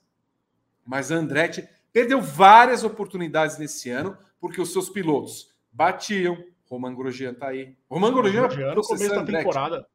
mas 0.86 1.14
a 1.14 1.16
Andretti 1.16 1.66
perdeu 1.94 2.22
várias 2.22 2.84
oportunidades 2.84 3.58
nesse 3.58 3.90
ano 3.90 4.18
porque 4.38 4.60
os 4.60 4.74
seus 4.74 4.90
pilotos 4.90 5.50
batiam, 5.72 6.44
Roman 6.70 6.94
Grosjean 6.94 7.34
tá 7.34 7.48
aí. 7.48 7.74
Roman 7.90 8.14
Grosjean, 8.14 8.48
Grosjean 8.48 8.76
no 8.76 8.82
começo 8.82 9.16
da 9.16 9.24
temporada. 9.24 9.88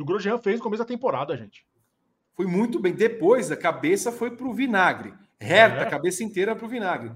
O 0.00 0.04
Grosjean 0.04 0.38
fez 0.38 0.56
no 0.56 0.62
começo 0.62 0.82
da 0.82 0.88
temporada, 0.88 1.36
gente. 1.36 1.66
Foi 2.32 2.46
muito 2.46 2.80
bem. 2.80 2.94
Depois 2.94 3.52
a 3.52 3.56
cabeça 3.56 4.10
foi 4.10 4.30
para 4.30 4.46
o 4.46 4.54
vinagre. 4.54 5.12
Reta, 5.38 5.76
é. 5.76 5.82
a 5.82 5.90
cabeça 5.90 6.24
inteira 6.24 6.56
para 6.56 6.64
o 6.64 6.68
vinagre. 6.68 7.12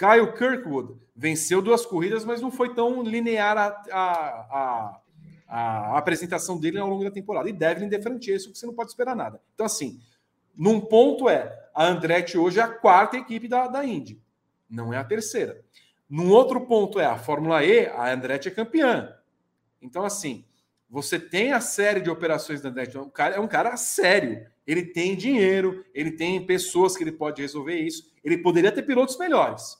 Kyle 0.00 0.32
Kirkwood 0.32 0.94
venceu 1.14 1.60
duas 1.60 1.84
corridas, 1.84 2.24
mas 2.24 2.40
não 2.40 2.50
foi 2.50 2.74
tão 2.74 3.02
linear 3.02 3.58
a, 3.58 3.66
a, 3.92 5.00
a, 5.46 5.92
a 5.92 5.98
apresentação 5.98 6.58
dele 6.58 6.78
ao 6.78 6.88
longo 6.88 7.04
da 7.04 7.10
temporada. 7.10 7.50
E 7.50 7.52
Devlin 7.52 7.86
de 7.86 8.00
Francesco, 8.00 8.50
que 8.50 8.58
você 8.58 8.64
não 8.64 8.72
pode 8.72 8.88
esperar 8.88 9.14
nada. 9.14 9.38
Então, 9.54 9.66
assim, 9.66 10.00
num 10.56 10.80
ponto 10.80 11.28
é, 11.28 11.54
a 11.74 11.84
Andretti 11.84 12.38
hoje 12.38 12.58
é 12.58 12.62
a 12.62 12.68
quarta 12.68 13.18
equipe 13.18 13.46
da, 13.46 13.66
da 13.66 13.84
Indy. 13.84 14.18
Não 14.70 14.90
é 14.90 14.96
a 14.96 15.04
terceira. 15.04 15.60
Num 16.08 16.30
outro 16.30 16.62
ponto 16.62 16.98
é 16.98 17.04
a 17.04 17.18
Fórmula 17.18 17.62
E, 17.62 17.86
a 17.86 18.10
Andretti 18.10 18.48
é 18.48 18.50
campeã. 18.50 19.14
Então, 19.82 20.02
assim, 20.02 20.46
você 20.88 21.20
tem 21.20 21.52
a 21.52 21.60
série 21.60 22.00
de 22.00 22.08
operações 22.08 22.62
da 22.62 22.70
Andretti. 22.70 22.96
O 22.96 23.10
cara 23.10 23.36
é 23.36 23.40
um 23.40 23.46
cara 23.46 23.76
sério. 23.76 24.46
Ele 24.66 24.82
tem 24.82 25.14
dinheiro, 25.14 25.84
ele 25.92 26.12
tem 26.12 26.46
pessoas 26.46 26.96
que 26.96 27.04
ele 27.04 27.12
pode 27.12 27.42
resolver 27.42 27.78
isso. 27.78 28.10
Ele 28.24 28.38
poderia 28.38 28.72
ter 28.72 28.82
pilotos 28.82 29.18
melhores. 29.18 29.79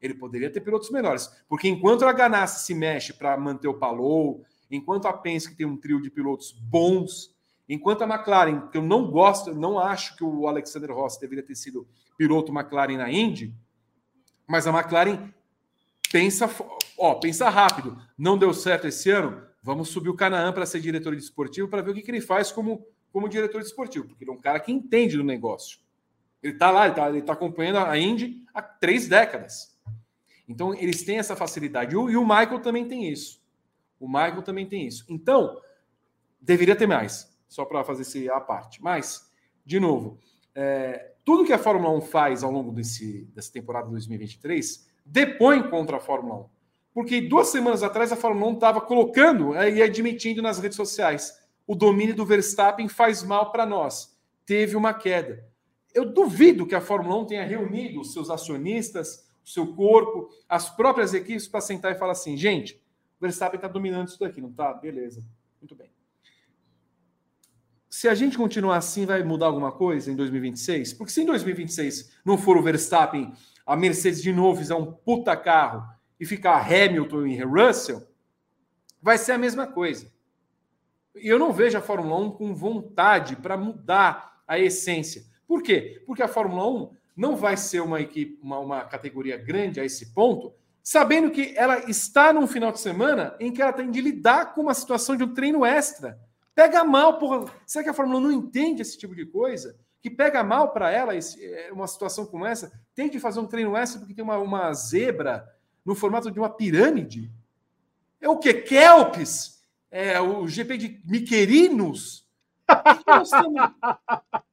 Ele 0.00 0.14
poderia 0.14 0.50
ter 0.50 0.60
pilotos 0.60 0.90
melhores. 0.90 1.30
Porque 1.48 1.68
enquanto 1.68 2.04
a 2.04 2.12
Ganassi 2.12 2.64
se 2.64 2.74
mexe 2.74 3.12
para 3.12 3.36
manter 3.36 3.68
o 3.68 3.74
Palou, 3.74 4.44
enquanto 4.70 5.06
a 5.06 5.12
Penske 5.12 5.54
tem 5.54 5.66
um 5.66 5.76
trio 5.76 6.00
de 6.00 6.10
pilotos 6.10 6.52
bons, 6.52 7.34
enquanto 7.68 8.02
a 8.02 8.06
McLaren, 8.06 8.68
que 8.68 8.78
eu 8.78 8.82
não 8.82 9.10
gosto, 9.10 9.54
não 9.54 9.78
acho 9.78 10.16
que 10.16 10.24
o 10.24 10.46
Alexander 10.46 10.92
Rossi 10.92 11.20
deveria 11.20 11.44
ter 11.44 11.54
sido 11.54 11.86
piloto 12.16 12.52
McLaren 12.52 12.96
na 12.96 13.10
Indy, 13.10 13.54
mas 14.46 14.66
a 14.66 14.70
McLaren 14.70 15.32
pensa, 16.10 16.50
ó, 16.98 17.14
pensa 17.14 17.48
rápido. 17.48 17.96
Não 18.18 18.36
deu 18.36 18.52
certo 18.52 18.88
esse 18.88 19.10
ano, 19.10 19.42
vamos 19.62 19.88
subir 19.88 20.08
o 20.08 20.16
Canaã 20.16 20.52
para 20.52 20.66
ser 20.66 20.80
diretor 20.80 21.14
de 21.14 21.22
esportivo 21.22 21.68
para 21.68 21.82
ver 21.82 21.92
o 21.92 21.94
que, 21.94 22.02
que 22.02 22.10
ele 22.10 22.20
faz 22.20 22.50
como, 22.50 22.84
como 23.12 23.28
diretor 23.28 23.60
de 23.60 23.68
esportivo, 23.68 24.08
porque 24.08 24.24
ele 24.24 24.30
é 24.30 24.34
um 24.34 24.40
cara 24.40 24.58
que 24.58 24.72
entende 24.72 25.16
do 25.16 25.24
negócio. 25.24 25.78
Ele 26.42 26.54
está 26.54 26.70
lá, 26.70 26.84
ele 26.84 26.92
está 26.92 27.08
ele 27.10 27.22
tá 27.22 27.32
acompanhando 27.32 27.78
a 27.78 27.98
Indy 27.98 28.44
há 28.52 28.62
três 28.62 29.06
décadas. 29.06 29.69
Então, 30.50 30.74
eles 30.74 31.04
têm 31.04 31.18
essa 31.18 31.36
facilidade. 31.36 31.94
E 31.94 31.96
o, 31.96 32.22
Michael 32.22 32.58
também 32.60 32.88
tem 32.88 33.08
isso. 33.08 33.40
O 34.00 34.08
Michael 34.08 34.42
também 34.42 34.66
tem 34.66 34.84
isso. 34.84 35.04
Então, 35.08 35.60
deveria 36.40 36.74
ter 36.74 36.88
mais, 36.88 37.32
só 37.48 37.64
para 37.64 37.84
fazer 37.84 38.02
esse 38.02 38.28
a 38.28 38.40
parte. 38.40 38.82
Mas, 38.82 39.30
de 39.64 39.78
novo, 39.78 40.18
é, 40.52 41.12
tudo 41.24 41.44
que 41.44 41.52
a 41.52 41.58
Fórmula 41.58 41.96
1 41.96 42.00
faz 42.00 42.42
ao 42.42 42.50
longo 42.50 42.72
desse, 42.72 43.26
dessa 43.32 43.52
temporada 43.52 43.88
2023 43.90 44.88
depõe 45.06 45.62
contra 45.70 45.98
a 45.98 46.00
Fórmula 46.00 46.40
1. 46.40 46.44
Porque 46.92 47.20
duas 47.20 47.46
semanas 47.48 47.84
atrás 47.84 48.10
a 48.10 48.16
Fórmula 48.16 48.50
1 48.50 48.54
estava 48.54 48.80
colocando 48.80 49.54
é, 49.54 49.70
e 49.70 49.80
admitindo 49.80 50.42
nas 50.42 50.58
redes 50.58 50.76
sociais 50.76 51.38
o 51.64 51.76
domínio 51.76 52.16
do 52.16 52.26
Verstappen 52.26 52.88
faz 52.88 53.22
mal 53.22 53.52
para 53.52 53.64
nós. 53.64 54.18
Teve 54.44 54.74
uma 54.74 54.92
queda. 54.92 55.46
Eu 55.94 56.04
duvido 56.04 56.66
que 56.66 56.74
a 56.74 56.80
Fórmula 56.80 57.16
1 57.18 57.26
tenha 57.26 57.44
reunido 57.44 58.00
os 58.00 58.12
seus 58.12 58.28
acionistas, 58.28 59.29
o 59.44 59.48
seu 59.48 59.74
corpo, 59.74 60.30
as 60.48 60.68
próprias 60.68 61.14
equipes 61.14 61.48
para 61.48 61.60
sentar 61.60 61.92
e 61.92 61.98
falar 61.98 62.12
assim: 62.12 62.36
gente, 62.36 62.74
o 63.18 63.20
Verstappen 63.20 63.56
está 63.56 63.68
dominando 63.68 64.08
isso 64.08 64.20
daqui, 64.20 64.40
não 64.40 64.50
está? 64.50 64.72
Beleza, 64.72 65.24
muito 65.60 65.74
bem. 65.74 65.90
Se 67.88 68.08
a 68.08 68.14
gente 68.14 68.38
continuar 68.38 68.76
assim, 68.76 69.04
vai 69.04 69.22
mudar 69.24 69.46
alguma 69.46 69.72
coisa 69.72 70.12
em 70.12 70.16
2026? 70.16 70.94
Porque 70.94 71.12
se 71.12 71.22
em 71.22 71.26
2026 71.26 72.18
não 72.24 72.38
for 72.38 72.56
o 72.56 72.62
Verstappen, 72.62 73.32
a 73.66 73.76
Mercedes 73.76 74.22
de 74.22 74.32
novo 74.32 74.60
fizer 74.60 74.74
um 74.74 74.92
puta 74.92 75.36
carro 75.36 75.84
e 76.18 76.24
ficar 76.24 76.60
Hamilton 76.60 77.26
e 77.26 77.42
Russell, 77.42 78.06
vai 79.02 79.18
ser 79.18 79.32
a 79.32 79.38
mesma 79.38 79.66
coisa. 79.66 80.12
E 81.16 81.26
eu 81.26 81.38
não 81.38 81.52
vejo 81.52 81.76
a 81.76 81.80
Fórmula 81.80 82.16
1 82.20 82.30
com 82.32 82.54
vontade 82.54 83.36
para 83.36 83.56
mudar 83.56 84.40
a 84.46 84.58
essência. 84.58 85.24
Por 85.46 85.62
quê? 85.62 86.02
Porque 86.06 86.22
a 86.22 86.28
Fórmula 86.28 86.68
1 86.68 86.96
não 87.16 87.36
vai 87.36 87.56
ser 87.56 87.80
uma 87.80 88.00
equipe, 88.00 88.38
uma, 88.42 88.58
uma 88.58 88.84
categoria 88.84 89.36
grande 89.36 89.80
a 89.80 89.84
esse 89.84 90.12
ponto, 90.12 90.52
sabendo 90.82 91.30
que 91.30 91.54
ela 91.56 91.90
está 91.90 92.32
num 92.32 92.46
final 92.46 92.72
de 92.72 92.80
semana 92.80 93.36
em 93.38 93.52
que 93.52 93.60
ela 93.60 93.72
tem 93.72 93.90
de 93.90 94.00
lidar 94.00 94.54
com 94.54 94.62
uma 94.62 94.74
situação 94.74 95.16
de 95.16 95.24
um 95.24 95.34
treino 95.34 95.64
extra. 95.64 96.18
Pega 96.54 96.84
mal, 96.84 97.18
porra. 97.18 97.52
Será 97.66 97.84
que 97.84 97.90
a 97.90 97.94
Fórmula 97.94 98.18
1 98.18 98.22
não 98.22 98.32
entende 98.32 98.82
esse 98.82 98.98
tipo 98.98 99.14
de 99.14 99.24
coisa? 99.24 99.78
Que 100.02 100.10
pega 100.10 100.42
mal 100.42 100.72
para 100.72 100.90
ela 100.90 101.14
esse, 101.14 101.42
é, 101.44 101.70
uma 101.72 101.86
situação 101.86 102.26
como 102.26 102.46
essa? 102.46 102.72
Tem 102.94 103.08
de 103.08 103.20
fazer 103.20 103.40
um 103.40 103.46
treino 103.46 103.76
extra 103.76 103.98
porque 103.98 104.14
tem 104.14 104.24
uma, 104.24 104.38
uma 104.38 104.72
zebra 104.72 105.48
no 105.84 105.94
formato 105.94 106.30
de 106.30 106.38
uma 106.38 106.50
pirâmide? 106.50 107.30
É 108.20 108.28
o 108.28 108.38
que? 108.38 108.52
Kelps? 108.52 109.62
É 109.90 110.20
o 110.20 110.46
GP 110.46 110.76
de 110.76 111.02
Miquerinos? 111.04 112.28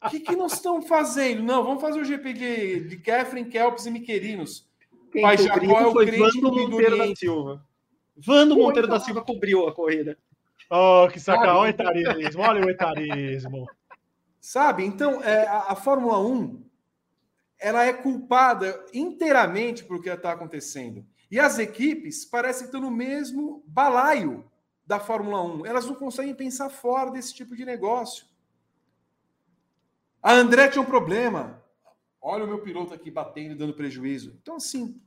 O 0.05 0.09
que, 0.09 0.19
que, 0.19 0.35
nós 0.35 0.53
estamos 0.53 0.87
fazendo? 0.87 1.43
Não, 1.43 1.63
vamos 1.63 1.81
fazer 1.81 1.99
o 1.99 2.05
GP 2.05 2.33
de, 2.33 2.79
de 2.81 2.97
Catherine, 2.97 3.49
Kelps 3.49 3.85
e 3.85 3.91
Miquerinos. 3.91 4.67
Quem 5.11 5.21
Pai 5.21 5.37
Jacó 5.37 5.79
é 5.79 5.87
o 5.87 5.91
foi 5.91 6.05
Vando 6.11 6.51
Monteiro 6.51 6.97
da 6.97 7.15
Silva. 7.15 7.65
Vando 8.15 8.55
Pô, 8.55 8.61
Monteiro 8.61 8.87
então... 8.87 8.97
da 8.97 9.03
Silva 9.03 9.21
cobriu 9.21 9.67
a 9.67 9.73
corrida. 9.73 10.17
Oh, 10.69 11.07
que 11.11 11.19
sacanagem. 11.19 11.55
Olha 11.55 11.61
o 11.61 11.67
etarismo, 11.67 12.41
olha 12.41 12.65
o 12.65 12.69
etarismo. 12.69 13.67
Sabe? 14.39 14.85
Então, 14.85 15.21
é, 15.23 15.47
a, 15.47 15.67
a 15.69 15.75
Fórmula 15.75 16.19
1 16.19 16.65
ela 17.59 17.85
é 17.85 17.93
culpada 17.93 18.85
inteiramente 18.93 19.83
por 19.83 19.97
o 19.97 20.01
que 20.01 20.09
está 20.09 20.31
acontecendo. 20.31 21.05
E 21.29 21.39
as 21.39 21.59
equipes 21.59 22.23
parecem 22.23 22.67
estar 22.67 22.79
no 22.79 22.91
mesmo 22.91 23.63
balaio 23.67 24.45
da 24.87 24.99
Fórmula 24.99 25.43
1. 25.43 25.65
Elas 25.65 25.85
não 25.85 25.93
conseguem 25.93 26.33
pensar 26.33 26.69
fora 26.69 27.11
desse 27.11 27.33
tipo 27.33 27.55
de 27.55 27.65
negócio. 27.65 28.25
A 30.23 30.33
André 30.33 30.69
tinha 30.69 30.81
um 30.81 30.85
problema. 30.85 31.61
Olha 32.21 32.45
o 32.45 32.47
meu 32.47 32.59
piloto 32.59 32.93
aqui 32.93 33.11
batendo 33.11 33.51
e 33.51 33.57
dando 33.57 33.73
prejuízo. 33.73 34.37
Então, 34.41 34.55
assim, 34.55 34.99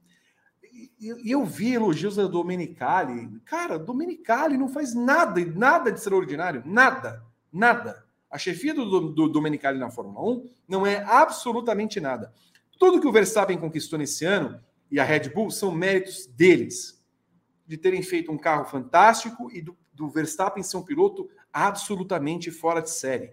eu 1.24 1.44
vi 1.44 1.74
elogios 1.74 2.16
da 2.16 2.26
Domenicali. 2.26 3.40
Cara, 3.44 3.78
Domenicali 3.78 4.56
não 4.56 4.68
faz 4.68 4.94
nada, 4.94 5.44
nada 5.46 5.90
de 5.90 5.98
extraordinário. 5.98 6.62
Nada, 6.66 7.24
nada. 7.52 8.04
A 8.30 8.38
chefia 8.38 8.72
do, 8.72 9.12
do 9.12 9.28
Domenicali 9.28 9.78
na 9.78 9.90
Fórmula 9.90 10.22
1 10.36 10.50
não 10.68 10.86
é 10.86 11.02
absolutamente 11.04 11.98
nada. 12.00 12.32
Tudo 12.78 13.00
que 13.00 13.08
o 13.08 13.12
Verstappen 13.12 13.58
conquistou 13.58 13.98
nesse 13.98 14.24
ano 14.24 14.60
e 14.90 15.00
a 15.00 15.04
Red 15.04 15.30
Bull 15.30 15.50
são 15.50 15.72
méritos 15.72 16.26
deles, 16.26 16.99
de 17.70 17.76
terem 17.76 18.02
feito 18.02 18.32
um 18.32 18.36
carro 18.36 18.64
fantástico 18.64 19.48
e 19.52 19.62
do, 19.62 19.76
do 19.92 20.10
Verstappen 20.10 20.60
ser 20.60 20.76
um 20.76 20.82
piloto 20.82 21.30
absolutamente 21.52 22.50
fora 22.50 22.82
de 22.82 22.90
série. 22.90 23.30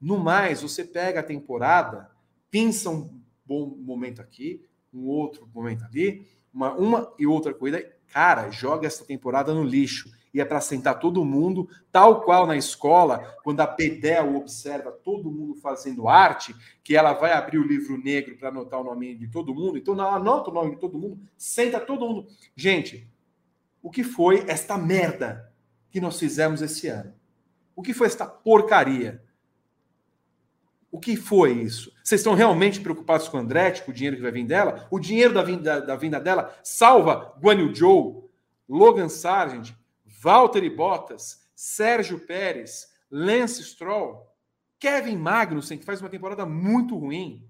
No 0.00 0.18
mais, 0.18 0.62
você 0.62 0.84
pega 0.84 1.20
a 1.20 1.22
temporada, 1.22 2.10
pinça 2.50 2.90
um 2.90 3.22
bom 3.44 3.76
momento 3.78 4.20
aqui, 4.20 4.60
um 4.92 5.06
outro 5.06 5.48
momento 5.54 5.84
ali, 5.84 6.26
uma, 6.52 6.74
uma 6.74 7.14
e 7.16 7.28
outra 7.28 7.54
corrida, 7.54 7.80
cara, 8.08 8.50
joga 8.50 8.88
essa 8.88 9.04
temporada 9.04 9.54
no 9.54 9.62
lixo. 9.62 10.10
E 10.34 10.40
é 10.40 10.44
para 10.44 10.60
sentar 10.60 10.98
todo 10.98 11.24
mundo, 11.24 11.68
tal 11.92 12.22
qual 12.22 12.44
na 12.44 12.56
escola, 12.56 13.36
quando 13.44 13.60
a 13.60 13.68
Bedel 13.68 14.34
observa 14.34 14.90
todo 14.90 15.30
mundo 15.30 15.54
fazendo 15.54 16.08
arte, 16.08 16.52
que 16.82 16.96
ela 16.96 17.12
vai 17.12 17.32
abrir 17.32 17.58
o 17.58 17.66
livro 17.66 17.96
negro 17.96 18.36
para 18.36 18.48
anotar 18.48 18.80
o 18.80 18.84
nome 18.84 19.14
de 19.14 19.28
todo 19.28 19.54
mundo. 19.54 19.78
Então, 19.78 19.94
ela 19.94 20.16
anota 20.16 20.50
o 20.50 20.52
nome 20.52 20.72
de 20.72 20.80
todo 20.80 20.98
mundo, 20.98 21.20
senta 21.36 21.78
todo 21.78 22.08
mundo. 22.08 22.26
Gente, 22.56 23.08
o 23.86 23.90
que 23.90 24.02
foi 24.02 24.44
esta 24.48 24.76
merda 24.76 25.54
que 25.92 26.00
nós 26.00 26.18
fizemos 26.18 26.60
esse 26.60 26.88
ano? 26.88 27.14
O 27.76 27.82
que 27.82 27.94
foi 27.94 28.08
esta 28.08 28.26
porcaria? 28.26 29.24
O 30.90 30.98
que 30.98 31.14
foi 31.14 31.52
isso? 31.52 31.92
Vocês 32.02 32.20
estão 32.20 32.34
realmente 32.34 32.80
preocupados 32.80 33.28
com 33.28 33.36
o 33.36 33.40
Andretti, 33.40 33.84
com 33.84 33.92
o 33.92 33.94
dinheiro 33.94 34.16
que 34.16 34.22
vai 34.22 34.32
vir 34.32 34.44
dela? 34.44 34.88
O 34.90 34.98
dinheiro 34.98 35.32
da 35.32 35.44
vinda, 35.44 35.80
da 35.80 35.94
vinda 35.94 36.18
dela 36.18 36.52
salva 36.64 37.32
Guan 37.40 37.60
Yu 37.60 37.72
Zhou, 37.76 38.28
Logan 38.68 39.08
Sargent, 39.08 39.72
Valtteri 40.04 40.68
Bottas, 40.68 41.46
Sérgio 41.54 42.18
Pérez, 42.18 42.88
Lance 43.08 43.62
Stroll, 43.62 44.26
Kevin 44.80 45.16
Magnussen, 45.16 45.78
que 45.78 45.84
faz 45.84 46.00
uma 46.00 46.10
temporada 46.10 46.44
muito 46.44 46.98
ruim. 46.98 47.48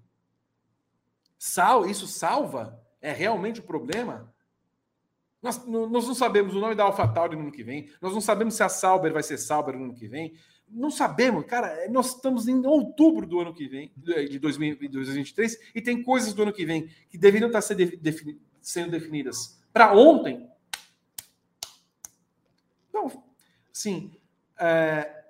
Sal, 1.39 1.87
isso 1.87 2.05
salva? 2.05 2.79
É 3.01 3.11
realmente 3.11 3.59
o 3.59 3.63
problema? 3.63 4.31
Nós, 5.41 5.65
nós 5.65 6.07
não 6.07 6.15
sabemos 6.15 6.55
o 6.55 6.59
nome 6.59 6.75
da 6.75 6.83
AlphaTauri 6.83 7.35
no 7.35 7.43
ano 7.43 7.51
que 7.51 7.63
vem. 7.63 7.89
Nós 8.01 8.13
não 8.13 8.21
sabemos 8.21 8.55
se 8.55 8.63
a 8.63 8.69
Sauber 8.69 9.13
vai 9.13 9.23
ser 9.23 9.37
Sauber 9.37 9.77
no 9.77 9.85
ano 9.85 9.93
que 9.93 10.07
vem. 10.07 10.33
Não 10.69 10.89
sabemos, 10.89 11.45
cara. 11.45 11.87
Nós 11.89 12.15
estamos 12.15 12.47
em 12.47 12.65
outubro 12.65 13.25
do 13.25 13.39
ano 13.39 13.53
que 13.53 13.67
vem, 13.67 13.91
de 13.95 14.39
2023, 14.39 15.57
e 15.73 15.81
tem 15.81 16.03
coisas 16.03 16.33
do 16.33 16.41
ano 16.41 16.51
que 16.53 16.65
vem 16.65 16.89
que 17.09 17.17
deveriam 17.17 17.47
estar 17.47 17.61
sendo 17.61 18.91
definidas 18.91 19.61
para 19.71 19.93
ontem. 19.93 20.49
Então, 22.89 23.23
sim, 23.71 24.11
é, 24.59 25.23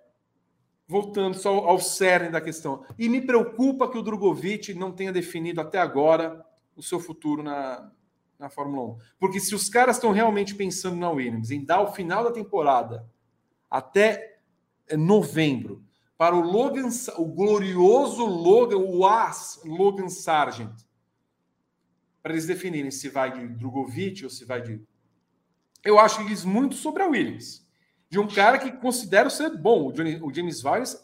voltando 0.88 1.38
só 1.38 1.49
ao 1.49 1.79
cerne 1.79 2.29
da 2.29 2.41
questão. 2.41 2.85
E 2.97 3.09
me 3.09 3.21
preocupa 3.21 3.91
que 3.91 3.97
o 3.97 4.01
Drogovic 4.01 4.73
não 4.73 4.91
tenha 4.91 5.11
definido 5.11 5.59
até 5.59 5.79
agora 5.79 6.43
o 6.75 6.81
seu 6.81 6.99
futuro 6.99 7.43
na, 7.43 7.91
na 8.39 8.49
Fórmula 8.49 8.95
1. 8.95 8.97
Porque 9.19 9.39
se 9.39 9.55
os 9.55 9.69
caras 9.69 9.97
estão 9.97 10.11
realmente 10.11 10.55
pensando 10.55 10.97
na 10.97 11.09
Williams 11.09 11.51
em 11.51 11.64
dar 11.64 11.81
o 11.81 11.91
final 11.91 12.23
da 12.23 12.31
temporada 12.31 13.09
até 13.69 14.39
novembro 14.97 15.84
para 16.18 16.35
o 16.35 16.41
Logan, 16.41 16.89
o 17.18 17.26
glorioso 17.26 18.26
Logan, 18.26 18.77
o 18.77 19.05
As 19.05 19.61
Logan 19.64 20.09
Sargent, 20.09 20.73
para 22.23 22.34
eles 22.34 22.47
definirem 22.47 22.91
se 22.91 23.07
vai 23.07 23.31
de 23.31 23.47
Drogovic 23.47 24.23
ou 24.23 24.30
se 24.30 24.43
vai 24.43 24.61
de. 24.61 24.81
Eu 25.84 25.99
acho 25.99 26.19
que 26.19 26.26
diz 26.26 26.43
muito 26.43 26.76
sobre 26.76 27.03
a 27.03 27.07
Williams, 27.07 27.65
de 28.09 28.19
um 28.19 28.27
cara 28.27 28.57
que 28.57 28.72
considero 28.72 29.30
ser 29.30 29.55
bom. 29.55 29.91
O, 30.22 30.34
James 30.34 30.61
Valles 30.61 30.97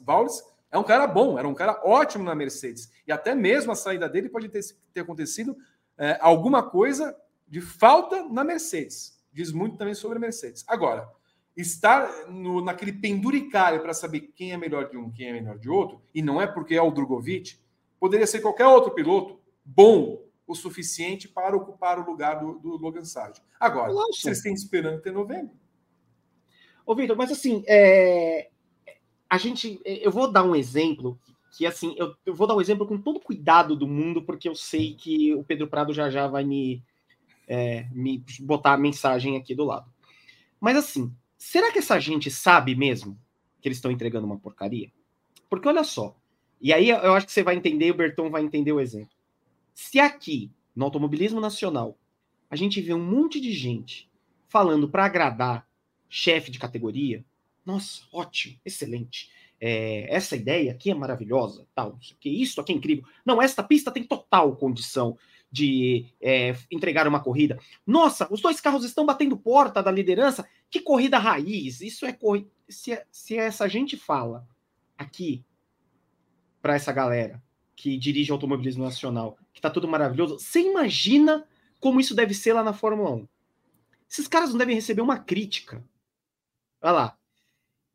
é 0.72 0.78
um 0.78 0.84
cara 0.84 1.06
bom, 1.06 1.38
era 1.38 1.48
um 1.48 1.54
cara 1.54 1.80
ótimo 1.86 2.24
na 2.24 2.34
Mercedes. 2.34 2.92
E 3.08 3.12
até 3.12 3.36
mesmo 3.36 3.72
a 3.72 3.76
saída 3.76 4.10
dele 4.10 4.30
pode 4.30 4.50
ter, 4.50 4.62
ter 4.92 5.02
acontecido 5.02 5.56
é, 5.98 6.18
alguma 6.20 6.64
coisa 6.64 7.16
de 7.48 7.62
falta 7.62 8.24
na 8.30 8.44
Mercedes. 8.44 9.20
Diz 9.32 9.52
muito 9.52 9.78
também 9.78 9.94
sobre 9.94 10.18
a 10.18 10.22
Mercedes. 10.22 10.64
Agora, 10.68 11.10
estar 11.56 12.28
no, 12.28 12.62
naquele 12.62 12.94
penduricário 12.94 13.82
para 13.82 13.94
saber 13.94 14.32
quem 14.36 14.52
é 14.52 14.58
melhor 14.58 14.90
de 14.90 14.98
um, 14.98 15.12
quem 15.12 15.28
é 15.28 15.34
melhor 15.34 15.58
de 15.58 15.70
outro, 15.70 16.02
e 16.14 16.22
não 16.22 16.42
é 16.42 16.48
porque 16.48 16.76
é 16.76 16.82
o 16.82 16.92
Drogovic, 16.92 17.58
poderia 18.00 18.28
ser 18.28 18.42
qualquer 18.42 18.68
outro 18.68 18.92
piloto 18.92 19.40
bom 19.64 20.22
o 20.46 20.56
suficiente 20.56 21.28
para 21.28 21.56
ocupar 21.56 21.98
o 21.98 22.06
lugar 22.06 22.40
do, 22.40 22.60
do 22.60 22.78
Logan 22.78 23.06
Sargent. 23.06 23.44
Agora, 23.60 23.94
vocês 24.12 24.42
têm 24.42 24.54
esperando 24.54 24.98
até 24.98 25.10
novembro. 25.10 25.56
Ô, 26.86 26.94
Vitor, 26.96 27.16
mas 27.16 27.32
assim, 27.32 27.64
é... 27.66 28.50
a 29.30 29.38
gente. 29.38 29.80
Eu 29.86 30.12
vou 30.12 30.30
dar 30.30 30.44
um 30.44 30.56
exemplo 30.56 31.18
que, 31.56 31.66
assim, 31.66 31.96
eu, 31.98 32.14
eu, 32.26 32.36
vou 32.36 32.46
dar 32.46 32.56
um 32.56 32.62
exemplo 32.62 32.86
com 32.86 32.98
todo 32.98 33.20
cuidado 33.20 33.76
do 33.76 33.88
mundo, 33.88 34.24
porque 34.24 34.50
eu 34.50 34.56
sei 34.56 34.96
que 34.96 35.34
o 35.34 35.44
Pedro 35.44 35.68
Prado 35.68 35.94
já 35.94 36.10
já 36.10 36.28
vai 36.28 36.44
me, 36.44 36.84
é, 37.48 37.88
me 37.92 38.24
botar 38.42 38.74
a 38.74 38.78
mensagem 38.78 39.38
aqui 39.38 39.54
do 39.56 39.66
lado. 39.66 39.92
Mas 40.60 40.78
assim, 40.78 41.14
será 41.38 41.72
que 41.72 41.80
essa 41.80 42.00
gente 42.00 42.32
sabe 42.32 42.76
mesmo 42.76 43.20
que 43.62 43.68
eles 43.68 43.78
estão 43.78 43.92
entregando 43.92 44.26
uma 44.26 44.40
porcaria? 44.40 44.92
Porque 45.50 45.68
olha 45.68 45.84
só, 45.84 46.16
e 46.62 46.72
aí 46.72 46.90
eu 46.90 47.14
acho 47.14 47.26
que 47.26 47.34
você 47.34 47.44
vai 47.44 47.56
entender, 47.56 47.92
o 47.92 47.96
Berton 47.96 48.30
vai 48.30 48.42
entender 48.42 48.72
o 48.72 48.80
exemplo. 48.80 49.12
Se 49.74 50.00
aqui, 50.00 50.52
no 50.76 50.86
automobilismo 50.86 51.42
nacional, 51.42 51.98
a 52.50 52.56
gente 52.56 52.80
vê 52.82 52.94
um 52.94 53.04
monte 53.04 53.42
de 53.42 53.52
gente 53.52 54.10
falando 54.48 54.88
para 54.88 55.06
agradar 55.06 55.68
chefe 56.08 56.52
de 56.52 56.60
categoria, 56.60 57.26
nossa, 57.66 58.04
ótimo, 58.12 58.58
excelente. 58.64 59.30
É, 59.60 60.06
essa 60.14 60.36
ideia 60.36 60.72
aqui 60.72 60.92
é 60.92 60.94
maravilhosa, 60.94 61.66
tal, 61.74 61.98
que 62.20 62.30
isso 62.30 62.62
aqui 62.62 62.72
é 62.72 62.76
incrível. 62.76 63.06
Não, 63.26 63.42
esta 63.42 63.64
pista 63.64 63.92
tem 63.92 64.04
total 64.04 64.56
condição 64.56 65.18
de 65.54 66.08
é, 66.20 66.56
entregar 66.72 67.08
uma 67.08 67.20
corrida. 67.20 67.60
Nossa, 67.86 68.28
os 68.34 68.42
dois 68.42 68.60
carros 68.60 68.84
estão 68.84 69.06
batendo 69.06 69.38
porta 69.38 69.84
da 69.84 69.92
liderança. 69.92 70.44
Que 70.68 70.80
corrida 70.80 71.20
raiz! 71.20 71.80
Isso 71.80 72.08
é 72.08 72.12
corrida. 72.12 72.50
Se, 72.68 73.00
se 73.12 73.38
essa 73.38 73.70
gente 73.70 73.96
fala 73.96 74.48
aqui 74.98 75.46
para 76.60 76.74
essa 76.74 76.92
galera 76.92 77.40
que 77.76 78.00
dirige 78.00 78.32
automobilismo 78.32 78.84
nacional, 78.84 79.38
que 79.54 79.62
tá 79.62 79.70
tudo 79.70 79.88
maravilhoso, 79.88 80.40
você 80.40 80.60
imagina 80.60 81.48
como 81.80 82.00
isso 82.00 82.16
deve 82.16 82.34
ser 82.34 82.54
lá 82.54 82.64
na 82.64 82.74
Fórmula 82.74 83.12
1. 83.12 83.28
Esses 84.10 84.28
caras 84.28 84.50
não 84.50 84.58
devem 84.58 84.74
receber 84.74 85.02
uma 85.02 85.20
crítica. 85.20 85.84
Olha 86.82 86.92
lá. 86.92 87.18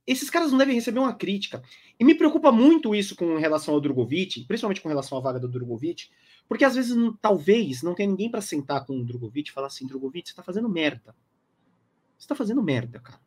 Esses 0.08 0.30
caras 0.30 0.50
não 0.50 0.56
devem 0.56 0.74
receber 0.74 0.98
uma 1.00 1.12
crítica. 1.12 1.62
E 2.00 2.04
me 2.04 2.14
preocupa 2.14 2.50
muito 2.50 2.94
isso 2.94 3.14
com 3.14 3.36
relação 3.36 3.74
ao 3.74 3.80
Drogovic, 3.80 4.46
principalmente 4.46 4.80
com 4.80 4.88
relação 4.88 5.18
à 5.18 5.20
vaga 5.20 5.38
do 5.38 5.46
Drogovic, 5.46 6.08
porque 6.48 6.64
às 6.64 6.74
vezes, 6.74 6.96
talvez, 7.20 7.82
não 7.82 7.94
tenha 7.94 8.08
ninguém 8.08 8.30
para 8.30 8.40
sentar 8.40 8.86
com 8.86 8.98
o 8.98 9.04
Drogovic 9.04 9.50
e 9.50 9.52
falar 9.52 9.66
assim: 9.66 9.86
Drogovic, 9.86 10.30
você 10.30 10.34
tá 10.34 10.42
fazendo 10.42 10.66
merda. 10.66 11.14
Você 12.18 12.26
tá 12.26 12.34
fazendo 12.34 12.62
merda, 12.62 12.98
cara. 13.00 13.20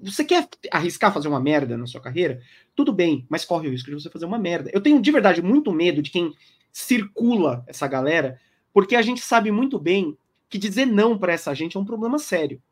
Você 0.00 0.24
quer 0.24 0.48
arriscar 0.72 1.12
fazer 1.12 1.28
uma 1.28 1.38
merda 1.40 1.76
na 1.76 1.86
sua 1.86 2.00
carreira? 2.00 2.40
Tudo 2.74 2.90
bem, 2.90 3.26
mas 3.28 3.44
corre 3.44 3.68
o 3.68 3.70
risco 3.70 3.90
de 3.90 4.00
você 4.00 4.08
fazer 4.08 4.24
uma 4.24 4.38
merda. 4.38 4.70
Eu 4.72 4.80
tenho 4.80 5.02
de 5.02 5.12
verdade 5.12 5.42
muito 5.42 5.70
medo 5.72 6.00
de 6.00 6.10
quem 6.10 6.32
circula 6.72 7.62
essa 7.66 7.86
galera, 7.86 8.40
porque 8.72 8.96
a 8.96 9.02
gente 9.02 9.20
sabe 9.20 9.50
muito 9.50 9.78
bem 9.78 10.16
que 10.48 10.56
dizer 10.56 10.86
não 10.86 11.18
para 11.18 11.34
essa 11.34 11.54
gente 11.54 11.76
é 11.76 11.80
um 11.80 11.84
problema 11.84 12.18
sério. 12.18 12.62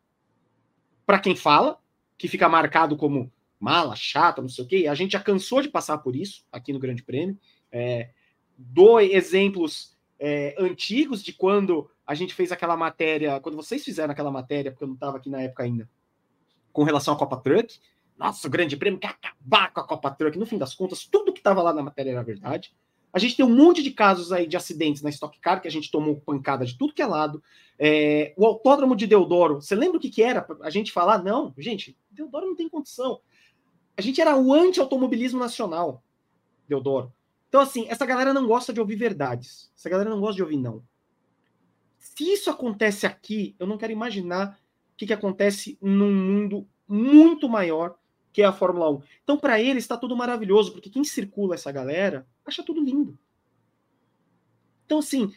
Para 1.05 1.19
quem 1.19 1.35
fala, 1.35 1.79
que 2.17 2.27
fica 2.27 2.47
marcado 2.47 2.95
como 2.95 3.31
mala, 3.59 3.95
chata, 3.95 4.41
não 4.41 4.49
sei 4.49 4.63
o 4.63 4.67
quê, 4.67 4.87
a 4.87 4.95
gente 4.95 5.13
já 5.13 5.19
cansou 5.19 5.61
de 5.61 5.69
passar 5.69 5.97
por 5.99 6.15
isso 6.15 6.45
aqui 6.51 6.71
no 6.71 6.79
Grande 6.79 7.03
Prêmio. 7.03 7.37
É, 7.71 8.09
dou 8.57 8.99
exemplos 9.01 9.97
é, 10.19 10.55
antigos 10.57 11.23
de 11.23 11.33
quando 11.33 11.89
a 12.05 12.13
gente 12.13 12.33
fez 12.33 12.51
aquela 12.51 12.77
matéria, 12.77 13.39
quando 13.39 13.55
vocês 13.55 13.83
fizeram 13.83 14.11
aquela 14.11 14.31
matéria, 14.31 14.71
porque 14.71 14.83
eu 14.83 14.87
não 14.87 14.95
estava 14.95 15.17
aqui 15.17 15.29
na 15.29 15.41
época 15.41 15.63
ainda, 15.63 15.89
com 16.71 16.83
relação 16.83 17.13
à 17.13 17.17
Copa 17.17 17.37
Truck. 17.37 17.79
Nossa, 18.17 18.47
o 18.47 18.51
grande 18.51 18.77
prêmio 18.77 18.99
quer 18.99 19.09
acabar 19.09 19.73
com 19.73 19.79
a 19.79 19.87
Copa 19.87 20.11
Truck. 20.11 20.37
No 20.37 20.45
fim 20.45 20.57
das 20.57 20.73
contas, 20.73 21.05
tudo 21.05 21.33
que 21.33 21.39
estava 21.39 21.61
lá 21.61 21.73
na 21.73 21.83
matéria 21.83 22.11
era 22.11 22.23
verdade. 22.23 22.73
A 23.15 23.19
gente 23.19 23.37
tem 23.37 23.45
um 23.45 23.55
monte 23.55 23.81
de 23.81 23.91
casos 23.91 24.33
aí 24.33 24.45
de 24.45 24.57
acidentes 24.57 25.01
na 25.01 25.09
Stock 25.09 25.39
Car, 25.39 25.61
que 25.61 25.69
a 25.69 25.71
gente 25.71 25.89
tomou 25.89 26.17
pancada 26.17 26.65
de 26.65 26.77
tudo 26.77 26.93
que 26.93 27.01
é 27.01 27.05
lado. 27.05 27.41
É, 27.79 28.33
o 28.35 28.45
autódromo 28.45 28.93
de 28.93 29.07
Deodoro, 29.07 29.61
você 29.61 29.73
lembra 29.73 29.97
o 29.97 30.01
que, 30.01 30.09
que 30.09 30.21
era 30.21 30.45
a 30.61 30.69
gente 30.69 30.91
falar? 30.91 31.23
Não, 31.23 31.53
gente, 31.57 31.97
Deodoro 32.11 32.45
não 32.45 32.57
tem 32.57 32.67
condição. 32.67 33.21
A 33.95 34.01
gente 34.01 34.19
era 34.19 34.35
o 34.35 34.53
anti-automobilismo 34.53 35.39
nacional, 35.39 36.03
Deodoro. 36.67 37.13
Então, 37.47 37.61
assim, 37.61 37.85
essa 37.87 38.05
galera 38.05 38.33
não 38.33 38.45
gosta 38.45 38.73
de 38.73 38.81
ouvir 38.81 38.97
verdades. 38.97 39.71
Essa 39.77 39.89
galera 39.89 40.09
não 40.09 40.19
gosta 40.19 40.35
de 40.35 40.43
ouvir 40.43 40.57
não. 40.57 40.83
Se 41.97 42.29
isso 42.33 42.49
acontece 42.49 43.05
aqui, 43.05 43.55
eu 43.57 43.65
não 43.65 43.77
quero 43.77 43.93
imaginar 43.93 44.59
o 44.93 44.97
que, 44.97 45.07
que 45.07 45.13
acontece 45.13 45.77
num 45.81 46.13
mundo 46.13 46.67
muito 46.85 47.47
maior 47.47 47.95
que 48.35 48.41
é 48.41 48.45
a 48.45 48.51
Fórmula 48.51 48.91
1. 48.91 49.01
Então, 49.23 49.37
para 49.37 49.61
eles, 49.61 49.85
está 49.85 49.95
tudo 49.95 50.13
maravilhoso, 50.13 50.73
porque 50.73 50.89
quem 50.89 51.05
circula 51.05 51.55
essa 51.55 51.71
galera 51.71 52.27
acha 52.45 52.61
tudo 52.61 52.83
lindo. 52.83 53.17
Então, 54.85 54.99
assim, 54.99 55.33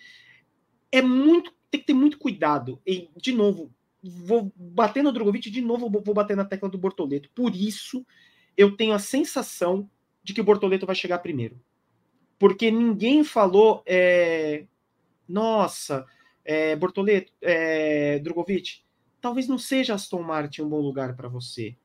é 0.90 1.00
muito. 1.00 1.54
Tem 1.70 1.80
que 1.80 1.86
ter 1.86 1.94
muito 1.94 2.18
cuidado. 2.18 2.82
E, 2.84 3.08
de 3.16 3.30
novo, 3.30 3.72
vou 4.02 4.52
bater 4.56 5.04
no 5.04 5.12
Drogovic, 5.12 5.48
de 5.48 5.60
novo 5.60 5.88
vou 5.88 6.12
bater 6.12 6.36
na 6.36 6.44
tecla 6.44 6.68
do 6.68 6.76
Bortoleto. 6.76 7.30
Por 7.36 7.54
isso, 7.54 8.04
eu 8.56 8.76
tenho 8.76 8.94
a 8.94 8.98
sensação 8.98 9.88
de 10.20 10.34
que 10.34 10.40
o 10.40 10.44
Bortoleto 10.44 10.84
vai 10.84 10.96
chegar 10.96 11.20
primeiro. 11.20 11.60
Porque 12.36 12.68
ninguém 12.68 13.22
falou. 13.22 13.80
É, 13.86 14.64
Nossa, 15.28 16.04
é, 16.44 16.74
Bortoleto, 16.74 17.32
é, 17.40 18.18
Drogovic, 18.18 18.80
talvez 19.20 19.46
não 19.46 19.58
seja 19.58 19.94
Aston 19.94 20.22
Martin 20.22 20.62
um 20.62 20.68
bom 20.68 20.80
lugar 20.80 21.14
para 21.14 21.28
você. 21.28 21.76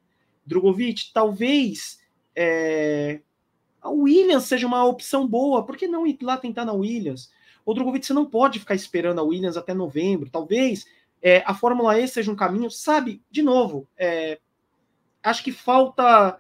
Drogovic, 0.46 1.12
talvez 1.14 2.00
é, 2.36 3.22
a 3.82 3.90
Williams 3.90 4.46
seja 4.46 4.68
uma 4.68 4.84
opção 4.86 5.28
boa. 5.28 5.66
Por 5.66 5.78
que 5.78 5.88
não 5.88 6.08
ir 6.08 6.18
lá 6.22 6.38
tentar 6.38 6.66
na 6.66 6.74
Williams? 6.74 7.32
O 7.66 7.74
Drogovic, 7.74 8.06
você 8.06 8.14
não 8.14 8.26
pode 8.26 8.60
ficar 8.60 8.76
esperando 8.76 9.20
a 9.20 9.24
Williams 9.24 9.58
até 9.58 9.74
novembro. 9.74 10.30
Talvez 10.30 10.86
é, 11.22 11.44
a 11.46 11.54
Fórmula 11.54 11.98
E 12.00 12.08
seja 12.08 12.32
um 12.32 12.36
caminho, 12.36 12.70
sabe? 12.70 13.22
De 13.32 13.42
novo, 13.42 13.88
é, 13.98 14.40
acho 15.24 15.44
que 15.44 15.52
falta 15.52 16.38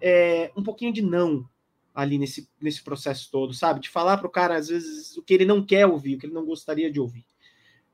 é, 0.00 0.50
um 0.56 0.62
pouquinho 0.62 0.92
de 0.92 1.02
não 1.02 1.48
ali 1.94 2.18
nesse, 2.18 2.46
nesse 2.60 2.82
processo 2.82 3.30
todo, 3.30 3.54
sabe? 3.54 3.80
De 3.80 3.88
falar 3.88 4.18
para 4.18 4.26
o 4.26 4.30
cara, 4.30 4.56
às 4.56 4.68
vezes, 4.68 5.16
o 5.16 5.22
que 5.22 5.32
ele 5.32 5.46
não 5.46 5.64
quer 5.64 5.86
ouvir, 5.86 6.16
o 6.16 6.18
que 6.18 6.26
ele 6.26 6.34
não 6.34 6.44
gostaria 6.44 6.92
de 6.92 7.00
ouvir. 7.00 7.24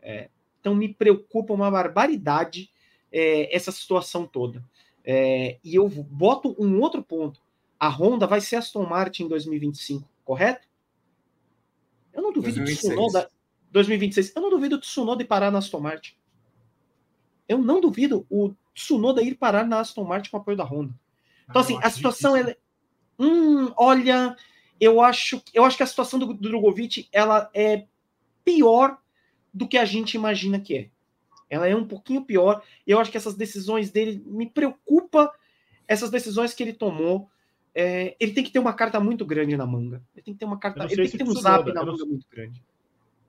É, 0.01 0.29
então 0.61 0.75
me 0.75 0.93
preocupa 0.93 1.55
uma 1.55 1.71
barbaridade 1.71 2.71
é, 3.13 3.55
essa 3.55 3.71
situação 3.71 4.27
toda. 4.27 4.65
É, 5.05 5.59
e 5.65 5.75
eu 5.75 5.89
boto 5.89 6.55
um 6.59 6.81
outro 6.81 7.03
ponto. 7.03 7.41
A 7.79 7.89
Honda 7.89 8.27
vai 8.27 8.41
ser 8.41 8.57
Aston 8.57 8.87
Martin 8.87 9.25
em 9.25 9.29
2025, 9.29 10.09
correto? 10.25 10.69
Eu 12.13 12.23
não 12.23 12.33
duvido 12.33 12.57
2026. 12.57 12.95
Tsunoda 12.95 13.31
2026. 13.73 14.37
Eu 14.37 14.43
não 14.43 14.51
duvido 14.51 14.77
o 14.77 14.81
Tsunoda 14.81 15.23
ir 15.23 15.27
parar 15.27 15.51
na 15.51 15.59
Aston 15.59 15.81
Martin. 15.81 16.15
Eu 17.49 17.59
não 17.59 17.81
duvido 17.81 18.27
o 18.31 18.53
Tsunoda 18.75 19.23
ir 19.23 19.35
parar 19.35 19.67
na 19.67 19.81
Aston 19.81 20.05
Martin 20.05 20.31
com 20.31 20.37
o 20.37 20.41
apoio 20.41 20.57
da 20.57 20.65
Honda. 20.65 20.95
Então, 21.45 21.61
ah, 21.61 21.65
assim, 21.65 21.79
a 21.83 21.91
situação 21.91 22.37
é. 22.37 22.57
Hum, 23.19 23.73
olha, 23.77 24.37
eu 24.81 25.01
acho, 25.01 25.43
eu 25.53 25.65
acho 25.65 25.77
que 25.77 25.83
a 25.83 25.87
situação 25.87 26.19
do, 26.19 26.27
do 26.27 26.49
Drogovic 26.49 27.09
ela 27.13 27.51
é 27.55 27.87
pior 28.45 28.99
do 29.53 29.69
que 29.69 29.79
a 29.79 29.85
gente 29.85 30.15
imagina 30.15 30.61
que 30.61 30.77
é. 30.77 30.91
Ela 31.53 31.69
é 31.69 31.77
um 31.77 31.85
pouquinho 31.85 32.25
pior. 32.25 32.63
Eu 32.87 32.99
acho 32.99 33.11
que 33.11 33.17
essas 33.19 33.35
decisões 33.35 33.91
dele 33.91 34.23
me 34.25 34.49
preocupa. 34.49 35.31
Essas 35.87 36.11
decisões 36.11 36.55
que 36.55 36.63
ele 36.63 36.73
tomou. 36.73 37.29
É, 37.75 38.17
ele 38.19 38.33
tem 38.33 38.43
que 38.43 38.51
ter 38.51 38.59
uma 38.59 38.73
carta 38.73 38.99
muito 38.99 39.27
grande 39.27 39.55
na 39.55 39.67
manga. 39.67 40.03
Ele 40.15 40.23
tem 40.23 40.33
que 40.33 40.41
ter 40.41 40.47
uma 40.47 40.59
carta. 40.59 40.83
Ele 40.85 40.97
tem 40.97 41.11
que 41.11 41.19
ter 41.19 41.25
um 41.25 41.35
zap 41.35 41.71
na 41.71 41.85
manga 41.85 42.07
muito 42.07 42.27
grande. 42.31 42.63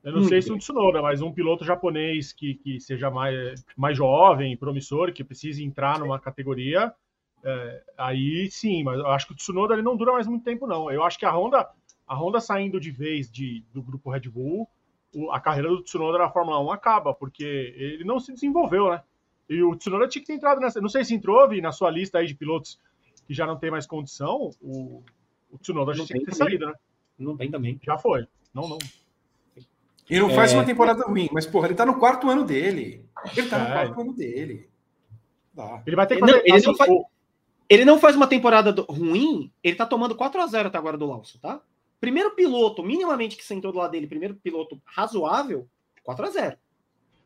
Eu 0.02 0.12
não 0.12 0.20
muito 0.20 0.30
sei 0.30 0.40
se 0.40 0.50
um 0.50 0.56
Tsunoda, 0.56 1.02
mas 1.02 1.20
um 1.20 1.32
piloto 1.32 1.66
japonês 1.66 2.32
que, 2.32 2.54
que 2.54 2.80
seja 2.80 3.10
mais, 3.10 3.62
mais 3.76 3.96
jovem, 3.96 4.56
promissor, 4.56 5.12
que 5.12 5.22
precise 5.22 5.62
entrar 5.62 5.98
numa 5.98 6.18
categoria, 6.18 6.94
é, 7.42 7.82
aí 7.96 8.50
sim, 8.50 8.82
mas 8.82 8.98
eu 8.98 9.06
acho 9.08 9.26
que 9.26 9.32
o 9.32 9.36
Tsunoda 9.36 9.74
ele 9.74 9.82
não 9.82 9.96
dura 9.96 10.12
mais 10.12 10.26
muito 10.26 10.44
tempo, 10.44 10.66
não. 10.66 10.90
Eu 10.90 11.02
acho 11.02 11.18
que 11.18 11.26
a 11.26 11.34
Honda, 11.34 11.68
a 12.06 12.14
Honda 12.14 12.40
saindo 12.40 12.80
de 12.80 12.90
vez 12.90 13.30
de, 13.30 13.64
do 13.72 13.82
grupo 13.82 14.10
Red 14.10 14.28
Bull, 14.30 14.66
a 15.30 15.40
carreira 15.40 15.68
do 15.68 15.82
Tsunoda 15.82 16.18
na 16.18 16.30
Fórmula 16.30 16.60
1 16.60 16.70
acaba, 16.70 17.14
porque 17.14 17.74
ele 17.76 18.04
não 18.04 18.18
se 18.18 18.32
desenvolveu, 18.32 18.90
né? 18.90 19.02
E 19.48 19.62
o 19.62 19.76
Tsunoda 19.76 20.08
tinha 20.08 20.22
que 20.22 20.26
ter 20.26 20.34
entrado 20.34 20.60
nessa. 20.60 20.80
Não 20.80 20.88
sei 20.88 21.04
se 21.04 21.14
entrou, 21.14 21.48
Vi, 21.48 21.60
na 21.60 21.72
sua 21.72 21.90
lista 21.90 22.18
aí 22.18 22.26
de 22.26 22.34
pilotos 22.34 22.78
que 23.26 23.34
já 23.34 23.46
não 23.46 23.58
tem 23.58 23.70
mais 23.70 23.86
condição, 23.86 24.50
o, 24.60 25.02
o 25.50 25.58
Tsunoda 25.58 25.94
já 25.94 26.04
tinha 26.04 26.18
que 26.18 26.26
ter 26.26 26.32
também. 26.32 26.58
saído, 26.58 26.66
né? 26.66 26.74
Não 27.18 27.36
tem 27.36 27.50
também. 27.50 27.80
Já 27.82 27.98
foi. 27.98 28.26
Não, 28.52 28.68
não. 28.68 28.78
E 30.08 30.18
não 30.18 30.30
faz 30.30 30.52
é... 30.52 30.56
uma 30.56 30.64
temporada 30.64 31.04
ruim, 31.04 31.28
mas, 31.32 31.46
porra, 31.46 31.68
ele 31.68 31.74
tá 31.74 31.86
no 31.86 31.98
quarto 31.98 32.28
ano 32.28 32.44
dele. 32.44 33.06
Ele 33.36 33.48
tá 33.48 33.56
é. 33.56 33.60
no 33.60 33.66
quarto 33.66 34.00
ano 34.00 34.12
dele. 34.12 34.68
Dá. 35.52 35.82
Ele 35.86 35.96
vai 35.96 36.06
ter 36.06 36.16
que 36.16 36.20
fazer. 36.20 36.32
Não, 36.32 36.40
ele, 36.40 36.52
assim, 36.52 36.66
não 36.66 36.76
faz, 36.76 36.90
ele 37.68 37.84
não 37.84 37.98
faz 37.98 38.16
uma 38.16 38.26
temporada 38.26 38.74
ruim, 38.88 39.50
ele 39.62 39.76
tá 39.76 39.86
tomando 39.86 40.14
4 40.14 40.40
a 40.40 40.46
0 40.46 40.68
até 40.68 40.76
agora 40.76 40.98
do 40.98 41.06
Lawson, 41.06 41.38
tá? 41.38 41.60
Primeiro 42.04 42.32
piloto, 42.32 42.82
minimamente 42.82 43.34
que 43.34 43.42
sentou 43.42 43.72
do 43.72 43.78
lado 43.78 43.92
dele, 43.92 44.06
primeiro 44.06 44.34
piloto 44.34 44.78
razoável, 44.84 45.66
4 46.02 46.26
a 46.26 46.30
0 46.30 46.58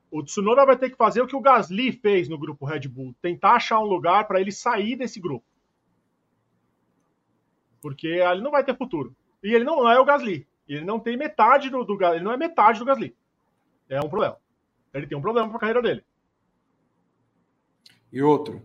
O 0.09 0.23
Tsunoda 0.23 0.65
vai 0.65 0.79
ter 0.79 0.91
que 0.91 0.97
fazer 0.97 1.21
o 1.21 1.27
que 1.27 1.35
o 1.35 1.41
Gasly 1.41 1.91
fez 1.91 2.29
no 2.29 2.39
grupo 2.39 2.65
Red 2.65 2.87
Bull, 2.87 3.13
tentar 3.21 3.55
achar 3.55 3.81
um 3.81 3.87
lugar 3.87 4.29
para 4.29 4.41
ele 4.41 4.53
sair 4.53 4.95
desse 4.95 5.19
grupo. 5.19 5.45
Porque 7.83 8.07
ele 8.07 8.41
não 8.41 8.53
vai 8.53 8.63
ter 8.63 8.77
futuro. 8.77 9.17
E 9.43 9.53
ele 9.53 9.65
não 9.65 9.91
é 9.91 9.99
o 9.99 10.05
Gasly. 10.05 10.47
Ele 10.69 10.85
não 10.85 11.01
tem 11.01 11.17
metade 11.17 11.71
do, 11.71 11.83
do 11.83 12.01
ele 12.15 12.23
não 12.23 12.31
é 12.31 12.37
metade 12.37 12.79
do 12.79 12.85
Gasly. 12.85 13.17
É 13.89 14.01
um 14.01 14.09
problema. 14.09 14.39
Ele 14.95 15.09
tem 15.09 15.19
um 15.19 15.23
problema 15.23 15.49
para 15.49 15.57
a 15.57 15.61
carreira 15.61 15.83
dele. 15.83 16.05
E 18.13 18.23
outro, 18.23 18.63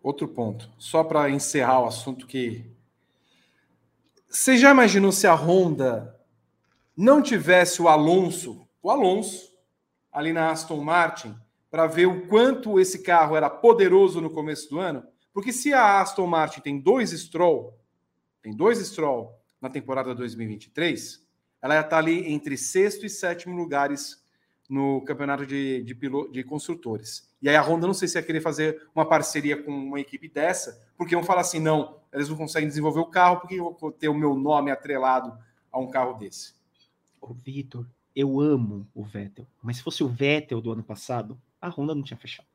outro 0.00 0.28
ponto, 0.28 0.70
só 0.78 1.02
para 1.02 1.28
encerrar 1.30 1.80
o 1.80 1.86
assunto 1.86 2.28
que 2.28 2.78
você 4.30 4.56
já 4.56 4.70
imaginou 4.70 5.10
se 5.10 5.26
a 5.26 5.34
Honda 5.34 6.16
não 6.96 7.20
tivesse 7.20 7.82
o 7.82 7.88
Alonso, 7.88 8.64
o 8.80 8.88
Alonso 8.88 9.50
ali 10.12 10.32
na 10.32 10.50
Aston 10.50 10.82
Martin, 10.84 11.34
para 11.68 11.88
ver 11.88 12.06
o 12.06 12.28
quanto 12.28 12.78
esse 12.78 13.02
carro 13.02 13.34
era 13.34 13.50
poderoso 13.50 14.20
no 14.20 14.30
começo 14.30 14.70
do 14.70 14.78
ano? 14.78 15.02
Porque 15.32 15.52
se 15.52 15.72
a 15.72 16.00
Aston 16.00 16.28
Martin 16.28 16.60
tem 16.60 16.80
dois 16.80 17.10
Stroll, 17.10 17.76
tem 18.40 18.54
dois 18.54 18.78
Stroll 18.78 19.34
na 19.60 19.68
temporada 19.68 20.14
2023, 20.14 21.26
ela 21.60 21.74
já 21.74 21.80
está 21.80 21.98
ali 21.98 22.32
entre 22.32 22.56
sexto 22.56 23.04
e 23.04 23.10
sétimo 23.10 23.56
lugares 23.56 24.24
no 24.68 25.02
campeonato 25.02 25.44
de, 25.44 25.82
de, 25.82 25.94
piloto, 25.94 26.30
de 26.30 26.44
construtores. 26.44 27.28
E 27.42 27.48
aí 27.48 27.56
a 27.56 27.62
Honda 27.62 27.88
não 27.88 27.94
sei 27.94 28.06
se 28.06 28.16
ia 28.16 28.22
querer 28.22 28.40
fazer 28.40 28.88
uma 28.94 29.04
parceria 29.04 29.60
com 29.60 29.72
uma 29.72 29.98
equipe 29.98 30.28
dessa, 30.28 30.80
porque 30.96 31.16
vão 31.16 31.24
falar 31.24 31.40
assim, 31.40 31.58
não, 31.58 31.99
eles 32.12 32.28
não 32.28 32.36
conseguem 32.36 32.68
desenvolver 32.68 33.00
o 33.00 33.06
carro, 33.06 33.40
porque 33.40 33.56
eu 33.56 33.76
vou 33.78 33.92
ter 33.92 34.08
o 34.08 34.14
meu 34.14 34.34
nome 34.34 34.70
atrelado 34.70 35.36
a 35.70 35.78
um 35.78 35.88
carro 35.88 36.14
desse. 36.14 36.54
Ô, 37.20 37.32
Vitor, 37.32 37.86
eu 38.14 38.40
amo 38.40 38.86
o 38.94 39.04
Vettel, 39.04 39.46
mas 39.62 39.76
se 39.76 39.82
fosse 39.82 40.02
o 40.02 40.08
Vettel 40.08 40.60
do 40.60 40.72
ano 40.72 40.82
passado, 40.82 41.40
a 41.60 41.68
Honda 41.68 41.94
não 41.94 42.02
tinha 42.02 42.16
fechado. 42.16 42.48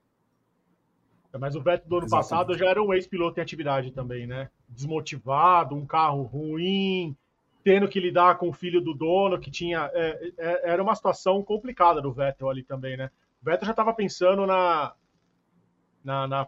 Mas 1.38 1.56
o 1.56 1.62
Vettel 1.62 1.90
do 1.90 1.98
ano 1.98 2.06
Exatamente. 2.06 2.30
passado 2.30 2.58
já 2.58 2.66
era 2.68 2.82
um 2.82 2.94
ex-piloto 2.94 3.40
em 3.40 3.44
atividade 3.44 3.92
também, 3.92 4.26
né? 4.26 4.50
Desmotivado, 4.70 5.76
um 5.76 5.86
carro 5.86 6.24
ruim, 6.24 7.16
tendo 7.64 7.88
que 7.90 8.00
lidar 8.00 8.38
com 8.38 8.48
o 8.48 8.54
filho 8.54 8.80
do 8.80 8.94
dono, 8.94 9.40
que 9.40 9.52
tinha. 9.52 9.90
É, 9.94 10.32
é, 10.38 10.70
era 10.72 10.82
uma 10.82 10.96
situação 10.96 11.44
complicada 11.44 12.02
do 12.02 12.14
Vettel 12.14 12.50
ali 12.50 12.64
também, 12.64 12.96
né? 12.96 13.10
O 13.42 13.46
Vettel 13.46 13.66
já 13.66 13.72
estava 13.72 13.94
pensando 13.94 14.46
na, 14.46 14.94
na, 16.04 16.28
na, 16.28 16.48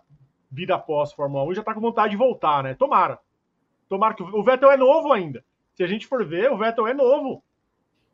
vida 0.50 0.76
após 0.76 1.14
Fórmula 1.14 1.44
1 1.46 1.52
e 1.52 1.56
já 1.56 1.62
está 1.62 1.74
com 1.74 1.82
vontade 1.82 2.12
de 2.12 2.18
voltar, 2.18 2.64
né? 2.64 2.74
Tomara. 2.74 3.20
Tomara 3.90 4.14
que 4.14 4.24
o 4.24 4.44
Vettel 4.44 4.72
é 4.72 4.78
novo 4.78 5.12
ainda. 5.12 5.44
Se 5.76 5.84
a 5.84 5.88
gente 5.88 6.08
for 6.08 6.26
ver, 6.26 6.52
o 6.52 6.58
Vettel 6.58 6.88
é 6.88 6.94
novo. 6.94 7.44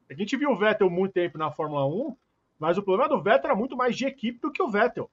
A 0.10 0.14
gente 0.14 0.36
viu 0.38 0.52
o 0.52 0.58
Vettel 0.58 0.90
muito 0.90 1.14
tempo 1.14 1.38
na 1.38 1.52
Fórmula 1.52 1.86
1, 1.88 2.16
mas 2.60 2.78
o 2.78 2.84
problema 2.84 3.10
do 3.10 3.22
Vettel 3.22 3.52
era 3.52 3.56
muito 3.56 3.76
mais 3.76 3.96
de 3.96 4.06
equipe 4.06 4.40
do 4.40 4.52
que 4.52 4.62
o 4.62 4.70
Vettel. 4.70 5.10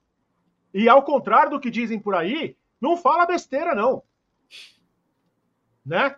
E 0.73 0.87
ao 0.87 1.03
contrário 1.03 1.51
do 1.51 1.59
que 1.59 1.71
dizem 1.71 1.99
por 1.99 2.15
aí, 2.15 2.55
não 2.79 2.97
fala 2.97 3.25
besteira, 3.25 3.73
não. 3.73 4.03
Né? 5.85 6.15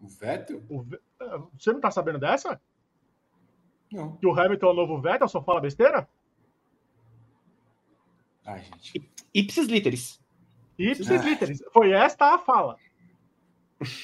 O 0.00 0.08
Vettel? 0.08 0.62
O 0.68 0.86
é, 1.20 1.38
Você 1.58 1.72
não 1.72 1.80
tá 1.80 1.90
sabendo 1.90 2.18
dessa? 2.18 2.60
Não. 3.90 4.16
Que 4.16 4.26
o 4.26 4.38
Hamilton 4.38 4.66
é 4.66 4.70
o 4.70 4.74
novo 4.74 5.00
Vettel, 5.00 5.28
só 5.28 5.42
fala 5.42 5.60
besteira? 5.60 6.08
Ai, 8.44 8.62
gente. 8.62 9.10
Ipsis 9.32 9.68
literis. 9.68 10.20
Ipsis 10.78 11.10
ah. 11.10 11.24
literis. 11.24 11.62
Foi 11.72 11.92
esta 11.92 12.34
a 12.34 12.38
fala. 12.38 12.76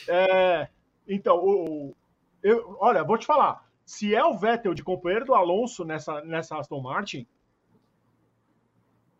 É, 0.09 0.69
então, 1.09 1.37
o, 1.39 1.97
eu, 2.43 2.77
olha, 2.81 3.03
vou 3.03 3.17
te 3.17 3.25
falar. 3.25 3.67
Se 3.85 4.15
é 4.15 4.23
o 4.23 4.37
Vettel 4.37 4.75
de 4.75 4.85
companheiro 4.85 5.25
do 5.25 5.35
Alonso 5.35 5.85
nessa, 5.85 6.21
nessa 6.23 6.59
Aston 6.59 6.81
Martin, 6.81 7.27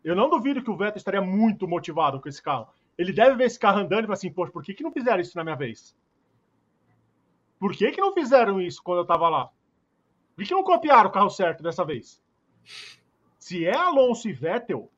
eu 0.03 0.15
não 0.15 0.29
duvido 0.29 0.63
que 0.63 0.69
o 0.69 0.77
Vettel 0.77 0.97
estaria 0.97 1.21
muito 1.21 1.67
motivado 1.67 2.21
com 2.21 2.29
esse 2.29 2.41
carro. 2.41 2.67
Ele 2.97 3.11
deve 3.11 3.35
ver 3.35 3.45
esse 3.45 3.59
carro 3.59 3.79
andando 3.79 4.03
e 4.03 4.07
falar 4.07 4.13
assim, 4.13 4.31
poxa, 4.31 4.51
por 4.51 4.63
que, 4.63 4.73
que 4.73 4.83
não 4.83 4.91
fizeram 4.91 5.19
isso 5.19 5.35
na 5.35 5.43
minha 5.43 5.55
vez? 5.55 5.95
Por 7.59 7.73
que, 7.73 7.91
que 7.91 8.01
não 8.01 8.13
fizeram 8.13 8.61
isso 8.61 8.81
quando 8.83 8.99
eu 8.99 9.03
estava 9.03 9.29
lá? 9.29 9.49
Por 10.35 10.45
que 10.45 10.53
não 10.53 10.63
copiaram 10.63 11.09
o 11.09 11.13
carro 11.13 11.29
certo 11.29 11.61
dessa 11.61 11.85
vez? 11.85 12.21
Se 13.37 13.65
é 13.65 13.75
Alonso 13.75 14.29
e 14.29 14.33
Vettel, 14.33 14.91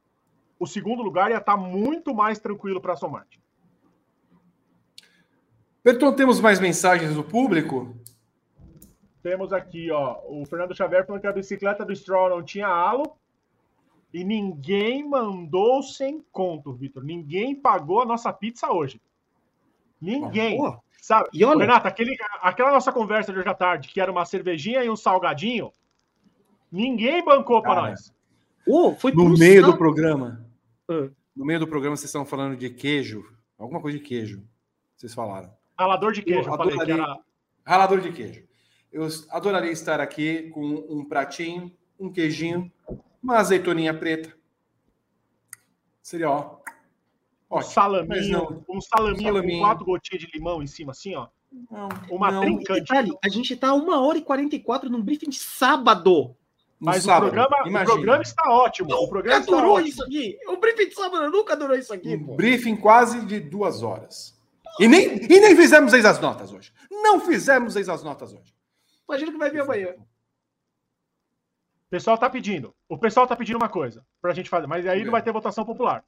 o 0.63 0.67
segundo 0.67 1.03
lugar 1.03 1.31
ia 1.31 1.37
estar 1.37 1.57
muito 1.57 2.13
mais 2.13 2.39
tranquilo 2.39 2.81
para 2.81 2.91
a 2.91 2.93
Aston 2.93 3.09
Martin. 3.09 3.39
Berton, 5.83 6.13
temos 6.13 6.39
mais 6.39 6.59
mensagens 6.59 7.13
do 7.13 7.23
público? 7.23 7.95
Temos 9.21 9.51
aqui, 9.51 9.91
ó, 9.91 10.19
o 10.27 10.45
Fernando 10.45 10.75
Xavier 10.75 11.05
falando 11.05 11.21
que 11.21 11.27
a 11.27 11.33
bicicleta 11.33 11.85
do 11.85 11.95
Stroll 11.95 12.29
não 12.29 12.43
tinha 12.43 12.67
halo 12.67 13.17
e 14.13 14.23
ninguém 14.23 15.07
mandou 15.07 15.83
sem 15.83 16.23
conto, 16.31 16.73
Vitor. 16.73 17.03
Ninguém 17.03 17.55
pagou 17.55 18.01
a 18.01 18.05
nossa 18.05 18.31
pizza 18.31 18.71
hoje. 18.71 19.01
Ninguém. 19.99 20.57
Pô, 20.57 20.77
Sabe? 21.03 21.27
E 21.33 21.43
olha... 21.43 21.59
Renato, 21.59 21.85
aquele, 21.85 22.15
aquela 22.41 22.71
nossa 22.71 22.89
conversa 22.89 23.33
de 23.33 23.39
hoje 23.39 23.49
à 23.49 23.53
tarde, 23.53 23.89
que 23.89 23.99
era 23.99 24.09
uma 24.09 24.23
cervejinha 24.23 24.81
e 24.85 24.89
um 24.89 24.95
salgadinho, 24.95 25.69
ninguém 26.71 27.21
bancou 27.25 27.61
para 27.61 27.89
nós. 27.89 28.13
Oh, 28.65 28.93
foi 28.95 29.11
no 29.11 29.37
meio 29.37 29.63
sal... 29.63 29.71
do 29.73 29.77
programa. 29.77 30.45
Uh. 30.89 31.11
No 31.35 31.45
meio 31.45 31.59
do 31.59 31.67
programa, 31.67 31.95
vocês 31.95 32.09
estão 32.09 32.25
falando 32.25 32.55
de 32.55 32.69
queijo. 32.69 33.25
Alguma 33.57 33.81
coisa 33.81 33.97
de 33.97 34.03
queijo. 34.03 34.43
Vocês 34.95 35.13
falaram. 35.13 35.51
Ralador 35.77 36.11
de 36.11 36.21
queijo, 36.21 36.47
eu, 36.47 36.51
eu 36.51 36.57
falei 36.57 36.75
adoraria... 36.75 37.03
era... 37.03 37.19
Ralador 37.65 38.01
de 38.01 38.11
queijo. 38.11 38.43
Eu 38.91 39.07
adoraria 39.31 39.71
estar 39.71 39.99
aqui 39.99 40.49
com 40.51 40.85
um 40.89 41.03
pratinho, 41.03 41.75
um 41.99 42.11
queijinho, 42.11 42.71
uma 43.21 43.37
azeitoninha 43.37 43.93
preta. 43.93 44.37
Seria, 46.01 46.29
ó, 46.29 46.59
um 47.59 47.61
salaminho, 47.61 48.65
um 48.67 48.81
salaminho, 48.81 49.23
salaminho, 49.23 49.59
com 49.59 49.65
quatro 49.65 49.85
gotinhas 49.85 50.23
de 50.23 50.31
limão 50.33 50.61
em 50.61 50.67
cima, 50.67 50.91
assim, 50.91 51.15
ó. 51.15 51.27
Não, 51.69 51.87
uma 52.09 52.31
não. 52.31 52.41
trincante. 52.41 52.81
Detalhe, 52.81 53.11
a 53.23 53.29
gente 53.29 53.55
tá 53.55 53.73
uma 53.73 54.01
hora 54.01 54.17
e 54.17 54.23
44 54.23 54.89
num 54.89 55.01
briefing 55.01 55.29
de 55.29 55.37
sábado. 55.37 56.35
Mas 56.83 57.03
sábado, 57.03 57.27
o, 57.27 57.31
programa, 57.31 57.81
o 57.81 57.85
programa 57.85 58.21
está 58.21 58.43
ótimo. 58.49 58.89
Nunca 58.89 59.01
o 59.01 59.07
programa 59.07 59.45
durou 59.45 59.75
ótimo. 59.75 59.87
isso 59.87 60.03
aqui. 60.03 60.37
O 60.47 60.57
briefing 60.57 60.89
de 60.89 60.95
sábado 60.95 61.31
nunca 61.31 61.55
durou 61.55 61.77
isso 61.77 61.93
aqui. 61.93 62.15
Um 62.15 62.25
pô. 62.25 62.35
briefing 62.35 62.75
quase 62.75 63.25
de 63.25 63.39
duas 63.39 63.81
horas. 63.81 64.37
E 64.79 64.87
nem, 64.87 65.15
e 65.23 65.39
nem 65.39 65.55
fizemos 65.55 65.93
ex 65.93 66.03
as 66.03 66.19
notas 66.19 66.51
hoje. 66.51 66.73
Não 66.91 67.21
fizemos 67.21 67.75
ex 67.77 67.87
as 67.87 68.03
notas 68.03 68.33
hoje. 68.33 68.53
Imagina 69.07 69.31
que 69.31 69.37
vai 69.37 69.49
vir 69.49 69.61
amanhã. 69.61 69.93
O 71.87 71.89
pessoal 71.89 72.17
tá 72.17 72.29
pedindo. 72.29 72.75
O 72.89 72.97
pessoal 72.97 73.25
tá 73.25 73.35
pedindo 73.35 73.57
uma 73.57 73.69
coisa 73.69 74.03
pra 74.21 74.33
gente 74.33 74.49
fazer, 74.49 74.67
mas 74.67 74.85
aí 74.85 75.05
não 75.05 75.11
vai 75.11 75.21
ter 75.21 75.31
votação 75.31 75.63
popular. 75.63 76.03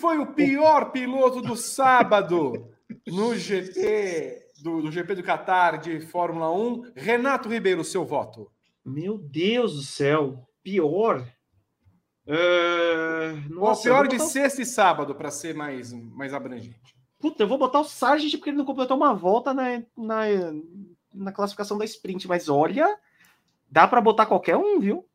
Foi 0.00 0.18
o 0.18 0.26
pior 0.26 0.90
piloto 0.90 1.42
do 1.42 1.54
sábado 1.54 2.68
no 3.06 3.36
GP 3.36 4.40
do, 4.62 4.82
do 4.82 4.90
GP 4.90 5.14
do 5.14 5.22
Qatar 5.22 5.78
de 5.78 6.00
Fórmula 6.00 6.50
1? 6.52 6.92
Renato 6.96 7.48
Ribeiro, 7.48 7.84
seu 7.84 8.04
voto. 8.04 8.50
Meu 8.84 9.18
Deus 9.18 9.74
do 9.74 9.82
céu, 9.82 10.48
pior. 10.62 11.26
Uh, 12.26 13.54
nossa, 13.54 13.80
o 13.80 13.84
pior 13.84 14.08
de 14.08 14.18
sexta 14.18 14.62
e 14.62 14.66
sábado, 14.66 15.14
para 15.14 15.30
ser 15.30 15.54
mais, 15.54 15.92
mais 15.92 16.32
abrangente. 16.32 16.94
Puta, 17.18 17.42
eu 17.42 17.48
vou 17.48 17.58
botar 17.58 17.80
o 17.80 17.84
Sargent 17.84 18.32
porque 18.32 18.50
ele 18.50 18.58
não 18.58 18.64
completou 18.64 18.96
uma 18.96 19.14
volta 19.14 19.52
na, 19.52 19.82
na, 19.96 20.24
na 21.12 21.32
classificação 21.32 21.76
da 21.76 21.84
sprint, 21.84 22.26
mas 22.26 22.48
olha, 22.48 22.86
dá 23.70 23.86
para 23.86 24.00
botar 24.00 24.26
qualquer 24.26 24.56
um, 24.56 24.78
viu? 24.80 25.06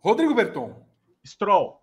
Rodrigo 0.00 0.34
Berton. 0.34 0.82
Stroll. 1.24 1.80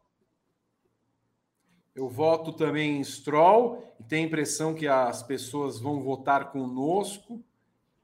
Eu 1.95 2.09
voto 2.09 2.51
também 2.51 2.97
em 2.97 3.03
Stroll 3.03 3.83
e 3.99 4.03
tenho 4.03 4.25
a 4.25 4.27
impressão 4.27 4.73
que 4.73 4.87
as 4.87 5.23
pessoas 5.23 5.79
vão 5.79 6.01
votar 6.01 6.51
conosco 6.51 7.43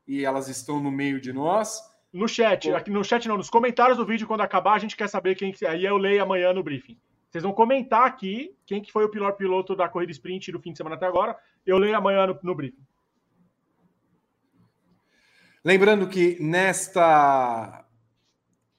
e 0.08 0.24
elas 0.24 0.48
estão 0.48 0.80
no 0.80 0.92
meio 0.92 1.20
de 1.20 1.34
nós. 1.34 1.80
No 2.12 2.28
chat, 2.28 2.72
aqui 2.72 2.92
no 2.92 3.04
chat 3.04 3.28
não, 3.28 3.38
nos 3.38 3.50
comentários 3.50 3.98
do 3.98 4.06
vídeo, 4.06 4.28
quando 4.28 4.42
acabar, 4.42 4.74
a 4.74 4.80
gente 4.80 4.96
quer 4.96 5.10
saber 5.10 5.36
quem. 5.36 5.54
Aí 5.68 5.84
eu 5.84 5.98
leio 5.98 6.22
amanhã 6.22 6.54
no 6.54 6.64
briefing. 6.64 6.98
Vocês 7.30 7.44
vão 7.44 7.54
comentar 7.54 8.06
aqui 8.06 8.56
quem 8.68 8.82
que 8.82 8.92
foi 8.92 9.06
o 9.06 9.10
pior 9.10 9.32
piloto 9.34 9.76
da 9.76 9.90
corrida 9.90 10.12
sprint 10.12 10.52
do 10.52 10.60
fim 10.60 10.72
de 10.72 10.78
semana 10.78 10.96
até 10.96 11.08
agora. 11.08 11.36
Eu 11.66 11.80
leio 11.80 11.98
amanhã 11.98 12.28
no, 12.28 12.40
no 12.44 12.54
briefing. 12.54 12.86
Lembrando 15.66 16.08
que 16.08 16.38
nesta 16.40 17.83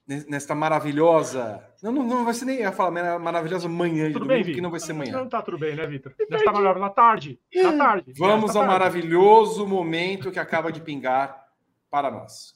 nesta 0.07 0.55
maravilhosa. 0.55 1.67
Não, 1.83 1.93
não, 1.93 2.03
não 2.03 2.25
vai 2.25 2.35
ser 2.35 2.45
nem. 2.45 2.57
Eu 2.57 2.63
ia 2.63 2.73
falar 2.73 3.19
maravilhosa 3.19 3.69
manhã 3.69 4.07
tudo 4.13 4.23
de 4.23 4.29
domingo, 4.29 4.45
bem, 4.45 4.55
que 4.55 4.61
não 4.61 4.71
vai 4.71 4.81
ser 4.81 4.93
manhã. 4.93 5.13
Não 5.13 5.29
tá 5.29 5.43
tudo 5.43 5.59
bem, 5.59 5.75
né, 5.75 5.87
Vitor? 5.87 6.15
Nesta 6.31 6.53
maravilhosa 6.53 6.79
na 6.79 6.91
tarde. 6.91 7.41
Na 7.55 7.77
tarde. 7.77 8.13
Vamos 8.17 8.55
ao 8.57 8.67
maravilhoso 8.67 9.67
momento 9.67 10.31
que 10.31 10.39
acaba 10.39 10.71
de 10.71 10.81
pingar 10.81 11.49
para 11.91 12.11
nós. 12.11 12.55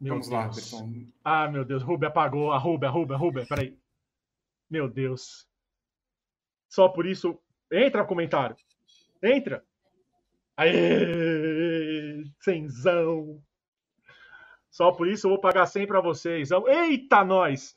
Meu 0.00 0.14
Vamos 0.14 0.28
Deus. 0.28 0.40
lá, 0.40 0.48
Berton. 0.48 1.06
Ah, 1.24 1.48
meu 1.48 1.64
Deus. 1.64 1.82
Rubem 1.82 2.08
apagou. 2.08 2.52
A 2.52 2.58
Rubem, 2.58 2.88
a 2.88 2.92
Rubem, 2.92 3.16
a 3.16 3.18
Rubem. 3.18 3.46
Peraí. 3.46 3.76
Meu 4.70 4.88
Deus. 4.88 5.48
Só 6.68 6.88
por 6.88 7.06
isso. 7.06 7.38
Entra 7.70 8.02
no 8.02 8.08
comentário. 8.08 8.56
Entra. 9.22 9.64
Aê! 10.56 12.24
Cenzão! 12.40 13.40
Só 14.78 14.92
por 14.92 15.08
isso 15.08 15.26
eu 15.26 15.30
vou 15.30 15.40
pagar 15.40 15.66
100 15.66 15.88
para 15.88 16.00
vocês. 16.00 16.50
Eita, 16.52 17.24
nós! 17.24 17.74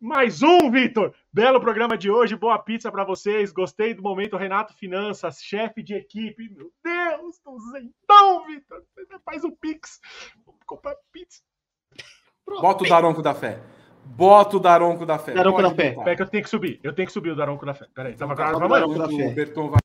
Mais 0.00 0.44
um, 0.44 0.70
Vitor! 0.70 1.12
Belo 1.32 1.60
programa 1.60 1.98
de 1.98 2.08
hoje, 2.08 2.36
boa 2.36 2.56
pizza 2.56 2.88
para 2.88 3.02
vocês. 3.02 3.50
Gostei 3.50 3.92
do 3.92 4.00
momento 4.00 4.36
Renato 4.36 4.72
Finanças, 4.72 5.42
chefe 5.42 5.82
de 5.82 5.94
equipe. 5.94 6.48
Meu 6.50 6.70
Deus, 6.84 7.40
duzentão, 7.44 8.46
Vitor! 8.46 8.80
Faz 9.24 9.42
um 9.42 9.50
pix. 9.50 10.00
Vamos 10.46 10.60
comprar 10.64 10.94
pizza. 11.10 11.42
Bota 12.46 12.84
o 12.84 12.88
Daronco 12.88 13.22
da 13.22 13.34
Fé. 13.34 13.60
Bota 14.04 14.56
o 14.56 14.60
Daronco 14.60 15.04
da 15.04 15.18
Fé. 15.18 15.34
Daronco 15.34 15.60
da 15.60 15.74
Fé. 15.74 15.96
Peraí 15.96 16.14
que 16.14 16.22
eu 16.22 16.28
tenho 16.28 16.44
que 16.44 16.50
subir. 16.50 16.78
Eu 16.80 16.94
tenho 16.94 17.06
que 17.08 17.12
subir 17.12 17.30
o 17.30 17.36
Daronco 17.36 17.66
da 17.66 17.74
Fé. 17.74 17.88
Peraí, 17.92 18.14
tava 18.14 18.36
tá, 18.36 18.50
gravando 18.50 19.02
amanhã. 19.02 19.30
O 19.32 19.34
Berton 19.34 19.70
vai... 19.70 19.80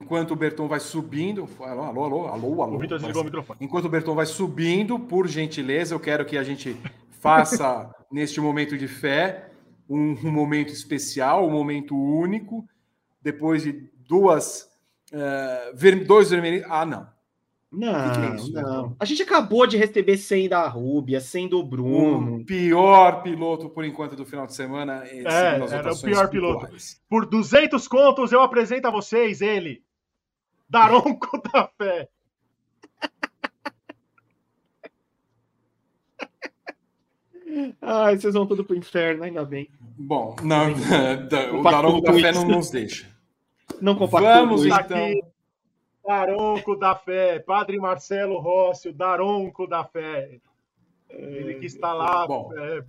Enquanto 0.00 0.32
o 0.32 0.36
Berton 0.36 0.68
vai 0.68 0.78
subindo. 0.78 1.48
Alô, 1.58 1.82
alô, 1.82 2.04
alô, 2.04 2.26
alô, 2.28 2.62
alô. 2.62 2.76
O 2.76 2.78
Vitor 2.78 2.98
desligou 2.98 3.22
o 3.22 3.24
microfone. 3.24 3.58
Enquanto 3.62 3.86
o 3.86 3.88
Berton 3.88 4.14
vai 4.14 4.26
subindo, 4.26 4.98
por 4.98 5.26
gentileza, 5.26 5.94
eu 5.94 6.00
quero 6.00 6.24
que 6.24 6.36
a 6.36 6.42
gente 6.42 6.76
faça, 7.20 7.90
neste 8.12 8.40
momento 8.40 8.76
de 8.76 8.86
fé, 8.86 9.50
um, 9.88 10.12
um 10.22 10.30
momento 10.30 10.72
especial, 10.72 11.46
um 11.46 11.50
momento 11.50 11.96
único, 11.96 12.64
depois 13.22 13.62
de 13.62 13.90
duas. 14.06 14.70
Uh, 15.12 15.74
ver, 15.74 16.04
dois 16.04 16.30
vermelhos. 16.30 16.66
Ah, 16.68 16.84
não. 16.84 17.08
Não, 17.72 18.10
que 18.10 18.20
que 18.20 18.26
é 18.26 18.34
isso, 18.36 18.52
não. 18.52 18.96
A 18.98 19.04
gente 19.04 19.22
acabou 19.22 19.66
de 19.66 19.76
receber 19.76 20.16
100 20.16 20.48
da 20.48 20.68
Rúbia, 20.68 21.20
100 21.20 21.48
do 21.48 21.64
Bruno. 21.64 22.36
O 22.36 22.44
pior 22.44 23.22
piloto, 23.22 23.68
por 23.68 23.84
enquanto, 23.84 24.14
do 24.14 24.24
final 24.24 24.46
de 24.46 24.54
semana. 24.54 25.04
É, 25.04 25.24
era 25.24 25.92
o 25.92 26.00
pior 26.00 26.28
piloto. 26.28 26.68
Por 27.08 27.26
200 27.26 27.88
contos, 27.88 28.30
eu 28.30 28.40
apresento 28.40 28.86
a 28.86 28.90
vocês 28.90 29.40
ele. 29.40 29.84
Daronco 30.68 31.40
da 31.52 31.68
Fé. 31.78 32.08
Ai, 37.80 38.18
vocês 38.18 38.34
vão 38.34 38.46
tudo 38.46 38.64
pro 38.64 38.76
inferno, 38.76 39.24
ainda 39.24 39.44
bem. 39.44 39.70
Bom, 39.80 40.36
não, 40.42 40.72
o 41.58 41.62
Daronco 41.62 42.02
da 42.02 42.12
Fé 42.12 42.32
não 42.32 42.48
nos 42.48 42.70
deixa. 42.70 43.06
Não 43.80 43.94
compactua. 43.94 44.34
Vamos 44.40 44.64
então. 44.64 44.76
Aqui 44.76 45.22
Daronco 46.06 46.76
da 46.76 46.94
Fé, 46.94 47.40
Padre 47.40 47.78
Marcelo 47.78 48.38
Rossi, 48.38 48.90
o 48.90 48.92
Daronco 48.92 49.66
da 49.66 49.84
Fé. 49.84 50.40
Ele 51.10 51.54
que 51.54 51.66
está 51.66 51.92
lá. 51.92 52.26
Bom, 52.26 52.52
é, 52.56 52.84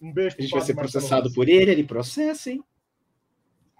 um 0.00 0.10
beijo 0.10 0.36
A 0.38 0.42
gente 0.42 0.50
vai 0.50 0.62
ser 0.62 0.74
processado 0.74 1.32
por 1.32 1.48
ele, 1.48 1.70
ele 1.70 1.84
processa, 1.84 2.50
hein? 2.50 2.64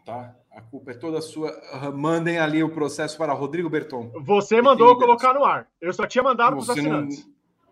Tá. 0.04 0.36
A 0.54 0.60
culpa 0.60 0.90
é 0.90 0.94
toda 0.94 1.20
sua. 1.20 1.50
Mandem 1.94 2.38
ali 2.38 2.62
o 2.62 2.68
processo 2.68 3.16
para 3.16 3.32
Rodrigo 3.32 3.70
Berton. 3.70 4.12
Você 4.20 4.60
mandou 4.60 4.96
colocar 4.96 5.32
no 5.32 5.44
ar. 5.44 5.66
Eu 5.80 5.92
só 5.92 6.06
tinha 6.06 6.22
mandado 6.22 6.50
para 6.50 6.58
os 6.58 6.70
assinantes. 6.70 7.26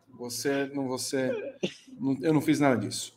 Não, 0.09 0.19
você 0.19 0.70
não, 0.74 0.89
você. 0.89 1.57
Não, 1.98 2.16
eu 2.23 2.32
não 2.32 2.40
fiz 2.40 2.59
nada 2.59 2.77
disso. 2.77 3.15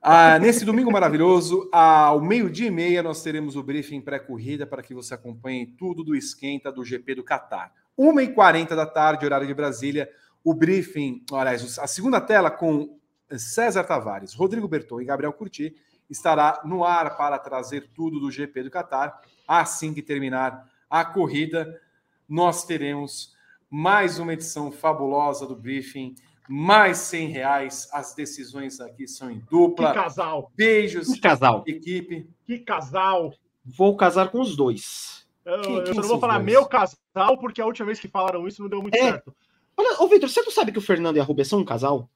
Ah, 0.00 0.38
nesse 0.38 0.64
domingo 0.64 0.92
maravilhoso, 0.92 1.68
ao 1.72 2.20
meio-dia 2.20 2.68
e 2.68 2.70
meia, 2.70 3.02
nós 3.02 3.22
teremos 3.22 3.56
o 3.56 3.62
briefing 3.62 4.00
pré-corrida 4.00 4.66
para 4.66 4.82
que 4.82 4.94
você 4.94 5.14
acompanhe 5.14 5.66
tudo 5.66 6.04
do 6.04 6.14
esquenta 6.14 6.70
do 6.70 6.84
GP 6.84 7.16
do 7.16 7.24
Qatar. 7.24 7.72
1h40 7.98 8.76
da 8.76 8.86
tarde, 8.86 9.26
horário 9.26 9.46
de 9.46 9.54
Brasília, 9.54 10.08
o 10.44 10.54
briefing, 10.54 11.24
aliás, 11.32 11.78
a 11.78 11.86
segunda 11.88 12.20
tela 12.20 12.48
com 12.48 12.96
César 13.36 13.82
Tavares, 13.84 14.34
Rodrigo 14.34 14.68
Berton 14.68 15.00
e 15.00 15.04
Gabriel 15.04 15.32
Curti 15.32 15.74
estará 16.10 16.60
no 16.64 16.84
ar 16.84 17.16
para 17.16 17.38
trazer 17.38 17.90
tudo 17.94 18.20
do 18.20 18.30
GP 18.30 18.64
do 18.64 18.70
Qatar. 18.70 19.20
Assim 19.46 19.94
que 19.94 20.02
terminar 20.02 20.68
a 20.88 21.04
corrida, 21.04 21.80
nós 22.28 22.64
teremos 22.64 23.34
mais 23.70 24.18
uma 24.18 24.32
edição 24.32 24.72
fabulosa 24.72 25.46
do 25.46 25.56
briefing 25.56 26.14
mais 26.48 26.98
100 26.98 27.28
reais. 27.28 27.88
As 27.92 28.14
decisões 28.14 28.80
aqui 28.80 29.06
são 29.06 29.30
em 29.30 29.38
dupla. 29.50 29.88
Que 29.88 29.94
casal. 29.94 30.50
Beijos. 30.56 31.08
Que 31.08 31.20
casal. 31.20 31.62
Equipe. 31.66 32.28
Que 32.46 32.58
casal. 32.58 33.34
Vou 33.64 33.96
casar 33.96 34.30
com 34.30 34.40
os 34.40 34.56
dois. 34.56 35.26
Eu, 35.44 35.60
que, 35.60 35.90
eu 35.90 35.94
não 35.94 36.02
vou 36.02 36.18
falar 36.18 36.38
dois? 36.38 36.46
meu 36.46 36.66
casal, 36.66 37.38
porque 37.38 37.60
a 37.60 37.66
última 37.66 37.86
vez 37.86 38.00
que 38.00 38.08
falaram 38.08 38.48
isso 38.48 38.62
não 38.62 38.68
deu 38.68 38.80
muito 38.80 38.94
é. 38.94 38.98
certo. 38.98 39.34
Olha, 39.76 40.02
ô 40.02 40.08
Vitor, 40.08 40.28
você 40.28 40.42
não 40.42 40.50
sabe 40.50 40.72
que 40.72 40.78
o 40.78 40.82
Fernando 40.82 41.16
e 41.16 41.20
a 41.20 41.24
Rubens 41.24 41.48
são 41.48 41.60
um 41.60 41.64
casal? 41.64 42.08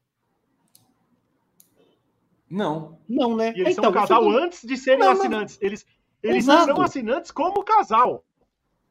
Não. 2.53 2.99
Não, 3.09 3.35
né? 3.35 3.55
E 3.57 3.63
eles 3.63 3.73
então, 3.73 3.85
são 3.85 3.91
um 3.91 3.95
casal 3.95 4.23
Fernando... 4.23 4.45
antes 4.45 4.63
de 4.63 4.77
serem 4.77 5.01
não, 5.01 5.13
assinantes. 5.13 5.59
Não. 5.59 5.67
Eles, 5.67 5.87
eles 6.23 6.45
são 6.45 6.83
assinantes 6.83 7.31
como 7.31 7.65
casal. 7.65 8.23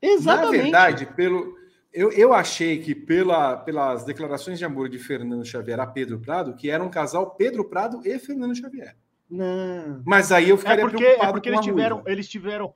Exatamente. 0.02 0.58
Na 0.58 0.64
verdade, 0.64 1.06
pelo, 1.16 1.56
eu, 1.94 2.12
eu 2.12 2.34
achei 2.34 2.82
que 2.82 2.96
pela, 2.96 3.56
pelas 3.58 4.04
declarações 4.04 4.58
de 4.58 4.66
amor 4.66 4.90
de 4.90 4.98
Fernando 4.98 5.46
Xavier 5.46 5.80
a 5.80 5.86
Pedro 5.86 6.20
Prado, 6.20 6.56
que 6.56 6.72
era 6.72 6.84
um 6.84 6.90
casal 6.90 7.36
Pedro 7.36 7.70
Prado 7.70 8.02
e 8.04 8.18
Fernando 8.18 8.58
Xavier. 8.58 8.98
Não. 9.30 10.02
Mas 10.08 10.32
aí 10.32 10.50
eu 10.50 10.58
ficaria 10.58 10.84
é 10.84 10.88
porque, 10.88 10.98
preocupado 10.98 11.30
é 11.30 11.32
porque 11.34 11.50
eles 11.50 11.62
tiveram, 11.62 12.04
eles 12.08 12.28
tiveram 12.28 12.74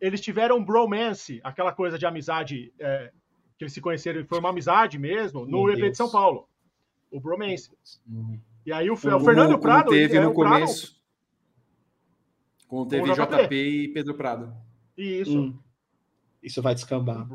eles 0.00 0.20
tiveram 0.20 0.64
bromance, 0.64 1.40
aquela 1.44 1.70
coisa 1.70 1.96
de 1.96 2.04
amizade 2.04 2.74
é, 2.80 3.12
que 3.56 3.62
eles 3.62 3.72
se 3.72 3.80
conheceram, 3.80 4.26
foi 4.26 4.40
uma 4.40 4.48
amizade 4.48 4.98
mesmo, 4.98 5.46
no 5.46 5.70
EP 5.70 5.92
de 5.92 5.96
São 5.96 6.10
Paulo. 6.10 6.48
O 7.12 7.20
bromance. 7.20 7.70
Uhum. 8.08 8.40
E 8.64 8.72
aí 8.72 8.90
o, 8.90 8.94
o, 8.94 8.96
o 8.96 9.20
Fernando 9.20 9.58
Prado 9.58 9.90
teve 9.90 10.20
no 10.20 10.32
começo. 10.32 10.92
Prado, 10.92 11.02
como 12.68 12.86
teve 12.86 13.12
JP. 13.12 13.42
JP 13.42 13.54
e 13.54 13.88
Pedro 13.88 14.14
Prado. 14.14 14.54
Isso. 14.96 15.38
Hum. 15.38 15.58
Isso 16.42 16.62
vai 16.62 16.74
descambar. 16.74 17.28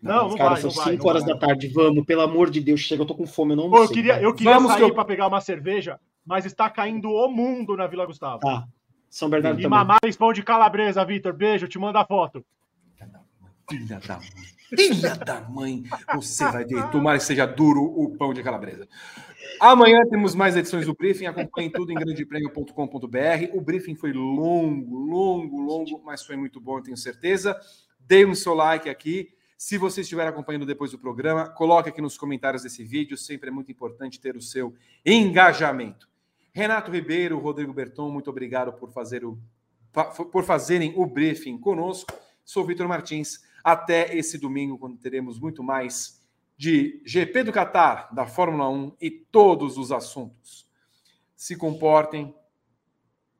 Não, 0.00 0.30
não 0.30 0.36
cara, 0.36 0.50
vai, 0.50 0.60
são 0.60 0.70
5 0.70 1.08
horas 1.08 1.24
vai. 1.24 1.34
da 1.34 1.38
tarde, 1.38 1.68
vamos, 1.68 2.04
pelo 2.04 2.22
amor 2.22 2.50
de 2.50 2.60
Deus, 2.60 2.80
chega, 2.80 3.02
eu 3.02 3.06
tô 3.06 3.14
com 3.14 3.24
fome, 3.24 3.52
eu 3.52 3.56
não 3.56 3.70
Pô, 3.70 3.76
sei, 3.76 3.84
Eu 3.84 3.90
queria, 3.90 4.20
eu 4.20 4.34
queria 4.34 4.54
vamos 4.54 4.72
sair 4.72 4.84
que 4.84 4.90
eu... 4.90 4.94
para 4.94 5.04
pegar 5.04 5.28
uma 5.28 5.40
cerveja, 5.40 6.00
mas 6.26 6.44
está 6.44 6.68
caindo 6.68 7.08
o 7.08 7.28
mundo 7.28 7.76
na 7.76 7.86
Vila 7.86 8.04
Gustavo. 8.04 8.40
Tá. 8.40 8.66
São 9.08 9.28
Bernardo 9.28 9.60
e 9.60 9.62
também. 9.62 9.78
mamar 9.78 10.00
pão 10.18 10.32
de 10.32 10.42
calabresa, 10.42 11.04
Vitor. 11.04 11.34
Beijo, 11.34 11.68
te 11.68 11.78
mando 11.78 11.98
a 11.98 12.04
foto. 12.04 12.42
Filha 13.68 14.00
da 14.00 14.16
mãe. 14.16 14.30
Filha 14.74 15.14
da 15.16 15.40
mãe. 15.42 15.82
Você 16.14 16.44
vai 16.50 16.64
ter. 16.64 16.90
Tomara 16.90 17.18
que 17.18 17.24
seja 17.24 17.44
duro 17.44 17.82
o 17.82 18.16
pão 18.16 18.32
de 18.32 18.42
calabresa. 18.42 18.88
Amanhã 19.60 20.00
temos 20.08 20.34
mais 20.34 20.56
edições 20.56 20.86
do 20.86 20.94
Briefing. 20.94 21.26
Acompanhe 21.26 21.70
tudo 21.70 21.92
em 21.92 21.94
grandepremio.com.br. 21.94 23.54
O 23.54 23.60
briefing 23.60 23.94
foi 23.94 24.12
longo, 24.12 24.96
longo, 24.96 25.60
longo, 25.60 26.02
mas 26.04 26.24
foi 26.24 26.36
muito 26.36 26.60
bom, 26.60 26.78
eu 26.78 26.82
tenho 26.82 26.96
certeza. 26.96 27.58
Dê 28.00 28.24
um 28.24 28.34
seu 28.34 28.54
like 28.54 28.88
aqui. 28.88 29.28
Se 29.56 29.78
você 29.78 30.00
estiver 30.00 30.26
acompanhando 30.26 30.66
depois 30.66 30.90
do 30.90 30.98
programa, 30.98 31.48
coloque 31.48 31.88
aqui 31.88 32.02
nos 32.02 32.18
comentários 32.18 32.64
desse 32.64 32.82
vídeo. 32.82 33.16
Sempre 33.16 33.50
é 33.50 33.52
muito 33.52 33.70
importante 33.70 34.20
ter 34.20 34.36
o 34.36 34.42
seu 34.42 34.74
engajamento. 35.06 36.08
Renato 36.52 36.90
Ribeiro, 36.90 37.38
Rodrigo 37.38 37.72
Berton, 37.72 38.10
muito 38.10 38.28
obrigado 38.28 38.72
por, 38.72 38.90
fazer 38.90 39.24
o, 39.24 39.38
por 40.32 40.44
fazerem 40.44 40.92
o 40.96 41.06
briefing 41.06 41.56
conosco. 41.58 42.12
Sou 42.44 42.64
Vitor 42.64 42.88
Martins. 42.88 43.40
Até 43.62 44.16
esse 44.16 44.36
domingo, 44.36 44.76
quando 44.76 44.98
teremos 44.98 45.38
muito 45.38 45.62
mais 45.62 46.21
de 46.62 47.02
GP 47.04 47.42
do 47.42 47.52
Qatar, 47.52 48.14
da 48.14 48.24
Fórmula 48.24 48.70
1 48.70 48.96
e 49.00 49.10
todos 49.10 49.76
os 49.76 49.90
assuntos. 49.90 50.64
Se 51.34 51.56
comportem, 51.56 52.32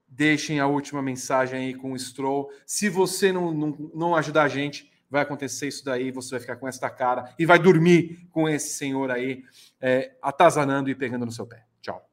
deixem 0.09 0.59
a 0.59 0.67
última 0.67 1.01
mensagem 1.01 1.61
aí 1.61 1.73
com 1.73 1.93
o 1.93 1.97
Stroll. 1.97 2.51
Se 2.67 2.89
você 2.89 3.31
não, 3.31 3.55
não, 3.55 3.91
não 3.95 4.17
ajudar 4.17 4.43
a 4.43 4.49
gente, 4.49 4.91
vai 5.09 5.23
acontecer 5.23 5.69
isso 5.69 5.85
daí, 5.85 6.11
você 6.11 6.33
vai 6.33 6.41
ficar 6.41 6.57
com 6.57 6.67
esta 6.67 6.91
cara 6.91 7.33
e 7.39 7.47
vai 7.47 7.61
dormir 7.61 8.27
com 8.29 8.49
esse 8.49 8.71
senhor 8.71 9.09
aí, 9.09 9.45
é, 9.81 10.17
atazanando 10.21 10.91
e 10.91 10.95
pegando 10.97 11.25
no 11.25 11.31
seu 11.31 11.47
pé. 11.47 11.65
Tchau. 11.81 12.12